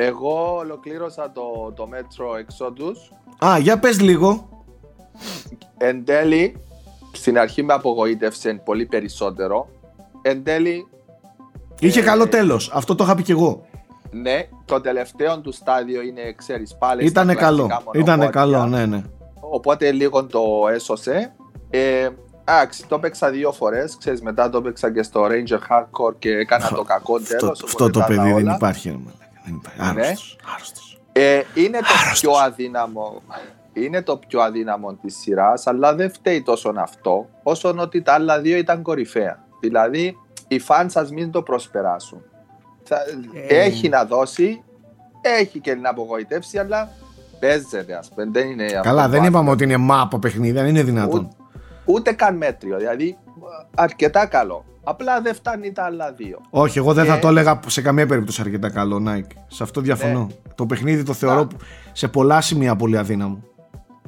Εγώ 0.00 0.56
ολοκλήρωσα 0.56 1.32
το, 1.32 1.72
το 1.76 1.88
Metro 1.92 2.24
Exodus. 2.40 3.16
Α, 3.48 3.58
για 3.58 3.78
πες 3.78 4.00
λίγο. 4.00 4.48
Εν 5.76 6.04
τέλει, 6.04 6.56
στην 7.12 7.38
αρχή 7.38 7.62
με 7.62 7.72
απογοήτευσε 7.72 8.60
πολύ 8.64 8.86
περισσότερο. 8.86 9.68
Εν 10.22 10.44
τέλει, 10.44 10.88
Είχε 11.80 12.00
Ε, 12.00 12.02
καλό 12.02 12.28
τέλος. 12.28 12.70
Αυτό 12.74 12.94
το 12.94 13.04
είχα 13.04 13.14
πει 13.14 13.22
και 13.22 13.32
εγώ. 13.32 13.64
ναι, 14.10 14.48
το 14.64 14.80
τελευταίο 14.80 15.40
του 15.40 15.52
στάδιο 15.52 16.02
είναι, 16.02 16.32
ξέρεις, 16.36 16.76
πάλι 16.78 17.04
Ήτανε 17.04 17.32
στα 17.32 17.40
καλό. 17.40 17.66
κλασικά 17.66 17.90
Ήτανε 17.98 18.16
μονοπάτια. 18.16 18.40
καλό, 18.40 18.66
ναι, 18.66 18.86
ναι. 18.86 19.02
Οπότε 19.40 19.92
λίγο 19.92 20.26
το 20.26 20.40
έσωσε. 20.72 21.34
Ε, 21.70 22.08
εντάξει, 22.44 22.86
το 22.86 22.98
παίξα 22.98 23.30
δύο 23.30 23.52
φορές. 23.52 23.96
Ξέρεις, 23.98 24.22
μετά 24.22 24.50
το 24.50 24.62
παίξα 24.62 24.92
και 24.92 25.02
στο 25.02 25.26
Ranger 25.26 25.58
Hardcore 25.70 26.14
και 26.18 26.30
έκανα 26.30 26.68
το 26.68 26.82
κακό 26.82 27.14
Αυτό, 27.16 27.36
τέλος. 27.38 27.62
αυτό 27.64 27.90
το 27.90 28.04
παιδί 28.06 28.32
δεν 28.32 28.46
υπάρχει. 28.54 29.04
Ρε 29.48 29.82
μαλάκα, 29.82 29.94
Δεν 29.94 29.94
υπάρχει. 29.94 29.94
Ναι. 29.94 30.06
Άρρωστος, 30.06 30.38
άρρωστος. 30.54 31.00
Ε, 31.12 31.42
είναι 31.54 31.78
το 31.78 31.84
πιο 32.20 32.30
αδύναμο. 32.32 33.22
Είναι 33.72 34.02
το 34.02 34.16
πιο 34.16 34.40
αδύναμο 34.40 34.94
της 34.94 35.16
σειράς, 35.16 35.66
αλλά 35.66 35.94
δεν 35.94 36.10
φταίει 36.12 36.42
τόσο 36.42 36.72
αυτό, 36.76 37.28
όσο 37.42 37.74
ότι 37.78 38.02
τα 38.02 38.12
άλλα 38.12 38.40
δύο 38.40 38.56
ήταν 38.56 38.82
κορυφαία. 38.82 39.44
Δηλαδή, 39.60 40.16
οι 40.48 40.58
φαν 40.58 40.90
σας 40.90 41.10
μην 41.10 41.30
το 41.30 41.42
προσπεράσουν. 41.42 42.22
Θα, 42.82 42.96
Ε. 43.48 43.60
Έχει 43.64 43.88
να 43.88 44.04
δώσει, 44.04 44.62
έχει 45.20 45.60
και 45.60 45.74
να 45.74 45.90
απογοητεύσει, 45.90 46.58
αλλά 46.58 46.90
παίζεται, 47.40 47.94
ας 47.94 48.08
πούμε. 48.08 48.28
Δεν 48.32 48.50
είναι 48.50 48.64
αυτό 48.64 48.80
Καλά, 48.80 49.02
το 49.04 49.08
δεν 49.10 49.20
είπαμε 49.22 49.36
άθλιο. 49.38 49.52
ότι 49.52 49.64
είναι 49.64 49.76
μάπο 49.76 50.18
παιχνίδι, 50.18 50.58
αν 50.58 50.66
είναι 50.66 50.82
δυνατόν. 50.82 51.18
Ούτε, 51.20 51.36
ούτε 51.84 52.12
καν 52.12 52.36
μέτριο. 52.36 52.76
Δηλαδή, 52.76 53.18
αρκετά 53.74 54.26
καλό. 54.26 54.64
Απλά 54.84 55.20
δεν 55.20 55.34
φτάνει 55.34 55.72
τα 55.72 55.84
άλλα 55.84 56.12
δύο. 56.12 56.38
Όχι, 56.50 56.78
εγώ 56.78 56.92
δεν 56.92 57.04
θα 57.04 57.14
Και- 57.14 57.20
το 57.20 57.28
έλεγα 57.28 57.60
σε 57.66 57.82
καμία 57.82 58.06
περίπτωση 58.06 58.40
αρκετά 58.40 58.70
καλό, 58.70 59.02
Nike. 59.08 59.32
Σε 59.46 59.62
αυτό 59.62 59.80
διαφωνώ. 59.80 60.18
Ναι. 60.20 60.52
Το 60.54 60.66
παιχνίδι 60.66 61.02
το 61.02 61.12
θεωρώ 61.12 61.40
Α. 61.40 61.46
σε 61.92 62.08
πολλά 62.08 62.40
σημεία 62.40 62.76
πολύ 62.76 62.98
αδύναμο. 62.98 63.42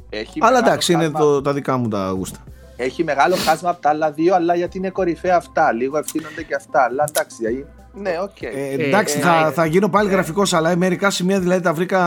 Έχει 0.08 0.38
Αλλά 0.42 0.50
μεγάλο 0.50 0.66
εντάξει, 0.68 0.92
είναι 0.92 1.02
χάσμα- 1.02 1.20
το, 1.20 1.42
τα 1.42 1.52
δικά 1.52 1.76
μου 1.76 1.88
τα 1.88 2.10
γούστα. 2.10 2.38
Έχει 2.76 3.04
μεγάλο 3.04 3.34
χάσμα 3.36 3.70
από 3.70 3.80
τα 3.80 3.88
άλλα 3.88 4.10
δύο, 4.10 4.34
αλλά 4.34 4.54
γιατί 4.54 4.78
είναι 4.78 4.90
κορυφαία 4.90 5.36
αυτά. 5.36 5.72
Λίγο 5.72 5.98
ευθύνονται 5.98 6.42
και 6.42 6.54
αυτά. 6.54 6.82
Αλλά 6.82 7.04
εντάξει, 7.08 7.36
δηλαδή, 7.36 7.66
Ναι, 7.94 8.10
οκ. 8.22 8.42
Ε, 8.42 8.72
εντάξει, 8.86 9.18
ε, 9.18 9.20
θα, 9.20 9.46
ε, 9.46 9.50
θα 9.50 9.64
γίνω 9.66 9.88
πάλι 9.88 10.10
γραφικός 10.10 10.52
αλλά 10.52 10.76
μερικά 10.76 11.10
σημεία 11.10 11.40
δηλαδή 11.40 11.60
τα 11.62 11.72
βρήκα 11.72 11.98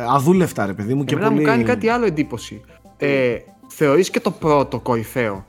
ε, 0.00 0.06
αδούλευτα, 0.14 0.66
ρε 0.66 0.72
παιδί 0.72 0.94
μου. 0.94 1.04
Και 1.04 1.14
Εμένα 1.14 1.28
πολύ... 1.28 1.40
μου 1.40 1.46
κάνει 1.46 1.62
κάτι 1.64 1.88
άλλο 1.88 2.04
εντύπωση. 2.06 2.60
Ε, 2.96 3.36
θεωρείς 3.68 4.10
και 4.10 4.20
το 4.20 4.30
πρώτο 4.30 4.80
κορυφαίο. 4.80 5.44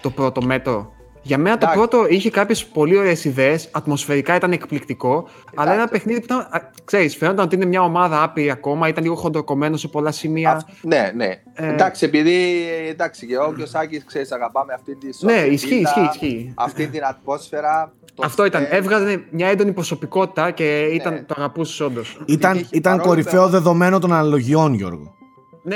Το 0.00 0.10
πρώτο 0.10 0.42
μέτρο. 0.42 0.92
Για 1.22 1.38
μένα 1.38 1.58
το 1.58 1.66
Εντάξει. 1.70 1.88
πρώτο 1.88 2.06
είχε 2.08 2.30
κάποιες 2.30 2.66
πολύ 2.66 2.96
ωραίες 2.96 3.24
ιδέες, 3.24 3.68
ατμοσφαιρικά 3.72 4.34
ήταν 4.34 4.52
εκπληκτικό, 4.52 5.28
αλλά 5.54 5.72
ένα 5.72 5.88
παιχνίδι 5.88 6.18
που 6.18 6.24
ήταν. 6.24 6.38
α, 6.38 6.70
Ξέρεις, 6.84 7.16
φαίνονταν 7.16 7.44
ότι 7.44 7.54
είναι 7.54 7.64
μια 7.64 7.82
ομάδα 7.82 8.22
άπειρη 8.22 8.50
ακόμα, 8.50 8.88
ήταν 8.88 9.02
λίγο 9.02 9.14
χοντροκομμένο 9.14 9.76
σε 9.76 9.88
πολλά 9.88 10.10
σημεία. 10.12 10.50
Αυ- 10.50 10.68
ναι, 10.84 11.10
ναι. 11.14 11.26
Ε, 11.54 11.68
εντάξει, 11.72 12.04
επειδή 12.04 12.64
εντάξει, 12.88 13.26
και 13.26 13.34
εγώ 13.34 13.52
και 13.54 13.62
ο 13.62 13.66
Σάκης, 13.66 14.04
ξέρεις, 14.04 14.32
αγαπάμε 14.32 14.72
αυτή 14.72 14.96
τη 14.96 15.06
Ναι, 15.06 15.12
σοφρετίδα, 15.12 15.46
ισχύει, 15.52 15.74
ισχύει, 15.80 16.00
ισχύει. 16.12 16.52
Αυτή 16.56 16.86
την 16.86 17.04
ατμόσφαιρα. 17.04 17.92
το 18.14 18.22
Αυτό 18.26 18.44
ήταν. 18.44 18.62
στέλ. 18.64 18.76
Έβγαζε 18.78 19.24
μια 19.30 19.48
έντονη 19.48 19.72
προσωπικότητα 19.72 20.50
και 20.50 20.80
ήταν, 20.80 21.12
Ναι. 21.12 21.22
το 21.22 21.34
αγαπούσες 21.38 21.80
όντως. 21.80 22.20
Ήταν, 22.26 22.56
Είχε 22.56 22.66
ήταν 22.70 22.96
παρόλο 22.96 23.08
κορυφαίο 23.08 23.44
που- 23.44 23.50
δεδομένο 23.50 23.98
των 23.98 24.12
αναλογιών, 24.12 24.74
Γιώργο. 24.74 25.14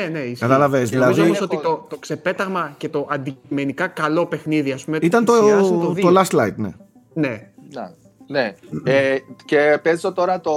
Ναι, 0.00 0.06
ναι, 0.06 0.18
ισχύει. 0.18 0.40
Κατάλαβες, 0.40 0.90
Και 0.90 0.96
νομίζω 0.96 1.22
δηλαδή- 1.22 1.40
όμως 1.40 1.52
ότι 1.52 1.62
το, 1.66 1.86
το 1.88 1.96
ξεπέταγμα 1.98 2.74
και 2.78 2.88
το 2.88 3.06
αντικειμενικά 3.10 3.86
καλό 3.86 4.26
παιχνίδι, 4.26 4.72
ας 4.72 4.84
πούμε. 4.84 4.98
Ήταν 5.02 5.24
της 5.24 5.34
το, 5.34 5.42
σειράς 5.44 5.68
είναι 5.68 5.78
το, 5.78 5.84
το, 5.86 5.92
δύο. 5.92 6.12
Last 6.16 6.40
Light, 6.40 6.54
ναι. 6.56 6.72
Ναι. 7.14 7.50
Να, 7.72 7.94
ναι. 8.26 8.54
Ε, 8.84 9.16
και 9.44 9.78
παίζω 9.82 10.12
τώρα 10.12 10.40
το, 10.40 10.52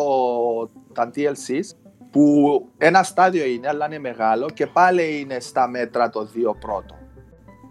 τα 0.93 1.11
DLCs 1.15 1.75
που 2.11 2.21
ένα 2.77 3.03
στάδιο 3.03 3.45
είναι, 3.45 3.67
αλλά 3.67 3.85
είναι 3.85 3.99
μεγάλο 3.99 4.49
και 4.53 4.67
πάλι 4.67 5.19
είναι 5.19 5.39
στα 5.39 5.67
μέτρα 5.67 6.09
το 6.09 6.25
δύο 6.25 6.55
πρώτο. 6.59 6.95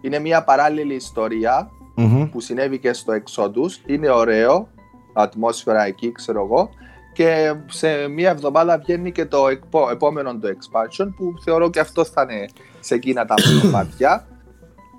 Είναι 0.01 0.19
μια 0.19 0.43
παράλληλη 0.43 0.93
ιστορία 0.93 1.69
Μμμ. 1.95 2.29
που 2.29 2.39
συνέβη 2.39 2.79
και 2.79 2.93
στο 2.93 3.13
Exodus. 3.13 3.89
Είναι 3.89 4.09
ωραίο, 4.09 4.67
ατμόσφαιρα 5.13 5.85
εκεί, 5.85 6.11
ξέρω 6.11 6.43
εγώ. 6.43 6.69
Και 7.17 7.53
σε 7.65 8.07
μία 8.07 8.29
εβδομάδα 8.29 8.77
βγαίνει 8.77 9.11
και 9.11 9.25
το 9.25 9.47
εκπο- 9.47 9.89
επόμενο 9.91 10.37
το 10.39 10.47
expansion 10.47 11.07
που 11.15 11.33
θεωρώ 11.43 11.69
και 11.69 11.79
αυτό 11.79 12.05
θα 12.05 12.21
είναι 12.29 12.45
σε 12.79 12.95
εκείνα 12.95 13.25
τα 13.25 13.35
κομμάτια. 13.61 14.27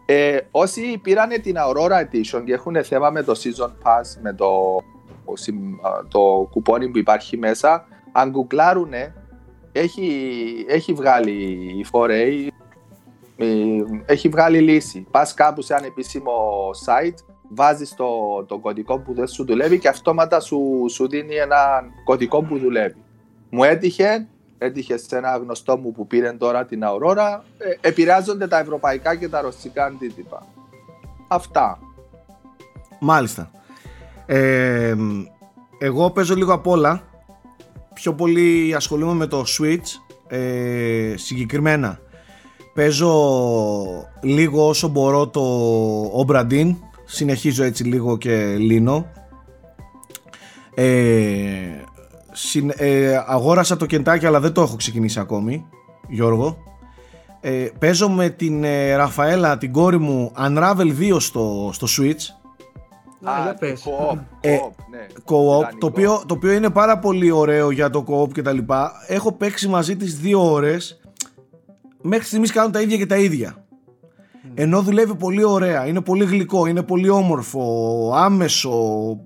Ε, 0.07 0.39
όσοι 0.51 0.99
πήραν 1.03 1.29
την 1.43 1.55
Aurora 1.59 2.01
Edition 2.01 2.43
και 2.45 2.53
έχουν 2.53 2.85
θέμα 2.85 3.11
με 3.11 3.23
το 3.23 3.33
Season 3.33 3.69
Pass, 3.69 4.21
με 4.23 4.33
το, 4.33 4.47
ο 5.25 5.37
συμ- 5.37 5.87
α, 5.87 6.07
το 6.09 6.49
κουπόνι 6.51 6.89
που 6.89 6.99
υπάρχει 6.99 7.37
μέσα, 7.37 7.85
αν 8.13 8.31
γκουγκλάρουνε, 8.31 9.15
έχει, 9.73 10.25
έχει 10.69 10.93
βγάλει 10.93 11.43
η 11.79 11.87
4A, 11.93 12.47
ε, 13.37 13.47
έχει 14.07 14.29
βγάλει 14.29 14.59
λύση. 14.61 15.07
Πας 15.11 15.35
κάπου 15.35 15.63
σε 15.63 15.75
ένα 15.75 15.87
επίσημο 15.87 16.33
site, 16.87 17.25
βάζεις 17.49 17.95
το, 17.95 18.07
το 18.47 18.59
κωδικό 18.59 18.99
που 18.99 19.15
δεν 19.15 19.27
σου 19.27 19.45
δουλεύει 19.45 19.79
και 19.79 19.89
αυτόματα 19.89 20.41
σου, 20.41 20.87
σου 20.91 21.09
δίνει 21.09 21.35
ένα 21.35 21.85
κωδικό 22.05 22.43
που 22.43 22.59
δουλεύει. 22.59 23.03
Μου 23.51 23.65
έτυχε, 23.65 24.27
έτυχε 24.59 24.97
σε 24.97 25.17
ένα 25.17 25.37
γνωστό 25.37 25.77
μου 25.77 25.93
που 25.93 26.07
πήρε 26.07 26.33
τώρα 26.33 26.65
την 26.65 26.83
Aurora, 26.85 27.41
ε, 27.59 27.89
επηρεάζονται 27.89 28.47
τα 28.47 28.59
ευρωπαϊκά 28.59 29.15
και 29.15 29.29
τα 29.29 29.41
ρωσικά 29.41 29.85
αντίτυπα. 29.85 30.47
Αυτά. 31.29 31.79
Μάλιστα. 33.01 33.51
Ε, 34.27 34.95
εγώ 35.79 36.11
παίζω 36.11 36.35
λίγο 36.35 36.53
απ' 36.53 36.67
όλα. 36.67 37.03
Πιο 37.95 38.15
πολύ 38.15 38.75
ασχολούμαι 38.75 39.15
με 39.15 39.27
το 39.27 39.45
Switch. 39.59 40.17
Ε, 40.29 41.15
συγκεκριμένα 41.17 41.99
παίζω 42.79 43.13
λίγο 44.21 44.69
όσο 44.69 44.89
μπορώ 44.89 45.27
το 45.27 45.43
Obra 46.27 46.47
Dinn. 46.51 46.75
Συνεχίζω 47.11 47.65
έτσι 47.65 47.85
λίγο 47.85 48.17
και 48.19 48.55
λύνω. 48.59 49.07
Ε, 50.75 51.83
συν- 52.33 52.75
ε, 52.77 53.25
αγόρασα 53.27 53.77
το 53.77 53.87
κεντάκι 53.87 54.27
αλλά 54.27 54.41
δεν 54.41 54.53
το 54.53 54.61
έχω 54.63 54.77
ξεκινήσει 54.77 55.21
ακόμη 55.21 55.67
Γιώργο 56.09 56.57
ε, 57.41 57.67
παίζω 57.79 58.09
με 58.09 58.29
την 58.29 58.65
ε, 58.65 58.95
Ραφαέλα 58.95 59.59
την 59.59 59.73
κόρη 59.73 59.99
μου 59.99 60.33
Unravel 60.39 60.93
2 61.01 61.17
στο, 61.21 61.71
στο 61.73 61.87
Switch 61.99 62.23
Α, 63.29 63.43
για 63.43 63.55
πες. 63.59 63.83
co-op, 63.87 64.19
Ε, 64.41 64.57
co-op, 64.57 64.71
ναι. 64.91 65.07
co-op, 65.25 65.59
Ιδανικό. 65.59 65.79
το 65.79 65.87
οποίο, 65.87 66.23
το 66.27 66.35
οποίο 66.35 66.53
είναι 66.53 66.71
πάρα 66.71 66.99
πολύ 66.99 67.31
ωραίο 67.31 67.71
για 67.71 67.91
το 67.91 68.05
co-op 68.09 68.33
και 68.33 68.43
τα 68.43 68.53
λοιπά. 68.53 68.93
Έχω 69.07 69.33
παίξει 69.33 69.69
μαζί 69.69 69.97
τις 69.97 70.19
δύο 70.19 70.51
ώρες. 70.53 71.01
Μέχρι 72.03 72.27
στιγμής 72.27 72.53
κάνουν 72.53 72.73
τα 72.73 72.81
ίδια 72.81 72.97
και 72.97 73.07
τα 73.07 73.17
ίδια. 73.17 73.67
Ενώ 74.61 74.83
δουλεύει 74.83 75.15
πολύ 75.15 75.45
ωραία, 75.45 75.87
είναι 75.87 76.01
πολύ 76.01 76.25
γλυκό, 76.25 76.67
είναι 76.67 76.83
πολύ 76.83 77.09
όμορφο, 77.09 78.13
άμεσο, 78.15 78.75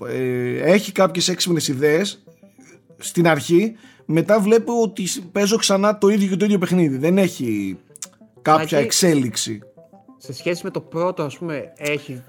ε, 0.08 0.56
έχει 0.72 0.92
κάποιες 0.92 1.28
έξυπνες 1.28 1.68
ιδέες 1.68 2.22
στην 2.98 3.28
αρχή, 3.28 3.72
μετά 4.04 4.40
βλέπω 4.40 4.82
ότι 4.82 5.04
παίζω 5.32 5.56
ξανά 5.56 5.98
το 5.98 6.08
ίδιο 6.08 6.28
και 6.28 6.36
το 6.36 6.44
ίδιο 6.44 6.58
παιχνίδι. 6.58 6.96
Δεν 6.96 7.18
έχει 7.18 7.78
κάποια 8.42 8.62
Εκεί- 8.78 8.86
εξέλιξη. 8.86 9.60
Σε 10.18 10.32
σχέση 10.32 10.60
με 10.64 10.70
το 10.70 10.80
πρώτο, 10.80 11.22
ας 11.22 11.38
πούμε, 11.38 11.72
έχει. 11.76 12.22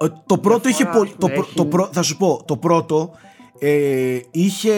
Ε, 0.00 0.06
Το 0.26 0.38
πρώτο 0.38 0.68
είχε 0.68 0.84
Διαφορά, 0.84 0.98
πολύ. 0.98 1.10
ας 1.10 1.16
Το, 1.18 1.26
πούμε, 1.26 1.32
πρω- 1.34 1.46
έχει. 1.46 1.54
το 1.56 1.64
πρω- 1.66 1.88
θα 1.92 2.02
σου 2.02 2.16
πω, 2.16 2.42
το 2.44 2.56
πρώτο 2.56 3.10
ε, 3.58 4.18
είχε, 4.30 4.74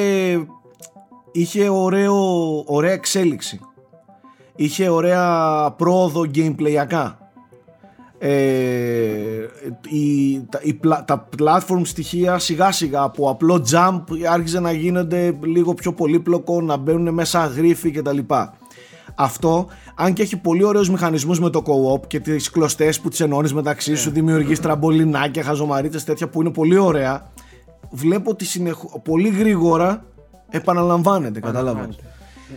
είχε 1.33 1.69
ωραίο, 1.69 2.15
ωραία 2.67 2.93
εξέλιξη. 2.93 3.61
Είχε 4.57 4.89
ωραία 4.89 5.71
πρόοδο 5.77 6.25
gameplayακά. 6.35 7.15
Ε, 8.23 8.31
η, 9.89 10.41
τα, 10.49 10.61
η 10.63 10.75
πλα- 10.75 11.05
τα 11.05 11.29
platform 11.39 11.81
στοιχεία 11.83 12.39
σιγά 12.39 12.73
σιγά 12.73 13.03
από 13.03 13.31
απλό 13.31 13.67
jump 13.71 14.03
άρχιζε 14.31 14.61
να 14.61 14.73
γίνονται 14.73 15.39
λίγο 15.43 15.75
πιο 15.75 15.93
πολύπλοκο 15.93 16.61
να 16.61 16.77
μπαίνουν 16.77 17.15
μέσα 17.15 17.47
γρίφοι 17.47 17.91
κτλ. 17.91 18.19
Αυτό, 19.15 19.67
αν 19.95 20.13
και 20.13 20.23
έχει 20.23 20.37
πολύ 20.37 20.65
ωραίους 20.65 20.91
μηχανισμούς 20.91 21.41
με 21.41 21.51
το 21.51 21.63
co-op 21.67 22.07
και 22.07 22.21
τις 22.21 22.51
κλωστές 22.51 23.01
που 23.01 23.09
τις 23.09 23.21
ενώνεις 23.21 23.55
μεταξύ 23.55 23.95
σου, 23.95 24.11
δημιουργείς 24.11 24.61
τραμπολινάκια, 24.61 25.43
χαζομαρίτσες 25.43 26.05
τέτοια 26.05 26.29
που 26.29 26.41
είναι 26.41 26.51
πολύ 26.51 26.79
ωραία, 26.79 27.33
βλέπω 27.91 28.31
ότι 28.31 28.45
συνεχ... 28.45 28.77
πολύ 29.05 29.29
γρήγορα 29.29 30.05
επαναλαμβάνεται, 30.51 31.41
κατάλαβες. 31.41 31.99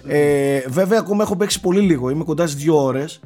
Ε, 0.08 0.60
βέβαια 0.68 1.00
ακόμα 1.00 1.24
έχω 1.24 1.36
παίξει 1.36 1.60
πολύ 1.62 1.80
λίγο, 1.80 2.10
είμαι 2.10 2.24
κοντάς 2.24 2.52
στις 2.52 2.64
δύο 2.64 2.84
ώρες. 2.84 3.20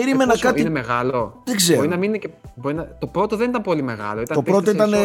Περίμενα 0.00 0.22
Ε, 0.22 0.26
πόσο 0.34 0.46
κάτι... 0.46 0.60
Είναι 0.60 0.70
μεγάλο; 0.70 1.42
Δεν 1.44 1.56
ξέρω. 1.56 1.76
Μπορεί 1.76 1.88
να 1.88 1.96
μην 1.96 2.08
είναι 2.08 2.18
και... 2.18 2.28
μπορεί 2.54 2.74
να... 2.74 2.88
Το 2.98 3.06
πρώτο 3.06 3.36
δεν 3.36 3.48
ήταν 3.48 3.62
πολύ 3.62 3.82
μεγάλο. 3.82 4.20
Ήταν 4.20 4.36
Το 4.36 4.42
πρώτο 4.42 4.70
ήταν 4.70 4.90
4 4.92 4.96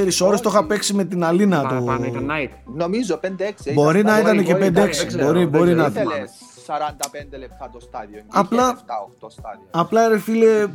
ώρες, 0.00 0.20
ώρες, 0.20 0.40
το 0.40 0.50
είχα 0.52 0.64
παίξει 0.64 0.94
με 0.94 1.04
την 1.04 1.24
Αλίνα. 1.24 1.60
Το... 1.62 1.68
Παραπάνω 1.68 2.04
ήταν 2.04 2.28
night. 2.30 2.50
Νομίζω 2.76 3.20
5-6. 3.24 3.72
Μπορεί 3.74 4.02
να 4.02 4.18
ήταν 4.20 4.44
και 4.44 4.54
5-6. 4.54 4.58
μπορεί, 4.58 4.70
δεν 4.70 4.90
ξέρω, 5.06 5.24
Μπορεί, 5.26 5.38
δεν 5.38 5.48
μπορεί 5.48 5.64
ξέρω. 5.74 5.80
να 5.82 5.86
Ήθελε 5.86 6.14
ήταν. 6.14 6.28
45 7.34 7.38
λεπτά 7.38 7.70
το 7.72 7.80
στάδιο. 7.80 8.20
Απλά- 8.28 8.74
7-8 8.76 9.26
στάδια. 9.28 9.66
Απλά 9.70 10.08
ρε 10.08 10.18
φίλε, 10.18 10.66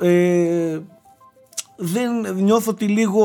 ε, 0.00 0.78
δεν 1.76 2.34
νιώθω 2.34 2.70
ότι 2.70 2.84
λίγο, 2.86 3.22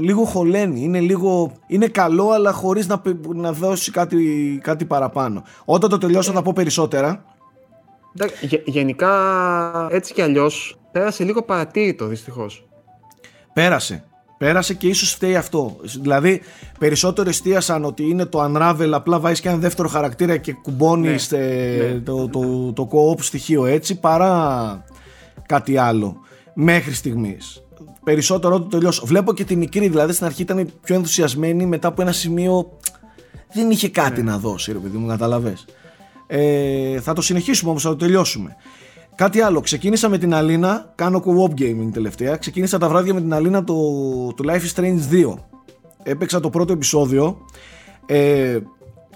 λίγο 0.00 0.24
χωλαίνει. 0.24 0.80
Είναι, 0.82 1.00
λίγο, 1.00 1.52
είναι 1.66 1.86
καλό, 1.86 2.30
αλλά 2.30 2.52
χωρίς 2.52 2.86
να, 2.86 2.98
πε- 2.98 3.26
να 3.34 3.52
δώσει 3.52 3.90
κάτι, 3.90 4.58
κάτι 4.62 4.84
παραπάνω. 4.84 5.42
Όταν 5.64 5.90
το 5.90 5.98
τελειώσω 5.98 6.32
θα 6.32 6.42
πω 6.42 6.52
περισσότερα. 6.54 7.24
Εντάξει, 8.18 8.46
γε- 8.46 8.68
Γενικά, 8.68 9.88
έτσι 9.90 10.12
κι 10.14 10.22
αλλιώς 10.22 10.78
πέρασε 10.92 11.24
λίγο 11.24 11.42
παρατήρητο 11.42 12.06
δυστυχώς. 12.06 12.66
Πέρασε. 13.52 14.04
Πέρασε 14.38 14.74
και 14.74 14.86
ίσως 14.88 15.12
φταίει 15.12 15.36
αυτό. 15.36 15.76
Δηλαδή, 16.00 16.40
περισσότερο 16.78 17.28
εστίασαν 17.28 17.84
ότι 17.84 18.02
είναι 18.08 18.24
το 18.24 18.44
Unravel, 18.44 18.90
απλά 18.92 19.18
βάζεις 19.20 19.40
και 19.40 19.48
ένα 19.48 19.56
δεύτερο 19.58 19.88
χαρακτήρα 19.88 20.36
και 20.36 20.52
κουμπώνεις 20.52 21.30
Ναι, 21.30 21.38
ε, 21.38 21.92
ναι. 21.92 21.98
το, 22.00 22.28
το, 22.28 22.72
το 22.72 22.88
co-op 22.92 23.20
στοιχείο 23.20 23.66
έτσι, 23.66 24.00
παρά 24.00 24.84
κάτι 25.46 25.76
άλλο. 25.76 26.16
Μέχρι 26.54 26.92
στιγμής. 26.92 27.62
Περισσότερο 28.04 28.60
το 28.60 28.66
τελειώσω. 28.66 29.06
Βλέπω 29.06 29.34
και 29.34 29.44
τη 29.44 29.56
μικρή, 29.56 29.88
δηλαδή 29.88 30.12
στην 30.12 30.26
αρχή 30.26 30.42
ήταν 30.42 30.72
πιο 30.84 30.94
ενθουσιασμένη, 30.94 31.66
μετά 31.66 31.88
από 31.88 32.02
ένα 32.02 32.12
σημείο 32.12 32.78
δεν 33.54 33.70
είχε 33.70 33.88
κάτι 33.88 34.22
Ναι. 34.22 34.30
να 34.30 34.38
δώσει, 34.38 34.72
ρε 34.72 34.78
παιδί 34.78 34.96
μου, 34.96 35.06
καταλαβες. 35.08 35.64
Ε, 36.26 37.00
θα 37.00 37.12
το 37.12 37.22
συνεχίσουμε 37.22 37.70
όμως, 37.70 37.82
θα 37.82 37.88
το 37.88 37.96
τελειώσουμε. 37.96 38.56
Κάτι 39.14 39.40
άλλο, 39.40 39.60
ξεκίνησα 39.60 40.08
με 40.08 40.18
την 40.18 40.34
Αλίνα, 40.34 40.92
κάνω 40.94 41.22
co-op 41.26 41.60
gaming 41.60 41.88
τελευταία. 41.92 42.36
Ξεκίνησα 42.36 42.78
τα 42.78 42.88
βράδια 42.88 43.14
με 43.14 43.20
την 43.20 43.34
Αλίνα 43.34 43.64
το, 43.64 43.74
το 44.36 44.44
Life 44.52 44.60
is 44.60 44.80
Strange 44.80 45.30
2. 45.32 45.34
Έπαιξα 46.02 46.40
το 46.40 46.50
πρώτο 46.50 46.72
επεισόδιο. 46.72 47.38
Ε, 48.06 48.58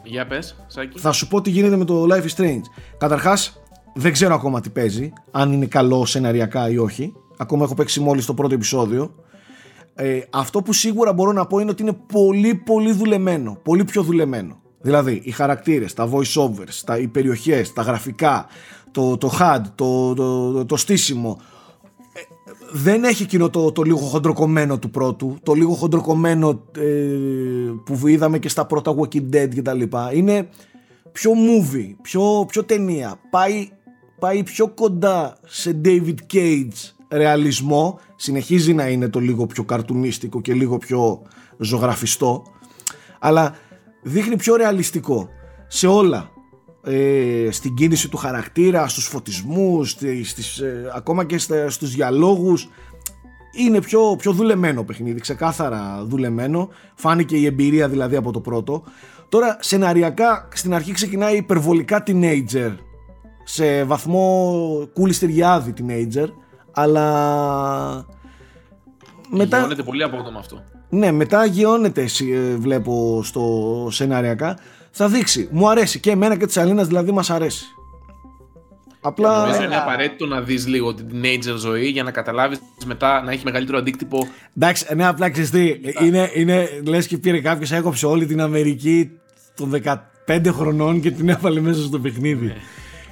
Για 0.02 0.26
πες, 0.26 0.56
Σάκη. 0.66 0.98
θα 0.98 1.12
σου 1.12 1.28
πω 1.28 1.40
τι 1.40 1.50
γίνεται 1.50 1.76
με 1.76 1.84
το 1.84 2.06
Life 2.10 2.24
is 2.24 2.42
Strange. 2.42 2.62
Καταρχάς, 2.98 3.60
δεν 3.94 4.12
ξέρω 4.12 4.34
ακόμα 4.34 4.60
τι 4.60 4.70
παίζει, 4.70 5.12
αν 5.30 5.52
είναι 5.52 5.66
καλό 5.66 6.06
σεναριακά 6.06 6.70
ή 6.70 6.78
όχι. 6.78 7.12
Ακόμα 7.36 7.64
έχω 7.64 7.74
παίξει 7.74 8.00
μόλις 8.00 8.26
το 8.26 8.34
πρώτο 8.34 8.54
επεισόδιο. 8.54 9.14
Ε, 9.94 10.20
αυτό 10.30 10.62
που 10.62 10.72
σίγουρα 10.72 11.12
μπορώ 11.12 11.32
να 11.32 11.46
πω 11.46 11.58
είναι 11.58 11.70
ότι 11.70 11.82
είναι 11.82 11.96
πολύ 12.12 12.54
πολύ 12.54 12.92
δουλεμένο. 12.92 13.58
Πολύ 13.62 13.84
πιο 13.84 14.02
δουλεμένο. 14.02 14.60
Δηλαδή, 14.80 15.20
οι 15.24 15.30
χαρακτήρες, 15.30 15.94
τα 15.94 16.10
voice 16.12 16.42
overs, 16.42 16.82
τα, 16.84 16.98
οι 16.98 17.08
περιοχές, 17.08 17.72
τα 17.72 17.82
γραφικά, 17.82 18.46
το, 18.90 19.16
το 19.16 19.32
HUD, 19.40 19.60
το, 19.74 20.14
το, 20.14 20.52
το, 20.52 20.64
το 20.64 20.76
στήσιμο. 20.76 21.40
Ε, 22.12 22.20
δεν 22.72 23.04
έχει 23.04 23.22
εκείνο 23.22 23.50
το, 23.50 23.72
το 23.72 23.82
λίγο 23.82 23.98
χοντροκομμένο 23.98 24.78
του 24.78 24.90
πρώτου, 24.90 25.38
το 25.42 25.52
λίγο 25.52 25.74
χοντροκομμένο 25.74 26.62
ε, 26.76 26.84
που 27.84 28.06
είδαμε 28.06 28.38
και 28.38 28.48
στα 28.48 28.66
πρώτα 28.66 28.94
Walking 28.94 29.34
Dead 29.34 29.48
και 29.54 29.62
τα 29.62 29.74
λοιπά. 29.74 30.12
Είναι 30.12 30.48
πιο 31.12 31.32
movie, 31.32 31.94
πιο, 32.02 32.44
πιο 32.48 32.64
ταινία. 32.64 33.20
Πάει, 33.30 33.68
πάει 34.18 34.42
πιο 34.42 34.68
κοντά 34.68 35.36
σε 35.46 35.80
David 35.84 36.16
Cage 36.32 36.92
ρεαλισμό. 37.08 38.00
Συνεχίζει 38.16 38.74
να 38.74 38.88
είναι 38.88 39.08
το 39.08 39.20
λίγο 39.20 39.46
πιο 39.46 39.64
καρτουνίστικο 39.64 40.40
και 40.40 40.54
λίγο 40.54 40.78
πιο 40.78 41.22
ζωγραφιστό. 41.58 42.42
Αλλά 43.18 43.54
δείχνει 44.02 44.36
πιο 44.36 44.56
ρεαλιστικό 44.56 45.28
σε 45.66 45.86
όλα. 45.86 46.30
Ε, 46.84 47.48
στην 47.50 47.74
κίνηση 47.74 48.08
του 48.08 48.16
χαρακτήρα, 48.16 48.88
στους 48.88 49.04
φωτισμούς, 49.06 49.90
στις, 50.24 50.58
ε, 50.58 50.92
ακόμα 50.94 51.24
και 51.24 51.38
στα, 51.38 51.70
στους 51.70 51.90
διαλόγους. 51.90 52.68
Είναι 53.52 53.80
πιο, 53.80 54.16
πιο 54.18 54.32
δουλεμένο 54.32 54.84
παιχνίδι, 54.84 55.20
ξεκάθαρα 55.20 56.04
δουλεμένο. 56.04 56.68
Φάνηκε 56.94 57.36
η 57.36 57.46
εμπειρία 57.46 57.88
δηλαδή 57.88 58.16
από 58.16 58.32
το 58.32 58.40
πρώτο. 58.40 58.82
Τώρα 59.28 59.56
σεναριακά 59.60 60.48
στην 60.52 60.74
αρχή 60.74 60.92
ξεκινάει 60.92 61.36
υπερβολικά 61.36 62.02
teenager. 62.06 62.74
Σε 63.44 63.84
βαθμό 63.84 64.52
κουλιστεριάδη 64.92 65.72
teenager 65.78 66.28
αλλά 66.72 68.06
μετά... 69.30 69.58
Γιώνεται 69.58 69.82
πολύ 69.82 70.02
απότομα 70.02 70.38
αυτό. 70.38 70.62
Ναι, 70.88 71.12
μετά 71.12 71.44
γιώνεται 71.44 72.02
ε, 72.02 72.56
βλέπω 72.56 73.20
στο 73.22 73.88
σεναριακά 73.90 74.58
θα 74.90 75.08
δείξει. 75.08 75.48
Μου 75.50 75.68
αρέσει 75.68 76.00
και 76.00 76.10
εμένα 76.10 76.36
και 76.36 76.46
της 76.46 76.56
Αλίνα 76.56 76.84
δηλαδή 76.84 77.12
μας 77.12 77.30
αρέσει. 77.30 77.64
Απλά. 79.00 79.40
Νομίζω 79.40 79.62
είναι 79.62 79.76
απαραίτητο 79.76 80.26
να 80.26 80.40
δεις 80.40 80.66
λίγο 80.66 80.94
την 80.94 81.06
teenager 81.12 81.56
ζωή 81.56 81.86
για 81.88 82.02
να 82.02 82.10
καταλάβεις 82.10 82.58
μετά 82.86 83.22
να 83.22 83.32
έχει 83.32 83.44
μεγαλύτερο 83.44 83.78
αντίκτυπο. 83.78 84.28
Εντάξει, 84.56 84.94
ναι, 84.94 85.06
απλά 85.06 85.30
ξέρεις 85.30 85.50
Είναι, 86.00 86.30
είναι 86.34 86.68
λες 86.86 87.06
και 87.06 87.18
πήρε 87.18 87.40
κάποιος, 87.40 87.72
έκοψε 87.72 88.06
όλη 88.06 88.26
την 88.26 88.40
Αμερική 88.40 89.10
των 89.54 89.82
15 90.26 90.40
χρονών 90.52 91.00
και 91.00 91.10
την 91.10 91.28
έβαλε 91.28 91.60
μέσα 91.60 91.82
στο 91.82 91.98
παιχνίδι. 91.98 92.52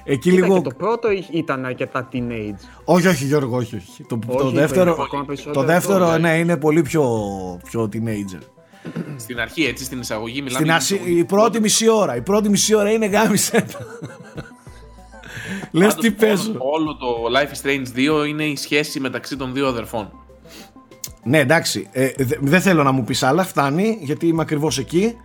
Ναι. 0.07 0.13
Εκεί 0.13 0.31
λίγο... 0.31 0.55
Και 0.55 0.61
το 0.61 0.75
πρώτο 0.77 1.07
ήταν 1.31 1.65
αρκετά 1.65 2.07
teenage. 2.11 2.59
Όχι, 2.83 3.07
όχι 3.07 3.25
Γιώργο, 3.25 3.57
όχι. 3.57 3.75
όχι. 3.75 4.03
Το, 4.03 4.19
όχι, 4.27 4.37
το 4.37 4.49
δεύτερο, 4.49 5.07
το 5.53 5.63
δεύτερο 5.63 6.17
ναι, 6.17 6.37
είναι 6.37 6.57
πολύ 6.57 6.81
πιο, 6.81 7.03
πιο 7.63 7.89
teenager. 7.93 8.41
Στην 9.15 9.39
αρχή, 9.39 9.65
έτσι, 9.65 9.83
στην 9.83 9.99
εισαγωγή 9.99 10.41
μιλάμε. 10.41 10.79
Στην 10.79 11.17
η 11.17 11.23
πρώτη 11.23 11.59
μισή 11.59 11.89
ώρα. 11.89 12.15
Η 12.15 12.21
πρώτη 12.21 12.49
μισή 12.49 12.75
ώρα 12.75 12.91
είναι 12.91 13.05
γάμισε. 13.05 13.65
Λες 15.71 15.95
τι 15.95 16.11
παίζω. 16.11 16.55
Όλο 16.57 16.95
το 16.95 17.07
Life 17.35 17.55
is 17.55 17.67
Strange 17.67 17.85
2 18.23 18.27
είναι 18.27 18.43
η 18.43 18.55
σχέση 18.55 18.99
μεταξύ 18.99 19.35
των 19.35 19.53
δύο 19.53 19.67
αδερφών. 19.67 20.11
Ναι, 21.23 21.39
εντάξει. 21.39 21.87
Ε, 21.91 22.09
δεν 22.39 22.61
θέλω 22.61 22.83
να 22.83 22.91
μου 22.91 23.03
πεις 23.03 23.23
άλλα. 23.23 23.43
Φτάνει 23.43 23.97
γιατί 24.01 24.27
είμαι 24.27 24.41
ακριβώς 24.41 24.77
εκεί. 24.77 25.15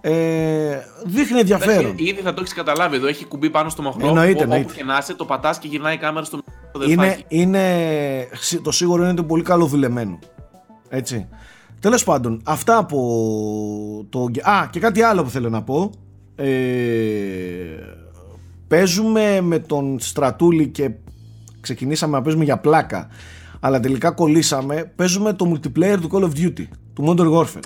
Ε, 0.00 0.78
δείχνει 1.04 1.38
ενδιαφέρον. 1.38 1.84
Εντάξει, 1.84 2.04
ήδη 2.04 2.20
θα 2.20 2.34
το 2.34 2.40
έχεις 2.40 2.54
καταλάβει 2.54 2.96
εδώ. 2.96 3.06
Έχει 3.06 3.24
κουμπί 3.24 3.50
πάνω 3.50 3.68
στο 3.68 3.82
μοχλό. 3.82 4.08
Εννοείται, 4.08 4.44
όπου 4.44 4.72
και 4.72 4.84
να 4.84 4.98
είσαι, 4.98 5.14
το 5.14 5.24
πατάς 5.24 5.58
και 5.58 5.68
γυρνάει 5.68 5.94
η 5.94 5.98
κάμερα 5.98 6.24
στο 6.24 6.38
είναι, 6.86 7.18
είναι, 7.28 8.28
Το 8.62 8.70
σίγουρο 8.70 9.04
είναι 9.04 9.14
το 9.14 9.24
πολύ 9.24 9.42
καλό 9.42 9.66
δουλεμένο. 9.66 10.18
Έτσι. 10.88 11.28
Τέλος 11.80 12.04
πάντων, 12.04 12.40
αυτά 12.44 12.76
από 12.76 14.06
το... 14.08 14.30
Α, 14.42 14.68
και 14.70 14.80
κάτι 14.80 15.02
άλλο 15.02 15.22
που 15.22 15.30
θέλω 15.30 15.48
να 15.48 15.62
πω. 15.62 15.90
Ε, 16.36 16.46
παίζουμε 18.68 19.40
με 19.40 19.58
τον 19.58 19.98
Στρατούλη 20.00 20.68
και 20.68 20.90
ξεκινήσαμε 21.60 22.16
να 22.16 22.22
παίζουμε 22.22 22.44
για 22.44 22.58
πλάκα. 22.58 23.08
Αλλά 23.60 23.80
τελικά 23.80 24.10
κολλήσαμε. 24.10 24.92
Παίζουμε 24.96 25.32
το 25.32 25.52
multiplayer 25.52 25.98
του 26.00 26.08
Call 26.12 26.22
of 26.22 26.44
Duty, 26.44 26.66
του 26.92 27.04
Modern 27.06 27.32
Warfare. 27.32 27.62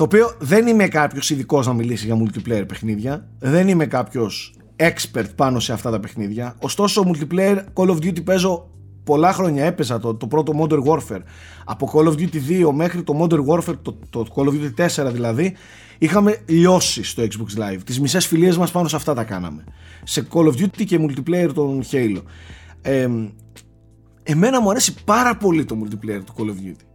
Το 0.00 0.06
οποίο 0.06 0.34
δεν 0.38 0.66
είμαι 0.66 0.88
κάποιος 0.88 1.30
ειδικός 1.30 1.66
να 1.66 1.72
μιλήσει 1.72 2.06
για 2.06 2.16
multiplayer 2.22 2.64
παιχνίδια. 2.68 3.28
Δεν 3.38 3.68
είμαι 3.68 3.86
κάποιος 3.86 4.54
expert 4.76 5.26
πάνω 5.34 5.60
σε 5.60 5.72
αυτά 5.72 5.90
τα 5.90 6.00
παιχνίδια. 6.00 6.56
Ωστόσο, 6.60 7.10
multiplayer 7.10 7.56
Call 7.74 7.88
of 7.88 7.96
Duty 7.96 8.24
παίζω 8.24 8.70
πολλά 9.04 9.32
χρόνια. 9.32 9.64
Έπαιζα 9.64 9.98
το, 10.00 10.14
το 10.14 10.26
πρώτο 10.26 10.52
Modern 10.60 10.82
Warfare. 10.84 11.22
Από 11.64 11.90
Call 11.94 12.06
of 12.06 12.12
Duty 12.12 12.66
2 12.66 12.70
μέχρι 12.72 13.02
το 13.02 13.20
Modern 13.22 13.46
Warfare 13.46 13.76
το, 13.82 13.98
το 14.10 14.26
Call 14.34 14.44
of 14.44 14.52
Duty 14.52 15.06
4 15.06 15.12
δηλαδή 15.12 15.56
είχαμε 15.98 16.42
λιώσεις 16.46 17.10
στο 17.10 17.22
Xbox 17.22 17.60
Live. 17.60 17.80
Τις 17.84 18.00
μισές 18.00 18.26
φιλίες 18.26 18.56
μας 18.56 18.70
πάνω 18.70 18.88
σε 18.88 18.96
αυτά 18.96 19.14
τα 19.14 19.24
κάναμε. 19.24 19.64
Σε 20.04 20.26
Call 20.32 20.44
of 20.44 20.52
Duty 20.52 20.84
και 20.84 21.00
multiplayer 21.00 21.50
των 21.54 21.82
Halo. 21.90 22.22
Ε, 22.82 23.08
εμένα 24.22 24.60
μου 24.60 24.70
αρέσει 24.70 24.94
πάρα 25.04 25.36
πολύ 25.36 25.64
το 25.64 25.76
multiplayer 25.82 26.20
του 26.24 26.34
Call 26.36 26.46
of 26.46 26.68
Duty 26.68 26.89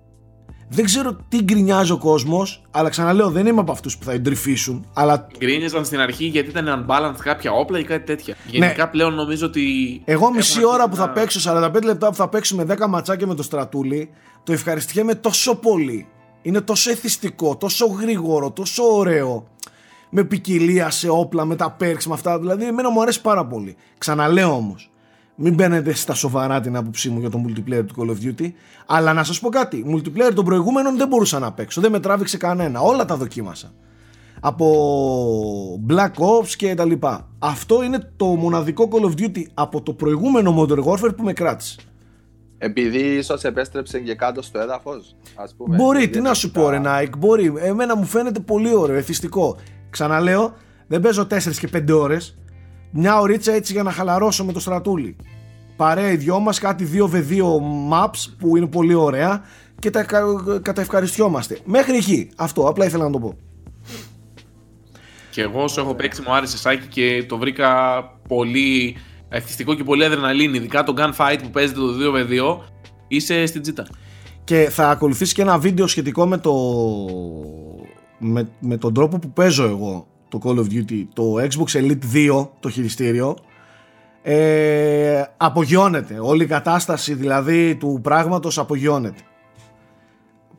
δεν 0.69 0.85
ξέρω 0.85 1.17
τι 1.29 1.43
γκρινιάζει 1.43 1.91
ο 1.91 1.97
κόσμος, 1.97 2.61
αλλά 2.71 2.89
ξαναλέω 2.89 3.29
δεν 3.29 3.45
είμαι 3.45 3.59
από 3.59 3.71
αυτούς 3.71 3.97
που 3.97 4.05
θα 4.05 4.11
εντρυφήσουν. 4.11 4.85
Αλλά... 4.93 5.27
Γκρίνιαζαν 5.37 5.85
στην 5.85 5.99
αρχή 5.99 6.25
γιατί 6.25 6.49
ήταν 6.49 6.85
unbalanced 6.87 7.19
κάποια 7.19 7.51
όπλα 7.51 7.79
ή 7.79 7.83
κάτι 7.83 8.05
τέτοια. 8.05 8.35
Ναι. 8.45 8.57
Γενικά 8.57 8.89
πλέον 8.89 9.13
νομίζω 9.13 9.45
ότι. 9.45 10.01
Εγώ 10.05 10.33
μισή 10.33 10.65
ώρα 10.65 10.89
που 10.89 10.95
θα 10.95 11.09
παίξω, 11.09 11.51
45 11.53 11.83
λεπτά 11.83 12.09
που 12.09 12.15
θα 12.15 12.29
παίξουμε 12.29 12.65
10 12.69 12.87
ματσάκια 12.87 13.27
με 13.27 13.35
το 13.35 13.43
στρατούλι, 13.43 14.09
το 14.43 14.53
ευχαριστιέμαι 14.53 15.15
τόσο 15.15 15.55
πολύ. 15.55 16.07
Είναι 16.41 16.61
τόσο 16.61 16.91
εθιστικό, 16.91 17.55
τόσο 17.55 17.85
γρήγορο, 17.85 18.51
τόσο 18.51 18.83
ωραίο. 18.83 19.47
Με 20.09 20.23
ποικιλία 20.23 20.89
σε 20.89 21.09
όπλα, 21.09 21.45
με 21.45 21.55
τα 21.55 21.77
perks, 21.79 22.03
με 22.05 22.13
αυτά. 22.13 22.39
Δηλαδή, 22.39 22.65
εμένα 22.65 22.91
μου 22.91 23.01
αρέσει 23.01 23.21
πάρα 23.21 23.45
πολύ. 23.45 23.75
Ξαναλέω 23.97 24.51
όμως, 24.51 24.91
μην 25.35 25.53
μπαίνετε 25.53 25.93
στα 25.93 26.13
σοβαρά 26.13 26.61
την 26.61 26.75
άποψή 26.75 27.09
μου 27.09 27.19
για 27.19 27.29
το 27.29 27.41
multiplayer 27.47 27.83
του 27.85 27.95
Call 27.97 28.09
of 28.09 28.25
Duty. 28.25 28.51
Αλλά 28.85 29.13
να 29.13 29.23
σας 29.23 29.39
πω 29.39 29.49
κάτι. 29.49 29.85
Multiplayer 29.93 30.31
των 30.35 30.45
προηγούμενων 30.45 30.97
δεν 30.97 31.07
μπορούσα 31.07 31.39
να 31.39 31.51
παίξω. 31.51 31.81
Δεν 31.81 31.91
με 31.91 31.99
τράβηξε 31.99 32.37
κανένα. 32.37 32.79
Όλα 32.79 33.05
τα 33.05 33.15
δοκίμασα. 33.15 33.73
Από 34.39 35.79
Black 35.89 36.11
Ops 36.11 36.47
και 36.57 36.75
τα 36.75 36.85
λοιπά. 36.85 37.27
Αυτό 37.39 37.83
είναι 37.83 38.11
το 38.15 38.25
μοναδικό 38.25 38.89
Call 38.91 39.05
of 39.05 39.21
Duty 39.21 39.43
από 39.53 39.81
το 39.81 39.93
προηγούμενο 39.93 40.61
Modern 40.61 40.83
Warfare 40.83 41.15
που 41.15 41.23
με 41.23 41.33
κράτησε. 41.33 41.77
Επειδή 42.57 42.99
ίσως 42.99 43.43
επέστρεψε 43.43 43.99
και 43.99 44.15
κάτω 44.15 44.41
στο 44.41 44.59
έδαφος, 44.59 45.15
ας 45.35 45.55
πούμε. 45.57 45.75
Μπορεί, 45.75 46.09
τι 46.09 46.21
να 46.21 46.33
σου 46.33 46.51
πω, 46.51 46.69
ρε 46.69 46.81
Nike, 46.85 47.17
μπορεί. 47.17 47.53
Εμένα 47.55 47.95
μου 47.95 48.05
φαίνεται 48.05 48.39
πολύ 48.39 48.75
ωραίο, 48.75 48.95
εθιστικό. 48.95 49.57
Ξαναλέω, 49.89 50.53
δεν 50.87 51.01
παίζω 51.01 51.27
4 51.29 51.57
και 51.59 51.67
5 51.67 51.99
ώρες 51.99 52.37
μια 52.91 53.19
ωρίτσα 53.19 53.53
έτσι 53.53 53.73
για 53.73 53.83
να 53.83 53.91
χαλαρώσω 53.91 54.45
με 54.45 54.51
το 54.51 54.59
στρατούλι. 54.59 55.15
Παρέα 55.75 56.11
οι 56.11 56.15
δυο 56.15 56.39
μας 56.39 56.59
κάτι 56.59 56.89
2v2 56.93 57.41
maps 57.91 58.33
που 58.39 58.57
είναι 58.57 58.67
πολύ 58.67 58.93
ωραία 58.93 59.43
και 59.79 59.89
τα 59.89 60.05
καταευχαριστιόμαστε. 60.61 61.59
Μέχρι 61.65 61.95
εκεί. 61.95 62.29
Αυτό, 62.35 62.67
απλά 62.67 62.85
ήθελα 62.85 63.03
να 63.03 63.11
το 63.11 63.19
πω. 63.19 63.37
Και 65.31 65.41
εγώ 65.41 65.63
όσο 65.63 65.81
έχω 65.81 65.95
παίξει 65.95 66.21
μου 66.21 66.33
άρεσε 66.33 66.57
Σάκη 66.57 66.87
και 66.87 67.25
το 67.27 67.37
βρήκα 67.37 68.01
πολύ 68.27 68.97
ευτυχιστικό 69.29 69.73
και 69.73 69.83
πολύ 69.83 70.05
αδρεναλίνη. 70.05 70.57
Ειδικά 70.57 70.83
το 70.83 70.93
gunfight 70.97 71.37
που 71.43 71.49
παίζεται 71.49 71.79
το 71.79 71.87
2v2 72.01 72.63
είσαι 73.07 73.45
στην 73.45 73.61
τζίτα. 73.61 73.87
Και 74.43 74.69
θα 74.69 74.89
ακολουθήσει 74.89 75.33
και 75.33 75.41
ένα 75.41 75.57
βίντεο 75.57 75.87
σχετικό 75.87 76.25
με, 76.27 76.37
το... 76.37 76.53
με, 78.19 78.49
με 78.59 78.77
τον 78.77 78.93
τρόπο 78.93 79.19
που 79.19 79.31
παίζω 79.31 79.63
εγώ 79.63 80.07
το 80.29 80.39
Call 80.43 80.57
of 80.57 80.65
Duty, 80.71 81.05
το 81.13 81.33
Xbox 81.35 81.79
Elite 81.79 82.31
2, 82.39 82.47
το 82.59 82.69
χειριστήριο, 82.69 83.37
ε, 84.21 85.23
απογειώνεται. 85.37 86.19
Όλη 86.19 86.43
η 86.43 86.47
κατάσταση 86.47 87.13
δηλαδή 87.13 87.75
του 87.75 87.99
πράγματος 88.03 88.57
απογειώνεται. 88.57 89.21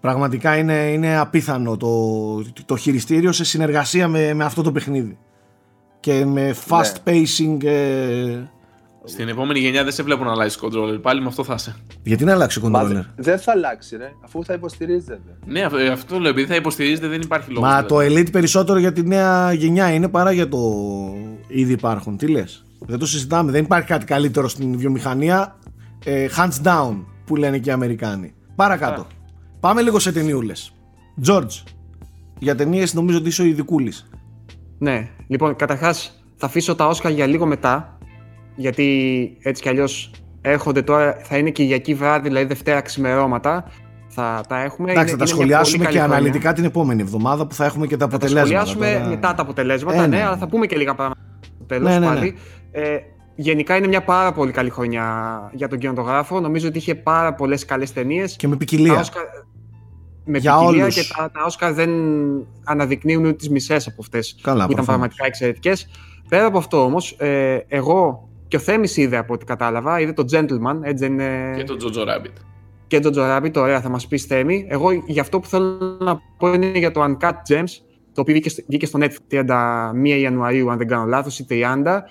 Πραγματικά 0.00 0.56
είναι, 0.56 0.74
είναι 0.74 1.16
απίθανο 1.16 1.76
το, 1.76 2.42
το 2.66 2.76
χειριστήριο 2.76 3.32
σε 3.32 3.44
συνεργασία 3.44 4.08
με, 4.08 4.34
με 4.34 4.44
αυτό 4.44 4.62
το 4.62 4.72
παιχνίδι. 4.72 5.18
Και 6.00 6.24
με 6.24 6.54
fast 6.68 6.92
ναι. 7.04 7.12
pacing 7.12 7.64
ε, 7.64 8.38
στην 9.08 9.28
επόμενη 9.28 9.58
γενιά 9.58 9.84
δεν 9.84 9.92
σε 9.92 10.02
βλέπω 10.02 10.24
να 10.24 10.30
αλλάξει 10.30 10.58
controller. 10.62 11.02
Πάλι 11.02 11.20
με 11.20 11.26
αυτό 11.26 11.44
θα 11.44 11.54
είσαι. 11.54 11.76
Γιατί 12.02 12.24
να 12.24 12.32
αλλάξει 12.32 12.60
controller; 12.64 13.04
δεν 13.16 13.38
θα 13.38 13.52
αλλάξει, 13.52 13.96
ρε, 13.96 14.12
αφού 14.24 14.44
θα 14.44 14.54
υποστηρίζεται. 14.54 15.36
Ναι, 15.46 15.62
αυτό 15.92 16.18
λέω. 16.18 16.30
Επειδή 16.30 16.46
θα 16.46 16.54
υποστηρίζεται, 16.54 17.06
δεν 17.08 17.20
υπάρχει 17.20 17.50
λόγος. 17.50 17.68
Μα 17.68 17.84
το 17.84 17.96
Elite 17.96 18.30
περισσότερο 18.32 18.78
για 18.78 18.92
τη 18.92 19.02
νέα 19.02 19.52
γενιά 19.52 19.92
είναι 19.92 20.08
παρά 20.08 20.32
για 20.32 20.48
το 20.48 20.58
ήδη 21.46 21.72
υπάρχουν. 21.72 22.16
Τι 22.16 22.26
λες; 22.26 22.64
Δεν 22.78 22.98
το 22.98 23.06
συζητάμε. 23.06 23.52
Δεν 23.52 23.64
υπάρχει 23.64 23.86
κάτι 23.86 24.04
καλύτερο 24.04 24.48
στην 24.48 24.78
βιομηχανία. 24.78 25.58
Ε, 26.04 26.26
hands 26.36 26.66
down 26.66 27.04
που 27.24 27.36
λένε 27.36 27.58
και 27.58 27.70
οι 27.70 27.72
Αμερικάνοι. 27.72 28.34
Παρακάτω. 28.54 29.06
Πάμε 29.60 29.82
λίγο 29.82 29.98
σε 29.98 30.12
ταινιούλες. 30.12 30.72
George. 31.26 31.62
Για 32.38 32.54
ταινίες 32.54 32.94
νομίζω 32.94 33.18
ότι 33.18 33.28
είσαι 33.28 33.42
ο 33.42 33.44
ειδικούλης. 33.44 34.08
Ναι, 34.78 35.08
λοιπόν, 35.26 35.56
καταρχάς 35.56 36.22
θα 36.36 36.46
αφήσω 36.46 36.74
τα 36.74 36.86
Όσκαρ 36.86 37.12
για 37.12 37.26
λίγο 37.26 37.46
μετά 37.46 37.95
γιατί 38.56 39.36
έτσι 39.42 39.62
κι 39.62 39.68
αλλιώς 39.68 40.10
έρχονται 40.40 40.82
τώρα, 40.82 41.16
θα 41.22 41.36
είναι 41.36 41.50
Κυριακή 41.50 41.94
βράδυ, 41.94 42.28
δηλαδή 42.28 42.46
Δευτέρα 42.46 42.80
ξημερώματα. 42.80 43.64
Θα 44.08 44.40
τα 44.48 44.62
έχουμε. 44.62 44.90
Εντάξει, 44.90 45.12
θα 45.12 45.18
τα 45.18 45.26
σχολιάσουμε 45.26 45.84
και 45.84 46.00
αναλυτικά 46.00 46.52
την 46.52 46.64
επόμενη 46.64 47.02
εβδομάδα 47.02 47.46
που 47.46 47.54
θα 47.54 47.64
έχουμε 47.64 47.86
και 47.86 47.96
τα 47.96 48.04
αποτελέσματα. 48.04 48.48
Θα 48.48 48.58
τα 48.58 48.66
σχολιάσουμε 48.66 49.08
μετά 49.08 49.34
τα 49.34 49.42
αποτελέσματα, 49.42 49.96
ε, 49.96 50.06
ναι, 50.06 50.16
ναι, 50.16 50.24
αλλά 50.24 50.36
θα 50.36 50.48
πούμε 50.48 50.66
και 50.66 50.76
λίγα 50.76 50.94
πράγματα 50.94 51.20
στο 51.40 51.64
τέλος 51.64 51.90
ναι, 51.90 51.98
ναι, 51.98 52.06
πάλι. 52.06 52.34
Ναι. 52.72 52.80
Ε, 52.80 53.00
γενικά 53.34 53.76
είναι 53.76 53.86
μια 53.86 54.02
πάρα 54.02 54.32
πολύ 54.32 54.52
καλή 54.52 54.70
χρονιά 54.70 55.50
για 55.52 55.68
τον 55.68 55.78
κινηματογράφο. 55.78 56.40
Νομίζω 56.40 56.68
ότι 56.68 56.78
είχε 56.78 56.94
πάρα 56.94 57.34
πολλές 57.34 57.64
καλές 57.64 57.92
ταινίες. 57.92 58.36
Και 58.36 58.48
με 58.48 58.56
ποικιλία. 58.56 59.04
με 60.24 60.38
Για 60.38 60.58
ποικιλία 60.58 60.82
όλους. 60.82 60.94
και 60.94 61.14
τα, 61.16 61.30
τα 61.30 61.44
Όσκαρ 61.46 61.72
δεν 61.72 61.90
αναδεικνύουν 62.64 63.24
ούτε 63.24 63.32
τις 63.32 63.50
μισές 63.50 63.86
από 63.86 63.96
αυτές 64.00 64.38
Καλά, 64.42 64.64
που 64.66 64.72
ήταν 64.72 64.84
προφανώς. 64.84 64.86
πραγματικά 64.86 65.26
εξαιρετικές. 65.26 65.88
Πέρα 66.28 66.46
από 66.46 66.58
αυτό 66.58 66.84
όμως, 66.84 67.16
ε, 67.18 67.58
εγώ 67.68 68.28
και 68.48 68.56
ο 68.56 68.58
Θέμης 68.58 68.96
είδε 68.96 69.16
από 69.16 69.34
ό,τι 69.34 69.44
κατάλαβα, 69.44 70.00
είδε 70.00 70.12
το 70.12 70.24
Gentleman, 70.32 70.78
έτσι 70.82 71.04
δεν 71.04 71.12
είναι... 71.12 71.54
Και 71.56 71.64
τον 71.64 71.78
Τζοτζο 71.78 72.02
Rabbit. 72.02 72.32
και 72.86 73.00
τον 73.00 73.12
Τζοράμπιτ, 73.12 73.56
ωραία, 73.56 73.80
θα 73.80 73.88
μας 73.88 74.06
πεις 74.06 74.24
Θέμη. 74.24 74.66
Εγώ 74.68 74.88
για 75.06 75.22
αυτό 75.22 75.40
που 75.40 75.46
θέλω 75.46 75.96
να 76.00 76.18
πω 76.38 76.52
είναι 76.52 76.78
για 76.78 76.90
το 76.90 77.02
Uncut 77.04 77.30
Gems, 77.30 77.64
το 78.12 78.20
οποίο 78.20 78.34
βγήκε, 78.34 78.48
στο- 78.48 78.62
βγήκε 78.68 78.86
στο 78.86 78.98
Netflix 79.02 79.16
31 79.30 80.18
Ιανουαρίου, 80.20 80.70
αν 80.70 80.78
δεν 80.78 80.88
κάνω 80.88 81.04
λάθος, 81.04 81.38
ή 81.38 81.46
30. 81.48 82.02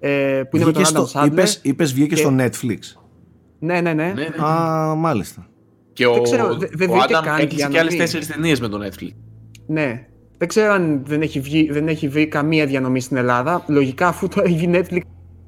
Ε, 0.00 0.42
που 0.50 0.56
είναι 0.56 0.64
με 0.66 0.72
τον 0.72 0.82
Βγήκε 0.82 0.98
Adam 1.00 1.06
στο, 1.06 1.20
Sandler. 1.20 1.26
είπες, 1.26 1.60
είπες 1.62 1.92
βγήκε 1.92 2.14
και- 2.14 2.20
στο 2.20 2.34
Netflix. 2.38 2.78
Ναι, 3.58 3.80
ναι, 3.80 3.92
ναι. 3.92 4.12
Ναι, 4.14 4.22
ναι. 4.36 4.44
Α, 4.44 4.94
μάλιστα. 4.94 5.46
Και 5.92 6.06
ο, 6.06 6.20
ξέρω, 6.20 6.56
δε- 6.56 6.66
δεν 6.72 6.90
ο 6.90 6.92
βγήκε 6.92 7.14
Άνταμ 7.14 7.24
καν 7.24 7.34
έκλεισε 7.40 7.56
για 7.56 7.66
και 7.66 7.74
να 7.74 7.80
άλλες 7.80 7.92
δει. 7.92 7.98
τέσσερις 7.98 8.26
ταινίες 8.26 8.60
με 8.60 8.68
το 8.68 8.78
Netflix. 8.86 9.08
Ναι. 9.66 10.06
Δεν 10.38 10.48
ξέρω 10.48 10.72
αν 10.72 11.02
δεν 11.04 11.22
έχει, 11.22 11.40
βγει, 11.40 11.68
δεν 11.72 11.88
έχει 11.88 12.08
βρει 12.08 12.26
καμία 12.28 12.66
διανομή 12.66 13.00
στην 13.00 13.16
Ελλάδα. 13.16 13.64
Λογικά, 13.68 14.06
αφού 14.08 14.28
το 14.28 14.42
έχει 14.44 14.54
βγει 14.56 14.70
Netflix, 14.72 15.00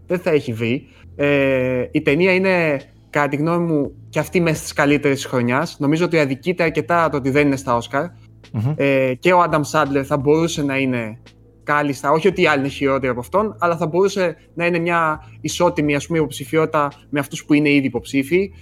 δεν 0.06 0.18
θα 0.18 0.30
έχει 0.30 0.52
βρει. 0.52 0.86
Ε, 1.16 1.84
η 1.90 2.02
ταινία 2.02 2.34
είναι, 2.34 2.80
κατά 3.10 3.28
τη 3.28 3.36
γνώμη 3.36 3.72
μου, 3.72 3.92
και 4.08 4.18
αυτή 4.18 4.40
μέσα 4.40 4.56
στις 4.56 4.72
καλύτερες 4.72 5.16
της 5.16 5.26
χρονιάς. 5.26 5.76
Νομίζω 5.78 6.04
ότι 6.04 6.18
αδικείται 6.18 6.62
αρκετά 6.62 7.08
το 7.08 7.16
ότι 7.16 7.30
δεν 7.30 7.46
είναι 7.46 7.56
στα 7.56 7.76
Όσκαρ. 7.76 8.04
Μμμ. 8.52 8.72
Ε, 8.76 9.14
και 9.14 9.32
ο 9.32 9.40
Άνταμ 9.40 9.62
Σάντλερ 9.62 10.06
θα 10.06 10.16
μπορούσε 10.16 10.62
να 10.62 10.78
είναι 10.78 11.18
κάλλιστα, 11.62 12.10
όχι 12.10 12.28
ότι 12.28 12.42
οι 12.42 12.46
άλλοι 12.46 12.60
είναι 12.60 12.68
χειρότεροι 12.68 13.10
από 13.10 13.20
αυτόν, 13.20 13.56
αλλά 13.58 13.76
θα 13.76 13.86
μπορούσε 13.86 14.36
να 14.54 14.66
είναι 14.66 14.78
μια 14.78 15.28
ισότιμη 15.40 15.94
ας 15.94 16.06
πούμε, 16.06 16.18
υποψηφιότητα 16.18 16.92
με 17.10 17.20
αυτούς 17.20 17.44
που 17.44 17.54
είναι 17.54 17.70
ήδη 17.70 17.86
υποψήφοι. 17.86 18.52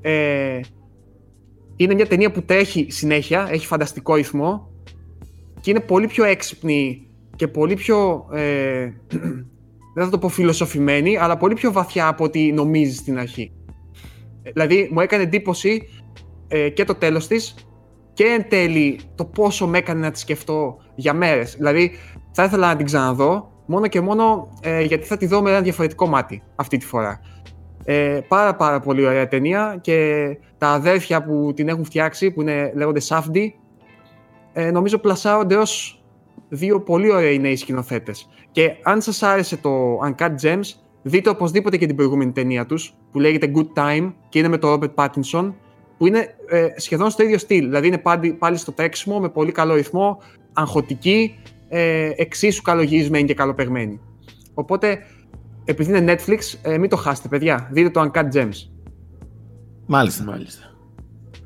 Ε, 0.00 0.60
είναι 1.76 1.94
μια 1.94 2.06
ταινία 2.06 2.30
που 2.30 2.42
τρέχει 2.42 2.86
συνέχεια, 2.90 3.48
έχει 3.50 3.66
φανταστικό 3.66 4.14
ρυθμό 4.14 4.70
και 5.60 5.70
είναι 5.70 5.80
πολύ 5.80 6.06
πιο 6.06 6.24
έξυπνη 6.24 7.06
και 7.36 7.48
πολύ 7.48 7.74
πιο, 7.74 8.26
ε, 8.32 8.92
δεν 9.94 10.04
θα 10.04 10.10
το 10.10 10.18
πω 10.18 10.28
φιλοσοφημένη, 10.28 11.16
αλλά 11.16 11.36
πολύ 11.36 11.54
πιο 11.54 11.72
βαθιά 11.72 12.06
από 12.06 12.24
ό,τι 12.24 12.52
νομίζεις 12.52 12.98
στην 12.98 13.18
αρχή. 13.18 13.52
Ε, 14.42 14.50
Δηλαδή, 14.50 14.88
μου 14.92 15.00
έκανε 15.00 15.22
εντύπωση 15.22 15.88
ε, 16.48 16.68
και 16.68 16.84
το 16.84 16.94
τέλος 16.94 17.26
της 17.26 17.54
και 18.12 18.24
εν 18.24 18.48
τέλει 18.48 19.00
το 19.14 19.24
πόσο 19.24 19.66
με 19.66 19.78
έκανε 19.78 20.00
να 20.00 20.10
τη 20.10 20.18
σκεφτώ 20.18 20.76
για 20.94 21.14
μέρες. 21.14 21.54
Δηλαδή, 21.56 21.92
θα 22.32 22.44
ήθελα 22.44 22.66
να 22.68 22.76
την 22.76 22.86
ξαναδώ 22.86 23.52
μόνο 23.66 23.86
και 23.86 24.00
μόνο 24.00 24.48
ε, 24.62 24.82
γιατί 24.82 25.06
θα 25.06 25.16
τη 25.16 25.26
δω 25.26 25.42
με 25.42 25.50
ένα 25.50 25.60
διαφορετικό 25.60 26.06
μάτι 26.06 26.42
αυτή 26.56 26.76
τη 26.76 26.86
φορά. 26.86 27.20
Ε, 27.84 28.20
πάρα 28.28 28.54
πάρα 28.54 28.80
πολύ 28.80 29.06
ωραία 29.06 29.28
ταινία 29.28 29.78
και 29.80 30.26
τα 30.58 30.68
αδέρφια 30.68 31.24
που 31.24 31.52
την 31.56 31.68
έχουν 31.68 31.84
φτιάξει, 31.84 32.30
που 32.30 32.40
είναι, 32.40 32.72
λέγονται 32.74 33.00
Σάφντι, 33.00 33.54
ε, 34.52 34.70
νομίζω 34.70 34.98
πλασάρονται 34.98 35.56
ως 35.56 36.03
δύο 36.48 36.80
πολύ 36.80 37.10
ωραίοι 37.10 37.38
νέοι 37.38 37.56
σκηνοθέτες. 37.56 38.28
Και 38.50 38.70
αν 38.82 39.00
σας 39.00 39.22
άρεσε 39.22 39.56
το 39.56 39.98
Uncut 39.98 40.34
Gems, 40.42 40.72
δείτε 41.02 41.28
οπωσδήποτε 41.28 41.76
και 41.76 41.86
την 41.86 41.96
προηγούμενη 41.96 42.32
ταινία 42.32 42.66
τους, 42.66 42.94
που 43.12 43.20
λέγεται 43.20 43.52
Good 43.54 43.78
Time 43.82 44.12
και 44.28 44.38
είναι 44.38 44.48
με 44.48 44.58
τον 44.58 44.80
Robert 44.80 44.94
Pattinson, 44.94 45.52
που 45.98 46.06
είναι 46.06 46.34
ε, 46.48 46.68
σχεδόν 46.76 47.10
στο 47.10 47.22
ίδιο 47.22 47.38
στυλ. 47.38 47.64
Δηλαδή 47.64 47.86
είναι 47.86 47.98
πάλι, 47.98 48.32
πάλι 48.32 48.56
στο 48.56 48.72
τρέξιμο, 48.72 49.20
με 49.20 49.28
πολύ 49.28 49.52
καλό 49.52 49.74
ρυθμό, 49.74 50.18
αγχωτική, 50.52 51.38
ε, 51.68 52.10
εξίσου 52.16 52.62
καλογυρισμένη 52.62 53.26
και 53.26 53.34
καλοπεγμένη. 53.34 54.00
Οπότε, 54.54 54.98
επειδή 55.64 55.98
είναι 55.98 56.14
Netflix, 56.14 56.58
ε, 56.62 56.78
μην 56.78 56.90
το 56.90 56.96
χάσετε, 56.96 57.28
παιδιά. 57.28 57.68
Δείτε 57.72 57.90
το 57.90 58.10
Uncut 58.12 58.32
Gems. 58.32 58.56
Μάλιστα. 59.86 60.24
Μάλιστα. 60.24 60.62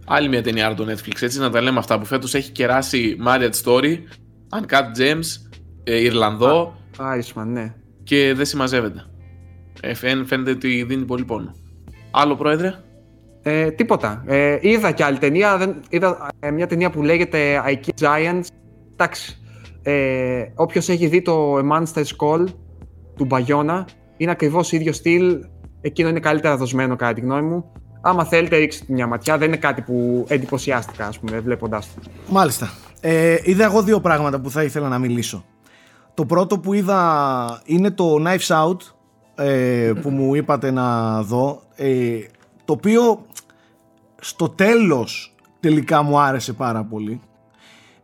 Άλλη 0.07 0.29
μια 0.29 0.43
ταινία 0.43 0.67
από 0.67 0.85
το 0.85 0.93
Netflix, 0.93 1.23
έτσι 1.23 1.39
να 1.39 1.51
τα 1.51 1.61
λέμε 1.61 1.79
αυτά 1.79 1.99
που 1.99 2.05
φέτος 2.05 2.35
έχει 2.35 2.53
κεράσει 2.53 3.17
Marriage 3.27 3.63
Story, 3.65 3.97
Uncut 4.51 4.99
Gems, 5.01 5.51
ε, 5.85 5.97
Ιρλανδό 6.03 6.75
Άρισμα, 6.99 7.45
ναι. 7.45 7.75
και 8.03 8.33
δεν 8.37 8.45
συμμαζεύεται. 8.47 9.05
Ε, 9.81 9.95
φαίν- 9.95 10.27
φαίνεται 10.27 10.51
ότι 10.51 10.83
δίνει 10.89 11.05
πολύ 11.05 11.25
πόνο. 11.25 11.55
Άλλο 12.11 12.37
πρόεδρε; 12.37 12.75
Ε, 13.43 13.71
τίποτα. 13.71 14.23
Ε, 14.27 14.59
είδα 14.61 14.91
και 14.93 15.05
άλλη 15.05 15.19
ταινία. 15.19 15.57
Δεν, 15.57 15.75
είδα 15.89 16.29
ε, 16.41 16.51
μια 16.51 16.67
ταινία 16.67 16.91
που 16.91 17.03
λέγεται 17.03 17.63
I 17.67 17.75
Kill 17.87 18.05
Giants. 18.07 18.45
Εντάξει. 18.93 19.39
Ε, 19.83 20.45
Όποιος 20.55 20.89
έχει 20.89 21.07
δει 21.07 21.23
το 21.23 21.57
A 21.59 21.63
Monster's 21.73 22.17
Call 22.21 22.45
του 23.17 23.25
Μπαγιώνα, 23.25 23.87
είναι 24.17 24.31
ακριβώς 24.31 24.73
ίδιο 24.73 24.93
στυλ. 24.93 25.39
Εκείνο 25.81 26.09
είναι 26.09 26.21
καλύτερα 26.21 26.57
δοσμένο 26.57 26.97
κατά 26.97 27.13
τη 27.13 27.21
γνώμη 27.21 27.43
μου. 27.49 27.73
Άμα 28.01 28.25
θέλετε, 28.25 28.57
ρίξτε 28.57 28.85
μια 28.89 29.07
ματιά. 29.07 29.39
Δεν 29.39 29.49
είναι 29.49 29.57
κάτι 29.57 29.83
που 29.83 30.27
εντυπωσιάστηκα, 30.29 31.07
ας 31.07 31.19
πούμε, 31.19 31.41
βλέποντά 31.41 31.79
το. 31.79 32.11
Μάλιστα. 32.31 32.71
Ε, 33.01 33.37
είδα 33.43 33.65
εγώ 33.65 33.83
δύο 33.83 34.01
πράγματα 34.01 34.41
που 34.41 34.51
θα 34.51 34.63
ήθελα 34.63 34.89
να 34.89 34.99
μιλήσω. 34.99 35.45
Το 36.15 36.25
πρώτο 36.25 36.59
που 36.59 36.73
είδα 36.73 37.63
είναι 37.65 37.91
το 37.91 38.17
Knives 38.25 38.47
Out 38.47 38.77
ε, 39.35 39.93
που 40.03 40.11
μου 40.11 40.35
είπατε 40.35 40.71
να 40.71 41.23
δω 41.23 41.63
ε, 41.77 42.19
το 42.65 42.73
οποίο 42.73 43.27
στο 44.21 44.49
τέλος 44.49 45.35
τελικά 45.61 46.03
μου 46.03 46.19
άρεσε 46.19 46.53
πάρα 46.53 46.85
πολύ. 46.85 47.21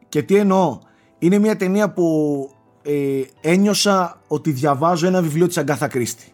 Και 0.08 0.22
τι 0.22 0.36
εννοώ 0.36 0.78
είναι 1.18 1.38
μια 1.38 1.56
ταινία 1.56 1.90
που 1.92 2.48
ε, 2.82 3.20
ένιωσα 3.40 4.20
ότι 4.28 4.50
διαβάζω 4.50 5.06
ένα 5.06 5.22
βιβλίο 5.22 5.46
της 5.46 5.58
Αγκάθα 5.58 5.88
Κρίστη 5.88 6.32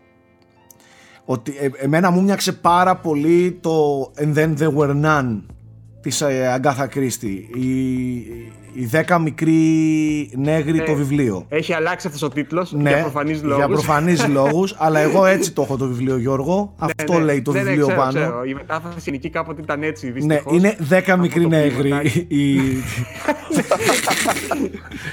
ότι 1.31 1.55
ε, 1.61 1.69
εμένα 1.77 2.11
μου 2.11 2.23
μοιάξε 2.23 2.53
πάρα 2.53 2.97
πολύ 2.97 3.59
το 3.61 4.03
And 4.17 4.35
Then 4.35 4.57
There 4.59 4.75
Were 4.77 5.03
None 5.05 5.41
της 6.03 6.21
ε, 6.21 6.47
Αγκάθα 6.53 6.87
Κρίστη 6.87 7.49
η, 7.55 8.15
η 8.73 8.85
δέκα 8.87 9.19
μικρή 9.19 10.31
νέγρη 10.37 10.79
Ε, 10.79 10.83
το 10.83 10.95
βιβλίο 10.95 11.47
Έχει 11.49 11.73
αλλάξει 11.73 12.07
αυτός 12.07 12.23
ο 12.23 12.29
τίτλος 12.29 12.73
ναι, 12.73 12.91
για 12.91 13.01
προφανείς 13.01 13.43
λόγους. 13.43 13.57
για 13.57 13.69
προφανείς 13.69 14.27
λόγους 14.39 14.75
αλλά 14.79 15.01
εγώ 15.01 15.27
έτσι 15.27 15.53
το 15.53 15.63
έχω 15.63 15.77
το 15.77 15.87
βιβλίο 15.87 16.17
Γιώργο 16.17 16.75
αυτό 16.79 17.19
λέει 17.19 17.43
το 17.43 17.53
βιβλίο 17.53 17.87
πάνω 17.87 18.11
Ναι, 18.13 18.19
Ξέρω. 18.19 18.45
Η 18.45 18.55
μετάφραση 18.55 18.97
ελληνική 19.07 19.31
κάποτε 19.31 19.61
ήταν 19.63 19.83
έτσι, 19.83 20.07
ναι, 20.07 20.13
δυστυχώς. 20.13 20.57
είναι 20.57 20.77
δέκα 20.79 21.17
μικρή 21.17 21.43
το 21.43 21.49
νέγρη 21.49 21.81
πλήματάκι. 21.81 22.27
η, 22.29 22.57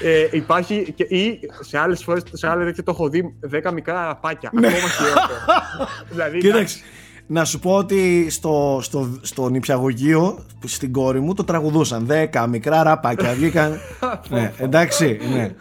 ε, 0.02 0.28
υπάρχει 0.30 0.92
και, 0.94 1.02
ή 1.02 1.40
σε 1.60 1.78
άλλες 1.78 2.02
φορές, 2.04 2.22
σε 2.32 2.48
άλλα 2.48 2.64
τέτοια 2.64 2.82
το 2.82 2.90
έχω 2.90 3.08
δει 3.08 3.34
10 3.66 3.72
μικρά 3.72 4.02
αραπάκια. 4.04 4.50
Ναι. 4.52 4.66
Ακόμα 4.66 4.88
χειρότερο. 4.88 5.38
δηλαδή, 6.10 6.38
Κοίταξε, 6.38 6.78
να 7.30 7.44
σου 7.44 7.58
πω 7.58 7.74
ότι 7.74 8.26
στο, 8.30 8.78
στο, 8.82 9.18
στο 9.20 9.48
νηπιαγωγείο 9.48 10.38
στην 10.64 10.92
κόρη 10.92 11.20
μου 11.20 11.34
το 11.34 11.44
τραγουδούσαν. 11.44 12.06
Δέκα 12.06 12.46
μικρά 12.46 12.82
ραπάκια 12.82 13.32
βγήκαν. 13.32 13.80
ναι, 14.28 14.52
εντάξει, 14.56 15.18
ναι. 15.32 15.54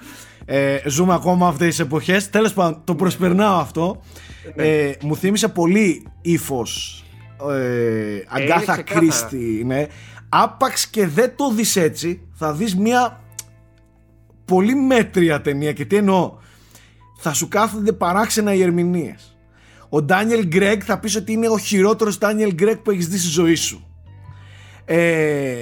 Ε, 0.45 0.77
ζούμε 0.85 1.14
ακόμα 1.14 1.48
αυτές 1.48 1.68
τις 1.68 1.80
εποχές. 1.80 2.30
Τέλος 2.30 2.53
πάντων, 2.53 2.81
το 2.84 2.95
προσπερνάω 2.95 3.57
αυτό. 3.60 4.02
Ε, 4.56 4.91
μου 5.02 5.15
θύμισε 5.15 5.48
πολύ 5.48 6.07
ύφος. 6.22 7.03
Ε, 7.49 8.23
Αγκάθα 8.27 8.73
ξεκάθαρα. 8.73 8.99
Κρίστη, 8.99 9.64
ναι. 9.65 9.85
Άπαξ 10.30 10.88
και 10.88 11.07
δεν 11.07 11.34
το 11.35 11.52
δεις 11.52 11.76
έτσι, 11.76 12.22
θα 12.34 12.53
δεις 12.53 12.76
μια 12.76 13.19
πολύ 14.45 14.76
μέτρια 14.76 15.41
ταινία 15.41 15.73
και 15.73 15.85
τι 15.85 15.95
εννοώ. 15.95 16.34
Θα 17.18 17.34
σου 17.34 17.48
κάθονται 17.48 17.91
παράξενα 17.91 18.53
οι 18.53 18.61
ερμηνείες. 18.61 19.36
Ο 19.89 20.01
Ντάνιελ 20.01 20.45
Γκρέγκ 20.47 20.81
θα 20.85 20.99
πεις 20.99 21.15
ότι 21.15 21.31
είναι 21.31 21.47
ο 21.47 21.57
χειρότερος 21.57 22.18
Ντάνιελ 22.18 22.53
Γκρέγκ 22.53 22.77
που 22.77 22.91
έχεις 22.91 23.07
δει 23.07 23.18
στη 23.18 23.30
ζωή 23.30 23.55
σου. 23.55 23.88
Ε, 24.85 25.55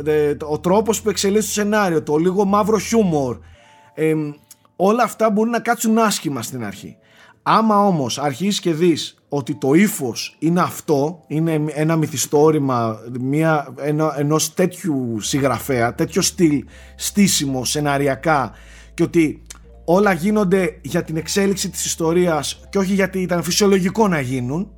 δε- 0.00 0.34
ο 0.48 0.58
τρόπος 0.58 1.02
που 1.02 1.08
εξελίσσει 1.10 1.46
το 1.46 1.52
σενάριο, 1.52 2.02
το 2.02 2.16
λίγο 2.16 2.44
μαύρο 2.44 2.78
χιούμορ, 2.78 3.38
ε, 3.94 4.14
όλα 4.76 5.02
αυτά 5.02 5.30
μπορεί 5.30 5.50
να 5.50 5.60
κάτσουν 5.60 5.98
άσχημα 5.98 6.42
στην 6.42 6.64
αρχή. 6.64 6.96
Άμα 7.42 7.86
όμως 7.86 8.18
αρχίσεις 8.18 8.60
και 8.60 8.72
δεις 8.72 9.14
ότι 9.28 9.54
το 9.54 9.74
ύφος 9.74 10.36
είναι 10.38 10.60
αυτό, 10.60 11.24
είναι 11.26 11.64
ένα 11.68 11.96
μυθιστόρημα 11.96 12.98
μια, 13.20 13.74
ένα, 13.80 14.14
ενός 14.18 14.54
τέτοιου 14.54 15.20
συγγραφέα, 15.20 15.94
τέτοιο 15.94 16.22
στυλ 16.22 16.64
στήσιμο, 16.96 17.64
σεναριακά 17.64 18.52
και 18.94 19.02
ότι 19.02 19.42
όλα 19.92 20.12
γίνονται 20.12 20.78
για 20.82 21.04
την 21.04 21.16
εξέλιξη 21.16 21.70
της 21.70 21.84
ιστορίας 21.84 22.60
και 22.68 22.78
όχι 22.78 22.94
γιατί 22.94 23.20
ήταν 23.20 23.42
φυσιολογικό 23.42 24.08
να 24.08 24.20
γίνουν. 24.20 24.70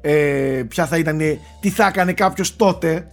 Ε, 0.00 0.62
ποια 0.68 0.86
θα 0.86 0.98
ήταν, 0.98 1.20
τι 1.60 1.70
θα 1.70 1.86
έκανε 1.86 2.12
κάποιος 2.12 2.56
τότε 2.56 3.06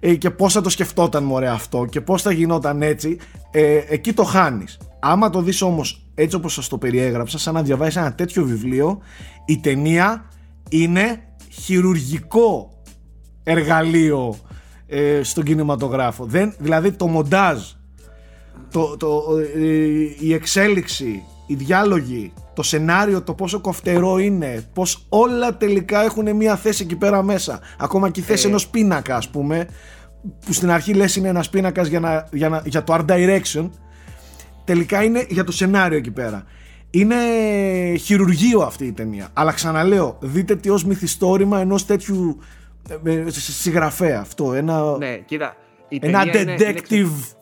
ε, 0.00 0.14
και 0.14 0.30
πώς 0.30 0.52
θα 0.52 0.60
το 0.60 0.68
σκεφτόταν 0.68 1.24
μωρέ 1.24 1.48
αυτό 1.48 1.84
και 1.90 2.00
πώς 2.00 2.22
θα 2.22 2.32
γινόταν 2.32 2.82
έτσι. 2.82 3.18
Ε, 3.50 3.80
εκεί 3.88 4.12
το 4.12 4.24
χάνεις. 4.24 4.78
Άμα 5.00 5.30
το 5.30 5.42
δεις 5.42 5.62
όμως 5.62 6.06
έτσι 6.14 6.36
όπως 6.36 6.52
σας 6.52 6.68
το 6.68 6.78
περιέγραψα 6.78 7.38
σαν 7.38 7.54
να 7.54 7.62
διαβάσεις 7.62 7.96
ένα 7.96 8.14
τέτοιο 8.14 8.44
βιβλίο 8.44 9.00
η 9.46 9.58
ταινία 9.58 10.24
είναι 10.68 11.22
χειρουργικό 11.50 12.82
εργαλείο 13.42 14.36
ε, 14.86 15.22
στον 15.22 15.44
κινηματογράφο. 15.44 16.24
Δεν, 16.24 16.54
δηλαδή 16.58 16.92
το 16.92 17.06
μοντάζ 17.06 17.58
το, 18.74 18.96
το, 18.96 19.22
ε, 19.56 19.64
η 20.20 20.32
εξέλιξη 20.32 21.22
οι 21.46 21.54
διάλογοι 21.54 22.32
το 22.54 22.62
σενάριο, 22.62 23.22
το 23.22 23.34
πόσο 23.34 23.60
κοφτερό 23.60 24.18
είναι, 24.18 24.64
πως 24.74 25.06
όλα 25.08 25.56
τελικά 25.56 26.02
έχουν 26.04 26.36
μια 26.36 26.56
θέση 26.56 26.82
εκεί 26.82 26.96
πέρα 26.96 27.22
μέσα. 27.22 27.60
Ακόμα 27.78 28.10
και 28.10 28.20
η 28.20 28.22
θέση 28.22 28.46
Ε. 28.46 28.48
ενός 28.48 28.68
πίνακα 28.68 29.16
ας 29.16 29.28
πούμε, 29.28 29.68
που 30.46 30.52
στην 30.52 30.70
αρχή 30.70 30.94
λες 30.94 31.16
είναι 31.16 31.28
ένας 31.28 31.50
πίνακας 31.50 31.88
για, 31.88 32.00
να, 32.00 32.28
για, 32.32 32.48
να, 32.48 32.62
για 32.64 32.84
το 32.84 32.94
art 32.94 33.04
direction, 33.10 33.70
τελικά 34.64 35.02
είναι 35.02 35.26
για 35.28 35.44
το 35.44 35.52
σενάριο 35.52 35.98
εκεί 35.98 36.10
πέρα. 36.10 36.44
Είναι 36.90 37.14
χειρουργείο 38.00 38.60
αυτή 38.60 38.84
η 38.86 38.92
ταινία. 38.92 39.28
Αλλά 39.32 39.52
ξαναλέω, 39.52 40.16
δείτε 40.20 40.56
τι 40.56 40.70
ως 40.70 40.84
μυθιστόρημα 40.84 41.60
ενός 41.60 41.86
τέτοιου 41.86 42.38
ε, 43.04 43.10
ε, 43.12 43.24
συγγραφέα 43.30 44.20
αυτό. 44.20 44.52
Ένα, 44.54 44.96
Ναι, 44.98 45.16
κοίτα. 45.16 45.56
Η 45.88 45.98
ένα 46.02 46.24
ταινία 46.24 46.40
είναι- 46.42 46.52
είναι 46.52 46.74
detective 46.88 47.33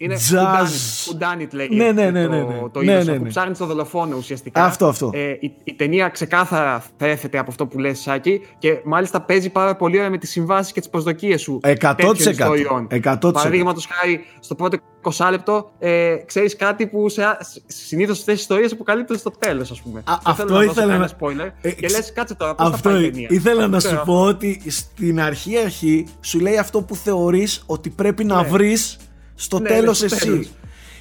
Είναι 0.00 0.14
jazz. 0.14 0.34
Whodunit, 0.34 1.40
Whodunit 1.42 1.48
λέγεται. 1.52 1.74
Ναι, 1.74 1.92
ναι, 1.92 2.10
ναι, 2.10 2.22
το- 2.26 2.28
ναι, 2.28 2.38
ναι. 2.42 2.68
Το 2.72 2.80
Ναι, 2.82 2.92
είδος, 2.92 3.06
ναι, 3.06 3.16
που 3.16 3.22
ναι. 3.22 3.28
ψάχνει 3.28 3.54
το 3.56 3.66
δολοφόνο 3.66 4.16
ουσιαστικά. 4.16 4.64
Αυτό, 4.64 4.86
αυτό. 4.86 5.10
Ε, 5.14 5.30
η, 5.40 5.54
η 5.64 5.74
ταινία 5.74 6.08
ξεκάθαρα 6.08 6.84
θρέφεται 6.96 7.38
από 7.38 7.50
αυτό 7.50 7.66
που 7.66 7.78
λες 7.78 7.98
Σάκη 7.98 8.40
και 8.58 8.80
μάλιστα 8.84 9.20
παίζει 9.20 9.50
πάρα 9.50 9.76
πολύ 9.76 9.96
ωραία 9.96 10.10
με 10.10 10.18
τις 10.18 10.30
συμβάσεις 10.30 10.72
και 10.72 10.80
τις 10.80 10.88
προσδοκίες 10.88 11.40
σου. 11.40 11.60
100%. 11.62 11.94
τέτοιων 11.96 12.14
ιστοριών. 12.30 12.86
100%. 13.04 13.32
Παραδείγματος 13.32 13.86
χάρη, 13.90 14.20
στο 14.40 14.54
πρώτο 14.54 14.76
20 15.02 15.28
λεπτό 15.30 15.70
ε, 15.78 16.14
ξέρεις 16.26 16.56
κάτι 16.56 16.86
που 16.86 17.08
σε, 17.08 17.22
συνήθως 17.66 18.18
αυτέ 18.18 18.32
τι 18.32 18.38
ιστορίε 18.38 18.68
αποκαλύπτονται 18.72 19.18
στο 19.18 19.30
τέλος, 19.38 19.70
ας 19.70 19.80
πούμε. 19.82 19.98
Α, 19.98 20.02
Δεν 20.06 20.18
αυτό 20.24 20.34
θέλω 20.46 20.48
να 20.48 20.56
δώσω 20.64 20.70
ήθελα 20.70 20.86
κανένα 20.86 21.10
να- 21.20 21.26
spoiler. 21.46 21.52
Ε, 21.60 21.70
και 21.70 21.86
ξ- 21.86 21.96
λες, 21.96 22.12
κάτσε 22.12 22.34
τώρα, 22.34 22.54
πώς 22.54 22.68
θα 22.68 22.74
Αυτό 22.74 22.88
πάει 22.90 23.04
η 23.04 23.10
ταινία. 23.10 23.28
ήθελα 23.30 23.66
να 23.66 23.78
Ξέρω. 23.78 23.96
σου 23.98 24.02
πω 24.04 24.20
ότι 24.20 24.62
στην 24.66 25.20
αρχή 25.20 25.58
αρχή 25.58 26.06
σου 26.20 26.40
λέει 26.40 26.58
αυτό 26.58 26.82
που 26.82 26.94
θεωρείς 26.96 27.62
ότι 27.66 27.90
πρέπει 27.90 28.24
να 28.24 28.42
Ναι. 28.42 28.48
βρεις 28.48 28.96
στο 29.40 29.58
Ναι, 29.60 29.68
τέλος 29.68 30.00
ναι, 30.02 30.06
στο 30.08 30.16
εσύ. 30.16 30.26
τέλος. 30.28 30.50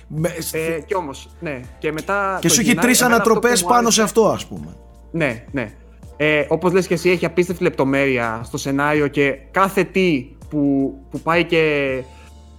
Με- 0.08 0.30
Ε, 0.52 0.80
και 0.86 0.96
όμως, 0.96 1.30
ναι. 1.40 1.60
Και, 1.78 1.92
μετά 1.92 2.38
και 2.42 2.48
το 2.48 2.54
σου 2.54 2.60
έχει 2.60 2.70
γυρνάει, 2.70 2.86
τρεις 2.86 3.02
εμένα 3.02 3.16
αυτό 3.16 3.30
ανατροπές 3.32 3.62
που 3.62 3.68
μου 3.68 3.74
πάνω 3.74 3.90
σε 3.90 4.02
άρεσε- 4.02 4.18
αυτό 4.20 4.30
ας 4.34 4.46
πούμε. 4.46 4.76
Ναι, 5.12 5.44
ναι. 5.52 5.72
Ε, 6.18 6.46
όπως 6.50 6.74
λες 6.74 6.88
και 6.88 6.94
εσύ, 6.94 7.10
έχει 7.10 7.26
απίστευτη 7.26 7.64
λεπτομέρεια 7.64 8.42
στο 8.44 8.58
σενάριο 8.58 9.08
και 9.08 9.38
κάθε 9.52 9.84
τι 9.84 10.26
που, 10.50 10.94
που 11.10 11.20
πάει 11.20 11.44
και, 11.44 11.94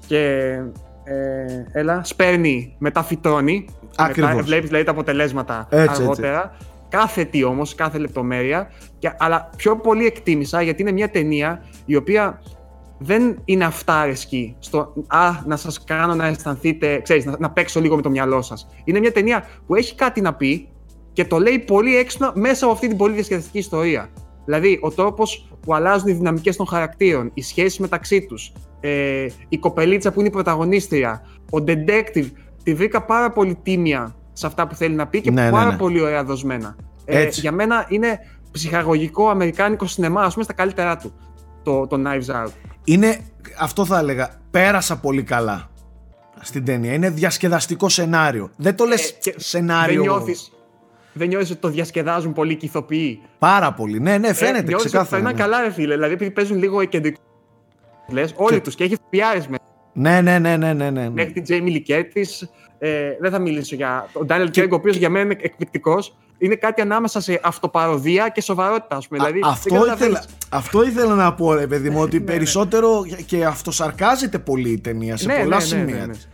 και 0.06 0.18
ε, 1.04 1.64
έλα, 1.72 2.00
σπέρνει, 2.04 2.74
μετά 2.78 3.02
φυτρώνει. 3.02 3.64
Ακριβώς. 3.96 4.30
Μετά 4.30 4.42
βλέπεις 4.42 4.66
δηλαδή 4.68 4.84
τα 4.84 4.90
αποτελέσματα 4.90 5.66
Έτσι, 5.70 6.02
αργότερα. 6.02 6.56
Κάθε 6.88 7.24
τι 7.24 7.44
όμως, 7.44 7.74
κάθε 7.74 7.98
λεπτομέρεια. 7.98 8.70
Και, 8.98 9.12
αλλά 9.18 9.50
πιο 9.56 9.76
πολύ 9.76 10.06
εκτίμησα 10.06 10.62
γιατί 10.62 10.82
είναι 10.82 10.92
μια 10.92 11.10
ταινία 11.10 11.64
η 11.84 11.96
οποία 11.96 12.40
δεν 12.98 13.38
είναι 13.44 13.64
αυτάρεσκη 13.64 14.56
στο 14.58 14.92
«Α, 15.06 15.30
να 15.46 15.56
σας 15.56 15.84
κάνω 15.84 16.14
να 16.14 16.26
αισθανθείτε, 16.26 17.00
ξέρεις, 17.00 17.24
να, 17.24 17.36
να 17.38 17.50
παίξω 17.50 17.80
λίγο 17.80 17.96
με 17.96 18.02
το 18.02 18.10
μυαλό 18.10 18.42
σας». 18.42 18.68
Είναι 18.84 18.98
μια 18.98 19.12
ταινία 19.12 19.44
που 19.66 19.74
έχει 19.74 19.94
κάτι 19.94 20.20
να 20.20 20.34
πει 20.34 20.68
και 21.12 21.24
το 21.24 21.38
λέει 21.38 21.58
πολύ 21.58 21.96
έξυπνα 21.96 22.32
μέσα 22.34 22.64
από 22.64 22.74
αυτή 22.74 22.88
την 22.88 22.96
πολύ 22.96 23.14
διασκεδαστική 23.14 23.58
ιστορία. 23.58 24.10
Δηλαδή, 24.44 24.78
ο 24.82 24.90
τρόπος 24.90 25.52
που 25.60 25.74
αλλάζουν 25.74 26.08
οι 26.08 26.12
δυναμικές 26.12 26.56
των 26.56 26.66
χαρακτήρων, 26.66 27.30
οι 27.34 27.42
σχέσει 27.42 27.80
μεταξύ 27.80 28.26
τους, 28.26 28.52
ε, 28.80 29.26
η 29.48 29.58
κοπελίτσα 29.58 30.12
που 30.12 30.18
είναι 30.18 30.28
η 30.28 30.32
πρωταγωνίστρια, 30.32 31.22
ο 31.50 31.64
detective, 31.66 32.26
τη 32.62 32.74
βρήκα 32.74 33.02
πάρα 33.02 33.32
πολύ 33.32 33.58
τίμια 33.62 34.16
σε 34.32 34.46
αυτά 34.46 34.66
που 34.66 34.74
θέλει 34.74 34.94
να 34.94 35.06
πει 35.06 35.20
και 35.20 35.30
Ναι, 35.30 35.44
ναι, 35.44 35.50
πάρα 35.50 35.70
ναι. 35.70 35.76
πολύ 35.76 36.00
ωραία 36.00 36.24
δοσμένα. 36.24 36.76
Ε, 37.04 37.20
Έτσι. 37.20 37.40
για 37.40 37.52
μένα 37.52 37.86
είναι 37.88 38.18
ψυχαγωγικό 38.50 39.28
αμερικάνικο 39.28 39.86
σινεμά, 39.86 40.22
ας 40.22 40.32
πούμε, 40.32 40.44
στα 40.44 40.52
καλύτερά 40.52 40.96
του. 40.96 41.12
Το, 41.68 41.86
το 41.86 42.02
Knives 42.06 42.34
Out. 42.44 42.50
Είναι, 42.84 43.18
αυτό 43.58 43.84
θα 43.84 43.98
έλεγα, 43.98 44.40
πέρασα 44.50 44.98
πολύ 44.98 45.22
καλά 45.22 45.70
στην 46.40 46.64
ταινία. 46.64 46.92
Είναι 46.92 47.10
διασκεδαστικό 47.10 47.88
σενάριο. 47.88 48.50
Δεν 48.56 48.76
το 48.76 48.84
λες 48.84 49.10
Ε, 49.10 49.14
και 49.20 49.34
σενάριο 49.36 50.02
Δεν 50.02 50.10
νιώθεις, 50.12 50.52
δεν 51.12 51.28
νιώθεις 51.28 51.50
ότι 51.50 51.60
το 51.60 51.68
διασκεδάζουν 51.68 52.32
πολύ 52.32 52.56
και 52.56 52.64
οι 52.64 52.68
ηθοποιοί. 52.68 53.20
πάρα 53.38 53.72
πολύ. 53.72 54.00
Ναι, 54.00 54.18
ναι, 54.18 54.32
φαίνεται 54.32 54.58
ε, 54.58 54.62
νιώθεις 54.62 54.74
ότι 54.74 54.86
ξεκάθαρα. 54.88 55.22
περνάνε 55.22 55.34
ναι. 55.36 55.42
καλά, 55.42 55.60
ρε 55.66 55.72
φίλε. 55.72 55.94
Δηλαδή, 55.94 56.12
επειδή 56.12 56.30
παίζουν 56.30 56.58
λίγο 56.58 56.84
κεντρικό. 56.84 57.20
Λες, 58.10 58.32
όλοι 58.36 58.54
Και- 58.56 58.60
τους 58.62 58.74
και 58.74 58.84
έχει 58.84 58.92
ηθοποιάρες 58.92 59.46
με. 59.48 59.56
Ναι, 59.92 60.20
ναι, 60.20 60.38
ναι, 60.38 60.56
ναι, 60.56 60.72
ναι, 60.72 60.90
ναι. 60.90 61.10
Μέχρι 61.10 61.32
την 61.32 61.42
Τζέιμι 61.42 61.70
Λικέτη. 61.70 62.26
Ε, 62.78 63.10
δεν 63.20 63.30
θα 63.30 63.38
μιλήσω 63.38 63.74
για 63.76 64.08
τον 64.12 64.26
Ντάνιελ 64.26 64.50
Craig, 64.54 64.68
ο 64.70 64.74
οποίος 64.74 64.96
για 64.96 65.10
μένα 65.10 65.24
είναι 65.24 65.36
εκπληκτικός. 65.42 66.16
Είναι 66.38 66.54
κάτι 66.54 66.80
ανάμεσα 66.80 67.20
σε 67.20 67.40
αυτοπαροδία 67.42 68.28
και 68.28 68.40
σοβαρότητα, 68.40 68.96
ας 68.96 69.08
πούμε. 69.08 69.22
Α, 69.22 69.26
Δηλαδή, 69.26 69.40
δεν 69.40 69.50
αυτό, 69.50 69.68
καταλαβαίνεις. 69.74 70.16
ήθελα, 70.18 70.24
αυτό 70.48 70.84
ήθελα 70.84 71.14
να 71.14 71.34
πω, 71.34 71.52
ρε 71.54 71.66
παιδί 71.66 71.90
μου, 71.90 72.00
ότι 72.00 72.18
Ναι, 72.18 72.24
περισσότερο 72.24 73.04
και 73.26 73.44
αυτοσαρκάζεται 73.44 74.38
πολύ 74.38 74.70
η 74.70 74.78
ταινία 74.78 75.16
σε 75.16 75.26
Ναι, 75.26 75.34
πολλά 75.34 75.48
ναι, 75.56 75.62
ναι, 75.62 75.68
σημεία 75.68 75.94
ναι, 75.94 76.06
ναι. 76.06 76.12
της. 76.12 76.28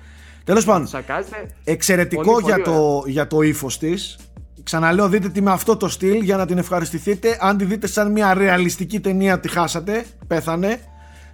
Τέλος 0.45 0.65
πάντων, 0.65 0.87
Σαρκάζεται. 0.87 1.47
εξαιρετικό 1.65 2.23
Πολύ, 2.33 2.45
για, 2.45 2.55
πολύ 2.61 2.77
το, 2.77 3.03
για 3.07 3.27
το 3.27 3.43
ύφος 3.43 3.79
της. 3.79 4.17
Ξαναλέω, 4.63 5.09
δείτε 5.09 5.29
τη 5.29 5.43
με 5.43 5.51
αυτό 5.51 5.77
το 5.77 5.89
στυλ 5.89 6.23
για 6.23 6.37
να 6.37 6.47
την 6.47 6.59
ευχαριστηθείτε. 6.59 7.37
Αν 7.41 7.57
τη 7.57 7.65
δείτε 7.65 7.87
σαν 7.87 8.13
μια 8.13 8.35
ρεαλιστική 8.35 9.01
ταινία, 9.01 9.41
τη 9.41 9.49
χάσατε. 9.49 10.05
Πέθανε. 10.27 10.81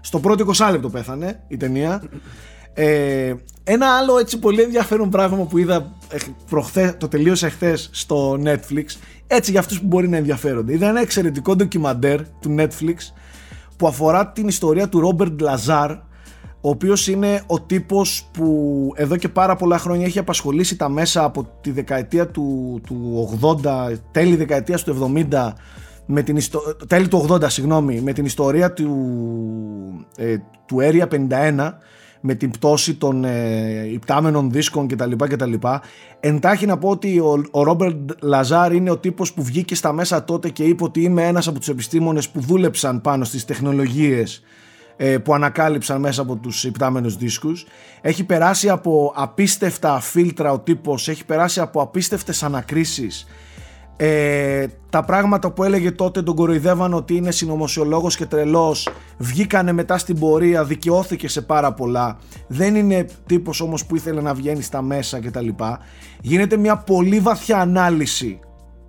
Στο 0.01 0.19
πρώτο 0.21 0.47
20 0.57 0.69
λεπτό 0.71 0.89
πέθανε 0.91 1.41
η 1.49 1.57
ταινία. 1.57 2.03
Ε, 2.75 3.35
ένα 3.65 3.97
άλλο 3.97 4.19
έτσι 4.19 4.39
πολύ 4.39 4.63
ενδιαφέρον 4.63 5.11
πράγμα 5.11 5.45
που 5.45 5.59
είδα 5.59 5.93
εχ- 6.09 6.31
προχθές, 6.49 6.97
το 6.99 7.09
τελείωσα 7.09 7.51
χθες 7.51 7.91
στο 7.93 8.39
Netflix 8.45 8.85
έτσι 9.27 9.51
για 9.51 9.61
αυτούς 9.61 9.81
που 9.81 9.87
μπορεί 9.87 10.09
να 10.09 10.17
ενδιαφέρονται. 10.17 10.73
Είδα 10.73 10.89
ένα 10.89 11.01
εξαιρετικό 11.01 11.57
ντοκιμαντέρ 11.57 12.21
του 12.41 12.55
Netflix 12.59 12.97
που 13.77 13.87
αφορά 13.87 14.29
την 14.33 14.49
ιστορία 14.49 14.89
του 14.89 15.01
Ρόμπερτ 15.01 15.41
Λαζάρ 15.41 15.91
ο 16.61 16.69
οποίος 16.69 17.09
είναι 17.09 17.43
ο 17.47 17.61
τύπος 17.61 18.29
που 18.33 18.93
εδώ 18.97 19.17
και 19.17 19.29
πάρα 19.29 19.57
πολλά 19.57 19.79
χρόνια 19.79 20.07
έχει 20.07 20.19
απασχολήσει 20.19 20.77
τα 20.77 20.89
μέσα 20.89 21.25
από 21.25 21.49
τη 21.61 21.71
δεκαετία 21.71 22.27
του, 22.27 22.81
του 22.87 23.29
80, 23.65 23.93
τέλη 24.11 24.37
δεκαετίας 24.37 24.83
του 24.85 25.13
70 25.31 25.53
με 26.07 26.23
την 26.23 26.37
ιστο... 26.37 26.61
τέλη 26.87 27.09
του 27.09 27.27
80 27.31 27.51
συγγνώμη, 27.51 28.01
με 28.01 28.13
την 28.13 28.25
ιστορία 28.25 28.73
του, 28.73 30.07
ε, 30.17 30.37
του 30.67 30.77
Area 30.81 31.07
51 31.09 31.73
με 32.21 32.35
την 32.35 32.51
πτώση 32.51 32.95
των 32.95 33.25
ε, 33.25 33.89
υπτάμενων 33.93 34.51
δίσκων 34.51 34.89
κτλ. 34.89 35.13
κτλ. 35.17 35.53
Εντάχει 36.21 36.67
να 36.67 36.79
πω 36.79 36.89
ότι 36.89 37.19
ο, 37.19 37.43
ο 37.51 37.63
Ρόμπερτ 37.63 38.11
Λαζάρ 38.21 38.73
είναι 38.73 38.91
ο 38.91 38.99
τύπος 38.99 39.33
που 39.33 39.43
βγήκε 39.43 39.75
στα 39.75 39.93
μέσα 39.93 40.25
τότε 40.25 40.49
και 40.49 40.65
είπε 40.65 40.85
ότι 40.85 41.03
είμαι 41.03 41.27
ένας 41.27 41.49
από 41.49 41.59
τους 41.59 41.69
επιστήμονες 41.69 42.29
που 42.29 42.41
δούλεψαν 42.41 43.01
πάνω 43.01 43.25
στις 43.25 43.45
τεχνολογίες 43.45 44.43
ε, 44.97 45.19
που 45.19 45.35
ανακάλυψαν 45.35 46.01
μέσα 46.01 46.23
από 46.23 46.37
τους 46.37 46.65
υπτάμενους 46.65 47.17
δίσκους 47.17 47.67
έχει 48.01 48.25
περάσει 48.25 48.69
από 48.69 49.13
απίστευτα 49.17 50.01
φίλτρα 50.01 50.53
ο 50.53 50.59
τύπος 50.59 51.09
έχει 51.09 51.25
περάσει 51.25 51.61
από 51.61 51.83
απίστευτες 51.83 52.43
ανακρίσεις 52.43 53.27
ε, 54.03 54.67
τα 54.91 55.05
πράγματα 55.05 55.51
που 55.51 55.65
έλεγε 55.65 55.91
τότε 55.91 56.23
τον 56.23 56.35
κοροϊδεύαν 56.35 56.95
ότι 56.95 57.17
είναι 57.17 57.31
συνωμοσιολόγος 57.31 58.17
και 58.17 58.27
τρελός. 58.27 58.89
Βγήκανε 59.19 59.73
μετά 59.73 59.99
στην 59.99 60.19
πορεία 60.19 60.65
δικαιώθηκε 60.65 61.29
σε 61.29 61.41
πάρα 61.41 61.73
πολλά. 61.73 62.19
Δεν 62.47 62.75
είναι 62.75 63.07
τύπος 63.27 63.61
όμως 63.61 63.87
που 63.87 63.97
ήθελε 63.97 64.21
να 64.21 64.35
βγαίνει 64.35 64.63
στα 64.63 64.83
μέσα 64.83 65.21
κτλ 65.21 65.49
γίνεται 66.21 66.57
μια 66.57 66.77
πολύ 66.77 67.21
βαθιά 67.21 67.59
ανάλυση 67.59 68.41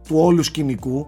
του 0.07 0.15
όλου 0.17 0.43
σκηνικού. 0.43 1.07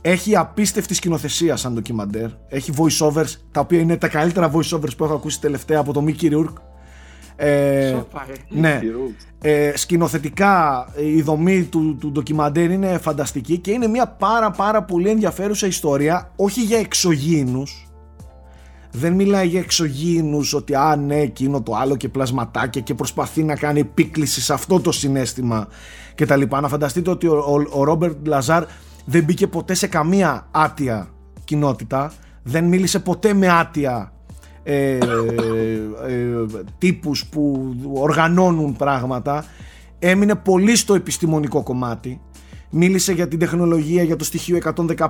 Έχει 0.00 0.36
απίστευτη 0.36 0.94
σκηνοθεσία 0.94 1.56
σαν 1.56 1.74
ντοκιμαντέρ. 1.74 2.28
Έχει 2.48 2.72
voiceovers 2.76 3.34
τα 3.52 3.60
οποία 3.60 3.80
είναι 3.80 3.96
τα 3.96 4.08
καλύτερα 4.08 4.50
voiceovers 4.54 4.96
που 4.96 5.04
έχω 5.04 5.14
ακούσει 5.14 5.40
τελευταία 5.40 5.78
από 5.78 5.92
το 5.92 6.04
Mickey 6.06 6.32
Rourke 6.32 6.69
ε, 7.42 7.90
Σοπα, 7.96 8.26
ε. 8.30 8.60
ναι, 8.60 8.78
Χειρού. 8.80 9.10
ε, 9.42 9.72
σκηνοθετικά 9.76 10.86
ε, 10.96 11.06
η 11.06 11.22
δομή 11.22 11.62
του, 11.62 11.96
του 12.00 12.10
ντοκιμαντέρ 12.10 12.70
είναι 12.70 12.98
φανταστική 12.98 13.58
και 13.58 13.70
είναι 13.70 13.86
μια 13.86 14.06
πάρα 14.08 14.50
πάρα 14.50 14.82
πολύ 14.82 15.08
ενδιαφέρουσα 15.08 15.66
ιστορία 15.66 16.32
όχι 16.36 16.60
για 16.62 16.78
εξωγήινους 16.78 17.88
δεν 18.92 19.12
μιλάει 19.12 19.46
για 19.46 19.60
εξωγήινους 19.60 20.54
ότι 20.54 20.74
α 20.74 20.96
ναι 20.96 21.20
εκείνο 21.20 21.62
το 21.62 21.76
άλλο 21.76 21.96
και 21.96 22.08
πλασματάκια 22.08 22.80
και 22.80 22.94
προσπαθεί 22.94 23.42
να 23.42 23.54
κάνει 23.54 23.80
επίκληση 23.80 24.40
σε 24.40 24.52
αυτό 24.52 24.80
το 24.80 24.92
συνέστημα 24.92 25.68
και 26.14 26.26
τα 26.26 26.36
λοιπά 26.36 26.60
να 26.60 26.68
φανταστείτε 26.68 27.10
ότι 27.10 27.26
ο, 27.26 27.32
ο, 27.32 27.80
ο 27.80 27.84
Ρόμπερτ 27.84 28.26
Λαζάρ 28.26 28.64
δεν 29.04 29.24
μπήκε 29.24 29.46
ποτέ 29.46 29.74
σε 29.74 29.86
καμία 29.86 30.46
άτια 30.50 31.10
κοινότητα 31.44 32.12
δεν 32.42 32.64
μίλησε 32.64 32.98
ποτέ 32.98 33.32
με 33.34 33.48
άτια 33.48 34.12
ε, 34.62 34.96
ε, 34.96 34.98
τύπους 36.78 37.26
που 37.26 37.74
οργανώνουν 37.92 38.76
πράγματα. 38.76 39.44
Έμεινε 39.98 40.34
πολύ 40.34 40.76
στο 40.76 40.94
επιστημονικό 40.94 41.62
κομμάτι. 41.62 42.20
Μίλησε 42.70 43.12
για 43.12 43.28
την 43.28 43.38
τεχνολογία 43.38 44.02
για 44.02 44.16
το 44.16 44.24
στοιχείο 44.24 44.58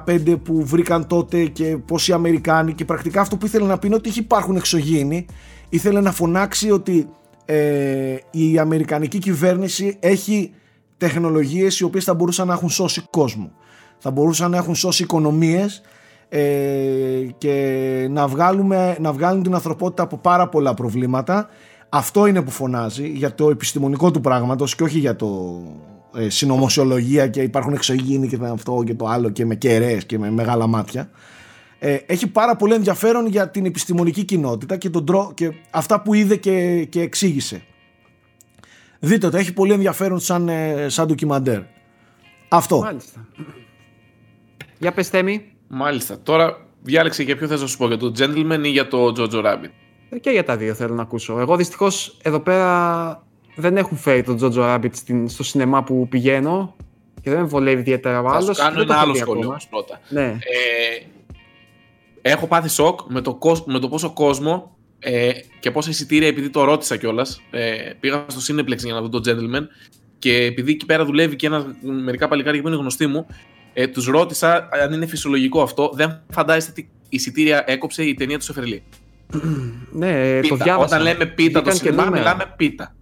115 0.07 0.37
που 0.43 0.65
βρήκαν 0.65 1.07
τότε 1.07 1.45
και 1.45 1.77
πως 1.87 2.09
οι 2.09 2.13
Αμερικάνοι 2.13 2.73
και 2.73 2.85
πρακτικά 2.85 3.21
αυτό 3.21 3.37
που 3.37 3.47
ήθελε 3.47 3.67
να 3.67 3.79
πει 3.79 3.87
είναι 3.87 3.97
ότι 3.97 4.09
έχει 4.09 4.19
υπάρχουν 4.19 4.57
εξωγήινοι. 4.57 5.27
Ήθελε 5.69 6.01
να 6.01 6.13
φωνάξει 6.13 6.71
ότι 6.71 7.09
ε, 7.45 8.17
η 8.31 8.59
Αμερικανική 8.59 9.19
κυβέρνηση 9.19 9.97
έχει 10.01 10.53
τεχνολογίες 10.97 11.79
οι 11.79 11.85
οποίες 11.85 12.05
θα 12.05 12.15
μπορούσαν 12.15 12.47
να 12.47 12.53
έχουν 12.53 12.71
σώσει 12.71 13.03
κόσμο. 13.11 13.53
Θα 13.99 14.11
μπορούσαν 14.11 14.51
να 14.51 14.57
έχουν 14.57 14.75
σώσει 14.75 15.03
οικονομίες 15.03 15.83
ε, 16.33 17.27
και 17.39 18.07
να, 18.11 18.29
βγάλουμε, 18.29 18.97
να 19.01 19.13
βγάλουν 19.13 19.43
την 19.43 19.55
ανθρωπότητα 19.55 20.03
από 20.03 20.17
πάρα 20.17 20.49
πολλά 20.49 20.75
προβλήματα 20.75 21.49
αυτό 21.93 22.27
είναι 22.27 22.43
που 22.43 22.51
φωνάζει 22.51 23.09
για 23.09 23.35
το 23.35 23.51
επιστημονικό 23.51 24.11
του 24.11 24.21
πράγματος 24.21 24.75
και 24.75 24.83
όχι 24.83 24.99
για 24.99 25.17
το 25.17 25.61
ε, 26.15 26.29
συνωμοσιολογία 26.29 27.29
και 27.29 27.43
υπάρχουν 27.43 27.73
εξωγήινοι 27.73 28.29
και 28.29 28.39
αυτό 28.43 28.83
και 28.87 28.95
το 28.95 29.07
άλλο 29.07 29.31
και 29.31 29.47
με 29.47 29.55
κεραίες 29.55 30.07
και 30.07 30.19
με 30.19 30.31
μεγάλα 30.31 30.67
μάτια. 30.67 31.11
Ε, 31.79 31.95
έχει 32.07 32.27
πάρα 32.27 32.57
πολύ 32.57 32.75
ενδιαφέρον 32.75 33.27
για 33.27 33.51
την 33.51 33.65
επιστημονική 33.65 34.25
κοινότητα 34.25 34.77
και, 34.77 34.91
τον 34.91 35.07
τρό, 35.07 35.33
και 35.35 35.53
αυτά 35.71 36.03
που 36.03 36.15
είδε 36.15 36.37
και, 36.37 36.85
και 36.85 37.01
εξήγησε. 37.01 37.63
Δείτε 38.99 39.29
το, 39.29 39.37
έχει 39.37 39.53
πολύ 39.53 39.73
ενδιαφέρον 39.73 40.21
σαν, 40.21 40.49
ε, 40.49 40.89
σαν 40.89 41.07
ντοκιμαντέρ. 41.07 41.61
Αυτό. 42.49 42.79
Μάλιστα. 42.79 43.27
Για 44.79 44.93
πες 44.93 45.09
Θέμη. 45.09 45.53
Μάλιστα. 45.73 46.19
Τώρα 46.23 46.67
διάλεξε 46.83 47.23
για 47.23 47.37
ποιο 47.37 47.47
θες 47.47 47.61
να 47.61 47.67
σου 47.67 47.77
πω, 47.77 47.87
για 47.87 47.97
το 47.97 48.13
Gentleman 48.19 48.61
ή 48.63 48.69
για 48.69 48.89
το 48.89 49.13
Jojo 49.17 49.45
Rabbit; 49.45 49.71
Ε, 50.11 50.19
Και 50.19 50.31
για 50.31 50.45
τα 50.45 50.57
δύο 50.57 50.75
θέλω 50.75 50.95
να 50.95 51.03
ακούσω. 51.03 51.39
Εγώ 51.41 51.57
δυστυχώς 51.57 52.17
εδώ 52.23 52.41
πέρα 52.41 53.23
δεν 53.57 53.77
έχουν 53.77 53.97
φέρει 53.97 54.23
τον 54.23 54.39
Jojo 54.41 54.75
Rabbit 54.75 54.91
στην, 54.93 55.29
στο 55.29 55.43
σινεμά 55.43 55.83
που 55.83 56.09
πηγαίνω 56.09 56.77
και 57.23 57.31
δεν 57.31 57.41
με 57.41 57.47
βολεύει 57.47 57.81
ιδιαίτερα 57.81 58.21
ο 58.21 58.29
Θα 58.31 58.37
άλλος. 58.37 58.57
σου 58.57 58.63
κάνω 58.63 58.77
Δεν 58.77 58.87
το 58.87 58.93
ένα 58.93 58.95
έχω 58.95 59.03
άλλο 59.03 59.13
δει 59.13 59.19
σχόλιο 59.19 59.41
ακόμα. 59.41 59.51
όμως 59.55 59.69
πρώτα. 59.69 60.01
Ναι. 60.09 60.25
Ε, 60.25 61.07
έχω 62.23 62.47
πάθει 62.47 62.69
σοκ 62.69 63.01
με 63.09 63.21
το, 63.21 63.35
κόσ- 63.35 63.67
με 63.67 63.79
το 63.79 63.89
πόσο 63.89 64.11
κόσμο 64.13 64.77
ε, 64.99 65.31
και 65.61 65.71
πόσα 65.71 65.91
εισιτήρια, 65.91 66.29
επειδή 66.29 66.51
το 66.51 66.65
ρώτησα 66.65 66.97
κιόλας. 66.97 67.41
Ε, 67.51 67.77
πήγα 68.01 68.25
στο 68.27 68.55
Cineplex 68.55 68.77
για 68.79 68.95
να 68.95 69.01
δω 69.01 69.09
το 69.09 69.21
Gentleman 69.31 69.63
και 70.19 70.37
επειδή 70.45 70.73
εκεί 70.73 70.87
πέρα 70.87 71.05
δουλεύει 71.05 71.37
και 71.37 71.47
ένα, 71.47 71.75
μερικά 71.83 72.29
παλικάρια 72.29 72.61
που 72.63 72.69
είναι 72.69 72.77
γνωστοί 72.77 73.07
μου, 73.07 73.27
ε, 73.81 73.87
τους 73.87 74.07
ρώτησα 74.07 74.69
αν 74.85 74.93
είναι 74.93 75.07
φυσιολογικό 75.07 75.63
αυτό. 75.63 75.91
Δεν 75.95 76.21
φαντάζεστε 76.33 76.73
τι 76.73 76.87
εισιτήρια 77.09 77.65
έκοψε 77.67 78.03
η 78.05 78.15
ταινία 78.15 78.39
του 78.39 78.45
Σεφερλί. 78.45 78.83
Ναι, 79.93 80.41
το 80.41 80.55
Πίτα. 80.55 80.65
διάβασα. 80.65 80.97
Όταν 80.97 81.03
λέμε 81.03 81.27
πίτα 81.27 81.63
το 81.63 81.71
Βγήκαν 81.71 81.73
και 81.73 81.91
σινεμά, 81.91 82.05
νούμερα. 82.05 82.23
μιλάμε 82.23 82.55
πίτα. 82.57 82.95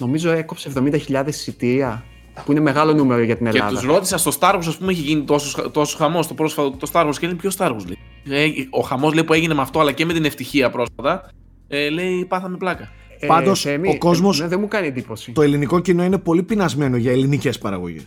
Νομίζω 0.00 0.30
έκοψε 0.30 0.72
70.000 0.74 1.24
εισιτήρια, 1.26 2.04
που 2.44 2.50
είναι 2.52 2.60
μεγάλο 2.60 2.92
νούμερο 2.92 3.22
για 3.22 3.36
την 3.36 3.50
Και 3.50 3.56
Ελλάδα. 3.58 3.74
τους 3.74 3.84
ρώτησα 3.84 4.18
στο 4.18 4.32
Star 4.40 4.54
Wars, 4.54 4.62
ας 4.66 4.76
πούμε, 4.76 4.92
έχει 4.92 5.00
γίνει 5.00 5.22
τόσο, 5.22 5.70
τόσο 5.70 5.96
χαμός 5.96 6.26
το 6.26 6.34
πρόσφατο 6.34 6.70
το 6.70 6.90
Star 6.92 7.06
Wars 7.08 7.14
και 7.18 7.26
λέει 7.26 7.34
ποιο 7.34 7.50
Star 7.56 7.70
Wars 7.70 7.84
λέει. 7.86 7.98
Ε, 8.44 8.50
ο 8.70 8.80
χαμός 8.80 9.14
λέει 9.14 9.24
που 9.24 9.32
έγινε 9.32 9.54
με 9.54 9.60
αυτό, 9.62 9.80
αλλά 9.80 9.92
και 9.92 10.04
με 10.04 10.12
την 10.12 10.24
ευτυχία 10.24 10.70
πρόσφατα, 10.70 11.30
ε, 11.68 11.88
λέει 11.88 12.24
πάθαμε 12.24 12.56
πλάκα. 12.56 12.88
Ε, 13.18 13.26
Πάντως, 13.26 13.60
Θέμη, 13.60 13.88
ο 13.88 13.98
κόσμος- 13.98 14.40
ε, 14.40 14.46
δεν 14.48 14.60
μου 14.60 14.68
κάνει 14.68 14.86
εντύπωση. 14.86 15.32
Το 15.32 15.42
ελληνικό 15.42 15.80
κοινό 15.80 16.04
είναι 16.04 16.18
πολύ 16.18 16.42
πεινασμένο 16.42 16.96
για 16.96 17.12
ελληνικές 17.12 17.58
παραγωγές. 17.58 18.04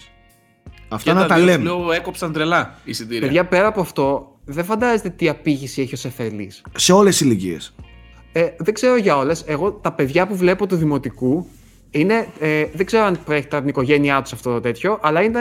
Αυτά 0.89 1.11
Και 1.13 1.19
να 1.19 1.25
τα 1.25 1.35
δύο, 1.35 1.45
λέμε. 1.45 1.63
Λέω, 1.63 1.91
έκοψαν 1.91 2.31
τρελά 2.33 2.75
εισιτήρια. 2.83 3.21
Παιδιά, 3.21 3.45
πέρα 3.45 3.67
από 3.67 3.81
αυτό, 3.81 4.35
δεν 4.45 4.65
φαντάζεστε 4.65 5.09
τι 5.09 5.29
απήγηση 5.29 5.81
έχει 5.81 5.93
ο 5.93 5.97
Σεφερλής. 5.97 6.61
Σε 6.75 6.93
όλες 6.93 7.17
τις 7.17 7.25
ηλικίες. 7.25 7.73
Ε, 8.31 8.47
δεν 8.57 8.73
ξέρω 8.73 8.95
για 8.97 9.17
όλες. 9.17 9.43
Εγώ 9.47 9.71
τα 9.71 9.91
παιδιά 9.91 10.27
που 10.27 10.35
βλέπω 10.35 10.67
του 10.67 10.75
δημοτικού 10.75 11.47
είναι. 11.89 12.27
Ε, 12.39 12.65
δεν 12.73 12.85
ξέρω 12.85 13.03
αν 13.03 13.19
προέρχεται 13.25 13.55
από 13.55 13.65
την 13.65 13.73
οικογένειά 13.73 14.21
τους 14.21 14.33
αυτό 14.33 14.53
το 14.53 14.59
τέτοιο, 14.59 14.99
αλλά 15.01 15.21
είναι. 15.21 15.39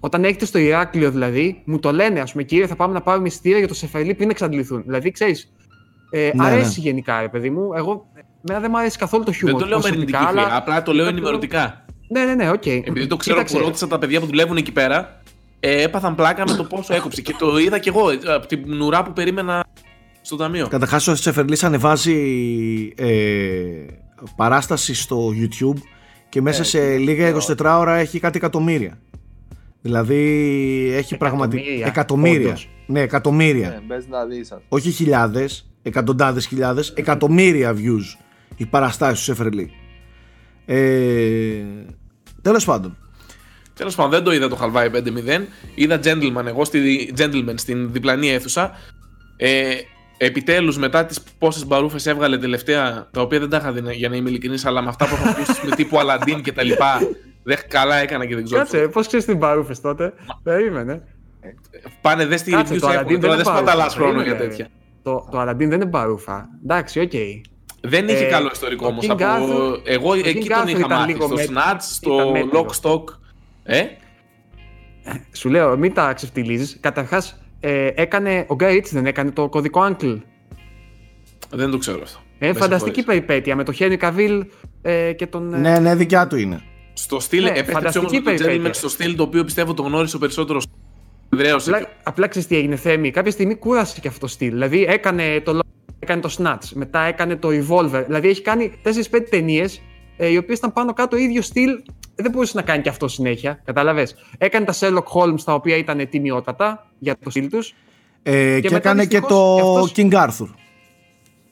Όταν 0.00 0.24
έχετε 0.24 0.44
στο 0.44 0.58
Ηράκλειο 0.58 1.10
δηλαδή, 1.10 1.62
μου 1.64 1.78
το 1.78 1.92
λένε, 1.92 2.20
ας 2.20 2.30
πούμε, 2.32 2.42
κύριε, 2.44 2.66
θα 2.66 2.76
πάμε 2.76 2.92
να 2.92 3.00
πάρουμε 3.00 3.26
εισιτήρια 3.26 3.58
για 3.58 3.68
το 3.68 3.74
Σεφερλί 3.74 4.14
πριν 4.14 4.30
εξαντληθούν. 4.30 4.82
Δηλαδή, 4.82 5.10
ξέρεις. 5.10 5.52
Ε, 6.10 6.30
Ναι, 6.34 6.46
αρέσει 6.46 6.80
γενικά, 6.80 7.20
ρε 7.20 7.28
παιδί 7.28 7.50
μου. 7.50 7.72
Εγώ, 7.74 8.06
εμένα 8.44 8.60
δεν 8.62 8.70
μου 8.70 8.78
αρέσει 8.78 8.98
καθόλου 8.98 9.24
το 9.24 9.30
Δεν 9.30 9.40
χιούμορ. 9.40 9.60
το 9.60 9.66
λέω 9.66 9.76
με 9.78 9.82
προσωπικά, 9.82 10.18
αρνητική 10.18 10.38
αλλά- 10.38 10.42
χροιά, 10.48 10.56
απλά 10.56 10.82
το 10.82 10.92
λέω 10.92 11.04
το- 11.04 11.10
ενημερωτικά. 11.10 11.83
Ναι, 12.14 12.24
ναι, 12.24 12.34
ναι, 12.34 12.50
οκ. 12.50 12.66
Επειδή 12.66 13.06
το 13.06 13.16
ξέρω 13.16 13.36
Κοίταξε, 13.36 13.58
που 13.58 13.64
ρώτησα 13.64 13.86
τα 13.86 13.98
παιδιά 13.98 14.20
που 14.20 14.26
δουλεύουν 14.26 14.56
εκεί 14.56 14.72
πέρα, 14.72 15.22
ε, 15.60 15.82
έπαθαν 15.82 16.14
πλάκα 16.14 16.44
με 16.50 16.56
το 16.56 16.64
πόσο 16.64 16.94
έκοψε. 16.94 17.22
Και 17.22 17.34
το 17.38 17.58
είδα 17.58 17.78
κι 17.78 17.88
εγώ 17.88 18.10
ε, 18.10 18.18
από 18.34 18.46
την 18.46 18.80
ουρά 18.80 19.02
που 19.02 19.12
περίμενα 19.12 19.64
στο 20.20 20.36
ταμείο. 20.36 20.68
Καταρχάς 20.68 21.06
ο 21.08 21.12
Τσεφερλής 21.12 21.64
ανεβάζει 21.64 22.14
ε, 22.96 23.06
παράσταση 24.36 24.94
στο 24.94 25.28
YouTube 25.40 25.78
και 26.28 26.40
μέσα 26.42 26.60
Ε, 26.60 26.64
σε 26.64 26.78
τι- 26.90 26.98
λίγα 27.02 27.32
τι 27.32 27.44
24 27.58 27.76
ώρα 27.78 27.94
έχει 27.96 28.18
κάτι 28.20 28.36
εκατομμύρια. 28.36 28.98
Δηλαδή 29.80 30.22
έχει 30.94 31.16
πραγματικά 31.16 31.62
Εκατομμύρια, 31.62 31.86
εκατομμύρια. 31.86 32.46
όντως. 32.48 32.68
Ναι, 32.86 33.00
εκατομμύρια. 33.00 33.68
Ναι, 33.68 33.80
μπες 33.86 34.06
να 34.08 34.24
δεις. 34.24 34.52
ας. 34.52 34.60
Όχι 34.68 34.90
χιλιάδες, 34.90 35.70
εκατοντάδες 35.82 36.46
χιλιάδες, 36.46 36.90
εκατομμύρια 36.96 37.74
views 37.76 38.24
οι 38.56 38.66
παραστάσεις 38.66 39.18
του 39.18 39.24
Σεφερλή. 39.24 39.70
Ε, 40.66 40.76
τέλος 42.44 42.64
πάντων. 42.64 42.96
Τέλος 43.74 43.94
πάντων, 43.94 44.10
δεν 44.10 44.22
το 44.22 44.32
είδα 44.32 44.48
το 44.48 44.56
Χαλβάι 44.56 44.90
5-0. 44.94 45.46
Είδα 45.74 46.00
Gentleman 46.04 46.46
εγώ 46.46 46.64
στη, 46.64 47.12
Gentleman 47.18 47.54
στην 47.54 47.92
διπλανή 47.92 48.30
αίθουσα. 48.30 48.70
Ε, 49.36 49.74
Επιτέλους, 50.16 50.78
μετά 50.78 51.04
τις 51.06 51.20
πόσες 51.38 51.66
μπαρούφες 51.66 52.06
έβγαλε 52.06 52.38
τελευταία, 52.38 53.08
τα 53.10 53.20
οποία 53.20 53.38
δεν 53.38 53.48
τα 53.48 53.56
είχα 53.56 53.72
δει 53.72 53.94
για 53.94 54.08
να 54.08 54.16
είμαι 54.16 54.28
ειλικρινής, 54.28 54.64
αλλά 54.64 54.82
με 54.82 54.88
αυτά 54.88 55.08
που 55.08 55.14
έχω 55.14 55.28
ακούσει 55.28 55.66
με 55.66 55.76
τύπου 55.76 55.98
Αλαντίν 55.98 56.42
και 56.42 56.52
τα 56.52 56.62
λοιπά, 56.62 56.98
δεν 57.42 57.58
καλά 57.68 57.96
έκανα 57.96 58.26
και 58.26 58.34
δεν 58.34 58.44
ξέρω. 58.44 58.60
Κάτσε, 58.60 58.88
πώς 58.88 59.06
ξέρεις 59.06 59.24
την 59.24 59.38
παρούφε 59.38 59.74
τότε; 59.82 60.12
Περίμενε. 60.42 61.02
Πάνε 62.00 62.26
δες 62.26 62.40
στη 62.40 62.50
Κάτσε, 62.50 62.74
reviews 62.74 62.78
το 62.80 62.88
έχουν, 62.88 63.00
Aladdin 63.00 63.20
τώρα 63.20 63.20
δεν 63.20 63.20
δεν 63.20 63.30
είναι 63.32 63.42
σπαταλάς 63.42 63.76
παρούφα, 63.76 63.96
χρόνο 63.96 64.22
για 64.22 64.36
περίμενε. 64.36 64.48
τέτοια. 64.48 64.68
Το, 65.02 65.28
το 65.30 65.40
Aladdin 65.42 65.56
δεν 65.56 65.70
είναι 65.72 65.86
παρούφα. 65.86 66.48
Εντάξει, 66.62 67.00
οκ. 67.00 67.12
Δεν 67.86 68.08
είχε 68.08 68.24
Ε, 68.24 68.28
καλό 68.28 68.50
ιστορικό 68.52 68.86
ο 68.86 68.88
όμως. 68.88 69.06
King 69.08 69.16
Arthur- 69.20 69.80
Εγώ 69.84 70.10
ο 70.10 70.14
εκεί 70.14 70.38
King 70.44 70.46
τον 70.48 70.62
Arthur 70.62 70.68
είχα 70.68 70.78
ήταν 70.78 70.90
μάθει. 70.98 71.12
λίγο 71.12 71.26
Στο 71.26 71.34
με- 71.34 71.44
Snatch, 71.48 71.76
στο 71.80 72.14
ήταν 72.14 72.30
μέτριο. 72.30 72.66
Lock 72.82 72.90
Stock. 72.90 73.02
Ε, 73.64 73.82
Σου 75.32 75.48
λέω, 75.48 75.76
μην 75.76 75.94
τα 75.94 76.12
ξεφτιλίζει. 76.12 76.76
Καταρχάς, 76.78 77.40
ε, 77.60 77.90
έκανε. 77.94 78.44
Ο 78.48 78.54
Γκάι 78.54 78.80
δεν 78.90 79.06
έκανε 79.06 79.30
το 79.30 79.48
κωδικό 79.48 79.80
Uncle. 79.90 80.20
δεν 81.50 81.70
το 81.70 81.78
ξέρω 81.78 82.00
αυτό. 82.02 82.18
Ε, 82.38 82.46
Με 82.46 82.52
φανταστική 82.52 82.94
συγχωρείς. 82.94 83.04
περιπέτεια 83.24 83.56
με 83.56 83.64
το 83.64 83.72
Χένι 83.72 83.96
Καβίλ 83.96 84.44
ε, 84.82 85.12
και 85.12 85.26
τον. 85.26 85.54
ε, 85.54 85.58
Ναι, 85.58 85.78
ναι, 85.78 85.94
δικιά 85.94 86.26
του 86.26 86.36
είναι. 86.36 86.62
Στο 86.92 87.20
στυλ, 87.20 87.42
Ναι, 87.42 87.48
επέστρεψε 87.48 87.72
φανταστική 87.72 88.04
όμως 88.06 88.12
με 88.12 88.18
το 88.36 88.44
περιπέτεια. 88.44 88.70
Gentleman 88.70 88.74
στο 88.76 88.88
στυλ 88.88 89.16
το 89.16 89.22
οποίο 89.22 89.44
πιστεύω 89.44 89.74
το 89.74 89.82
γνώρισε 89.82 90.16
ο 90.16 90.18
περισσότερος. 90.18 90.66
Δρέωσε. 91.28 91.70
Απλά, 91.70 91.88
απλά 92.02 92.26
ξέρεις 92.28 92.48
τι 92.48 92.56
έγινε, 92.56 92.76
Θέμη. 92.76 93.10
Κάποια 93.10 93.30
στιγμή 93.30 93.54
κούρασε 93.54 94.00
και 94.00 94.08
αυτό 94.08 94.20
το 94.20 94.26
στυλ. 94.26 94.50
Δηλαδή 94.50 94.84
έκανε 94.88 95.40
το, 95.44 95.58
Lo- 95.58 95.60
έκανε 96.04 96.20
το 96.20 96.36
Snatch, 96.38 96.68
μετά 96.74 97.00
έκανε 97.00 97.36
το 97.36 97.48
Revolver. 97.48 98.02
Δηλαδή 98.06 98.28
έχει 98.28 98.42
κάνει 98.42 98.72
4-5 98.84 98.88
ταινίες 99.30 99.80
ε, 100.16 100.28
οι 100.28 100.36
οποίες 100.36 100.58
ήταν 100.58 100.72
πάνω 100.72 100.92
κάτω 100.92 101.16
ίδιο 101.16 101.42
στυλ. 101.42 101.70
Δεν 102.14 102.30
μπορούσε 102.30 102.52
να 102.56 102.62
κάνει 102.62 102.82
και 102.82 102.88
αυτό 102.88 103.08
συνέχεια. 103.08 103.60
Κατάλαβες; 103.64 104.14
Έκανε 104.38 104.64
τα 104.66 104.74
Sherlock 104.74 105.20
Holmes 105.20 105.40
τα 105.44 105.54
οποία 105.54 105.76
ήταν 105.76 106.08
τιμιότατα 106.08 106.86
για 106.98 107.16
το 107.24 107.30
στυλ 107.30 107.48
τους. 107.48 107.74
Ε, 108.22 108.60
και, 108.60 108.70
μετά 108.70 108.76
έκανε 108.76 109.06
και 109.06 109.18
δυστυχώς 109.20 109.28
το 109.28 109.54
και 109.56 109.62
αυτός- 109.62 109.92
King 109.96 110.12
Arthur. 110.12 110.54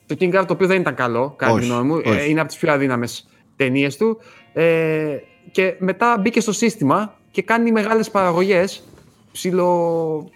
Το 0.05 0.15
King 0.19 0.39
Arthur 0.41 0.45
το 0.47 0.53
οποίο 0.53 0.67
δεν 0.67 0.79
ήταν 0.81 0.95
καλό, 0.95 1.33
κατά 1.37 1.51
τη 1.53 1.57
Όχι, 1.59 1.67
γνώμη 1.69 1.87
μου. 1.87 2.01
όχι. 2.05 2.19
Ε, 2.19 2.29
είναι 2.29 2.39
από 2.39 2.49
τις 2.49 2.57
πιο 2.57 2.71
αδύναμες 2.71 3.27
ταινίες 3.55 3.97
του. 3.97 4.19
Ε, 4.53 5.17
και 5.51 5.75
μετά 5.79 6.17
μπήκε 6.21 6.39
στο 6.39 6.51
σύστημα 6.51 7.13
και 7.31 7.41
κάνει 7.41 7.71
μεγάλες 7.71 8.09
παραγωγές. 8.09 8.83
Ψιλο. 9.31 10.29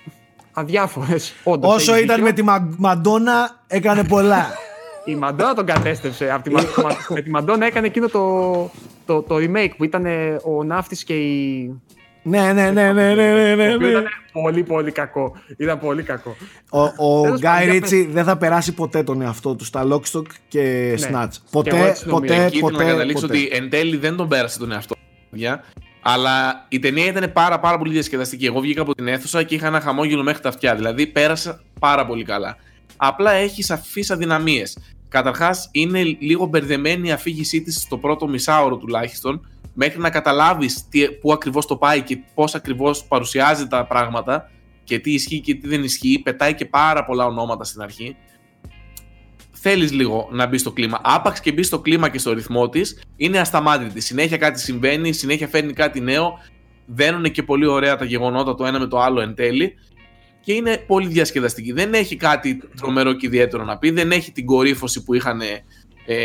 Αδιάφορες. 0.58 1.34
Όσο 1.44 1.98
ήταν 1.98 2.22
με 2.22 2.32
τη 2.32 2.44
Μα- 2.44 2.74
Μαντόνα 2.78 3.64
έκανε 3.68 4.04
πολλά. 4.04 4.46
Η 5.06 5.16
Μαντόνα 5.16 5.54
τον 5.54 5.66
κατέστρεψε. 5.66 6.32
Από 6.32 6.44
τη, 6.44 6.52
Μα- 6.84 6.98
με 7.10 7.22
τη 7.22 7.30
Μαντόνα 7.30 7.66
έκανε 7.66 7.88
εκείνο 7.88 8.08
το, 8.08 8.22
το, 9.06 9.22
το 9.22 9.36
remake 9.36 9.72
που 9.78 9.84
ήταν 9.84 10.06
ε, 10.06 10.38
ο 10.44 10.64
ναύτης 10.64 11.04
και 11.04 11.14
η. 11.14 11.72
ναι, 12.24 12.54
ναι, 12.54 12.72
ναι, 12.72 12.92
ναι, 12.94 13.14
ναι, 13.14 13.34
ναι, 13.34 13.56
ναι, 13.56 13.68
Το 13.70 13.74
οποίο 13.76 13.88
ναι. 13.88 13.92
ήταν 13.94 14.06
πολύ 14.32 14.64
πολύ 14.64 14.92
κακό. 14.92 15.32
Ήταν 15.58 15.80
πολύ 15.80 16.04
κακό. 16.04 16.36
Ο, 16.70 16.82
ο 16.82 17.22
Τέλος 17.22 17.40
Γκάι 17.40 17.60
πάντων, 17.60 17.74
Ρίτσι 17.74 18.08
δεν 18.12 18.24
θα 18.24 18.38
περάσει 18.38 18.74
ποτέ 18.74 19.04
τον 19.04 19.22
εαυτό 19.22 19.56
του 19.56 19.66
στα 19.66 19.88
Lockstock 19.92 20.26
και 20.48 20.96
Ναι. 21.00 21.08
Snatch. 21.08 21.08
Και 21.08 21.10
εγώ 21.10 21.52
Ποτέ, 21.52 21.70
έτσι 21.88 22.08
νομίζω. 22.08 22.10
ποτέ, 22.10 22.46
Εκεί 22.46 22.58
ήθελα 22.58 22.72
να 22.72 22.78
ποτέ, 22.78 22.84
καταλήξω 22.92 23.28
ποτέ. 23.28 23.38
ότι 23.38 23.50
εν 23.52 23.70
τέλει 23.70 23.98
δεν 23.98 24.16
τον 24.16 24.28
πέρασε 24.28 24.60
τον 24.60 24.72
εαυτό 24.72 24.94
του, 24.94 25.00
παιδιά. 25.30 25.64
Αλλά 26.10 26.66
η 26.70 26.80
ταινία 26.80 27.06
ήταν 27.06 27.32
πάρα, 27.32 27.60
πάρα 27.60 27.78
πολύ 27.78 27.92
διασκεδαστική. 27.92 28.46
Εγώ 28.46 28.60
βγήκα 28.60 28.82
από 28.82 28.96
την 28.96 29.08
αίθουσα 29.08 29.44
και 29.44 29.56
είχα 29.56 29.68
ένα 29.68 29.80
χαμόγελο 29.80 30.24
μέχρι 30.24 30.42
τα 30.42 30.50
αυτιά. 30.50 30.76
Δηλαδή 30.76 31.08
πέρασα 31.08 31.62
πάρα 31.80 32.06
πολύ 32.06 32.24
καλά. 32.24 32.58
Απλά 32.98 33.32
έχει 33.32 33.64
σαφείς 33.64 34.12
αδυναμίες. 34.12 34.78
Καταρχάς, 35.10 35.70
είναι 35.72 36.04
λίγο 36.04 36.46
μπερδεμένη 36.46 37.08
η 37.08 37.12
αφήγησή 37.12 37.62
της 37.62 37.76
στο 37.76 37.98
πρώτο 37.98 38.28
μισάωρο 38.28 38.78
τουλάχιστον, 38.78 39.48
μέχρι 39.74 40.00
να 40.00 40.10
καταλάβεις 40.10 40.88
πού 41.22 41.32
ακριβώς 41.34 41.66
το 41.66 41.76
πάει 41.78 42.02
και 42.02 42.18
πώς 42.34 42.56
ακριβώς 42.56 43.04
παρουσιάζει 43.04 43.68
τα 43.68 43.86
πράγματα 43.86 44.52
και 44.84 45.00
τι 45.00 45.14
ισχύει 45.14 45.40
και 45.40 45.56
τι 45.56 45.68
δεν 45.68 45.84
ισχύει. 45.84 46.20
Πετάει 46.20 46.56
και 46.56 46.66
πάρα 46.66 47.06
πολλά 47.06 47.26
ονόματα 47.26 47.64
στην 47.64 47.82
αρχή. 47.82 48.16
Θέλεις 49.62 49.92
λίγο 49.92 50.30
να 50.32 50.48
μπεις 50.48 50.62
στο 50.62 50.72
κλίμα. 50.72 51.00
Άπαξ 51.04 51.40
και 51.40 51.52
μπεις 51.52 51.68
στο 51.68 51.80
κλίμα 51.80 52.10
και 52.10 52.20
στο 52.20 52.34
ρυθμό 52.34 52.70
της, 52.70 53.02
είναι 53.16 53.40
ασταμάτητη. 53.40 54.02
Συνέχεια 54.02 54.38
κάτι 54.38 54.60
συμβαίνει, 54.60 55.14
συνέχεια 55.14 55.48
φέρνει 55.48 55.74
κάτι 55.74 56.00
νέο. 56.00 56.40
Δένουν 56.86 57.32
και 57.32 57.44
πολύ 57.44 57.66
ωραία 57.66 57.96
τα 57.96 58.06
γεγονότα 58.06 58.56
το 58.56 58.66
ένα 58.66 58.80
με 58.80 58.88
το 58.88 59.00
άλλο 59.00 59.22
εν 59.22 59.36
τέλει. 59.36 59.74
Και 60.40 60.54
είναι 60.54 60.78
πολύ 60.88 61.08
διασκεδαστική. 61.08 61.72
Δεν 61.72 61.94
έχει 61.94 62.16
κάτι 62.16 62.60
τρομερό 62.80 63.14
και 63.14 63.26
ιδιαίτερο 63.26 63.64
να 63.64 63.78
πει. 63.78 63.92
Δεν 63.92 64.12
έχει 64.12 64.32
την 64.32 64.46
κορύφωση 64.46 65.04
που 65.04 65.14
είχαν 65.14 65.42
ε, 66.06 66.18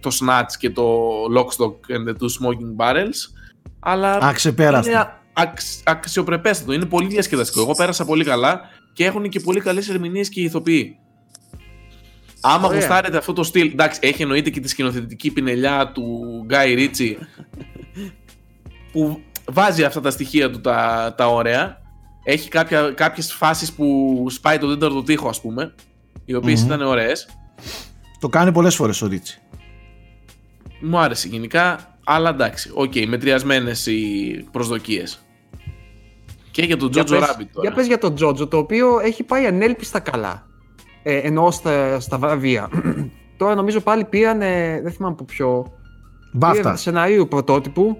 το 0.00 0.10
Snatch 0.20 0.52
και 0.58 0.70
το 0.70 1.00
Lockstock 1.36 1.94
and 1.94 2.08
the 2.08 2.12
Two 2.12 2.28
Smoking 2.40 2.76
Barrels. 2.84 3.36
Αλλά 3.80 4.18
Αξεπέραστο. 4.22 4.90
είναι 4.90 5.12
αξ, 5.32 5.82
αξιοπρεπέστατο. 5.84 6.72
Είναι 6.72 6.86
πολύ 6.86 7.06
διασκεδαστικό. 7.06 7.60
Εγώ 7.60 7.72
πέρασα 7.72 8.04
πολύ 8.04 8.24
καλά 8.24 8.60
και 8.92 9.04
έχουν 9.04 9.28
και 9.28 9.40
πολύ 9.40 9.60
καλές 9.60 9.88
ερμηνείες 9.88 10.28
και 10.28 10.40
οι 10.40 10.44
ηθοποιοί. 10.44 10.98
Άμα 12.48 12.66
Ωραία. 12.66 12.78
γουστάρετε 12.78 13.16
αυτό 13.16 13.32
το 13.32 13.42
στυλ. 13.42 13.70
Εντάξει, 13.70 14.00
έχει 14.02 14.22
εννοείται 14.22 14.50
και 14.50 14.60
τη 14.60 14.68
σκηνοθετική 14.68 15.30
πινελιά 15.30 15.92
του 15.94 16.42
Γκάι 16.46 16.74
Ρίτσι. 16.74 17.18
που 18.92 19.20
βάζει 19.52 19.84
αυτά 19.84 20.00
τα 20.00 20.10
στοιχεία 20.10 20.50
του 20.50 20.60
τα, 20.60 21.14
τα 21.16 21.28
ωραία. 21.28 21.84
Έχει 22.24 22.48
κάποια, 22.48 22.90
κάποιες 22.90 23.32
φάσεις 23.32 23.72
που 23.72 24.26
σπάει 24.30 24.58
το 24.58 24.68
τέταρτο 24.68 25.02
τοίχο 25.02 25.28
ας 25.28 25.40
πούμε, 25.40 25.74
οι 26.24 26.34
οποιες 26.34 26.62
ήταν 26.62 26.80
ωραίες. 26.82 27.28
Το 28.20 28.28
κάνει 28.28 28.52
πολλές 28.52 28.74
φορές 28.74 29.02
ο 29.02 29.06
Ρίτσι. 29.06 29.40
Μου 30.80 30.98
άρεσε 30.98 31.28
γενικά, 31.28 31.96
αλλά 32.04 32.30
εντάξει, 32.30 32.70
οκ, 32.74 32.92
okay, 32.94 33.06
μετριασμένες 33.06 33.86
οι 33.86 34.48
προσδοκίες. 34.50 35.26
Και 36.50 36.62
για 36.62 36.76
τον 36.76 36.90
Τζότζο 36.90 37.16
Rabbit 37.16 37.46
τώρα. 37.52 37.60
Για 37.60 37.72
πες 37.72 37.86
για 37.86 37.98
τον 37.98 38.14
Τζότζο, 38.14 38.46
το 38.46 38.56
οποίο 38.56 38.98
έχει 38.98 39.22
πάει 39.22 39.46
ανέλπιστα 39.46 40.00
καλά. 40.00 40.46
Ε, 41.08 41.16
ενώ 41.16 41.50
στα, 41.50 42.00
στα 42.00 42.18
βραβεία. 42.18 42.68
τώρα 43.36 43.54
νομίζω 43.54 43.80
πάλι 43.80 44.04
πήραν, 44.04 44.42
ε, 44.42 44.80
δεν 44.82 44.92
θυμάμαι 44.92 45.14
από 45.14 45.24
ποιο, 45.24 45.72
BAFTA. 46.32 46.76
σενάριου 46.76 47.28
πρωτότυπου. 47.28 47.98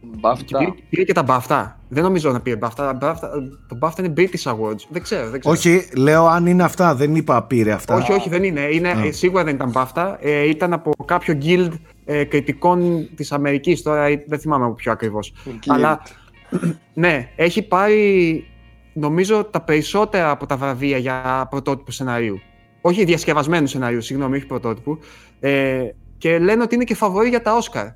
BAFTA. 0.00 0.58
Πήρε, 0.58 0.70
πήρε 0.88 1.02
και 1.02 1.12
τα 1.12 1.22
BAFTA. 1.22 1.78
Δεν 1.88 2.02
νομίζω 2.02 2.32
να 2.32 2.40
πήρε 2.40 2.56
BAFTA. 2.56 2.92
BAFTA 2.92 3.30
το 3.68 3.74
μπάφτα 3.74 4.04
είναι 4.04 4.12
British 4.16 4.52
Awards. 4.52 4.80
Δεν 4.88 5.02
ξέρω. 5.02 5.30
Δεν 5.30 5.40
ξέρω. 5.40 5.54
Όχι, 5.54 5.88
λέω 5.96 6.26
αν 6.26 6.46
είναι 6.46 6.62
αυτά, 6.62 6.94
δεν 6.94 7.14
είπα 7.14 7.42
πήρε 7.42 7.72
αυτά. 7.72 7.94
όχι, 7.94 8.12
όχι, 8.12 8.28
δεν 8.28 8.44
είναι. 8.44 8.60
είναι 8.60 8.88
Α. 8.88 9.04
ε, 9.04 9.10
σίγουρα 9.10 9.44
δεν 9.44 9.54
ήταν 9.54 9.70
μπάφτα. 9.70 10.18
Ε, 10.20 10.48
ήταν 10.48 10.72
από 10.72 10.90
κάποιο 11.04 11.38
guild 11.42 11.70
ε, 12.04 12.24
κριτικών 12.24 13.08
της 13.14 13.32
Αμερικής. 13.32 13.82
Τώρα 13.82 14.04
ε, 14.04 14.24
δεν 14.26 14.38
θυμάμαι 14.38 14.64
από 14.64 14.74
ποιο 14.74 14.92
ακριβώς. 14.92 15.32
Αλλά 15.66 16.02
ναι, 16.94 17.28
έχει 17.36 17.62
πάρει 17.62 18.46
νομίζω 18.94 19.44
τα 19.44 19.60
περισσότερα 19.60 20.30
από 20.30 20.46
τα 20.46 20.56
βραβεία 20.56 20.98
για 20.98 21.46
πρωτότυπο 21.50 21.90
σενάριου. 21.90 22.40
Όχι 22.80 23.04
διασκευασμένου 23.04 23.66
σενάριου, 23.66 24.00
συγγνώμη, 24.00 24.36
όχι 24.36 24.46
πρωτότυπου. 24.46 24.98
Ε, 25.40 25.88
και 26.18 26.38
λένε 26.38 26.62
ότι 26.62 26.74
είναι 26.74 26.84
και 26.84 26.94
φαβορή 26.94 27.28
για 27.28 27.42
τα 27.42 27.56
Όσκαρ. 27.56 27.86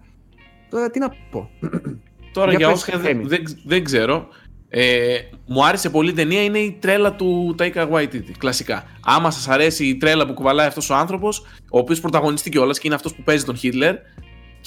Τώρα 0.71 0.91
τι 0.91 0.99
να 0.99 1.15
πω. 1.31 1.51
Τώρα 2.33 2.51
Για 2.51 2.59
για 2.59 2.69
πες, 2.69 2.77
Όσκαρ 2.77 3.01
Θέμη. 3.03 3.25
δεν, 3.25 3.43
δεν, 3.45 3.59
δεν 3.65 3.85
ξέρω. 3.85 4.29
Ε, 4.69 5.19
μου 5.47 5.65
άρεσε 5.65 5.91
πολύ 5.91 6.11
η 6.11 6.13
ταινία, 6.13 6.43
είναι 6.43 6.59
η 6.59 6.77
τρέλα 6.81 7.15
του 7.15 7.55
Taika 7.59 7.89
Waititi, 7.91 8.31
κλασικά. 8.39 8.85
Άμα 9.05 9.31
σας 9.31 9.49
αρέσει 9.49 9.87
η 9.87 9.97
τρέλα 9.97 10.27
που 10.27 10.33
κουβαλάει 10.33 10.67
αυτός 10.67 10.91
ο 10.91 10.95
άνθρωπος, 10.95 11.47
ο 11.71 11.79
οποίος 11.79 12.01
πρωταγωνιστεί 12.01 12.51
κιόλας 12.51 12.79
και 12.79 12.87
είναι 12.87 12.95
αυτός 12.97 13.15
που 13.15 13.23
παίζει 13.23 13.45
τον 13.45 13.57
Χίτλερ, 13.57 13.95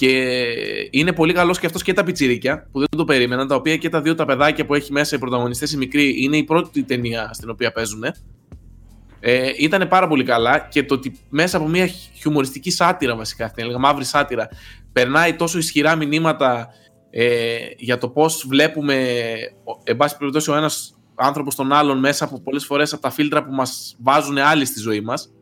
και 0.02 0.88
είναι 0.90 1.12
πολύ 1.12 1.32
καλός 1.32 1.58
και 1.58 1.66
αυτός 1.66 1.82
και 1.82 1.92
τα 1.92 2.04
πιτσιρίκια, 2.04 2.68
που 2.72 2.78
δεν 2.78 2.88
το 2.96 3.04
περίμεναν, 3.04 3.48
τα 3.48 3.54
οποία 3.54 3.76
και 3.76 3.88
τα 3.88 4.00
δύο 4.02 4.14
τα 4.14 4.24
παιδάκια 4.24 4.66
που 4.66 4.74
έχει 4.74 4.92
μέσα 4.92 5.16
οι 5.16 5.18
πρωταγωνιστές 5.18 5.72
οι 5.72 5.76
μικροί, 5.76 6.22
είναι 6.22 6.36
η 6.36 6.44
πρώτη 6.44 6.82
ταινία 6.82 7.30
στην 7.32 7.50
οποία 7.50 7.72
παίζουν. 7.72 8.04
Ε, 9.20 9.50
ήταν 9.58 9.88
πάρα 9.88 10.08
πολύ 10.08 10.24
καλά 10.24 10.58
και 10.70 10.82
το 10.82 10.94
ότι 10.94 11.18
μέσα 11.28 11.56
από 11.56 11.68
μια 11.68 11.86
χιουμοριστική 11.86 12.70
σάτυρα 12.70 13.16
βασικά, 13.16 13.48
θα 13.48 13.54
έλεγα 13.56 13.78
μαύρη 13.78 14.04
σάτυρα, 14.04 14.48
περνάει 14.92 15.34
τόσο 15.34 15.58
ισχυρά 15.58 15.96
μηνύματα 15.96 16.68
ε, 17.10 17.56
για 17.76 17.98
το 17.98 18.08
πώς 18.08 18.44
βλέπουμε, 18.48 19.14
ο- 19.64 19.80
εν 19.84 19.96
πάση 19.96 20.16
περιπτώσει, 20.16 20.50
ο 20.50 20.56
ένας 20.56 20.98
άνθρωπος 21.14 21.54
τον 21.54 21.72
άλλον 21.72 21.98
μέσα 21.98 22.24
από 22.24 22.40
πολλές 22.40 22.64
φορές 22.64 22.92
από 22.92 23.02
τα 23.02 23.10
φίλτρα 23.10 23.44
που 23.44 23.52
μας 23.54 23.96
βάζουν 24.02 24.38
άλλοι 24.38 24.64
στη 24.64 24.80
ζωή 24.80 25.00
μας. 25.00 25.32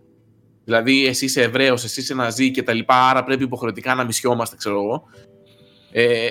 Δηλαδή, 0.70 1.06
εσύ 1.06 1.24
είσαι 1.24 1.42
Εβραίος, 1.42 1.84
εσύ 1.84 2.00
είσαι 2.00 2.14
Ναζί 2.14 2.50
και 2.50 2.62
τα 2.62 2.72
λοιπά, 2.72 3.08
άρα 3.08 3.24
πρέπει 3.24 3.42
υποχρεωτικά 3.42 3.94
να 3.94 4.04
μισιόμαστε, 4.04 4.56
ξέρω 4.56 4.74
εγώ. 4.82 5.02
Ε, 5.92 6.28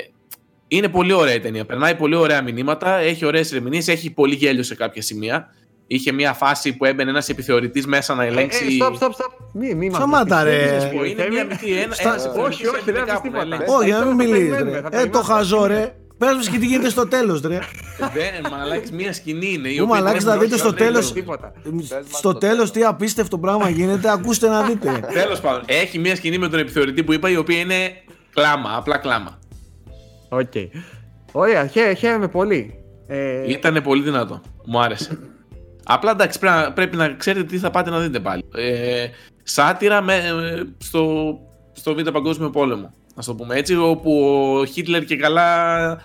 είναι 0.67 0.87
πολύ 0.89 1.13
ωραία 1.13 1.33
η 1.33 1.39
ταινία. 1.39 1.65
Περνάει 1.65 1.95
πολύ 1.95 2.15
ωραία 2.15 2.41
μηνύματα, 2.41 2.95
έχει 2.95 3.25
ωραίες 3.25 3.51
ερμηνείες, 3.53 3.87
έχει 3.87 4.11
πολύ 4.13 4.35
γέλιο 4.35 4.63
σε 4.63 4.75
κάποια 4.75 5.01
σημεία. 5.01 5.53
Είχε 5.87 6.11
μια 6.11 6.33
φάση 6.33 6.77
που 6.77 6.85
έμπαινε 6.85 7.09
ένας 7.09 7.29
επιθεωρητής 7.29 7.85
μέσα 7.87 8.15
να 8.15 8.23
Ε, 8.23 8.27
ελέγξει. 8.27 8.65
ε, 8.65 8.85
stop, 8.85 8.91
stop, 8.93 9.07
stop. 9.09 9.31
Μη, 9.53 9.73
μη 9.75 9.87
μας 9.89 9.95
Σταμάτα, 9.97 10.35
πεις. 10.43 10.43
ρε. 10.43 10.65
Δεν 10.65 10.75
Ε, 10.75 10.79
σας 10.79 10.89
πω, 10.93 11.03
είναι 11.03 11.27
μια 11.29 11.45
μικρή. 11.45 11.71
Ένα, 11.79 11.93
Στα- 11.93 12.09
ένας 12.09 12.15
Όχι, 12.25 12.27
επιθεωρητής 12.27 12.67
όχι, 12.67 12.81
δεν 12.85 12.95
έμπαινε 12.95 13.11
θα 13.11 13.21
πεις 13.21 13.31
κάπου 13.31 13.35
να 13.37 13.43
τίποτα. 13.43 13.55
ελέγξει. 13.55 13.75
Όχι, 13.75 13.89
να 13.91 13.97
μην 14.05 14.17
το 14.17 14.23
μιλήσεις. 14.23 14.49
περιμένουμε, 14.49 14.71
θα 14.71 14.77
Ε, 14.77 14.81
το 14.81 14.89
περιμένουμε. 14.89 15.23
χαζό, 15.23 15.65
ρε. 15.65 15.95
Πες 16.19 16.33
μας 16.35 16.49
και 16.49 16.57
τι 16.57 16.65
γίνεται 16.65 16.89
στο 16.89 17.07
τέλος, 17.07 17.41
ρε. 17.41 17.59
Δεν, 18.13 18.51
μαλάκης, 18.51 18.91
μία 18.91 19.13
σκηνή 19.13 19.51
είναι. 19.53 19.67
η 19.69 19.77
Ού, 19.79 19.83
οποία 19.83 19.95
μαλάκης, 19.95 20.23
δεν 20.23 20.33
θα 20.33 20.39
δείτε 20.39 20.53
έχει 20.53 20.63
στο 20.63 20.73
κανένα 20.73 20.91
τέλος. 20.91 21.03
λόγο. 21.09 21.19
Τίποτα. 21.19 21.53
μας 21.71 22.17
Στο 22.17 22.31
το 22.33 22.37
τέλος 22.39 22.71
τι 22.71 22.83
απίστευτο 22.83 23.37
πράγμα 23.37 23.69
γίνεται, 23.69 24.11
ακούστε 24.11 24.47
να 24.49 24.61
δείτε. 24.63 24.99
Τέλος 25.13 25.39
πάντων, 25.39 25.61
έχει 25.65 25.99
μία 25.99 26.15
σκηνή 26.15 26.37
με 26.37 26.47
τον 26.47 26.59
επιθεωρητή 26.59 27.03
που 27.03 27.13
είπα, 27.13 27.29
η 27.29 27.35
οποία 27.37 27.59
είναι 27.59 27.75
κλάμα, 28.33 28.75
απλά 28.75 28.97
κλάμα. 28.97 29.39
Οκ. 30.29 30.51
Ωραία, 31.31 31.67
χαίρε- 31.67 31.97
χαίρομαι 31.97 32.27
πολύ. 32.27 32.73
Ε, 33.07 33.49
Ήταν 33.51 33.81
πολύ 33.83 34.01
δυνατό. 34.03 34.41
Μου 34.65 34.79
άρεσε. 34.79 35.19
Απλά 35.83 36.11
εντάξει, 36.11 36.39
πρέπει 36.39 36.55
να, 36.65 36.71
πρέπει 36.73 36.95
να 36.95 37.09
ξέρετε 37.13 37.45
τι 37.45 37.57
θα 37.57 37.71
πάτε 37.71 37.89
να 37.89 37.99
δείτε 37.99 38.19
πάλι. 38.19 38.43
Ε, 38.55 39.07
σάτυρα 39.43 40.01
με, 40.01 40.15
ε, 40.15 40.61
στο, 40.77 41.33
στο 41.71 41.95
Β' 41.95 42.09
Παγκόσμιο 42.09 42.49
Πόλεμο. 42.49 42.93
Να 43.19 43.25
το 43.25 43.35
πούμε 43.35 43.55
έτσι, 43.55 43.75
όπου 43.77 44.11
ο 44.59 44.65
Χίτλερ 44.65 45.05
και 45.05 45.15
καλά. 45.15 46.01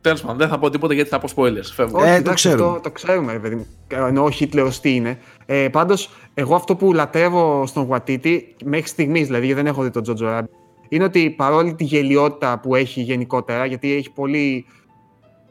Τέλος 0.00 0.20
πάντων, 0.20 0.36
δεν 0.36 0.48
θα 0.48 0.58
πω 0.58 0.70
τίποτα 0.70 0.94
γιατί 0.94 1.08
θα 1.08 1.18
πω 1.18 1.28
spoilers. 1.36 1.70
Φεύγω. 1.74 1.98
όχι, 1.98 2.08
Ε, 2.08 2.12
το 2.12 2.16
εντάξει, 2.16 2.48
ξέρουμε. 2.48 2.74
Το, 2.74 2.80
το 2.80 2.90
ξέρουμε, 2.90 3.32
ρε 3.32 3.38
παιδί 3.38 3.54
μου. 3.54 3.66
Ενώ 3.88 4.24
ο 4.24 4.30
Χίτλερος 4.30 4.80
τι 4.80 4.94
είναι. 4.94 5.18
Ε, 5.46 5.68
Πάντως, 5.68 6.10
εγώ 6.34 6.54
αυτό 6.54 6.76
που 6.76 6.92
λατρεύω 6.92 7.66
στον 7.66 7.84
Γουατίτη, 7.84 8.54
μέχρι 8.64 8.88
στιγμής 8.88 9.26
δηλαδή, 9.26 9.46
γιατί 9.46 9.60
δεν 9.62 9.70
έχω 9.72 9.82
δει 9.82 9.90
τον 9.90 10.02
Τζότζο 10.02 10.26
Ράμπι, 10.26 10.48
είναι 10.88 11.04
ότι 11.04 11.30
παρόλη 11.30 11.74
τη 11.74 11.84
γελιότητα 11.84 12.58
που 12.58 12.74
έχει 12.74 13.00
γενικότερα, 13.00 13.66
γιατί 13.66 13.92
έχει 13.94 14.10
πολύ. 14.10 14.66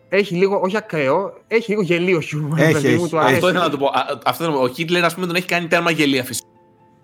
Έχει 0.09 0.35
λίγο, 0.35 0.59
όχι 0.63 0.77
ακραίο, 0.77 1.33
έχει 1.47 1.69
λίγο 1.69 1.81
γελίο 1.81 2.19
χιούμορ. 2.19 2.59
Έχει, 2.59 2.73
παιδί 2.73 2.87
μου, 2.95 3.01
έχει. 3.03 3.09
του 3.09 3.17
αρέσει. 3.19 3.33
Αυτό 3.33 3.49
ήθελα 3.49 3.63
να 3.63 3.69
το 3.69 3.77
πω. 3.77 3.85
Α, 3.85 3.91
Αυτό, 4.25 4.43
ήθελα 4.43 4.49
να 4.49 4.55
πω. 4.55 4.61
ο 4.63 4.69
Χίτλερ, 4.69 5.03
ας 5.03 5.13
πούμε, 5.13 5.25
τον 5.25 5.35
έχει 5.35 5.47
κάνει 5.47 5.67
τέρμα 5.67 5.91
γελία 5.91 6.23
φυσικά. 6.23 6.47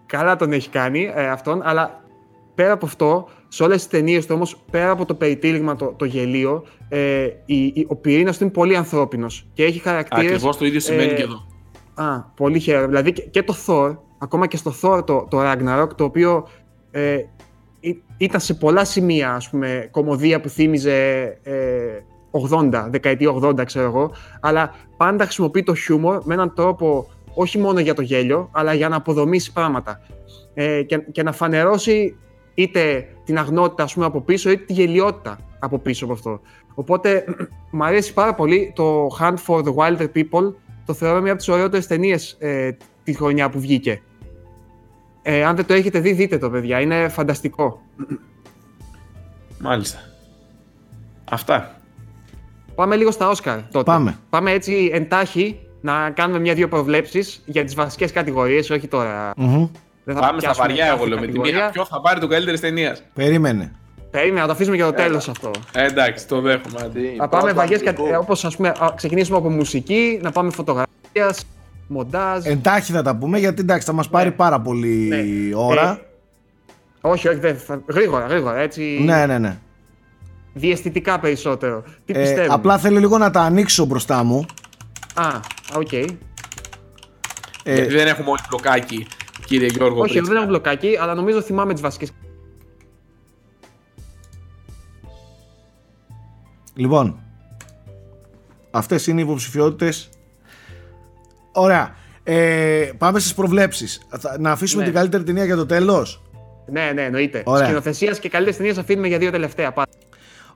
Καλά 0.05 0.35
τον 0.35 0.51
έχει 0.51 0.69
κάνει 0.69 1.11
ε, 1.15 1.27
αυτόν, 1.29 1.61
αλλά 1.63 2.02
πέρα 2.55 2.71
από 2.73 2.85
αυτό, 2.85 3.27
σε 3.47 3.63
όλες 3.63 3.77
τις 3.77 3.87
ταινίες 3.87 4.25
του 4.25 4.31
όμως, 4.35 4.63
πέρα 4.71 4.91
από 4.91 5.05
το 5.05 5.13
περιτύλιγμα 5.15 5.75
το, 5.75 5.93
το 5.97 6.05
γελίο, 6.05 6.63
ε, 6.89 7.27
η, 7.45 7.63
η- 7.65 7.85
ο 7.89 7.95
πυρήνας 7.95 8.37
του 8.37 8.43
είναι 8.43 8.51
πολύ 8.53 8.75
ανθρώπινος 8.75 9.47
και 9.53 9.63
έχει 9.63 9.79
χαρακτήρες. 9.79 10.25
Ακριβώς 10.31 10.57
το 10.57 10.65
ίδιο 10.65 10.79
σημαίνει 10.79 11.11
ε, 11.11 11.13
και 11.15 11.21
εδώ. 11.21 11.45
Α, 11.93 12.19
πολύ 12.35 12.59
χαίρομαι. 12.59 12.87
Δηλαδή 12.87 13.13
και, 13.13 13.21
και 13.21 13.43
το 13.43 13.55
Thor, 13.67 13.97
ακόμα 14.19 14.47
και 14.47 14.57
στο 14.57 14.73
Thor 14.81 15.05
το, 15.05 15.27
το 15.29 15.39
Ragnarok, 15.51 15.87
το 15.95 16.03
οποίο 16.03 16.47
ε, 16.91 17.17
ή- 17.79 18.01
ήταν 18.17 18.39
σε 18.39 18.53
πολλά 18.53 18.85
σημεία, 18.85 19.33
ας 19.33 19.49
πούμε, 19.49 19.87
κομμωδία 19.91 20.41
που 20.41 20.49
θύμιζε 20.49 21.21
ε, 21.43 21.53
80, 22.71 22.87
δεκαετία 22.89 23.29
80, 23.43 23.65
ξέρω 23.65 23.85
εγώ, 23.85 24.11
αλλά 24.41 24.71
πάντα 24.97 25.23
χρησιμοποιεί 25.23 25.63
το 25.63 25.75
χιούμορ 25.75 26.21
με 26.25 26.33
έναν 26.33 26.53
τρόπο 26.55 27.07
όχι 27.33 27.57
μόνο 27.57 27.79
για 27.79 27.93
το 27.93 28.01
γέλιο, 28.01 28.49
αλλά 28.51 28.73
για 28.73 28.89
να 28.89 28.95
αποδομήσει 28.95 29.53
πράγματα. 29.53 29.99
Ε, 30.53 30.81
και, 30.83 30.97
και 31.11 31.23
να 31.23 31.31
φανερώσει 31.31 32.17
είτε 32.53 33.07
την 33.23 33.37
αγνότητα, 33.37 33.83
ας 33.83 33.93
πούμε, 33.93 34.05
από 34.05 34.21
πίσω, 34.21 34.49
είτε 34.49 34.63
τη 34.63 34.73
γελιότητα 34.73 35.39
από 35.59 35.79
πίσω 35.79 36.05
από 36.05 36.13
αυτό. 36.13 36.41
Οπότε, 36.73 37.25
μου 37.71 37.83
αρέσει 37.83 38.13
πάρα 38.13 38.33
πολύ 38.33 38.71
το 38.75 39.07
Hunt 39.19 39.35
for 39.47 39.63
the 39.63 39.73
Wilder 39.75 40.07
People, 40.15 40.53
το 40.85 40.93
θεωρώ 40.93 41.21
μια 41.21 41.31
από 41.31 41.39
τις 41.39 41.49
ωραιότερες 41.49 41.87
ταινίες 41.87 42.35
ε, 42.39 42.71
τη 43.03 43.13
χρονιά 43.13 43.49
που 43.49 43.59
βγήκε. 43.59 44.01
Ε, 45.21 45.45
αν 45.45 45.55
δεν 45.55 45.65
το 45.65 45.73
έχετε 45.73 45.99
δει, 45.99 46.13
δείτε 46.13 46.37
το, 46.37 46.49
παιδιά. 46.49 46.79
Είναι 46.79 47.07
φανταστικό. 47.07 47.81
Μάλιστα. 49.59 49.99
Αυτά. 51.29 51.75
Πάμε 52.75 52.95
λίγο 52.95 53.11
στα 53.11 53.29
Όσκαρ 53.29 53.61
τότε. 53.71 53.83
Πάμε. 53.83 54.17
Πάμε 54.29 54.51
έτσι 54.51 54.89
εντάχει 54.93 55.59
να 55.81 56.09
κάνουμε 56.09 56.39
μια-δύο 56.39 56.67
προβλέψεις 56.67 57.41
για 57.45 57.63
τις 57.63 57.75
βασικές 57.75 58.11
κατηγορίες, 58.11 58.69
όχι 58.69 58.87
τώρα. 58.87 59.31
Μμμ. 59.37 59.67
Δεν 60.03 60.15
θα 60.15 60.21
Πάμε 60.21 60.39
στα 60.39 60.47
πιάσουμε 60.47 60.67
βαριά, 60.67 60.83
κάθε 60.85 60.97
εγώ 60.97 61.05
λέω. 61.07 61.19
Με 61.19 61.25
τη 61.25 61.31
κατηγορία. 61.31 61.57
μία, 61.63 61.69
ποιο 61.69 61.85
θα 61.85 62.01
πάρει 62.01 62.19
το 62.19 62.27
καλύτερη 62.27 62.59
ταινίας; 62.59 63.03
Περίμενε. 63.13 63.71
Περίμενα, 64.11 64.39
να 64.41 64.45
το 64.47 64.51
αφήσουμε 64.51 64.75
για 64.75 64.85
το 64.85 64.93
τέλος 64.93 65.29
αυτό. 65.29 65.51
Ε, 65.73 65.85
εντάξει, 65.85 66.27
το 66.27 66.41
δέχομαι. 66.41 66.79
άντε. 66.83 66.99
Τι, 66.99 67.15
Θα 67.17 67.27
πάμε 67.29 67.43
πρώτο 67.43 67.55
βαριές 67.55 67.63
αγγλικό. 67.79 67.85
κατηγορίες, 67.85 68.17
όπως 68.19 68.45
ας 68.45 68.55
πούμε, 68.55 68.69
α, 68.69 68.93
ξεκινήσουμε 68.95 69.37
από 69.37 69.49
μουσική, 69.49 70.19
να 70.21 70.31
πάμε 70.31 70.51
φωτογραφίας, 70.51 71.45
μοντάζ. 71.87 72.45
Εντάχει 72.45 72.91
θα 72.91 73.01
τα 73.01 73.15
πούμε 73.15 73.39
γιατί 73.39 73.61
εντάξει 73.61 73.85
θα 73.85 73.93
μας 73.93 74.09
πάρει 74.09 74.31
πάρα 74.31 74.59
πολύ 74.61 74.87
Ναι. 74.87 75.55
ώρα. 75.55 75.89
Ε, 75.91 75.97
όχι, 77.01 77.27
όχι, 77.27 77.37
δεν 77.37 77.57
θα... 77.57 77.81
γρήγορα, 77.87 78.25
γρήγορα, 78.25 78.57
έτσι. 78.59 78.81
Ναι, 79.03 79.25
ναι, 79.25 79.37
ναι. 79.37 79.57
Διαισθητικά 80.53 81.19
περισσότερο. 81.19 81.83
Τι 82.05 82.13
Ε, 82.13 82.19
πιστεύετε. 82.19 82.53
απλά 82.53 82.77
θέλω 82.77 82.99
λίγο 82.99 83.17
να 83.17 83.31
τα 83.31 83.41
ανοίξω 83.41 83.85
μπροστά 83.85 84.23
μου. 84.23 84.45
Α, 85.13 85.27
οκ. 85.75 85.91
Ε, 85.93 86.05
Γιατί 87.63 87.93
δεν 87.95 88.07
έχουμε 88.07 88.29
όλοι 88.29 88.39
μπλοκάκι, 88.49 89.07
κύριε 89.45 89.67
Γιώργο. 89.67 89.99
Όχι, 90.01 90.11
Πρίτσικα. 90.11 90.27
δεν 90.27 90.35
έχω 90.37 90.45
μπλοκάκι, 90.45 90.97
αλλά 91.01 91.13
νομίζω 91.15 91.41
θυμάμαι 91.41 91.73
τις 91.73 91.81
βασικές. 91.81 92.11
Λοιπόν, 96.75 97.19
αυτές 98.71 99.07
είναι 99.07 99.19
οι 99.19 99.23
υποψηφιότητες. 99.23 100.09
Ωραία. 101.51 101.95
Ε, 102.23 102.91
πάμε 102.97 103.19
στις 103.19 103.33
προβλέψεις. 103.33 104.01
Θα- 104.19 104.35
Να 104.39 104.51
αφήσουμε 104.51 104.81
Ναι. 104.81 104.87
την 104.87 104.97
καλύτερη 104.97 105.23
ταινία 105.23 105.45
για 105.45 105.55
το 105.55 105.65
τέλος. 105.65 106.21
Ναι, 106.71 106.91
ναι, 106.93 107.01
εννοείται. 107.03 107.41
Ωραία. 107.45 107.65
Σκηνοθεσίας 107.65 108.19
και 108.19 108.29
καλύτερες 108.29 108.57
ταινίες 108.57 108.77
αφήνουμε 108.77 109.07
για 109.07 109.17
δύο 109.17 109.31
τελευταία. 109.31 109.71
Πάντα. 109.73 109.91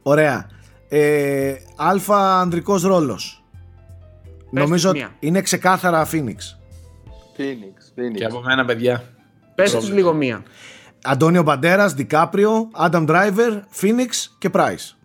Ωραία. 0.02 0.50
Ε, 0.90 1.54
αλφα 1.76 2.40
ανδρικός 2.40 2.82
ρόλος. 2.84 3.44
Νομίζω 4.50 4.92
μία. 4.92 5.06
ότι 5.06 5.28
είναι 5.28 5.42
ξεκάθαρα 5.42 6.08
Phoenix. 6.12 6.36
Phoenix, 7.38 7.38
Phoenix. 7.38 7.77
Και 8.16 8.26
από 8.26 8.42
μένα, 8.42 8.66
παιδιά. 8.66 9.04
Πες 9.56 9.72
τους 9.76 9.92
λίγο 9.92 10.14
μία. 10.14 10.44
Αντώνιο 11.04 11.44
Μπαντέρας, 11.44 11.94
Δικάπριο, 11.94 12.70
Άνταμ 12.74 13.06
Driver, 13.08 13.60
Phoenix 13.82 14.10
και 14.38 14.50
Price. 14.54 14.96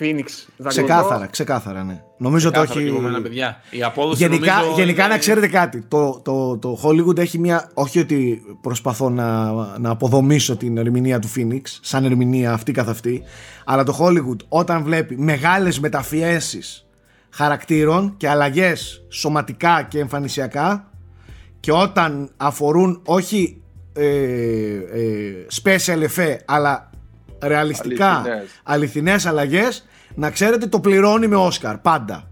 Phoenix. 0.00 0.24
Δαγκωδό. 0.56 0.68
Ξεκάθαρα, 0.68 1.26
ξεκάθαρα, 1.26 1.84
ναι. 1.84 2.02
Νομίζω 2.18 2.48
ότι 2.48 2.58
Κάθαρα 2.58 2.78
όχι. 2.78 2.88
και 2.88 2.94
εγώ 2.94 3.00
με 3.02 3.08
ένα, 3.08 3.22
παιδιά. 3.22 3.60
Η 3.70 3.82
απόδοση 3.82 4.22
Γενικά, 4.22 4.54
νομίζω 4.54 4.74
γενικά 4.76 5.04
είναι- 5.04 5.12
να 5.12 5.18
ξέρετε 5.18 5.48
κάτι. 5.48 5.80
Το, 5.88 6.20
το, 6.24 6.58
το 6.58 6.80
Hollywood 6.84 7.18
έχει 7.18 7.38
μια. 7.38 7.70
Όχι 7.74 7.98
ότι 7.98 8.42
προσπαθώ 8.60 9.10
να, 9.10 9.52
να 9.78 9.90
αποδομήσω 9.90 10.56
την 10.56 10.76
ερμηνεία 10.78 11.18
του 11.18 11.28
Phoenix, 11.36 11.60
σαν 11.80 12.04
ερμηνεία 12.04 12.52
αυτή 12.52 12.72
καθ' 12.72 12.88
αυτή, 12.88 13.22
αλλά 13.64 13.84
το 13.84 13.96
Hollywood 14.00 14.36
όταν 14.48 14.82
βλέπει 14.82 15.16
μεγάλες 15.18 15.80
μεταφιέσεις 15.80 16.86
χαρακτήρων 17.30 18.14
και 18.16 18.28
αλλαγές 18.28 19.02
σωματικά 19.08 19.82
και 19.82 19.98
εμφανισιακά 19.98 20.90
και 21.60 21.72
όταν 21.72 22.30
αφορούν 22.36 23.00
όχι 23.04 23.62
ε, 23.92 24.04
ε, 24.06 25.46
special 25.62 26.02
effect 26.02 26.36
αλλά 26.44 26.90
ρεαλιστικά 27.42 28.08
Αληθινές. 28.14 28.60
αληθινές 28.62 29.26
αλλαγές 29.26 29.86
να 30.14 30.30
ξέρετε 30.30 30.66
το 30.66 30.80
πληρώνει 30.80 31.26
με 31.26 31.36
Όσκαρ 31.36 31.78
πάντα 31.78 32.30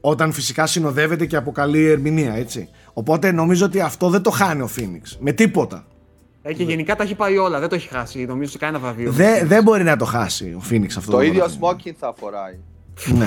όταν 0.00 0.32
φυσικά 0.32 0.66
συνοδεύεται 0.66 1.26
και 1.26 1.36
από 1.36 1.52
καλή 1.52 1.86
ερμηνεία 1.86 2.34
έτσι 2.34 2.68
οπότε 2.92 3.32
νομίζω 3.32 3.64
ότι 3.66 3.80
αυτό 3.80 4.08
δεν 4.08 4.22
το 4.22 4.30
χάνει 4.30 4.62
ο 4.62 4.68
Phoenix 4.76 5.16
με 5.18 5.32
τίποτα 5.32 5.86
Ε, 6.42 6.52
και 6.52 6.62
γενικά 6.62 6.96
τα 6.96 7.02
έχει 7.02 7.14
πάει 7.14 7.36
όλα, 7.38 7.60
δεν 7.60 7.68
το 7.68 7.74
έχει 7.74 7.88
χάσει. 7.88 8.24
Νομίζω 8.24 8.50
σε 8.50 8.58
κανένα 8.58 8.78
βραβείο. 8.78 9.10
δεν, 9.12 9.46
δεν 9.48 9.62
μπορεί 9.62 9.82
να 9.82 9.96
το 9.96 10.04
χάσει 10.04 10.44
ο 10.44 10.62
Phoenix 10.70 10.86
αυτό 10.96 11.10
Το 11.10 11.20
ίδιο 11.20 11.48
βραβείο. 11.48 11.68
smoking 11.68 11.92
θα 11.98 12.14
φοράει. 12.18 12.58
Ναι. 13.06 13.26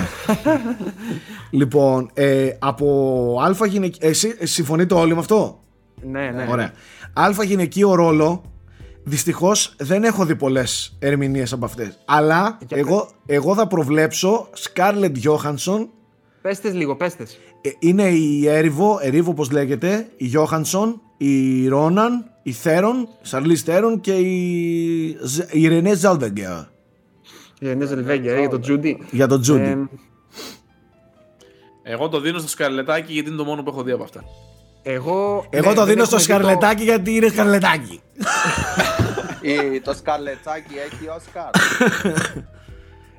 λοιπόν, 1.50 2.10
ε, 2.14 2.50
από 2.58 3.38
αλφα 3.42 3.66
γυναικείο. 3.66 4.08
Εσύ 4.08 4.34
ε, 4.38 4.46
συμφωνείτε 4.46 4.94
όλοι 4.94 5.12
με 5.14 5.18
αυτό; 5.20 5.60
Ναι, 6.02 6.30
ναι. 6.30 6.46
Ωραία. 6.50 6.72
Αλφα 7.12 7.44
γυναικείο 7.44 7.94
ρόλο. 7.94 8.42
Δυστυχώς 9.08 9.74
δεν 9.78 10.04
έχω 10.04 10.24
δει 10.24 10.36
πολλές 10.36 10.96
ερμηνείες 10.98 11.52
από 11.52 11.64
αυτές. 11.64 11.98
Αλλά 12.04 12.58
Για 12.68 12.76
εγώ, 12.78 13.08
εγώ 13.26 13.54
θα 13.54 13.66
προβλέψω 13.66 14.48
Scarlett 14.62 15.12
Johansson. 15.24 15.86
Πες 16.42 16.60
τες 16.60 16.74
λίγο, 16.74 16.96
πες 16.96 17.16
τες. 17.16 17.38
ε, 17.60 17.70
Είναι 17.78 18.02
η 18.02 18.48
Έριβο, 18.48 18.98
Ερίβο 19.02 19.30
όπως 19.30 19.50
λέγεται, 19.50 20.08
η 20.16 20.30
Johansson, 20.34 20.94
η 21.16 21.66
Ρόναν, 21.68 22.30
η 22.42 22.52
Θέρον, 22.52 22.96
η 23.22 23.26
Σαρλίς 23.26 23.62
Θέρον 23.62 24.00
και 24.00 24.12
η, 24.12 25.18
Ζ- 25.24 25.54
η 25.54 25.68
Ρενέ 25.68 25.94
Ζάλβεγκερ 25.94 26.50
Για 27.60 27.74
Νέζ 27.74 27.90
Ελβέγγερ, 27.92 28.38
για 28.38 28.48
τον 28.48 28.60
Τζούντι. 28.60 29.06
για 29.10 29.26
τον 29.26 29.40
Τζούντι. 29.40 29.62
Ε, 29.62 29.76
Εγώ 31.92 32.08
το 32.08 32.20
δίνω 32.20 32.38
στο 32.38 32.48
σκαρλετάκι 32.48 33.12
γιατί 33.12 33.28
είναι 33.28 33.36
το 33.38 33.44
μόνο 33.44 33.62
που 33.62 33.70
έχω 33.70 33.82
δει 33.82 33.90
από 33.92 34.02
αυτά. 34.02 34.24
εγώ. 34.82 35.46
Εγώ 35.50 35.68
ναι, 35.68 35.74
το 35.74 35.84
δεν 35.84 35.94
δίνω 35.94 36.04
στο 36.04 36.16
έχουμε 36.16 36.36
δει 36.38 36.42
το- 36.44 36.48
Σκαρλετάκι 36.48 36.82
γιατί 36.82 37.14
είναι 37.14 37.28
Σκαρλετάκι. 37.28 38.00
Ή 39.40 39.80
το 39.80 39.94
σκαρλετσάκι 39.94 40.74
έχει 40.74 41.08
Όσκαρ. 41.16 41.50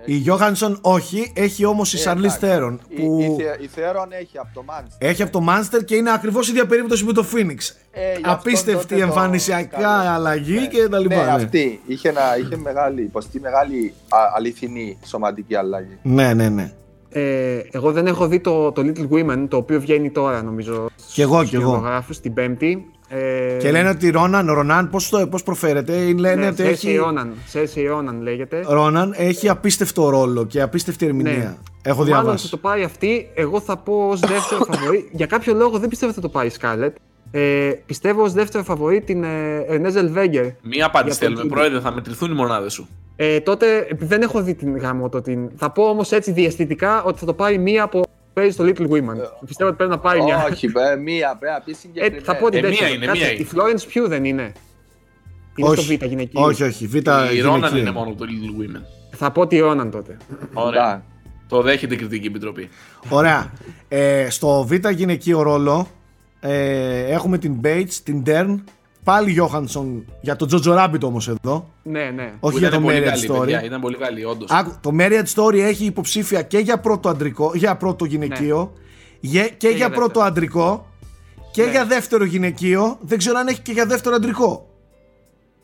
Η 0.10 0.14
Γιώχανσον 0.16 0.78
όχι, 0.82 1.32
έχει 1.36 1.66
όμως 1.66 1.94
η 1.94 1.98
Ε, 1.98 2.00
Σαρλί 2.00 2.26
εντάξει. 2.26 2.40
Θέρον 2.40 2.80
Η- 2.88 2.96
που 2.96 3.20
η 3.22 3.44
Θε- 3.44 3.62
Η 3.62 3.68
Θέρον 3.68 4.08
έχει 4.12 4.38
από 4.38 4.48
το 4.54 4.64
Μάντσεστερ. 4.64 5.10
έχει 5.10 5.22
από 5.22 5.32
το 5.32 5.40
Μάνστερ 5.40 5.84
και 5.84 5.96
είναι 5.96 6.12
ακριβώς 6.12 6.48
η 6.48 6.52
ίδια 6.52 6.66
περίπτωση 6.66 7.04
με 7.06 7.14
το 7.14 7.26
Phoenix. 7.34 7.58
Ε, 7.92 8.12
γι' 8.12 8.22
αυτό 8.24 8.32
Απίστευτη 8.32 8.82
τότε 8.82 8.96
το 8.96 9.02
εμφανισιακά 9.02 9.78
Scarlett. 9.80 10.08
αλλαγή 10.16 10.54
Ναι. 10.60 10.68
και 10.68 10.88
τα 10.90 11.00
λοιπά. 11.00 11.16
Ναι, 11.16 11.22
ναι. 11.24 11.32
αυτή. 11.32 11.82
Είχε, 11.86 12.10
ένα, 12.10 12.22
είχε 12.40 12.58
μεγάλη, 12.58 13.02
υποστεί 13.02 13.40
μεγάλη 13.40 13.94
α, 14.10 14.18
αληθινή 14.36 14.98
σωματική 15.06 15.56
αλλαγή. 15.56 15.98
Ναι, 16.02 16.34
ναι, 16.34 16.50
ναι. 16.50 16.72
Ε, 17.10 17.60
εγώ 17.72 17.92
δεν 17.92 18.08
έχω 18.08 18.28
δει 18.28 18.40
το, 18.40 18.72
το 18.72 18.82
Little 18.86 19.10
Women, 19.14 19.46
το 19.50 19.58
οποίο 19.58 19.80
βγαίνει 19.80 20.12
τώρα 20.12 20.42
νομίζω. 20.44 20.90
Κι 21.14 21.22
εγώ, 21.22 21.38
στους 21.38 21.50
κι 21.50 21.56
εγώ. 21.56 21.64
κινηματογράφους, 21.64 22.20
την 22.20 22.34
Πέμπτη. 22.34 22.86
Ε, 23.10 23.58
Και 23.60 23.72
λένε 23.72 23.90
ότι 23.90 24.10
Ρόναν, 24.10 24.52
Ρονάν, 24.54 24.90
πώς, 24.90 25.10
το, 25.10 25.28
πώς 25.28 25.44
προφέρεται, 25.44 26.14
λένε 26.18 26.36
ναι, 26.42 26.48
ότι 26.48 26.64
Cersei 26.64 26.70
έχει... 26.70 27.00
Ronan, 27.06 27.58
Cersei 27.58 27.94
Ronan 27.96 28.22
λέγεται. 28.22 28.64
Ρόναν 28.68 29.14
έχει 29.18 29.50
απίστευτο 29.50 30.10
ρόλο 30.10 30.46
και 30.46 30.62
απίστευτη 30.62 31.06
ερμηνεία. 31.06 31.34
Ναι. 31.34 31.56
Έχω 31.82 32.00
Μάλλον 32.04 32.22
διαβάσει. 32.24 32.44
θα 32.44 32.50
το 32.50 32.58
πάρει 32.58 32.84
αυτή. 32.84 33.30
Εγώ 33.34 33.60
θα 33.60 33.78
πω 33.78 34.08
ως 34.12 34.20
δεύτερο 34.20 34.64
φαβορή. 34.72 35.10
Για 35.12 35.26
κάποιο 35.26 35.54
λόγο 35.54 35.78
δεν 35.78 35.90
πιστεύω 35.90 36.12
ότι 36.12 36.22
θα 36.22 36.28
το 36.28 36.34
πάρει 36.34 36.48
η 36.48 36.52
Scarlett. 36.62 36.94
Ε, 37.32 37.72
πιστεύω 37.86 38.24
ως 38.24 38.34
δεύτερο 38.34 38.64
φαβορή 38.64 39.02
την 39.02 39.24
ε, 39.24 39.66
Renée 39.70 39.92
Zellweger. 39.98 40.52
Μία 40.62 40.86
απάντηση 40.86 40.92
Για 40.94 41.02
τον 41.02 41.14
θέλουμε, 41.18 41.36
Τζούντι. 41.36 41.48
πρόεδρε, 41.54 41.80
θα 41.80 41.92
μετρηθούν 41.94 42.32
οι 42.32 42.34
μονάδες 42.36 42.74
σου. 42.74 42.88
Ε, 43.16 43.40
τότε 43.40 43.78
επειδή 43.90 44.06
δεν 44.06 44.22
έχω 44.22 44.42
δει 44.42 44.54
την 44.56 44.78
γάμο 44.78 45.10
το 45.10 45.22
την. 45.22 45.50
Θα 45.56 45.72
πω 45.72 45.84
όμως 45.84 46.12
έτσι 46.12 46.32
διαστητικά 46.32 47.04
ότι 47.04 47.20
θα 47.20 47.26
το 47.26 47.34
πάρει 47.34 47.58
μία 47.58 47.84
από 47.84 48.02
παίζει 48.38 48.52
στο 48.52 48.64
Little 48.68 48.90
Women. 48.90 49.18
Πιστεύω 49.46 49.70
ότι 49.70 49.78
πρέπει 49.78 49.90
να 49.92 50.00
πάρει 50.00 50.24
μια. 50.24 50.46
Όχι, 50.52 50.66
ε, 50.66 50.96
μία 50.96 51.36
πρέπει 51.40 51.54
να 51.54 51.62
πεις 51.62 51.76
Ε, 51.76 51.80
συγκεκριμένα. 51.80 52.24
θα 52.24 52.36
πω 52.36 52.50
την 52.50 52.58
Ε, 52.66 52.68
μία 52.68 52.70
δεύτερη. 52.70 52.96
είναι, 52.96 53.06
Κάτσε, 53.06 53.22
μία 53.24 53.32
είναι. 53.34 53.42
Η 53.42 53.48
Florence 53.54 53.98
Pugh 54.04 54.08
δεν 54.10 54.26
είναι. 54.26 54.52
Είναι 55.56 55.70
όχι, 55.70 55.84
στο 55.84 55.98
Β 55.98 56.04
γυναικείο. 56.10 56.42
όχι, 56.44 56.64
όχι, 56.64 56.88
Β 56.88 56.96
η 56.96 57.02
Ρόναν 57.02 57.32
γυναικείο. 57.58 57.78
είναι 57.80 57.92
μόνο 57.92 58.14
το 58.14 58.26
Little 58.26 58.62
Women. 58.62 58.82
Θα 59.12 59.32
πω 59.32 59.48
τη 59.48 59.60
Ronan 59.64 59.90
τότε. 59.92 60.18
Ωραία. 60.54 60.96
Ναι. 60.96 61.02
Το 61.48 61.62
δέχεται 61.62 61.94
η 61.94 61.98
κριτική 61.98 62.28
επιτροπή. 62.28 62.70
Ωραία. 63.10 63.52
Ε, 63.88 64.30
στο 64.30 64.64
Β 64.64 64.74
γυναικείο 64.90 65.42
ρόλο 65.42 65.88
ε, 66.40 67.06
έχουμε 67.06 67.38
την 67.38 67.56
Bates, 67.64 67.94
την 68.04 68.24
Dern, 68.26 68.56
πάλι 69.08 69.32
Γιώχανσον 69.32 70.06
για 70.22 70.36
τον 70.36 70.48
Τζοτζο 70.48 70.76
Rabbit 70.78 71.02
όμως 71.02 71.28
εδώ. 71.28 71.70
Ναι, 71.84 72.12
ναι. 72.16 72.34
Όχι 72.40 72.54
Που 72.54 72.60
για 72.60 72.68
ήταν 72.68 72.80
το 72.82 72.86
πολύ 72.88 73.00
Marriage 73.00 73.06
καλή, 73.06 73.28
Story. 73.32 73.40
παιδιά, 73.40 73.64
ήταν 73.64 73.82
πολύ 73.82 73.96
καλή, 73.98 74.26
όντως. 74.26 74.52
Άκου, 74.52 74.72
το 74.82 74.92
Marriage 75.00 75.34
Story 75.36 75.54
έχει 75.60 75.86
υποψήφια 75.86 76.42
και 76.42 76.58
για 76.58 76.80
πρώτο 76.80 77.10
αντρικό, 77.10 77.52
για 77.56 77.76
πρώτο 77.76 78.06
γυναικείο, 78.06 78.74
γε- 79.20 79.58
και, 79.58 79.68
για 79.68 79.78
για 79.78 79.90
πρώτο 79.90 80.06
δεύτερο. 80.06 80.26
αντρικό 80.26 80.88
και 81.52 81.64
Ναι. 81.64 81.70
για 81.72 81.86
δεύτερο 81.86 82.24
γυναικείο. 82.26 82.98
Δεν 83.02 83.18
ξέρω 83.18 83.38
αν 83.40 83.48
έχει 83.48 83.62
και 83.62 83.72
για 83.72 83.86
δεύτερο 83.86 84.16
αντρικό. 84.16 84.70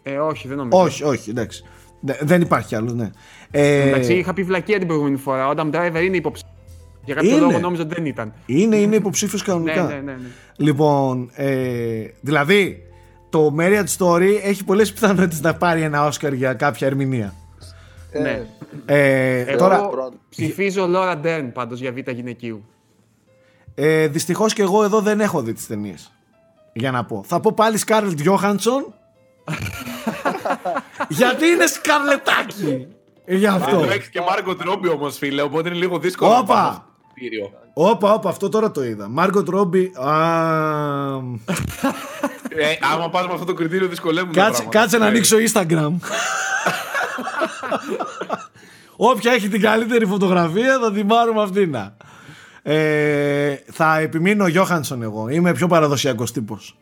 Ε, 0.03 0.17
όχι, 0.17 0.47
δεν 0.47 0.57
νομίζω. 0.57 0.83
Όχι, 0.83 1.03
όχι, 1.03 1.29
εντάξει. 1.29 1.63
Ναι, 1.99 2.15
δεν 2.21 2.41
υπάρχει 2.41 2.75
άλλο, 2.75 2.91
ναι. 2.93 3.09
Ε, 3.51 3.87
Εντάξει, 3.87 4.13
είχα 4.13 4.33
πει 4.33 4.43
βλακία 4.43 4.77
την 4.77 4.87
προηγούμενη 4.87 5.17
φορά. 5.17 5.47
Ο 5.47 5.53
Adam 5.57 5.71
Driver 5.75 6.01
είναι 6.03 6.17
υποψήφιο. 6.17 6.51
Για 7.05 7.15
κάποιο 7.15 7.29
Είναι. 7.29 7.39
λόγο 7.39 7.59
νόμιζα 7.59 7.81
ότι 7.81 7.93
δεν 7.95 8.05
ήταν. 8.05 8.33
είναι, 8.45 8.75
είναι 8.75 8.95
υποψήφιος 8.95 9.41
Ναι, 9.41 9.47
κανονικά. 9.53 9.83
ναι, 9.83 9.93
ναι. 9.93 10.01
ναι. 10.11 10.17
Λοιπόν, 10.57 11.29
ε, 11.33 12.03
δηλαδή 12.21 12.82
το 13.33 13.55
Marriage 13.59 13.97
Story 13.97 14.39
έχει 14.43 14.63
πολλές 14.63 14.93
πιθανότητες 14.93 15.41
να 15.41 15.55
πάρει 15.55 15.81
ένα 15.81 16.05
Όσκαρ 16.05 16.33
για 16.33 16.53
κάποια 16.53 16.87
ερμηνεία. 16.87 17.33
Ε, 18.11 18.19
Ναι. 18.19 18.45
Ε, 18.85 19.39
Εγώ 19.39 19.57
τώρα, 19.57 19.87
πρώτο. 19.87 20.13
ψηφίζω 20.29 20.89
Laura 20.95 21.15
Dern 21.25 21.49
πάντως 21.53 21.79
για 21.79 21.91
β' 21.91 22.09
γυναικείου. 22.09 22.65
ε, 23.75 24.07
δυστυχώς 24.07 24.53
και 24.53 24.61
εγώ 24.61 24.83
εδώ 24.83 24.99
δεν 25.01 25.19
έχω 25.21 25.41
δει 25.41 25.53
τις 25.53 25.67
ταινίες. 25.67 26.11
Για 26.73 26.91
να 26.91 27.05
πω. 27.05 27.23
Θα 27.27 27.39
πω 27.39 27.51
πάλι 27.55 27.79
Scarlett 27.87 28.15
Johansson. 28.27 28.83
γιατί 31.19 31.45
είναι 31.47 31.65
σκαρλετάκι. 31.65 32.87
Ε, 33.25 33.35
Γι' 33.35 33.47
αυτό. 33.47 33.77
Το 33.77 33.83
έχει 33.91 34.09
και 34.09 34.21
Μάρκο 34.21 34.55
Τρόμπι 34.55 34.87
όμως, 34.89 35.17
φίλε, 35.17 35.41
οπότε 35.41 35.69
είναι 35.69 35.77
λίγο 35.77 35.99
δύσκολο. 35.99 36.31
να 36.31 36.37
Όπα! 36.37 36.53
πάμε 36.53 36.73
στο 36.73 36.83
κριτήριο. 37.13 37.51
Όπα, 37.73 38.13
όπα, 38.13 38.29
αυτό 38.29 38.49
τώρα 38.49 38.71
το 38.71 38.83
είδα. 38.83 39.07
Μάργκο 39.09 39.43
Ρόμπι. 39.47 39.91
Ε, 42.57 42.77
άμα 42.93 43.09
πάμε 43.09 43.33
αυτό 43.33 43.45
το 43.45 43.53
κριτήριο, 43.53 43.87
δυσκολεύουν. 43.87 44.33
τα 44.33 44.39
Κάτσε, 44.41 44.61
πράγματα. 44.61 44.79
κάτσε 44.79 44.97
να 44.97 45.05
Ε, 45.05 45.07
ανοίξω 45.07 45.37
Instagram. 45.37 45.91
Όποια 48.95 49.31
έχει 49.33 49.47
την 49.49 49.61
καλύτερη 49.61 50.05
φωτογραφία 50.05 50.79
θα 50.81 50.91
την 50.93 51.07
πάρουμε 51.07 51.41
αυτήν. 51.41 51.75
Ε, 52.63 53.55
θα 53.71 53.97
επιμείνω 53.99 54.47
Γιόχανσον 54.47 55.01
εγώ. 55.01 55.29
Είμαι 55.29 55.53
πιο 55.53 55.67
παραδοσιακός 55.67 56.31
τύπος. 56.31 56.77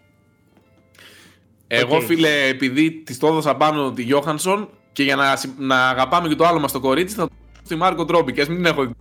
Εγώ, 1.67 1.95
Οκ. 1.95 2.01
φίλε, 2.03 2.47
επειδή 2.47 2.91
της 2.91 3.17
το 3.17 3.27
έδωσα 3.27 3.55
πάνω 3.55 3.91
τη 3.91 4.01
Γιόχανσον 4.03 4.69
και 4.91 5.03
για 5.03 5.15
να, 5.15 5.35
συ- 5.35 5.51
να 5.57 5.89
αγαπάμε 5.89 6.27
και 6.27 6.35
το 6.35 6.45
άλλο 6.45 6.59
μας 6.59 6.71
το 6.71 6.79
κορίτσι, 6.79 7.15
θα 7.15 7.21
το 7.23 7.29
δώσω 7.49 7.61
στη 7.65 7.75
Μάργκο 7.75 8.05
Ρόμπι. 8.05 8.31
Και 8.33 8.41
ας 8.41 8.47
μην 8.47 8.65
έχω. 8.65 8.91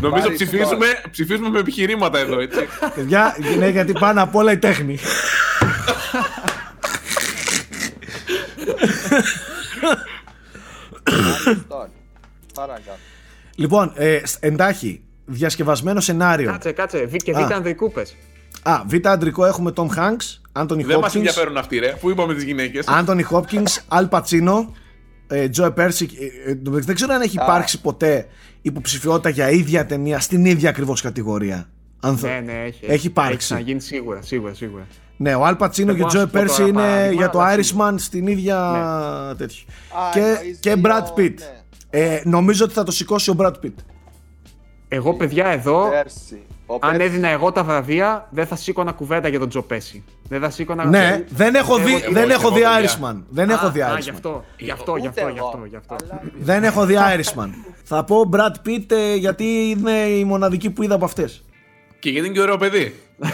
Νομίζω 0.00 0.22
Πάρεις 0.22 0.42
ψηφίζουμε, 0.42 0.86
ψηφίζουμε 1.10 1.48
με 1.48 1.58
επιχειρήματα 1.58 2.18
εδώ, 2.18 2.40
έτσι. 2.40 2.60
Παιδιά, 2.94 3.36
ναι, 3.58 3.68
γιατί 3.68 3.92
πάνω 3.92 4.22
απ' 4.22 4.34
όλα 4.34 4.52
η 4.52 4.58
τέχνη. 4.58 4.98
Αριστόν. 11.46 11.88
Παρακάτω. 12.54 12.96
λοιπόν, 13.54 13.92
ε, 13.94 14.20
σ- 14.24 14.36
εντάχει, 14.44 15.02
διασκευασμένο 15.24 16.00
σενάριο. 16.00 16.50
Κάτσε, 16.50 16.72
κάτσε. 16.72 17.04
Β- 17.06 17.16
Και 17.16 17.32
Α. 17.32 17.46
β' 17.46 17.52
ανδρικού 17.52 17.92
πες. 17.92 18.16
Α, 18.62 18.80
β' 18.86 19.06
αντρικό 19.08 19.44
έχουμε 19.46 19.72
Tom 19.76 19.86
Hanks, 19.96 20.62
Anthony 20.62 20.84
Δεν 20.84 20.98
μας 20.98 21.12
Hopkins, 21.12 21.16
ενδιαφέρουν 21.16 21.56
αυτοί, 21.56 21.78
ρε. 21.78 21.96
Πού 22.00 22.10
είπαμε 22.10 22.34
τις 22.34 22.42
γυναίκες; 22.42 22.86
Anthony 22.88 23.22
Hopkins, 23.30 23.98
Al 23.98 24.08
Pacino, 24.08 24.66
ε, 25.32 25.48
Joe 25.56 25.74
Percy. 25.74 26.06
ε, 26.46 26.50
ε, 26.50 26.58
δεν 26.64 26.94
ξέρω 26.94 27.14
αν 27.14 27.20
έχει 27.20 27.34
υπάρξει 27.36 27.80
ποτέ 27.80 28.26
υποψηφιότητα 28.62 29.28
για 29.28 29.50
ίδια 29.50 29.86
ταινία 29.86 30.20
στην 30.20 30.44
ίδια 30.44 30.68
ακριβώς 30.70 31.00
κατηγορία. 31.00 31.68
Αν 32.00 32.16
θα- 32.16 32.28
Ναι, 32.28 32.40
ναι, 32.40 32.52
έχει. 32.52 32.84
Έχει 32.86 33.06
υπάρξει. 33.06 33.52
να 33.52 33.58
γίνει 33.60 33.80
σίγουρα, 33.80 34.22
σίγουρα, 34.22 34.54
σίγουρα. 34.54 34.86
Ναι, 35.16 35.34
ο 35.34 35.40
Al 35.46 35.58
Pacino 35.58 35.70
και 35.72 35.84
Δεν 35.84 35.88
ο 35.90 35.96
μπορώ 35.96 36.10
να 36.20 36.22
Joe 36.22 36.26
σου 36.26 36.30
πω 36.30 36.40
Percy 36.40 36.46
τώρα 36.46 36.62
είναι 36.68 36.72
παράδειγμα, 36.72 37.12
για 37.12 37.30
το 37.30 37.40
αλλά 37.40 37.56
Irishman 37.62 37.94
στην 37.96 38.26
ίδια 38.26 39.34
τέτοιο. 39.38 39.62
Α, 39.68 40.10
Και, 40.12 40.20
εννοείς 40.20 40.58
και 40.60 40.74
δύο, 40.74 40.82
Brad 40.84 41.18
Pitt. 41.18 41.34
ναι. 41.38 42.00
Ε, 42.00 42.20
νομίζω 42.24 42.64
ότι 42.64 42.74
θα 42.74 42.82
το 42.82 42.92
σηκώσει 42.92 43.30
ο 43.30 43.34
Brad 43.38 43.52
Pitt. 43.64 43.72
Εγώ, 44.88 45.14
παιδιά, 45.14 45.46
εδώ. 45.46 45.88
Πέρσι. 45.90 46.42
Ο 46.72 46.78
αν 46.86 46.90
Πέτς- 46.96 47.04
έδινα 47.04 47.28
εγώ 47.28 47.52
τα 47.52 47.64
βραβεία, 47.64 48.28
δεν 48.30 48.46
θα 48.46 48.56
σήκωνα 48.56 48.92
κουβέντα 48.92 49.28
για 49.28 49.38
τον 49.38 49.48
Τζο 49.48 49.62
Πέση. 49.62 50.04
Δεν 50.28 50.40
θα 50.40 50.50
σήκωνα. 50.50 50.84
Ναι, 50.84 51.24
δεν 51.28 51.54
έχω 51.54 51.76
δει, 51.76 51.92
Εγώ- 51.94 52.12
δεν 52.12 52.22
εγώ- 52.22 52.32
έχω 52.32 52.46
εγώ, 52.46 52.54
δει 52.56 52.62
παιδιά. 52.62 52.80
Irishman. 52.98 53.22
Δεν 53.28 53.50
έχω 53.50 53.70
δει 53.70 53.82
Α, 53.82 53.86
γι' 53.86 54.10
Irishman. 54.10 54.12
αυτό, 54.14 54.44
γι' 54.56 54.70
αυτό, 54.70 54.96
γι' 54.96 55.06
Ούτε 55.08 55.20
αυτό, 55.20 55.32
γι' 55.32 55.38
εγώ. 55.38 55.46
αυτό, 55.46 55.64
γι' 55.68 55.76
αυτό. 55.76 55.96
Αλλά- 56.04 56.22
Δεν 56.38 56.64
έχω 56.64 56.84
δει 56.86 56.94
Irishman. 57.16 57.48
Θα 57.84 58.04
πω 58.04 58.30
Brad 58.32 58.68
Pitt 58.68 58.90
ε, 58.92 59.14
γιατί 59.14 59.44
είναι 59.44 59.90
η 59.92 60.24
μοναδική 60.24 60.70
που 60.70 60.82
είδα 60.82 60.94
από 60.94 61.04
αυτές. 61.04 61.44
Και 61.98 62.10
γιατί 62.10 62.26
είναι 62.26 62.34
και 62.36 62.42
ωραίο 62.42 62.56
παιδί. 62.56 62.94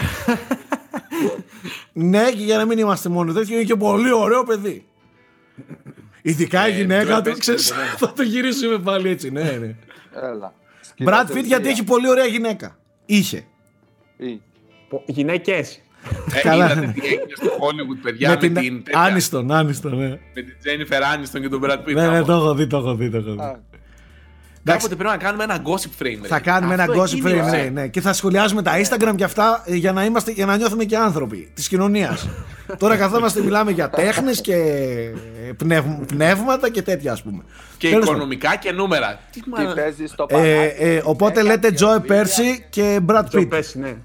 Ναι, 1.93 2.23
και 2.31 2.43
για 2.43 2.57
να 2.57 2.65
μην 2.65 2.77
είμαστε 2.77 3.09
μόνο 3.09 3.33
τέτοιο, 3.33 3.55
είναι 3.55 3.63
και 3.63 3.75
πολύ 3.75 4.11
ωραίο 4.13 4.43
παιδί. 4.43 4.85
Ειδικά 6.21 6.67
η 6.67 6.71
Ε, 6.71 6.75
γυναίκα 6.75 7.03
τώρα 7.05 7.21
του, 7.21 7.29
πες 7.29 7.39
ξέρεις, 7.39 7.71
και 7.71 7.77
δεν. 7.77 7.97
θα 7.97 8.13
το 8.13 8.23
γυρίσουμε 8.23 8.77
πάλι 8.77 9.09
έτσι, 9.09 9.29
ναι, 9.29 9.41
ναι. 9.43 9.75
Έλα. 10.31 10.53
Brad 11.05 11.31
Pitt 11.37 11.43
γιατί 11.43 11.69
έχει 11.69 11.83
πολύ 11.83 12.09
ωραία 12.09 12.25
γυναίκα. 12.25 12.77
Είχε. 13.11 13.43
Γυναίκες. 15.05 15.81
Ε, 16.35 16.41
Καλά. 16.41 16.65
είδατε 16.65 16.91
τι 16.95 17.07
έγινε 17.07 17.33
στο 17.35 17.47
Hollywood, 17.47 17.99
παιδιά, 18.01 18.29
με, 18.29 18.37
την, 18.37 18.53
τέτοια- 18.53 18.83
Άνιστον, 18.99 19.51
άνιστον, 19.51 19.97
ναι. 19.97 20.07
με 20.09 20.19
την 20.33 20.55
Jennifer 20.63 20.93
Aniston 21.01 21.41
και 21.41 21.49
τον 21.49 21.61
Brad 21.63 21.77
Pitt. 21.77 21.93
Ναι, 21.93 22.07
ναι, 22.07 22.07
Κάπου- 22.13 22.25
το 22.25 22.33
έχω 22.33 22.53
δει, 22.53 22.67
το 22.67 22.77
έχω 22.77 22.95
δει, 22.95 23.09
το 23.09 23.17
έχω 23.17 23.31
δει. 23.31 23.37
Εντάξει, 24.63 24.87
Κάποτε 24.87 25.03
πρέπει 25.03 25.17
να 25.17 25.23
κάνουμε 25.25 25.43
ένα 25.43 25.61
gossip 25.63 26.03
frame. 26.03 26.27
θα 26.27 26.37
ρε. 26.37 26.43
κάνουμε 26.43 26.73
ένα 26.73 26.83
Αυτό 26.83 27.01
gossip 27.01 27.05
εκεί 27.13 27.21
frame, 27.25 27.29
είναι, 27.29 27.41
ναι, 27.49 27.57
ε. 27.57 27.69
ναι. 27.69 27.87
Και 27.87 28.01
θα 28.01 28.13
σχολιάζουμε 28.13 28.61
τα 28.61 28.71
Instagram 28.81 29.13
και 29.15 29.23
αυτά 29.23 29.63
ε, 29.65 29.75
για 29.75 29.91
να, 29.91 30.05
είμαστε, 30.05 30.31
για 30.31 30.45
να 30.45 30.57
νιώθουμε 30.57 30.83
και 30.83 30.97
άνθρωποι 30.97 31.51
της 31.53 31.67
κοινωνίας. 31.67 32.27
Τώρα 32.79 32.97
καθόμαστε, 32.97 33.41
μιλάμε 33.41 33.71
για 33.71 33.89
τέχνες 33.89 34.41
και 34.41 34.55
πνεύ- 35.57 36.05
πνεύματα 36.07 36.69
και 36.69 36.81
τέτοια, 36.81 37.11
ας 37.11 37.21
πούμε. 37.23 37.43
Και 37.77 37.87
Τέλος 37.89 37.99
πάντων. 38.05 38.15
οικονομικά 38.15 38.55
και 38.55 38.71
νούμερα. 38.71 39.19
Τι 39.31 39.41
Τι 39.41 39.49
μα... 39.49 39.73
παίζεις 39.73 40.09
στο 40.11 40.25
Ε, 40.29 40.33
παλάτι. 40.33 40.75
ε, 40.79 41.01
οπότε 41.03 41.41
λέτε 41.41 41.73
Joe 41.79 42.03
Πέρσι 42.07 42.65
και 42.69 42.99
Brad 43.07 43.23
Τζο 43.29 43.39
Pitt. 43.39 43.49
Πέση, 43.49 43.79
ναι. 43.79 43.95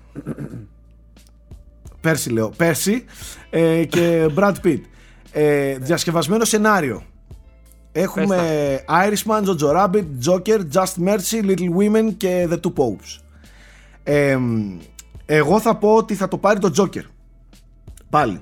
Πέρσι 2.00 2.30
λέω. 2.30 2.48
Πέρσι 2.56 3.04
ε, 3.50 3.84
και 3.84 4.26
Brad 4.36 4.52
Pitt. 4.64 4.80
Ε, 5.32 5.76
διασκευασμένο 5.78 6.44
σενάριο. 6.44 7.02
Έχουμε 7.96 8.38
Irishman, 8.88 9.42
Jojo 9.44 9.72
Rabbit, 9.76 10.04
Joker, 10.28 10.58
Just 10.72 11.04
Mercy, 11.06 11.44
Little 11.44 11.70
Women 11.78 12.14
και 12.16 12.48
The 12.50 12.54
Two 12.60 12.72
Popes. 12.76 13.20
Ε, 14.02 14.38
εγώ 15.26 15.60
θα 15.60 15.76
πω 15.76 15.94
ότι 15.94 16.14
θα 16.14 16.28
το 16.28 16.38
πάρει 16.38 16.58
το 16.58 16.72
Joker. 16.78 17.02
Πάλι. 18.10 18.40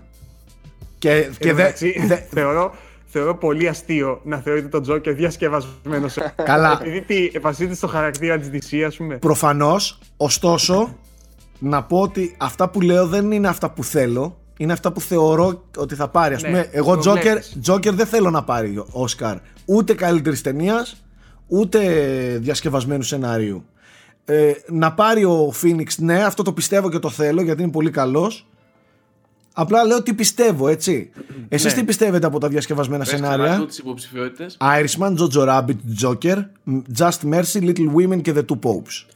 Και, 0.98 1.28
και 1.38 1.48
Εν 1.48 1.56
δε, 1.56 1.62
μεταξύ, 1.62 2.04
δε- 2.06 2.16
θεωρώ, 2.34 2.74
θεωρώ 3.04 3.36
πολύ 3.36 3.68
αστείο 3.68 4.20
να 4.24 4.36
θεωρείτε 4.38 4.68
τον 4.68 4.82
Τζόκερ 4.82 5.14
διασκευασμένο. 5.14 6.06
Καλά. 6.44 6.78
Επειδή 6.80 7.00
τι, 7.00 7.38
βασίζεται 7.38 7.74
στο 7.74 7.86
χαρακτήρα 7.86 8.38
της 8.38 8.50
DC, 8.70 8.76
ας 8.86 8.96
πούμε. 8.96 9.16
προφανώς, 9.16 9.98
ωστόσο, 10.16 10.96
να 11.58 11.82
πω 11.82 12.00
ότι 12.00 12.36
αυτά 12.38 12.68
που 12.68 12.80
λέω 12.80 13.06
δεν 13.06 13.32
είναι 13.32 13.48
αυτά 13.48 13.70
που 13.70 13.84
θέλω. 13.84 14.36
Είναι 14.62 14.72
αυτά 14.72 14.92
που 14.92 15.00
θεωρώ 15.00 15.64
ότι 15.76 15.94
θα 15.94 16.08
πάρει. 16.08 16.34
Ας 16.34 16.42
Ναι, 16.42 16.48
πούμε, 16.48 16.68
εγώ 16.72 16.96
το 16.96 17.10
Joker, 17.12 17.20
βλέπεις. 17.20 17.58
Joker 17.66 17.90
δεν 17.92 18.06
θέλω 18.06 18.30
να 18.30 18.44
πάρει 18.44 18.84
Oscar 18.92 19.36
ούτε 19.64 19.94
καλύτερης 19.94 20.40
ταινίας, 20.40 21.02
ούτε 21.46 21.80
διασκευασμένου 22.40 23.02
σενάριου. 23.02 23.64
Ε, 24.24 24.52
να 24.68 24.92
πάρει 24.92 25.24
ο 25.24 25.52
Phoenix, 25.62 25.86
ναι, 25.98 26.24
αυτό 26.24 26.42
το 26.42 26.52
πιστεύω 26.52 26.90
και 26.90 26.98
το 26.98 27.08
θέλω 27.10 27.42
γιατί 27.42 27.62
είναι 27.62 27.70
πολύ 27.70 27.90
καλός 27.90 28.46
Απλά 29.54 29.84
λέω 29.84 30.02
τι 30.02 30.14
πιστεύω, 30.14 30.68
έτσι. 30.68 31.10
Εσείς 31.48 31.72
Ναι. 31.74 31.78
τι 31.80 31.84
πιστεύετε 31.86 32.26
από 32.26 32.38
τα 32.38 32.48
διασκευασμένα 32.48 33.04
Πες 33.04 33.12
ξανά 33.12 33.30
σενάρια; 33.30 33.52
λίγο 33.54 33.66
τις 33.66 33.78
υποψηφιότητες. 33.78 34.56
Irishman, 34.60 35.14
Jojo 35.16 35.48
Rabbit, 35.48 35.76
Joker, 36.02 36.36
Just 36.98 37.18
Mercy, 37.32 37.62
Little 37.62 37.94
Women 37.94 38.22
και 38.22 38.32
The 38.36 38.44
Two 38.44 38.58
Popes. 38.62 39.06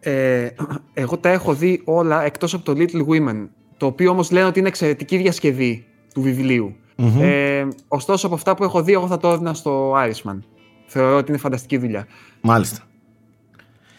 Ε, 0.00 0.48
εγώ 0.94 1.18
τα 1.18 1.28
έχω 1.28 1.54
δει 1.54 1.82
όλα 1.84 2.24
εκτός 2.24 2.54
από 2.54 2.64
το 2.64 2.72
Little 2.76 3.06
Women, 3.06 3.46
το 3.78 3.86
οποίο 3.86 4.10
όμως 4.10 4.30
λένε 4.30 4.46
ότι 4.46 4.58
είναι 4.58 4.68
εξαιρετική 4.68 5.16
διασκευή 5.16 5.86
του 6.14 6.20
βιβλιου 6.22 6.76
Ε, 7.20 7.66
ωστόσο 7.88 8.26
από 8.26 8.34
αυτά 8.34 8.54
που 8.54 8.64
έχω 8.64 8.82
δει, 8.82 8.92
εγώ 8.92 9.06
θα 9.06 9.16
το 9.18 9.28
έδινα 9.28 9.54
στο 9.54 9.92
Irishman. 9.96 10.38
Θεωρώ 10.86 11.16
ότι 11.16 11.30
είναι 11.30 11.38
φανταστική 11.40 11.78
δουλειά. 11.78 12.06
Μάλιστα. 12.40 12.78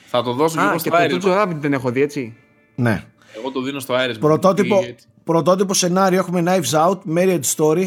Θα 0.05 0.23
το 0.23 0.33
δώσω 0.33 0.55
και 0.55 0.61
Α, 0.61 0.67
εγώ 0.67 0.73
και 0.73 0.79
στο 0.79 0.89
το 0.89 0.97
Irishman. 0.97 1.39
Jojo 1.39 1.43
Rabbit 1.43 1.55
δεν 1.59 1.73
έχω 1.73 1.89
δει, 1.91 2.01
έτσι. 2.01 2.35
Ναι. 2.75 3.03
Εγώ 3.37 3.51
το 3.51 3.61
δίνω 3.61 3.79
στο 3.79 3.95
Irishman. 3.95 4.19
Πρωτότυπο, 4.19 4.75
Ή 4.83 4.85
έτσι. 4.87 5.07
πρωτότυπο 5.23 5.73
σενάριο 5.73 6.19
έχουμε 6.19 6.43
Knives 6.45 6.87
Out, 6.87 6.97
Marriage 7.17 7.55
Story, 7.55 7.85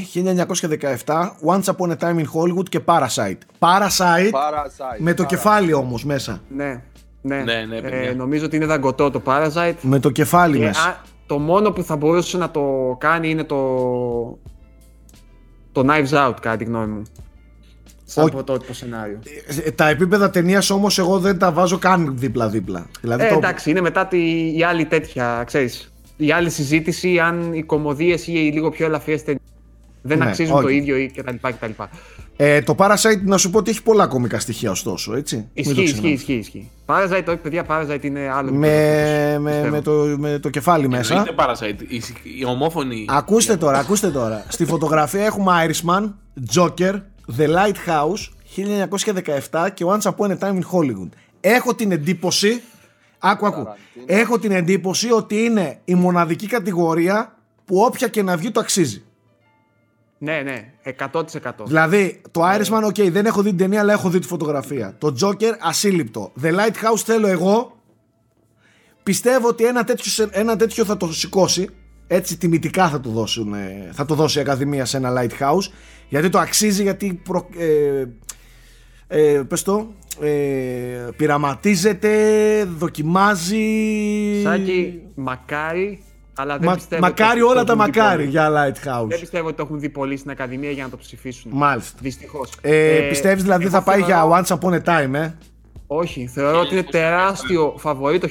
1917, 1.04 1.36
Once 1.46 1.64
Upon 1.64 1.90
a 1.90 1.96
Time 1.98 2.16
in 2.18 2.24
Hollywood 2.34 2.68
και 2.68 2.80
Parasite. 2.84 3.38
Parasite, 3.58 4.30
Parasite, 4.30 4.98
με 4.98 5.14
το 5.14 5.22
Parasite. 5.22 5.26
κεφάλι 5.26 5.72
όμως 5.72 6.04
μέσα. 6.04 6.42
Ναι, 6.48 6.82
ναι. 7.22 7.42
Ναι, 7.42 7.64
ναι, 7.68 7.80
παιδιά. 7.80 7.98
ε, 7.98 8.12
νομίζω 8.14 8.44
ότι 8.44 8.56
είναι 8.56 8.66
δαγκωτό 8.66 9.10
το 9.10 9.22
Parasite. 9.24 9.74
Με 9.80 9.98
το 9.98 10.10
κεφάλι 10.10 10.58
Και, 10.58 10.64
μέσα. 10.64 10.82
α, 10.88 10.96
το 11.32 11.38
μόνο 11.38 11.70
που 11.70 11.82
θα 11.82 11.96
μπορούσε 11.96 12.38
να 12.38 12.50
το 12.50 12.96
κάνει 13.00 13.30
είναι 13.30 13.44
το. 13.44 13.58
Το 15.72 15.84
Knives 15.86 16.28
Out, 16.28 16.34
κατά 16.40 16.56
τη 16.56 16.64
γνώμη 16.64 16.86
μου. 16.86 17.02
Σαν 18.04 18.24
Όχι. 18.24 18.32
πρωτότυπο 18.32 18.72
σενάριο. 18.72 19.18
Ε, 19.64 19.70
Τα 19.70 19.88
επίπεδα 19.88 20.30
ταινίας 20.30 20.70
όμως 20.70 20.98
εγώ 20.98 21.18
δεν 21.18 21.38
τα 21.38 21.52
βάζω 21.52 21.78
καν 21.78 22.12
δίπλα-δίπλα. 22.18 22.86
Δηλαδή 23.00 23.24
Ε, 23.24 23.28
το... 23.28 23.34
εντάξει, 23.34 23.70
είναι 23.70 23.80
μετά 23.80 24.06
τη, 24.06 24.18
η 24.56 24.64
άλλη 24.64 24.84
τέτοια, 24.84 25.42
ξέρεις, 25.46 25.92
η 26.16 26.32
άλλη 26.32 26.50
συζήτηση 26.50 27.18
αν 27.18 27.52
οι 27.52 27.62
κομμωδίες 27.62 28.26
ή 28.26 28.32
οι 28.34 28.52
λίγο 28.52 28.70
πιο 28.70 28.86
ελαφριές 28.86 29.22
ταινίες 29.24 29.42
δεν 30.02 30.18
Ναι, 30.18 30.24
αξίζουν 30.28 30.54
όχι. 30.54 30.62
το 30.62 30.68
ίδιο 30.68 30.96
ή 30.96 31.10
κτλ. 31.16 31.34
κτλ. 31.40 31.70
Ε, 32.36 32.60
το 32.62 32.74
Parasite 32.78 33.20
να 33.24 33.36
σου 33.36 33.50
πω 33.50 33.58
ότι 33.58 33.70
έχει 33.70 33.82
πολλά 33.82 34.06
κομικά 34.06 34.38
στοιχεία 34.38 34.70
ωστόσο, 34.70 35.14
έτσι. 35.14 35.36
Μην 35.36 35.46
Ισχύει, 35.54 35.74
το 35.74 35.82
ισχύει, 35.82 35.92
ξεχνάμε. 35.92 36.14
ισχύει, 36.14 36.32
ισχύει. 36.32 36.70
Parasite, 36.86 37.24
όχι 37.26 37.36
παιδιά, 37.36 37.64
Parasite 37.68 38.02
είναι 38.04 38.20
άλλο 38.32 38.48
επίπεδο, 38.48 38.58
Με, 38.58 39.38
με, 39.38 39.50
πιστεύω. 39.50 39.70
με, 39.74 39.80
το, 39.80 39.92
με 40.18 40.38
το 40.38 40.48
κεφάλι 40.50 40.88
μέσα. 40.88 41.14
Εννοείται 41.14 41.34
Parasite. 41.38 41.82
Η, 41.88 42.02
η 42.40 42.44
ομόφωνη. 42.44 43.04
Ακούστε 43.08 43.56
τώρα, 43.56 43.78
ακούστε 43.78 44.10
τώρα. 44.10 44.44
Στη 44.48 44.64
φωτογραφία 44.64 45.24
έχουμε 45.24 45.52
Irishman, 45.66 46.10
Joker, 46.56 46.94
The 47.38 47.46
Lighthouse, 47.48 48.28
1917 49.50 49.68
και 49.74 49.84
Once 49.88 50.10
Upon 50.10 50.30
a 50.30 50.38
Time 50.38 50.54
in 50.54 50.62
Hollywood. 50.72 51.08
Έχω 51.40 51.74
την 51.74 51.92
εντύπωση, 51.92 52.62
άκου, 53.18 53.46
άκου, 53.46 53.62
Ταραντίνο. 53.64 54.04
έχω 54.06 54.38
την 54.38 54.50
εντύπωση 54.52 55.10
ότι 55.10 55.44
είναι 55.44 55.78
η 55.84 55.94
μοναδική 55.94 56.46
κατηγορία 56.46 57.36
που 57.64 57.76
όποια 57.80 58.08
και 58.08 58.22
να 58.22 58.36
βγει 58.36 58.50
το 58.50 58.60
αξίζει. 58.60 59.02
Ναι, 60.24 60.40
ναι, 60.44 60.72
100%. 61.12 61.22
Δηλαδή, 61.66 62.20
το 62.30 62.40
Irishman, 62.44 62.84
ok, 62.86 63.10
δεν 63.10 63.26
έχω 63.26 63.42
δει 63.42 63.48
την 63.48 63.58
ταινία, 63.58 63.80
αλλά 63.80 63.92
έχω 63.92 64.08
δει 64.10 64.18
τη 64.18 64.26
φωτογραφία. 64.26 64.94
Το 64.98 65.14
Joker, 65.22 65.52
ασύλληπτο. 65.60 66.32
The 66.42 66.46
Lighthouse 66.46 67.02
θέλω 67.04 67.26
εγώ. 67.26 67.76
Πιστεύω 69.02 69.48
ότι 69.48 69.64
ένα 69.64 69.84
τέτοιο, 69.84 70.10
σε- 70.10 70.28
ένα 70.32 70.56
τέτοιο 70.56 70.84
θα 70.84 70.96
το 70.96 71.12
σηκώσει. 71.12 71.68
Έτσι 72.06 72.36
τιμητικά 72.36 72.88
θα 72.88 73.00
το, 73.00 73.10
δώσουν, 73.10 73.52
ε, 73.54 73.88
θα 73.92 74.04
το 74.04 74.14
δώσει 74.14 74.38
η 74.38 74.40
Ακαδημία 74.40 74.84
σε 74.84 74.96
ένα 74.96 75.12
Lighthouse. 75.18 75.70
Γιατί 76.08 76.28
το 76.28 76.38
αξίζει, 76.38 76.82
γιατί 76.82 77.20
προ, 77.24 77.48
ε, 77.58 78.04
ε, 79.08 79.42
πες 79.48 79.62
το, 79.62 79.94
ε, 80.20 81.08
πειραματίζεται, 81.16 82.14
δοκιμάζει. 82.64 83.66
Σάκη, 84.42 85.02
μακάρι, 85.14 86.02
αλλά 86.36 86.58
δεν 86.58 86.68
Μα- 86.68 86.74
πιστεύω. 86.74 87.02
μακάρι 87.02 87.42
ότι 87.42 87.50
όλα 87.52 87.60
το 87.64 87.66
τα 87.66 87.72
έχουν 87.72 87.92
δει 87.92 87.98
μακάρι 88.00 88.16
πολλοί. 88.18 88.28
για 88.30 88.50
Δεν 88.50 88.72
Lighthouse. 88.74 89.20
πιστεύω 89.20 89.46
ότι 89.46 89.56
το 89.56 89.62
έχουν 89.62 89.80
δει 89.80 89.88
πολλοί 89.88 90.16
στην 90.16 90.30
Ακαδημία 90.30 90.70
για 90.70 90.82
να 90.84 90.90
το 90.90 90.96
ψηφίσουν. 90.96 91.50
Μάλιστα. 91.54 91.98
Δυστυχώς. 92.02 92.52
Ε, 92.60 93.06
πιστεύεις 93.08 93.42
δηλαδή 93.42 93.68
θα 93.68 93.82
πάει 93.82 94.00
για 94.02 94.22
Once 94.28 94.56
Upon 94.58 94.72
a 94.72 94.80
Time, 94.84 95.12
ε; 95.14 95.30
Όχι, 95.86 96.26
θεωρώ 96.34 96.58
ότι 96.60 96.72
είναι 96.74 96.82
τεράστιο 96.82 97.74
φαβορή 97.78 98.18
το 98.18 98.28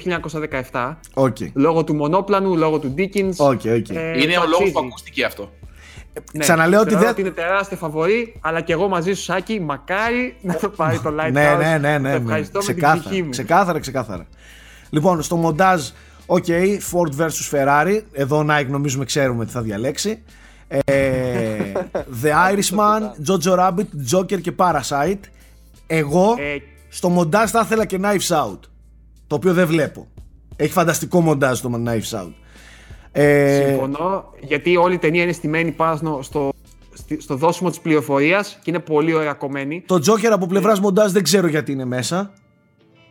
1917 0.71 0.97
Οκ. 1.13 1.37
λόγω 1.53 1.83
του 1.83 1.95
μονόπλανου, 1.95 2.55
λόγω 2.57 2.79
του 2.79 2.93
Deakins. 2.97 3.33
Οκ, 3.37 3.49
οκ. 3.49 3.63
είναι 3.65 4.33
το 4.33 4.41
ο 4.41 4.43
λόγος 4.43 4.53
αξίζει. 4.53 4.71
που 4.71 4.79
ακούστηκε 4.79 5.25
αυτό. 5.25 5.51
Ναι, 6.33 6.39
Ξαναλέω 6.39 6.79
ότι 6.79 6.89
θεωρώ 6.89 7.03
δεν- 7.03 7.11
ότι 7.13 7.21
είναι 7.21 7.29
τεράστιο 7.29 7.77
φαβορή, 7.77 8.39
αλλά 8.41 8.61
και 8.61 8.73
εγώ 8.73 8.87
μαζί 8.87 9.13
σου, 9.13 9.23
Σάκη, 9.23 9.59
μακάρι 9.59 10.35
να 10.41 10.55
το 10.55 10.69
πάρει 10.69 10.99
το 10.99 11.09
Lighthouse. 11.19 11.31
Ναι, 11.31 11.55
ναι, 11.59 11.77
ναι, 11.77 11.97
ναι. 11.97 12.11
Το 12.13 12.17
ναι. 12.19 12.23
εύχομαι 12.25 12.57
με 12.59 12.63
την 12.65 12.73
Ξεκάθαρα, 12.75 12.99
ψυχή 12.99 13.23
μου. 13.23 13.29
Ξεκάθαρα, 13.29 13.79
ξεκάθαρα. 13.79 14.27
Λοιπόν, 14.89 15.21
στο 15.21 15.35
μοντάζ, 15.35 15.81
οκ, 16.33 16.45
Ford 16.91 17.21
vs 17.21 17.51
Ferrari. 17.51 18.01
Εδώ 18.11 18.37
ο 18.37 18.45
Nike 18.49 18.67
νομίζουμε 18.67 19.05
ξέρουμε 19.05 19.45
τι 19.45 19.51
θα 19.51 19.61
διαλέξει. 19.61 20.23
Ε, 20.67 21.71
The 22.23 22.27
Irishman, 22.53 23.01
Jojo 23.27 23.57
Rabbit, 23.59 24.15
Joker 24.15 24.41
και 24.41 24.51
Parasite. 24.57 25.19
Εγώ 25.87 26.35
Ε, 26.39 26.57
στο 26.89 27.09
μοντάζ 27.09 27.49
θα 27.49 27.61
ήθελα 27.63 27.85
και 27.85 27.99
Knives 28.01 28.35
Out. 28.45 28.59
Το 29.27 29.35
οποίο 29.35 29.53
δεν 29.53 29.67
βλέπω. 29.67 30.07
Έχει 30.55 30.71
φανταστικό 30.71 31.21
μοντάζ 31.21 31.59
το 31.59 31.71
Knives 31.85 32.19
Out. 32.19 32.31
Ε, 33.11 33.65
Συμφωνώ, 33.67 34.33
γιατί 34.41 34.77
όλη 34.77 34.93
η 34.93 34.97
ταινία 34.97 35.23
είναι 35.23 35.31
στημένη 35.31 35.71
πάνω 35.71 35.95
στο, 35.95 36.19
στο, 36.21 36.49
στη- 36.93 37.21
στο 37.21 37.35
δώσιμο 37.35 37.69
της 37.69 37.79
πληροφορίας 37.79 38.59
και 38.63 38.69
είναι 38.69 38.79
πολύ 38.79 39.13
ωραία 39.13 39.33
κομμένη. 39.33 39.83
το 39.85 39.95
Joker 39.95 40.29
από 40.31 40.47
πλευράς 40.47 40.79
μοντάζ 40.79 41.11
δεν 41.11 41.23
ξέρω 41.23 41.47
γιατί 41.47 41.71
είναι 41.71 41.85
μέσα. 41.85 42.33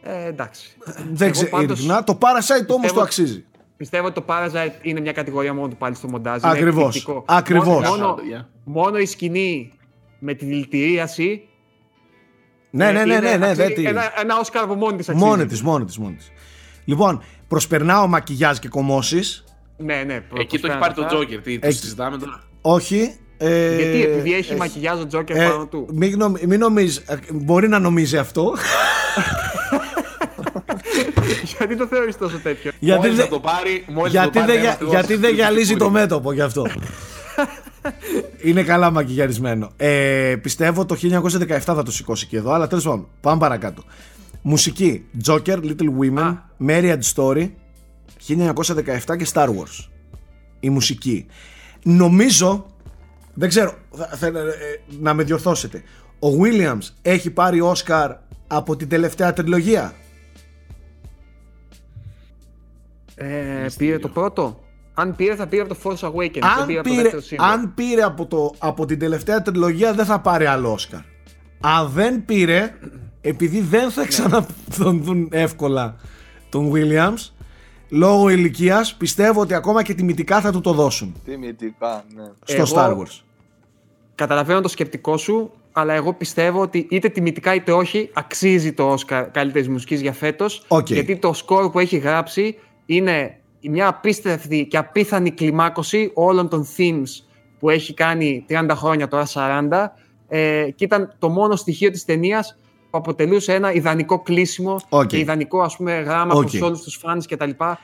Ε, 0.03 0.27
εντάξει. 0.27 0.71
Δεν 1.13 1.23
Εγώ 1.29 1.31
ξέρω. 1.31 1.51
πάντως 1.51 1.79
ειλικρινά. 1.79 2.05
Το 2.05 2.19
Parasite 2.21 2.67
όμως 2.69 2.93
το 2.93 3.01
αξίζει. 3.01 3.45
Πιστεύω 3.77 4.07
ότι 4.07 4.15
το 4.15 4.25
Parasite 4.29 4.73
είναι 4.83 5.01
μια 5.01 5.13
κατηγορία 5.13 5.55
μόνο 5.55 5.69
του 5.69 5.77
πάλι 5.77 5.95
στο 5.95 6.09
μοντάζ. 6.09 6.41
Ακριβώς. 6.43 6.73
Είναι 6.75 6.85
εκπληκτικό. 6.87 7.25
Ακριβώς. 7.27 7.67
Μόνο, 7.67 7.81
Καθαρά, 7.81 8.01
μόνο, 8.03 8.15
παιδιά. 8.15 8.49
μόνο 8.65 8.99
η 8.99 9.07
σκηνή 9.07 9.73
με 10.19 10.35
τη 10.35 10.45
δηλητηρίαση. 10.45 11.45
Ναι, 12.71 12.89
ε, 12.89 12.93
ναι, 12.93 13.05
ναι, 13.05 13.15
είναι- 13.15 13.21
ναι, 13.31 13.37
ναι, 13.37 13.47
αξίζει 13.47 13.67
δεν 13.67 13.75
τη- 13.75 13.85
Ένα, 13.85 14.03
ένα 14.21 14.39
Όσκαρ 14.39 14.63
από 14.63 14.75
μόνη 14.75 14.97
της 14.97 15.09
αξίζει. 15.09 15.27
Μόνη 15.27 15.47
της, 15.47 15.63
μόνη 15.63 15.85
της, 15.85 15.99
μόνη 15.99 16.15
της. 16.15 16.31
Λοιπόν, 16.85 17.23
προσπερνάω 17.49 18.07
μακιγιάζ 18.07 18.59
και 18.59 18.69
κομμώσεις. 18.69 19.45
Ναι, 19.77 20.03
ναι. 20.07 20.21
προ- 20.21 20.41
Εκεί 20.41 20.59
το 20.59 20.67
έχει 20.67 20.77
προσφέραν 20.77 20.79
πάρει 20.81 20.95
το 20.95 21.03
αυτά. 21.05 21.19
Joker. 21.19 21.43
Τι, 21.43 21.59
το 21.59 21.67
Εκεί. 21.67 21.77
συζητάμε 21.77 22.17
τώρα; 22.19 22.43
Όχι. 22.61 23.15
Ε, 23.43 23.77
Γιατί, 23.77 24.03
επειδή 24.03 24.35
έχει 24.35 24.53
ε, 24.53 24.57
μακιγιάζ 24.57 25.01
ο 25.01 25.07
Τζόκερ 25.07 25.37
ε, 25.37 25.49
πάνω 25.49 25.67
του. 25.67 25.89
Μην, 25.93 26.19
νομ- 26.19 26.43
μην 26.47 26.59
νομίζει, 26.59 27.01
ε, 27.07 27.17
μπορεί 27.33 27.69
να 27.69 27.79
νομίζει 27.79 28.17
αυτό. 28.19 28.53
Γιατί 31.59 31.77
το 31.77 31.87
θεωρείς 31.87 32.17
τόσο 32.19 32.39
τέτοιο; 32.39 32.71
γιατί 32.79 33.01
Μόλις 33.01 33.17
δεν- 33.17 33.25
θα 33.25 33.31
το 33.31 33.41
πάρει, 33.41 33.85
μόλις 33.89 34.13
γιατί 34.13 34.27
θα 34.27 34.33
το 34.33 34.39
πάρει 34.41 34.53
δεν, 34.53 34.61
ένας 34.61 34.63
γυα- 34.63 34.73
ακριβώς 34.73 34.95
γιατί 34.95 35.15
δεν 35.17 35.25
στο 35.31 35.35
γυαλίζει 35.35 35.77
το 35.77 35.85
κουρί. 35.87 36.01
μέτωπο 36.01 36.33
γι' 36.33 36.41
αυτό. 36.41 36.67
Είναι 38.43 38.63
καλά 38.63 38.91
μακιγιαρισμένο. 38.91 39.71
Ε, 39.77 40.37
πιστεύω 40.43 40.85
το 40.87 40.97
1917 41.49 41.59
θα 41.61 41.83
το 41.83 41.91
σηκώσει 41.93 42.27
και 42.27 42.37
εδώ, 42.37 42.53
αλλά 42.53 42.67
τέλος 42.67 42.85
πάντων, 42.85 43.09
πάμε 43.21 43.39
παρακάτω. 43.39 43.85
Μουσική: 44.43 45.05
Joker, 45.27 45.57
Little 45.57 45.89
Women, 46.01 46.19
Α. 46.19 46.35
Marriage 46.67 47.01
Story, 47.15 47.51
1917 48.29 49.17
και 49.19 49.27
Star 49.33 49.47
Wars. 49.49 49.89
Η 50.61 50.71
μουσική. 50.71 51.27
Νομίζω, 51.83 52.67
δεν 53.35 53.49
ξέρω, 53.49 53.75
θα, 53.97 54.07
θέλω, 54.07 54.39
ε, 54.39 54.53
να 55.01 55.15
με 55.15 55.23
διορθώσετε. 55.23 55.83
Ο 56.19 56.29
Williams 56.43 56.89
έχει 57.03 57.31
πάρει 57.31 57.61
Όσκαρ 57.61 58.11
από 58.47 58.77
την 58.77 58.89
τελευταία 58.89 59.33
τριλογία. 59.33 59.93
Ε, 63.23 63.67
πήρε 63.77 63.99
το 63.99 64.09
πρώτο. 64.09 64.61
Αν 64.95 65.17
πήρε, 65.17 65.35
θα 65.35 65.47
πήρε 65.47 65.63
από 65.63 65.75
το 65.75 65.81
Force 65.85 66.09
Awakens. 66.11 66.39
δεν 66.41 66.45
αν 66.45 66.67
πήρε 66.67 66.79
από 66.79 66.89
το 66.89 66.91
πήρε, 66.91 67.03
δεύτερο 67.03 67.23
σύμβολο. 67.23 67.51
αν 67.51 67.75
πήρε 67.75 68.03
από, 68.03 68.27
το, 68.27 68.55
από 68.59 68.87
την 68.87 68.99
τελευταία 68.99 69.43
τριλογία 69.43 69.93
δεν 69.95 70.05
θα 70.05 70.21
πάρει 70.21 70.47
άλλο 70.47 70.73
Όσκαρ. 70.73 71.01
Αν 71.61 71.89
δεν 71.89 72.25
πήρε, 72.25 72.75
επειδή 73.21 73.61
δεν 73.61 73.85
Ναι. 73.85 73.91
θα 73.91 74.07
ξαναδούν 74.07 75.29
εύκολα 75.31 75.97
τον 76.49 76.73
Williams, 76.75 77.31
λόγω 77.89 78.29
ηλικίας, 78.29 78.95
πιστεύω 78.95 79.41
ότι 79.41 79.55
ακόμα 79.55 79.83
και 79.83 79.95
τιμητικά 79.95 80.41
θα 80.41 80.53
του 80.53 80.61
το 80.61 80.73
δώσουν 80.73 81.15
Τιμητικά, 81.25 82.05
ναι. 82.15 82.23
στο 82.45 82.63
Εγώ- 82.63 82.75
Star 82.77 82.99
Wars. 82.99 83.21
Καταλαβαίνω 84.15 84.61
το 84.61 84.69
σκεπτικό 84.69 85.17
σου, 85.17 85.51
αλλά 85.73 85.95
εγώ 85.95 86.13
πιστεύω 86.15 86.61
ότι 86.61 86.87
είτε 86.91 87.09
τιμητικά 87.09 87.55
είτε 87.55 87.73
όχι, 87.73 88.11
αξίζει 88.13 88.73
το 88.73 88.91
Όσκαρ 88.91 89.31
καλύτερης 89.31 89.69
μουσικής 89.69 90.01
για 90.01 90.13
φέτος. 90.13 90.65
Οκ. 90.69 90.91
Γιατί 90.91 91.17
το 91.17 91.33
σκορ 91.33 91.71
που 91.71 91.79
έχει 91.79 91.97
γράψει 91.97 92.57
είναι 92.95 93.41
μια 93.63 93.89
απίστευτη 93.89 94.67
και 94.67 94.77
απίθανη 94.77 95.31
κλιμάκωση 95.31 96.11
όλων 96.15 96.49
των 96.49 96.67
themes 96.77 97.25
που 97.59 97.71
έχει 97.71 97.95
κάνει 97.95 98.45
30 98.49 98.69
χρόνια, 98.71 99.09
τώρα 99.09 99.27
40. 99.27 99.95
Ε, 100.29 100.71
και 100.75 100.85
ήταν 100.85 101.15
το 101.19 101.29
μόνο 101.29 101.57
στοιχείο 101.57 101.91
της 101.91 102.05
ταινίας 102.05 102.57
που 102.91 102.99
αποτελούσε 102.99 103.55
ένα 103.55 103.73
ιδανικό 103.73 104.23
κλείσιμο 104.23 104.81
Οκ. 104.89 105.07
και 105.07 105.19
ιδανικό 105.19 105.61
ας 105.61 105.77
πούμε 105.77 105.93
γράμμα 105.93 106.35
Οκ. 106.35 106.41
προς 106.41 106.61
όλους 106.61 106.83
τους 106.83 106.97
fans 106.97 107.27
και 107.27 107.37
τα 107.37 107.47
λοιπά. 107.47 107.79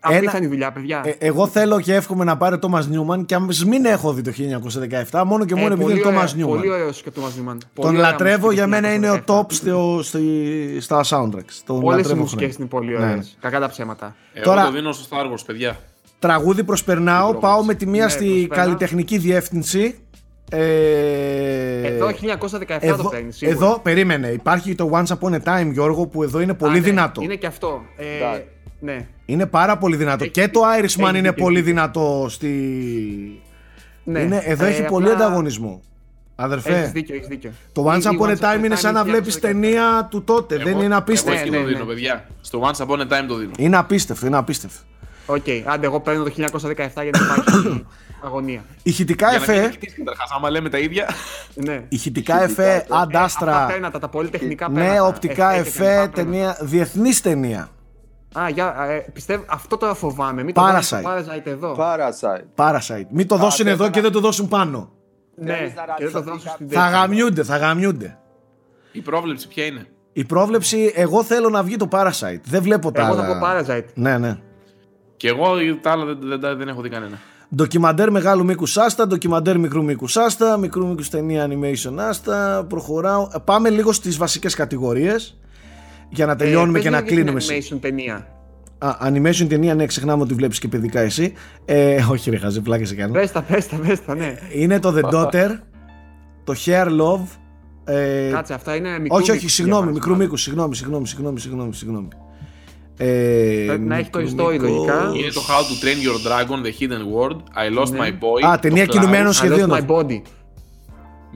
Απίθανη 0.00 0.46
δουλειά, 0.46 0.72
παιδιά. 0.72 1.02
Ε, 1.04 1.14
εγώ 1.18 1.46
θέλω 1.46 1.80
και 1.80 1.94
εύχομαι 1.94 2.24
να 2.24 2.36
πάρει 2.36 2.54
ο 2.54 2.58
Thomas 2.58 2.84
Newman 2.88 3.24
και 3.24 3.34
αν 3.34 3.48
μην 3.66 3.84
έχω 3.84 4.12
δει 4.12 4.22
το 4.22 4.30
1917, 5.10 5.22
μόνο 5.26 5.44
και 5.44 5.54
μόνο 5.54 5.66
Ε, 5.66 5.72
επειδή 5.72 5.82
πολύ 5.82 5.92
είναι 5.98 6.06
ωραία- 6.08 6.20
Thomas 6.20 6.32
Newman. 6.36 6.58
Πολύ 6.58 6.70
ωραίος 6.70 7.02
και 7.02 7.08
ο 7.08 7.12
Thomas 7.16 7.26
Newman. 7.28 7.56
Πολύ 7.56 7.58
Τον 7.74 7.86
ωραία 7.96 8.00
λατρεύω, 8.10 8.36
μουσική 8.36 8.54
για 8.54 8.64
του 8.64 8.70
μένα 8.70 8.92
είναι 8.94 9.10
ο 9.10 9.14
1917. 9.14 9.40
top 9.40 9.44
στο, 9.52 10.00
στη- 10.02 10.76
στα 10.80 11.04
soundtracks. 11.08 11.54
Τον 11.66 11.76
Όλες 11.82 11.94
οι 11.94 11.96
λατρεύω 11.96 12.20
μουσικές 12.20 12.54
χρόνια. 12.54 12.56
είναι 12.58 12.68
πολύ 12.68 12.90
Ναι. 12.98 13.10
ωραίες. 13.12 13.20
Κακά 13.40 13.60
τα 13.60 13.68
ψέματα. 13.68 14.14
Εγώ 14.32 14.44
Τώρα- 14.44 14.64
το 14.64 14.70
δίνω 14.72 14.92
στο 14.92 15.16
Star 15.16 15.32
Wars, 15.32 15.42
παιδιά. 15.46 15.76
Τραγούδι 16.18 16.64
προσπερνάω, 16.64 17.30
πρόβλημα. 17.30 17.52
πάω 17.54 17.64
με 17.64 17.74
τη 17.74 17.86
μία 17.86 18.04
Ναι, 18.04 18.10
στη 18.10 18.24
προσπερνάς. 18.24 18.58
καλλιτεχνική 18.58 19.18
διεύθυνση. 19.18 19.98
Ε, 20.52 21.86
Εδώ 21.86 22.06
1917 22.06 22.78
εδώ, 22.80 23.02
το 23.02 23.08
παίρνεις. 23.08 23.36
σίγουρα. 23.36 23.56
εδώ, 23.56 23.78
περίμενε. 23.78 24.28
Υπάρχει 24.28 24.74
το 24.74 24.90
Once 24.92 25.16
Upon 25.18 25.32
a 25.32 25.38
Time, 25.44 25.70
Γιώργο, 25.72 26.06
που 26.06 26.22
εδώ 26.22 26.40
είναι 26.40 26.54
πολύ 26.54 26.72
Α, 26.72 26.74
ναι, 26.74 26.80
δυνατό. 26.80 27.22
Είναι 27.22 27.34
και 27.34 27.46
αυτό. 27.46 27.80
Ε, 27.96 28.16
Εντάξει. 28.16 28.42
Ναι. 28.80 29.06
Είναι 29.26 29.46
πάρα 29.46 29.78
πολύ 29.78 29.96
δυνατό. 29.96 30.24
Έχει- 30.24 30.32
και 30.32 30.48
το 30.48 30.60
Irishman 30.78 30.82
έχει 31.08 31.18
είναι 31.18 31.28
δίκιο, 31.28 31.44
πολύ 31.44 31.56
έχει 31.58 31.66
δυνατό 31.66 32.26
στη. 32.28 32.48
ναι. 34.04 34.20
Είναι, 34.20 34.42
εδώ 34.44 34.64
Ε, 34.64 34.68
έχει 34.68 34.82
πολύ 34.82 35.10
απλά 35.10 35.24
ανταγωνισμό. 35.26 35.82
Αδερφέ, 36.36 36.76
Έχεις 36.78 36.90
δίκιο, 36.92 37.14
έχεις 37.14 37.26
δίκιο. 37.26 37.50
το 37.72 37.84
Once 37.92 38.02
Η- 38.04 38.08
η 38.14 38.18
Upon 38.20 38.28
a 38.28 38.36
Time 38.38 38.64
είναι 38.64 38.76
σαν 38.76 38.94
να 38.94 39.04
βλέπεις 39.04 39.34
1917. 39.34 39.40
ταινία 39.40 40.06
του 40.10 40.22
τότε. 40.24 40.56
Δεν 40.56 40.66
Εγώ- 40.66 40.82
είναι 40.82 40.94
απίστευτο. 40.94 41.32
Εγώ 41.32 41.40
εκεί 41.40 41.50
Ναι, 41.50 41.56
το 41.56 41.62
ναι, 41.62 41.68
δίνω, 41.72 41.84
ναι. 41.84 41.92
παιδιά. 41.92 42.26
Στο 42.40 42.60
Once 42.70 42.84
Upon 42.86 42.98
a 42.98 43.02
Time 43.02 43.24
το 43.28 43.34
δίνω. 43.34 43.50
Είναι 43.58 43.76
απίστευτο, 43.76 44.26
είναι 44.26 44.36
απίστευτο. 44.36 44.78
Οκ, 45.26 45.44
άντε, 45.64 45.86
εγώ 45.86 46.00
παίρνω 46.00 46.24
το 46.24 46.30
1917 46.30 47.02
για 47.02 47.10
να 47.12 47.18
υπάρχει 47.24 47.84
αγωνία. 48.24 48.64
Ηχητικά 48.82 49.28
Για 49.30 49.38
να 49.38 49.44
μην 49.46 49.54
εφέ, 49.56 49.66
νικητής 49.68 49.94
καταρχάς, 49.96 50.30
άμα 50.36 50.50
λέμε 50.50 50.68
τα 50.68 50.78
ίδια. 50.78 51.08
Ναι. 51.54 51.84
ηχητικά 51.88 52.42
εφέ, 52.42 52.72
Ε, 52.72 52.76
αυτά 52.76 52.96
αντάστρα. 52.98 53.66
πέρνατα, 53.66 53.98
τα 53.98 54.08
πολυτεχνικά 54.08 54.68
Ναι, 54.68 54.80
πέρνατα. 54.80 55.04
οπτικά 55.06 55.52
και 55.52 55.58
εφέ, 55.58 55.84
τεχνικά 55.84 56.08
ταινία, 56.10 56.56
διεθνής 56.60 57.20
ταινία. 57.20 57.68
Πέρνατα. 58.32 58.40
Α, 58.40 58.48
για, 58.48 58.92
ε, 58.92 59.06
πιστεύω, 59.12 59.44
αυτό 59.48 59.76
τώρα 59.76 59.94
φοβάμαι. 59.94 60.42
Μην 60.42 60.54
Parasite. 60.54 60.82
το 60.92 61.02
βάλεις 61.02 61.26
το 61.26 61.32
Parasite 61.34 61.46
εδώ. 61.46 61.76
Parasite. 61.78 62.44
Parasite. 62.64 63.06
Μην 63.10 63.26
το 63.28 63.36
δώσουν 63.36 63.64
θες 63.64 63.74
εδώ 63.74 63.84
να- 63.84 63.90
και 63.90 64.00
δεν 64.00 64.12
το 64.12 64.20
δώσουν 64.20 64.48
πάνω. 64.48 64.90
Ναι, 65.34 65.54
Θέλεις 65.54 65.74
να 65.74 65.82
και 65.96 66.04
δεν 66.04 66.12
το 66.12 66.18
ρατσιστεί 66.18 66.30
δώσω 66.30 66.48
στην 66.54 66.68
Θα 66.68 66.80
τέτοια. 66.82 66.98
γαμιούνται, 66.98 67.42
θα 67.42 67.56
γαμιούνται. 67.56 68.18
Η 68.92 69.00
πρόβλεψη 69.00 69.48
ποια 69.48 69.64
είναι; 69.64 69.86
Η 70.12 70.24
πρόβλεψη, 70.24 70.92
εγώ 70.94 71.22
θέλω 71.22 71.48
να 71.48 71.62
βγει 71.62 71.76
το 71.76 71.88
Parasite. 71.90 72.40
Δεν 72.44 72.62
βλέπω 72.62 72.92
τα 72.92 73.06
Εγώ 73.06 73.14
θα 73.14 73.24
άλλα. 73.24 73.38
πω 73.38 73.46
Parasite. 73.74 73.84
Ναι, 73.94 74.18
ναι. 74.18 74.38
Και 75.16 75.28
εγώ 75.28 75.46
τα 75.82 75.90
άλλα 75.90 76.04
δεν, 76.04 76.18
δεν, 76.40 76.56
δεν 76.58 76.68
έχω 76.68 76.80
δει 76.80 76.88
κανένα. 76.88 77.18
Ντοκιμαντέρ 77.54 78.10
μεγάλου 78.10 78.44
μήκου 78.44 78.64
άστα, 78.76 79.06
ντοκιμαντέρ 79.06 79.58
μικρού 79.58 79.84
μήκου 79.84 80.06
άστα, 80.14 80.56
μικρού 80.56 80.86
μήκους 80.88 81.08
ταινία 81.08 81.48
animation 81.48 81.94
άστα. 81.98 82.64
Προχωράω. 82.68 83.28
Ε, 83.34 83.38
Πάμε 83.44 83.70
λίγο 83.70 83.92
στις 83.92 84.16
βασικές 84.16 84.54
κατηγορίες 84.54 85.38
για 86.10 86.26
να 86.26 86.36
τελειώνουμε 86.36 86.78
Ε, 86.78 86.82
και 86.82 86.90
πες 86.90 86.98
να 87.00 87.04
λίγο 87.10 87.20
για 87.22 87.32
την 87.32 87.38
κλείνουμε. 87.46 87.64
animation 87.66 87.78
ταινία; 87.80 88.26
Α, 88.78 88.96
animation 89.02 89.46
ταινία, 89.48 89.74
ναι, 89.74 89.86
ξεχνάμε 89.86 90.22
ότι 90.22 90.34
βλέπεις 90.34 90.58
και 90.58 90.68
παιδικά 90.68 91.00
εσύ. 91.00 91.32
Ε, 91.64 92.04
όχι, 92.10 92.30
ρε, 92.30 92.36
χαζε, 92.36 92.60
πλάκα 92.60 92.84
σε 92.84 92.94
κάνω. 92.94 93.12
Πες 93.12 93.32
τα, 93.32 93.42
πες 93.42 93.68
τα, 93.68 93.76
πες 93.76 94.04
τα, 94.04 94.14
ναι. 94.14 94.34
Είναι 94.54 94.78
το 94.80 94.94
The 94.96 95.14
Daughter, 95.14 95.48
το 96.44 96.54
Hair 96.66 96.86
Love. 96.86 97.26
Ε, 97.84 98.30
Κάτσε, 98.32 98.54
αυτά 98.54 98.74
είναι 98.76 98.98
μικρού 98.98 99.16
όχι, 99.16 99.30
όχι, 99.30 99.32
μήκους 99.38 99.52
συγγνώμη, 99.52 99.82
για 99.82 99.92
μικρού 99.92 100.10
μας. 100.10 100.18
μήκους. 100.20 100.42
Συγγνώμη, 100.42 100.74
συγγνώμη, 100.76 101.06
συγγνώμη, 101.06 101.38
συγγνώμη. 101.40 101.74
συγγνώμη. 101.74 102.08
Ε, 102.96 103.64
Πρέπει 103.66 103.82
να 103.84 103.96
έχει 103.96 104.10
το 104.10 104.18
μικρού 104.20 104.44
story, 104.46 104.50
μήκους. 104.52 104.68
λογικά. 104.68 105.12
Είναι 105.16 105.28
το 105.30 105.40
How 105.48 105.60
to 105.60 105.84
Train 105.84 105.98
Your 106.06 106.18
Dragon, 106.28 106.64
The 106.66 106.72
Hidden 106.80 107.04
World, 107.14 107.36
I 107.36 107.78
Lost 107.82 107.90
Ναι. 107.90 107.98
My 107.98 108.10
Boy, 108.12 108.48
Α, 108.50 108.58
ταινία 108.58 108.86
το 108.86 108.92
κινουμένων 108.92 109.26
Cloud, 109.32 109.34
I 109.34 109.34
σχεδίων. 109.34 109.70
lost 109.70 109.74
my 109.74 109.86
body. 109.86 110.20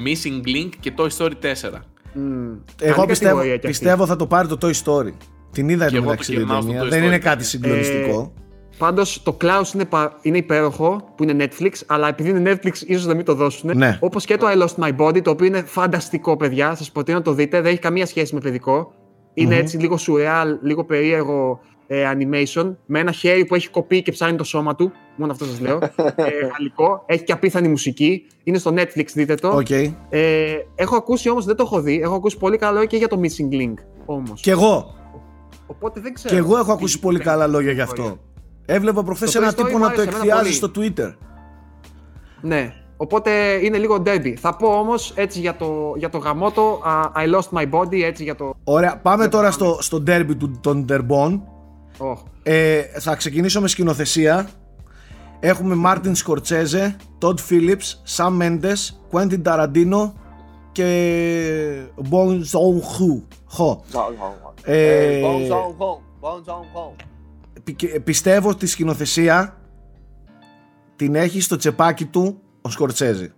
Missing 0.06 0.48
Link 0.56 0.68
και 0.80 0.92
Toy 0.96 1.08
Story 1.18 1.32
4. 1.40 1.84
Μμμ. 2.14 2.52
Εγώ 2.80 2.94
Καλή 2.94 3.06
πιστεύω, 3.06 3.34
κατηγορία 3.34 3.42
κι 3.50 3.54
αυτή. 3.54 3.66
πιστεύω 3.68 4.06
θα 4.06 4.16
το 4.16 4.26
πάρει 4.26 4.48
το 4.48 4.58
Toy 4.62 4.72
Story. 4.84 5.12
Την 5.52 5.68
είδα 5.68 5.84
Και 5.88 5.96
εδώ 5.96 5.96
εγώ 5.96 6.04
μεταξύ 6.10 6.32
το 6.32 6.38
την 6.38 6.46
κερνάω 6.46 6.60
στο 6.62 6.70
ταινία. 6.70 6.86
Toy 6.86 6.90
Δεν 6.90 7.02
Story. 7.02 7.06
είναι 7.06 7.18
κάτι 7.18 7.44
συγκλονιστικό. 7.44 8.32
Πάντως 8.78 9.22
το 9.22 9.36
Klaus 9.40 9.74
είναι, 9.74 9.84
πα- 9.84 10.18
είναι 10.22 10.36
υπέροχο 10.36 11.12
που 11.16 11.22
είναι 11.22 11.46
Netflix, 11.48 11.70
αλλά 11.86 12.08
επειδή 12.08 12.28
είναι 12.30 12.52
Netflix 12.52 12.72
ίσως 12.86 13.06
να 13.06 13.14
μην 13.14 13.24
το 13.24 13.34
δώσουν. 13.34 13.70
Ναι. 13.76 13.98
Όπως 14.00 14.24
και 14.24 14.36
το 14.36 14.46
I 14.48 14.62
Lost 14.62 14.84
My 14.84 14.96
Body, 14.96 15.22
το 15.22 15.30
οποίο 15.30 15.46
είναι 15.46 15.62
φανταστικό, 15.66 16.36
παιδιά. 16.36 16.74
Σας 16.74 16.90
προτείνω 16.92 17.18
να 17.18 17.24
το 17.24 17.32
δείτε. 17.32 17.60
Δεν 17.60 17.70
έχει 17.70 17.80
καμία 17.80 18.06
σχέση 18.06 18.34
με 18.34 18.40
παιδικό. 18.40 18.92
Είναι 19.34 19.56
έτσι 19.56 19.76
λίγο 19.78 19.96
surreal, 20.06 20.46
λίγο 20.62 20.84
περίεργο 20.84 21.60
ε, 21.86 22.10
animation, 22.14 22.74
με 22.86 22.98
ένα 22.98 23.12
χέρι 23.12 23.44
που 23.44 23.54
έχει 23.54 23.68
κοπεί 23.70 24.02
και 24.02 24.12
ψάχνει 24.12 24.36
το 24.36 24.44
σώμα 24.44 24.74
του. 24.74 24.92
Μόνο 25.16 25.32
αυτό 25.32 25.44
σας 25.44 25.60
λέω. 25.60 25.78
ε, 26.16 26.46
γαλλικό. 26.52 27.02
Έχει 27.06 27.24
και 27.24 27.32
απίθανη 27.32 27.68
μουσική. 27.68 28.26
Είναι 28.44 28.58
στο 28.58 28.70
Netflix, 28.76 29.04
δείτε 29.14 29.34
το. 29.34 29.48
Οκ. 29.56 29.70
Ε, 29.70 30.54
έχω 30.74 30.96
ακούσει 30.96 31.30
όμως, 31.30 31.44
δεν 31.44 31.56
το 31.56 31.62
έχω 31.66 31.80
δει, 31.80 32.00
έχω 32.02 32.14
ακούσει 32.14 32.36
πολύ 32.38 32.56
καλό 32.56 32.84
και 32.84 32.96
για 32.96 33.08
το 33.08 33.20
Missing 33.22 33.54
Link 33.54 33.74
όμως. 34.06 34.40
Κι 34.40 34.50
εγώ. 34.50 34.94
Οπότε 35.66 36.00
δεν 36.00 36.14
ξέρω. 36.14 36.34
Κι 36.34 36.40
εγώ 36.40 36.56
έχω 36.56 36.64
τι- 36.66 36.72
ακούσει 36.72 36.94
τι 36.94 37.00
πολύ 37.00 37.16
παίρνει 37.18 37.30
καλά 37.32 37.44
την 37.44 37.52
λόγια 37.54 37.72
γι' 37.72 37.78
κατηγορία. 37.78 38.12
αυτό. 38.12 38.22
Έβλεπα 38.66 39.02
προχθές 39.02 39.32
Το 39.32 39.38
ένα 39.38 39.50
Toy 39.50 39.52
Story 39.52 39.56
τύπο 39.56 39.78
μου 39.78 39.84
να 39.84 39.90
το 39.92 40.00
άρεσε 40.00 40.08
εμένα 40.16 40.24
εκθιάζει 40.24 40.52
στο 40.52 40.68
πολύ. 40.70 40.94
Twitter. 40.96 41.14
Ναι. 42.40 42.74
Οπότε 42.96 43.30
είναι 43.62 43.78
λίγο 43.78 44.02
ντέρμπι. 44.06 44.34
Θα 44.38 44.56
πω 44.56 44.66
όμως 44.68 45.12
έτσι 45.16 45.40
για 45.40 45.56
το, 45.56 45.92
για 45.96 46.10
το 46.10 46.18
γαμώτο 46.18 46.80
α, 46.84 47.10
I 47.24 47.34
lost 47.34 47.58
my 47.58 47.70
body, 47.70 48.00
έτσι 48.02 48.22
για 48.22 48.34
το. 48.34 48.54
Ωραία, 48.64 48.98
πάμε 48.98 49.22
Δεν 49.22 49.30
τώρα 49.30 49.50
πάμε. 49.50 49.54
στο, 49.54 49.82
στο 49.82 50.02
derby 50.06 50.36
του, 50.38 50.58
των 50.60 50.86
Τερμπών. 50.86 51.42
Oh. 51.98 52.16
Ε, 52.42 52.80
θα 52.82 53.14
ξεκινήσω 53.16 53.60
με 53.60 53.68
σκηνοθεσία. 53.68 54.48
Έχουμε 55.40 55.74
Μάρτιν 55.74 56.14
Σκορτσέζε, 56.14 56.96
Todd 57.20 57.34
Phillips, 57.50 58.16
Sam 58.16 58.40
Mendes, 58.42 58.74
Quentin 59.10 59.42
Tarantino 59.42 60.12
και 60.72 61.86
Bong 62.10 62.40
Joon-ho. 62.52 63.22
Ho. 63.58 63.76
Ε, 64.62 65.18
Ε, 65.18 65.22
Bong 65.24 65.50
Joon-ho, 65.52 65.98
Bong 66.20 66.38
Joon-ho. 66.44 66.92
Πι- 67.64 68.00
Πιστεύω 68.00 68.48
ότι 68.48 68.58
τη 68.58 68.66
σκηνοθεσία 68.66 69.56
την 70.96 71.14
έχει 71.14 71.40
στο 71.40 71.56
τσεπάκι 71.56 72.04
του 72.04 72.40
ο 72.62 72.70
Σκορτσέζε. 72.70 73.34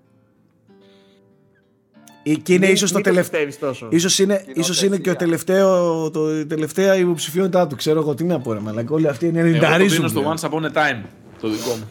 Ε, 2.28 2.34
Και 2.34 2.52
είναι 2.52 2.66
Μην- 2.66 2.74
ίσως 2.74 2.88
το 2.90 2.94
μην 2.94 3.04
τελευταίο. 3.04 3.44
πιστεύεις 3.44 3.58
τόσο. 3.58 3.86
Ίσως 3.90 4.18
είναι, 4.18 4.34
Σκηνοθεσία. 4.34 4.62
ίσως 4.62 4.82
είναι 4.82 4.96
και 4.96 5.10
ο 5.10 5.16
τελευταίο, 5.16 6.10
το, 6.10 6.38
η 6.38 6.46
τελευταία 6.46 6.96
υποψηφιότητά 6.96 7.66
του. 7.66 7.76
Ξέρω 7.76 8.00
εγώ 8.00 8.14
τι 8.14 8.24
να 8.24 8.40
πω, 8.40 8.52
ρε 8.52 8.60
Μαλακά. 8.60 8.94
Όλοι 8.94 9.08
αυτοί 9.08 9.26
είναι 9.26 9.38
Εγώ 9.38 9.48
το 9.50 9.54
ενενταρίζουν. 9.56 9.96
δίνω 9.96 10.08
στο 10.08 10.20
πλέον. 10.20 10.36
Once 10.36 10.40
Upon 10.48 10.64
a 10.72 10.76
Time, 10.76 11.04
το 11.40 11.48
δικό 11.48 11.70
μου. 11.70 11.88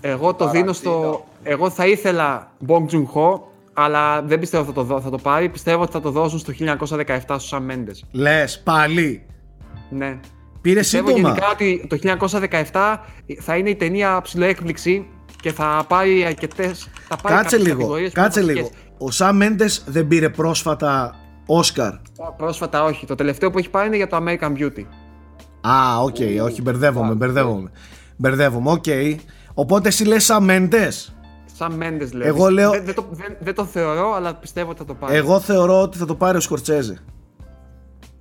Εγώ 0.00 0.34
το 0.34 0.50
δίνω 0.50 0.72
στο. 0.72 0.90
Ταραντίνο. 0.90 1.24
Εγώ 1.42 1.70
θα 1.70 1.86
ήθελα 1.86 2.52
Bong 2.66 2.84
Joon-ho, 2.90 3.40
αλλά 3.72 4.22
δεν 4.22 4.38
πιστεύω 4.38 4.64
θα 4.64 4.72
το, 4.72 4.82
δω, 4.82 5.00
θα 5.00 5.10
το 5.10 5.18
πάρει. 5.18 5.48
Πιστεύω 5.48 5.82
ότι 5.82 5.92
θα 5.92 6.00
το 6.00 6.10
δώσουν 6.10 6.38
στο 6.38 6.52
1917 6.52 7.36
στο 7.38 7.58
Sam 7.58 7.70
Mendes. 7.72 7.98
Λες, 8.12 8.60
πάλι. 8.64 9.22
Ναι. 9.90 10.18
Πήρε 10.60 10.78
Πιστεύω 10.78 11.08
σύντομα. 11.08 11.28
γενικά 11.28 11.50
ότι 11.50 11.86
το 11.88 11.98
1917 12.72 12.96
θα 13.40 13.56
είναι 13.56 13.70
η 13.70 13.74
ταινία 13.76 14.20
ψηλό 14.22 14.44
έκπληξη 14.44 15.06
και 15.42 15.52
θα 15.52 15.84
πάρει 15.88 16.24
αρκετές. 16.24 16.74
Θα 17.08 17.16
πάρει 17.16 17.34
Κάτσε 17.36 17.56
κάποιες 17.56 17.62
λίγο, 17.62 17.76
κατηγορίες 17.78 18.12
κάτσε 18.12 18.40
πιο 18.40 18.48
λίγο. 18.52 18.60
βασικές. 18.66 18.82
Ο 18.98 19.10
Σαμ 19.10 19.36
Μέντες 19.36 19.84
δεν 19.86 20.06
πήρε 20.08 20.28
πρόσφατα 20.28 21.14
Όσκαρ. 21.46 21.92
Πρόσφατα 22.36 22.84
όχι. 22.84 23.06
Το 23.06 23.14
τελευταίο 23.14 23.50
που 23.50 23.58
έχει 23.58 23.70
πάρει 23.70 23.86
είναι 23.86 23.96
για 23.96 24.06
το 24.06 24.16
American 24.16 24.52
Beauty. 24.58 24.84
Α, 25.68 26.00
οκ, 26.02 26.16
όχι, 26.44 26.62
μπερδεύομαι, 26.62 27.14
μπερδεύομαι. 27.14 27.70
Μπερδεύομαι, 28.16 28.70
οκ. 28.70 28.84
Οπότε 29.54 29.88
εσύ 29.88 30.04
λες 30.04 30.24
Σαμ 30.24 30.44
Μέντες. 30.44 31.14
Σαμ 31.56 31.72
Μέντες 31.72 32.12
λέει. 32.12 32.28
Εγώ 32.28 32.48
λέω- 32.50 32.70
Δεν, 32.70 32.84
δεν 32.84 32.94
το, 32.94 33.06
δεν, 33.10 33.36
δεν 33.40 33.54
το 33.54 33.64
θεωρώ, 33.64 34.12
αλλά 34.14 34.34
πιστεύω 34.34 34.70
ότι 34.70 34.78
θα 34.78 34.84
το 34.84 34.94
πάρει. 34.94 35.16
Εγώ 35.16 35.40
θεωρώ 35.40 35.80
ότι 35.82 35.98
θα 35.98 36.06
το 36.06 36.14
πάρει 36.14 36.36
ο 36.36 36.40
Σκορσέζε. 36.40 36.98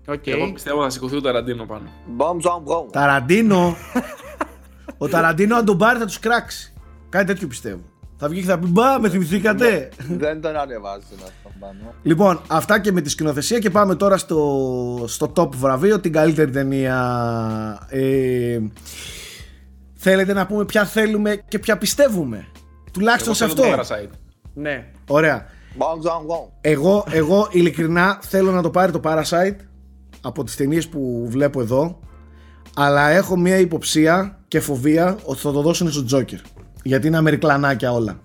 Οκ. 0.08 0.28
Εγώ 0.28 0.52
πιστεύω 0.54 0.82
θα 0.84 0.90
σηκωθεί 0.90 1.16
ο 1.16 1.22
Ταραντίνο 1.22 1.66
πάνω. 1.66 1.90
Μπομ, 2.08 2.40
ζομ, 2.40 2.64
μπομ. 2.64 2.90
Ταραντίνο. 2.92 3.76
ο 4.98 5.08
Ταραντίνο 5.08 5.56
αν 5.56 5.66
τον 5.66 5.78
πάρει 5.78 6.00
θα 6.00 6.06
τους 6.06 6.20
κράξει. 6.20 6.71
Κάτι 7.12 7.26
τέτοιο 7.26 7.48
πιστεύω. 7.48 7.82
Θα 8.18 8.28
βγει 8.30 8.40
και 8.40 8.46
θα 8.46 8.60
πει 8.60 8.68
Μπα, 8.68 9.00
με 9.00 9.10
θυμηθήκατε. 9.10 9.90
Δεν 10.10 10.42
τον 10.42 10.56
ανεβάζουν 10.56 11.04
αυτόν 11.14 11.52
πάνω. 11.60 11.94
λοιπόν, 12.04 12.42
αυτά 12.48 12.80
και 12.80 12.92
με 12.92 13.02
τη 13.02 13.10
σκηνοθεσία 13.10 13.60
και 13.60 13.70
πάμε 13.70 13.96
τώρα 13.96 14.18
στο, 14.18 15.04
στο 15.08 15.32
top 15.36 15.50
βραβείο, 15.56 16.00
την 16.00 16.12
καλύτερη 16.12 16.52
ταινία. 16.52 16.98
Ε, 17.90 18.60
θέλετε 19.94 20.34
να 20.34 20.46
πούμε 20.46 20.66
ποια 20.66 20.86
θέλουμε 20.86 21.44
και 21.48 21.60
ποια 21.60 21.78
πιστεύουμε; 21.78 22.48
Τουλάχιστον 22.92 23.34
Εγώ 23.40 23.50
σε 23.50 23.56
θέλω 23.56 23.74
αυτό. 23.74 23.94
το 23.94 23.96
Parasite. 23.96 24.10
Ναι. 24.54 24.86
Ωραία. 25.08 25.46
Μπομ, 25.76 26.02
ζομ, 26.02 26.26
μπομ. 26.26 26.46
Εγώ, 26.62 27.06
εγώ 27.10 27.48
ειλικρινά 27.52 28.20
θέλω 28.22 28.52
να 28.52 28.62
το 28.62 28.70
πάρει 28.70 28.92
το 28.92 29.00
Parasite 29.04 29.56
από 30.22 30.44
τις 30.44 30.56
ταινίες 30.56 30.88
που 30.88 31.26
βλέπω 31.30 31.62
εδώ 31.62 32.00
αλλά 32.76 33.10
έχω 33.10 33.38
μια 33.38 33.58
υποψία 33.58 34.40
και 34.48 34.60
φοβία 34.60 35.18
ότι 35.24 35.40
θα 35.40 35.52
το 35.52 35.62
δώσουν 35.62 35.92
στο 35.92 36.06
Joker 36.18 36.40
γιατί 36.84 37.08
είναι 37.08 37.18
αμερικλανάκια 37.18 37.92
όλα 37.92 38.20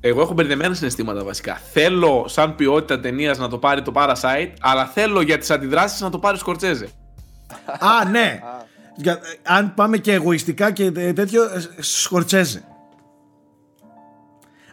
Εγώ 0.00 0.20
έχω 0.20 0.32
μπερδεμένα 0.32 0.74
συναισθήματα 0.74 1.24
βασικά. 1.24 1.54
Θέλω 1.72 2.24
σαν 2.28 2.54
ποιότητα 2.54 3.00
ταινίας 3.00 3.38
να 3.38 3.48
το 3.48 3.58
πάρει 3.58 3.82
το 3.82 3.92
Parasite, 3.94 4.52
αλλά 4.60 4.86
θέλω 4.86 5.20
για 5.20 5.38
τις 5.38 5.50
αντιδράσεις 5.50 6.00
να 6.00 6.10
το 6.10 6.18
πάρει 6.18 6.36
ο 6.36 6.38
Σκορτσέζε. 6.38 6.88
Α 7.78 8.08
ναι 8.10 8.40
Για- 8.96 9.20
αν 9.42 9.74
πάμε 9.74 9.98
και 9.98 10.12
εγωιστικά 10.12 10.70
και 10.70 10.90
τε- 10.90 11.14
τέτοιο 11.14 11.42
ε, 11.42 11.62
σκορτσέζε 11.78 12.62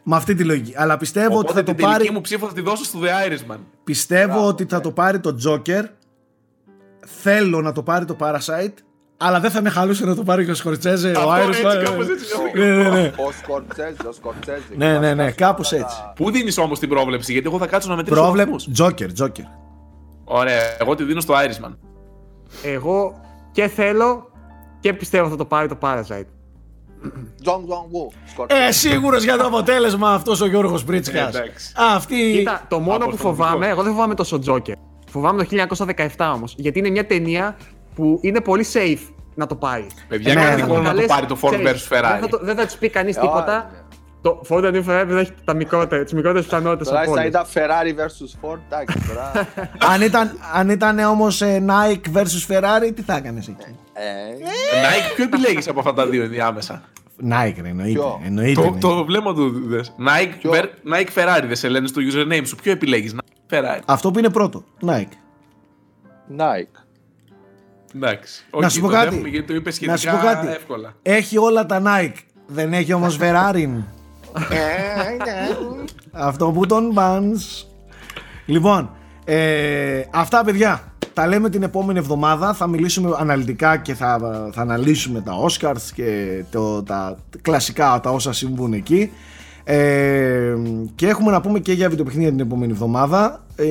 με 0.03 0.15
αυτή 0.15 0.35
τη 0.35 0.43
λογική 0.43 0.73
αλλά 0.77 0.97
πιστεύω 0.97 1.37
ότι 1.37 1.49
Οπότε 1.51 1.53
θα 1.53 1.63
την 1.63 1.75
το 1.75 1.81
τελική 1.81 1.97
πάρει 1.97 2.11
μου 2.13 2.21
ψήφο 2.21 2.47
θα 2.47 2.53
τη 2.53 2.61
δώσω 2.61 2.83
στο 2.83 2.99
The 3.01 3.27
Irishman. 3.31 3.57
πιστεύω 3.83 4.31
Μπράβο, 4.33 4.47
ότι 4.47 4.65
θα 4.65 4.75
ναι. 4.77 4.81
το 4.81 4.91
πάρει 4.91 5.19
το 5.19 5.35
Joker 5.47 5.83
θέλω 7.05 7.61
να 7.61 7.71
το 7.71 7.83
πάρει 7.83 8.05
το 8.05 8.15
Parasite 8.19 8.73
αλλά 9.21 9.39
δεν 9.39 9.51
θα 9.51 9.61
με 9.61 9.69
χαλούσε 9.69 10.05
να 10.05 10.15
το 10.15 10.23
πάρει 10.23 10.45
και 10.45 10.51
ο 10.51 10.55
Σκορτσέζε 10.55 11.11
ο 11.11 11.31
Αυτό 11.31 11.47
Irishman. 11.49 11.65
έτσι, 11.75 11.83
κάπως 11.83 12.07
έτσι. 12.09 12.25
Ναι, 12.55 12.65
ναι, 12.65 12.89
ναι. 12.89 13.11
Ο 13.17 13.31
Σκορτσέζη, 13.41 14.07
ο 14.07 14.11
Σκορτσέζη. 14.11 14.75
Ναι, 14.75 14.97
ναι, 14.99 15.13
ναι, 15.13 15.31
κάπως 15.31 15.71
έτσι. 15.71 15.95
Πού 16.15 16.31
δίνεις 16.31 16.57
όμως 16.57 16.79
την 16.79 16.89
πρόβλεψη, 16.89 17.31
γιατί 17.31 17.47
εγώ 17.47 17.57
θα 17.57 17.67
κάτσω 17.67 17.89
να 17.89 17.95
μετρήσω 17.95 18.21
Πρόβλεπ, 18.21 18.45
βαθμούς. 18.49 18.67
Joker, 18.79 19.23
Joker. 19.23 19.45
Ωραία, 20.23 20.61
εγώ 20.79 20.95
τη 20.95 21.03
δίνω 21.03 21.19
στο 21.21 21.33
Irishman. 21.33 21.75
Εγώ 22.63 23.19
και 23.51 23.67
θέλω 23.67 24.29
και 24.79 24.93
πιστεύω 24.93 25.29
θα 25.29 25.35
το 25.35 25.45
πάρει 25.45 25.67
το 25.67 25.77
Parasite. 25.81 26.25
Τζον 27.41 27.65
Τζον 27.65 27.85
Βου. 27.89 28.11
Ε, 28.47 28.71
σίγουρος 28.71 29.23
για 29.23 29.37
το 29.37 29.45
αποτέλεσμα 29.45 30.13
αυτός 30.13 30.41
ο 30.41 30.45
Γιώργος 30.45 30.83
Πρίτσκας. 30.83 31.35
Ε, 31.35 31.37
εντάξει. 31.37 31.73
Αυτή... 31.95 32.31
Κοίτα, 32.37 32.65
το 32.67 32.79
μόνο 32.79 32.97
που 32.97 33.03
Αποστολικό. 33.03 33.43
φοβάμαι, 33.43 33.67
εγώ 33.67 33.83
δεν 33.83 33.91
φοβάμαι 33.91 34.15
τόσο 34.15 34.39
Joker. 34.47 34.73
Φοβάμαι 35.09 35.43
το 35.43 35.65
1917 36.17 36.31
όμως. 36.33 36.53
Γιατί 36.57 36.79
είναι 36.79 36.89
μια 36.89 37.05
ταινία 37.05 37.57
που 37.99 38.19
είναι 38.21 38.41
πολύ 38.41 38.65
safe 38.73 39.07
να 39.35 39.45
το 39.45 39.55
πάρει. 39.55 39.87
Παιδιά, 40.07 40.33
Ναι, 40.33 40.41
κάνει 40.41 40.61
ναι, 40.61 40.67
μόνο 40.67 40.81
ναι. 40.81 40.87
να 40.87 40.93
το 40.93 40.95
Καλές, 40.95 41.07
πάρει 41.15 41.25
το 41.25 41.37
Ford 41.41 41.59
ξέρεις, 41.61 41.87
vs 41.89 41.93
Ferrari. 41.97 42.09
Δεν 42.11 42.19
θα, 42.19 42.27
το- 42.27 42.39
δεν 42.41 42.55
θα 42.55 42.65
του 42.67 42.73
πει 42.79 42.89
κανείς 42.89 43.15
Ε, 43.17 43.19
τίποτα. 43.19 43.41
ωραία. 43.41 43.87
Το 44.21 44.41
Ford 44.49 44.63
vs 44.63 44.77
Ferrari 44.77 45.05
δεν 45.07 45.17
έχει 45.17 45.31
τα 45.43 45.53
μικρότερα, 45.53 46.03
τις 46.03 46.13
μικρότερες 46.13 46.45
πιθανότητες 46.45 46.87
Τώρα 46.87 46.99
από 47.01 47.13
θα 47.13 47.21
όλες. 47.21 47.27
ήταν 47.29 47.45
Ferrari 47.53 47.99
vs 47.99 48.25
Ford, 48.49 48.57
εντάξει 48.69 49.07
τώρα. 49.07 49.31
αν, 49.93 50.01
ήταν, 50.01 50.37
αν 50.53 50.69
ήταν 50.69 50.99
όμως 50.99 51.41
ε, 51.41 51.63
Nike 51.67 52.17
vs 52.17 52.47
Ferrari, 52.55 52.91
τι 52.95 53.01
θα 53.01 53.15
έκανες 53.15 53.47
εκεί; 53.47 53.75
Ε, 53.93 54.01
Nike, 54.83 55.15
ποιο 55.15 55.23
επιλέγεις 55.23 55.67
από 55.67 55.79
αυτά 55.79 55.93
τα 55.93 56.07
δύο 56.07 56.23
ενδιάμεσα. 56.23 56.81
Nike, 57.31 57.53
ρε, 57.61 57.69
εννοείται. 57.69 57.91
Ποιο; 57.99 58.21
εννοείται 58.25 58.61
Το, 58.61 58.69
ναι. 58.71 58.79
το 58.79 59.05
βλέμμα 59.05 59.33
του 59.33 59.67
δες. 59.67 59.95
Nike, 59.99 60.33
Ποιο; 60.39 60.51
Ver- 60.53 60.93
Nike 60.93 61.07
Ferrari 61.23 61.43
δεν 61.47 61.55
σε 61.55 61.69
λένε 61.69 61.87
στο 61.87 62.01
username 62.13 62.41
σου. 62.45 62.55
Ποιο 62.55 62.71
επιλέγεις, 62.71 63.15
Nike 63.15 63.53
Ferrari; 63.55 63.79
Αυτό 63.85 64.11
που 64.11 64.19
είναι 64.19 64.29
πρώτο. 64.29 64.63
Nike. 64.85 65.13
Nike. 66.37 66.83
Εντάξει. 67.95 68.43
Να 68.51 68.65
Οκ, 68.65 68.69
σου 68.71 68.81
πω 68.81 68.87
το 68.87 68.93
κάτι. 68.93 69.09
δέχομαι 69.09 69.27
γιατί 69.29 69.47
το 69.47 69.53
είπες 69.53 69.75
σχετικά 69.75 69.91
Να 69.93 69.97
σου 69.97 70.09
πω 70.09 70.27
κάτι. 70.33 70.47
εύκολα. 70.47 70.93
Έχει 71.01 71.37
όλα 71.37 71.65
τα 71.65 71.81
Nike. 71.85 72.17
Δεν 72.47 72.73
έχει 72.73 72.93
όμως 72.93 73.17
Ferrari. 73.21 73.67
Αυτό 76.11 76.51
που 76.51 76.65
τον 76.65 76.93
πάνς. 76.93 77.65
Λοιπόν, 78.45 78.89
ε, 79.25 80.01
αυτά 80.11 80.43
παιδιά. 80.43 80.83
Τα 81.13 81.27
λέμε 81.27 81.49
την 81.49 81.63
επόμενη 81.63 81.99
εβδομάδα. 81.99 82.53
Θα 82.53 82.67
μιλήσουμε 82.67 83.15
αναλυτικά 83.19 83.77
και 83.77 83.93
θα, 83.93 84.19
θα 84.53 84.61
αναλύσουμε 84.61 85.21
τα 85.21 85.33
Oscars 85.45 85.81
και 85.93 86.43
το, 86.51 86.83
τα 86.83 87.17
κλασικά 87.41 87.99
τα 88.03 88.09
όσα 88.11 88.33
συμβούν 88.33 88.73
εκεί. 88.73 89.11
Ε, 89.71 90.55
και 90.95 91.07
έχουμε 91.07 91.31
να 91.31 91.41
πούμε 91.41 91.59
και 91.59 91.73
για 91.73 91.89
βιντεοπαιχνίδια 91.89 92.29
την 92.29 92.39
επόμενη 92.39 92.71
εβδομάδα. 92.71 93.45
Ε, 93.55 93.65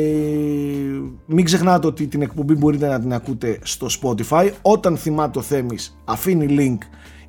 μην 1.26 1.44
ξεχνάτε 1.44 1.86
ότι 1.86 2.06
την 2.06 2.22
εκπομπή 2.22 2.54
μπορείτε 2.54 2.88
να 2.88 3.00
την 3.00 3.12
ακούτε 3.12 3.58
στο 3.62 3.86
Spotify. 4.02 4.50
Όταν 4.62 4.96
θυμάται 4.96 5.38
ο 5.38 5.42
Θέμης 5.42 5.98
αφήνει 6.04 6.46
link 6.58 6.78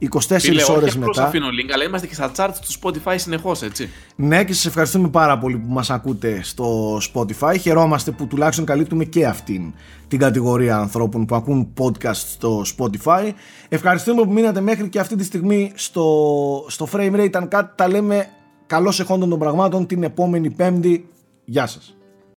24 0.07 0.39
Φίλε, 0.39 0.61
όχι 0.61 0.71
ώρες 0.71 0.95
απλώς 0.95 1.17
μετά. 1.17 1.27
αφήνω 1.27 1.47
link, 1.47 1.71
αλλά 1.73 1.83
είμαστε 1.83 2.07
και 2.07 2.13
στα 2.13 2.31
charts 2.35 2.53
του 2.61 2.79
Spotify 2.81 3.15
συνεχώς, 3.15 3.61
έτσι. 3.61 3.89
Ναι 4.15 4.43
και 4.43 4.53
σας 4.53 4.65
ευχαριστούμε 4.65 5.09
πάρα 5.09 5.37
πολύ 5.37 5.57
που 5.57 5.71
μας 5.71 5.89
ακούτε 5.89 6.39
στο 6.43 6.97
Spotify. 7.13 7.55
Χαιρόμαστε 7.59 8.11
που 8.11 8.27
τουλάχιστον 8.27 8.65
καλύπτουμε 8.65 9.05
και 9.05 9.25
αυτήν 9.25 9.73
την 10.07 10.19
κατηγορία 10.19 10.77
ανθρώπων 10.77 11.25
που 11.25 11.35
ακούν 11.35 11.73
podcast 11.79 12.13
στο 12.13 12.61
Spotify. 12.77 13.31
Ευχαριστούμε 13.69 14.21
που 14.21 14.31
μείνατε 14.31 14.61
μέχρι 14.61 14.89
και 14.89 14.99
αυτή 14.99 15.15
τη 15.15 15.23
στιγμή 15.23 15.71
στο, 15.75 16.05
στο 16.67 16.87
Frame 16.91 17.15
Rate. 17.15 17.33
Αν 17.33 17.47
κάτι 17.47 17.71
τα 17.75 17.87
λέμε 17.87 18.27
καλώς 18.69 18.99
εχόντων 18.99 19.29
των 19.29 19.39
πραγμάτων 19.39 19.85
την 19.85 20.03
επόμενη 20.03 20.49
πέμπτη. 20.49 21.09
Γεια 21.45 21.67
σας. 21.67 21.98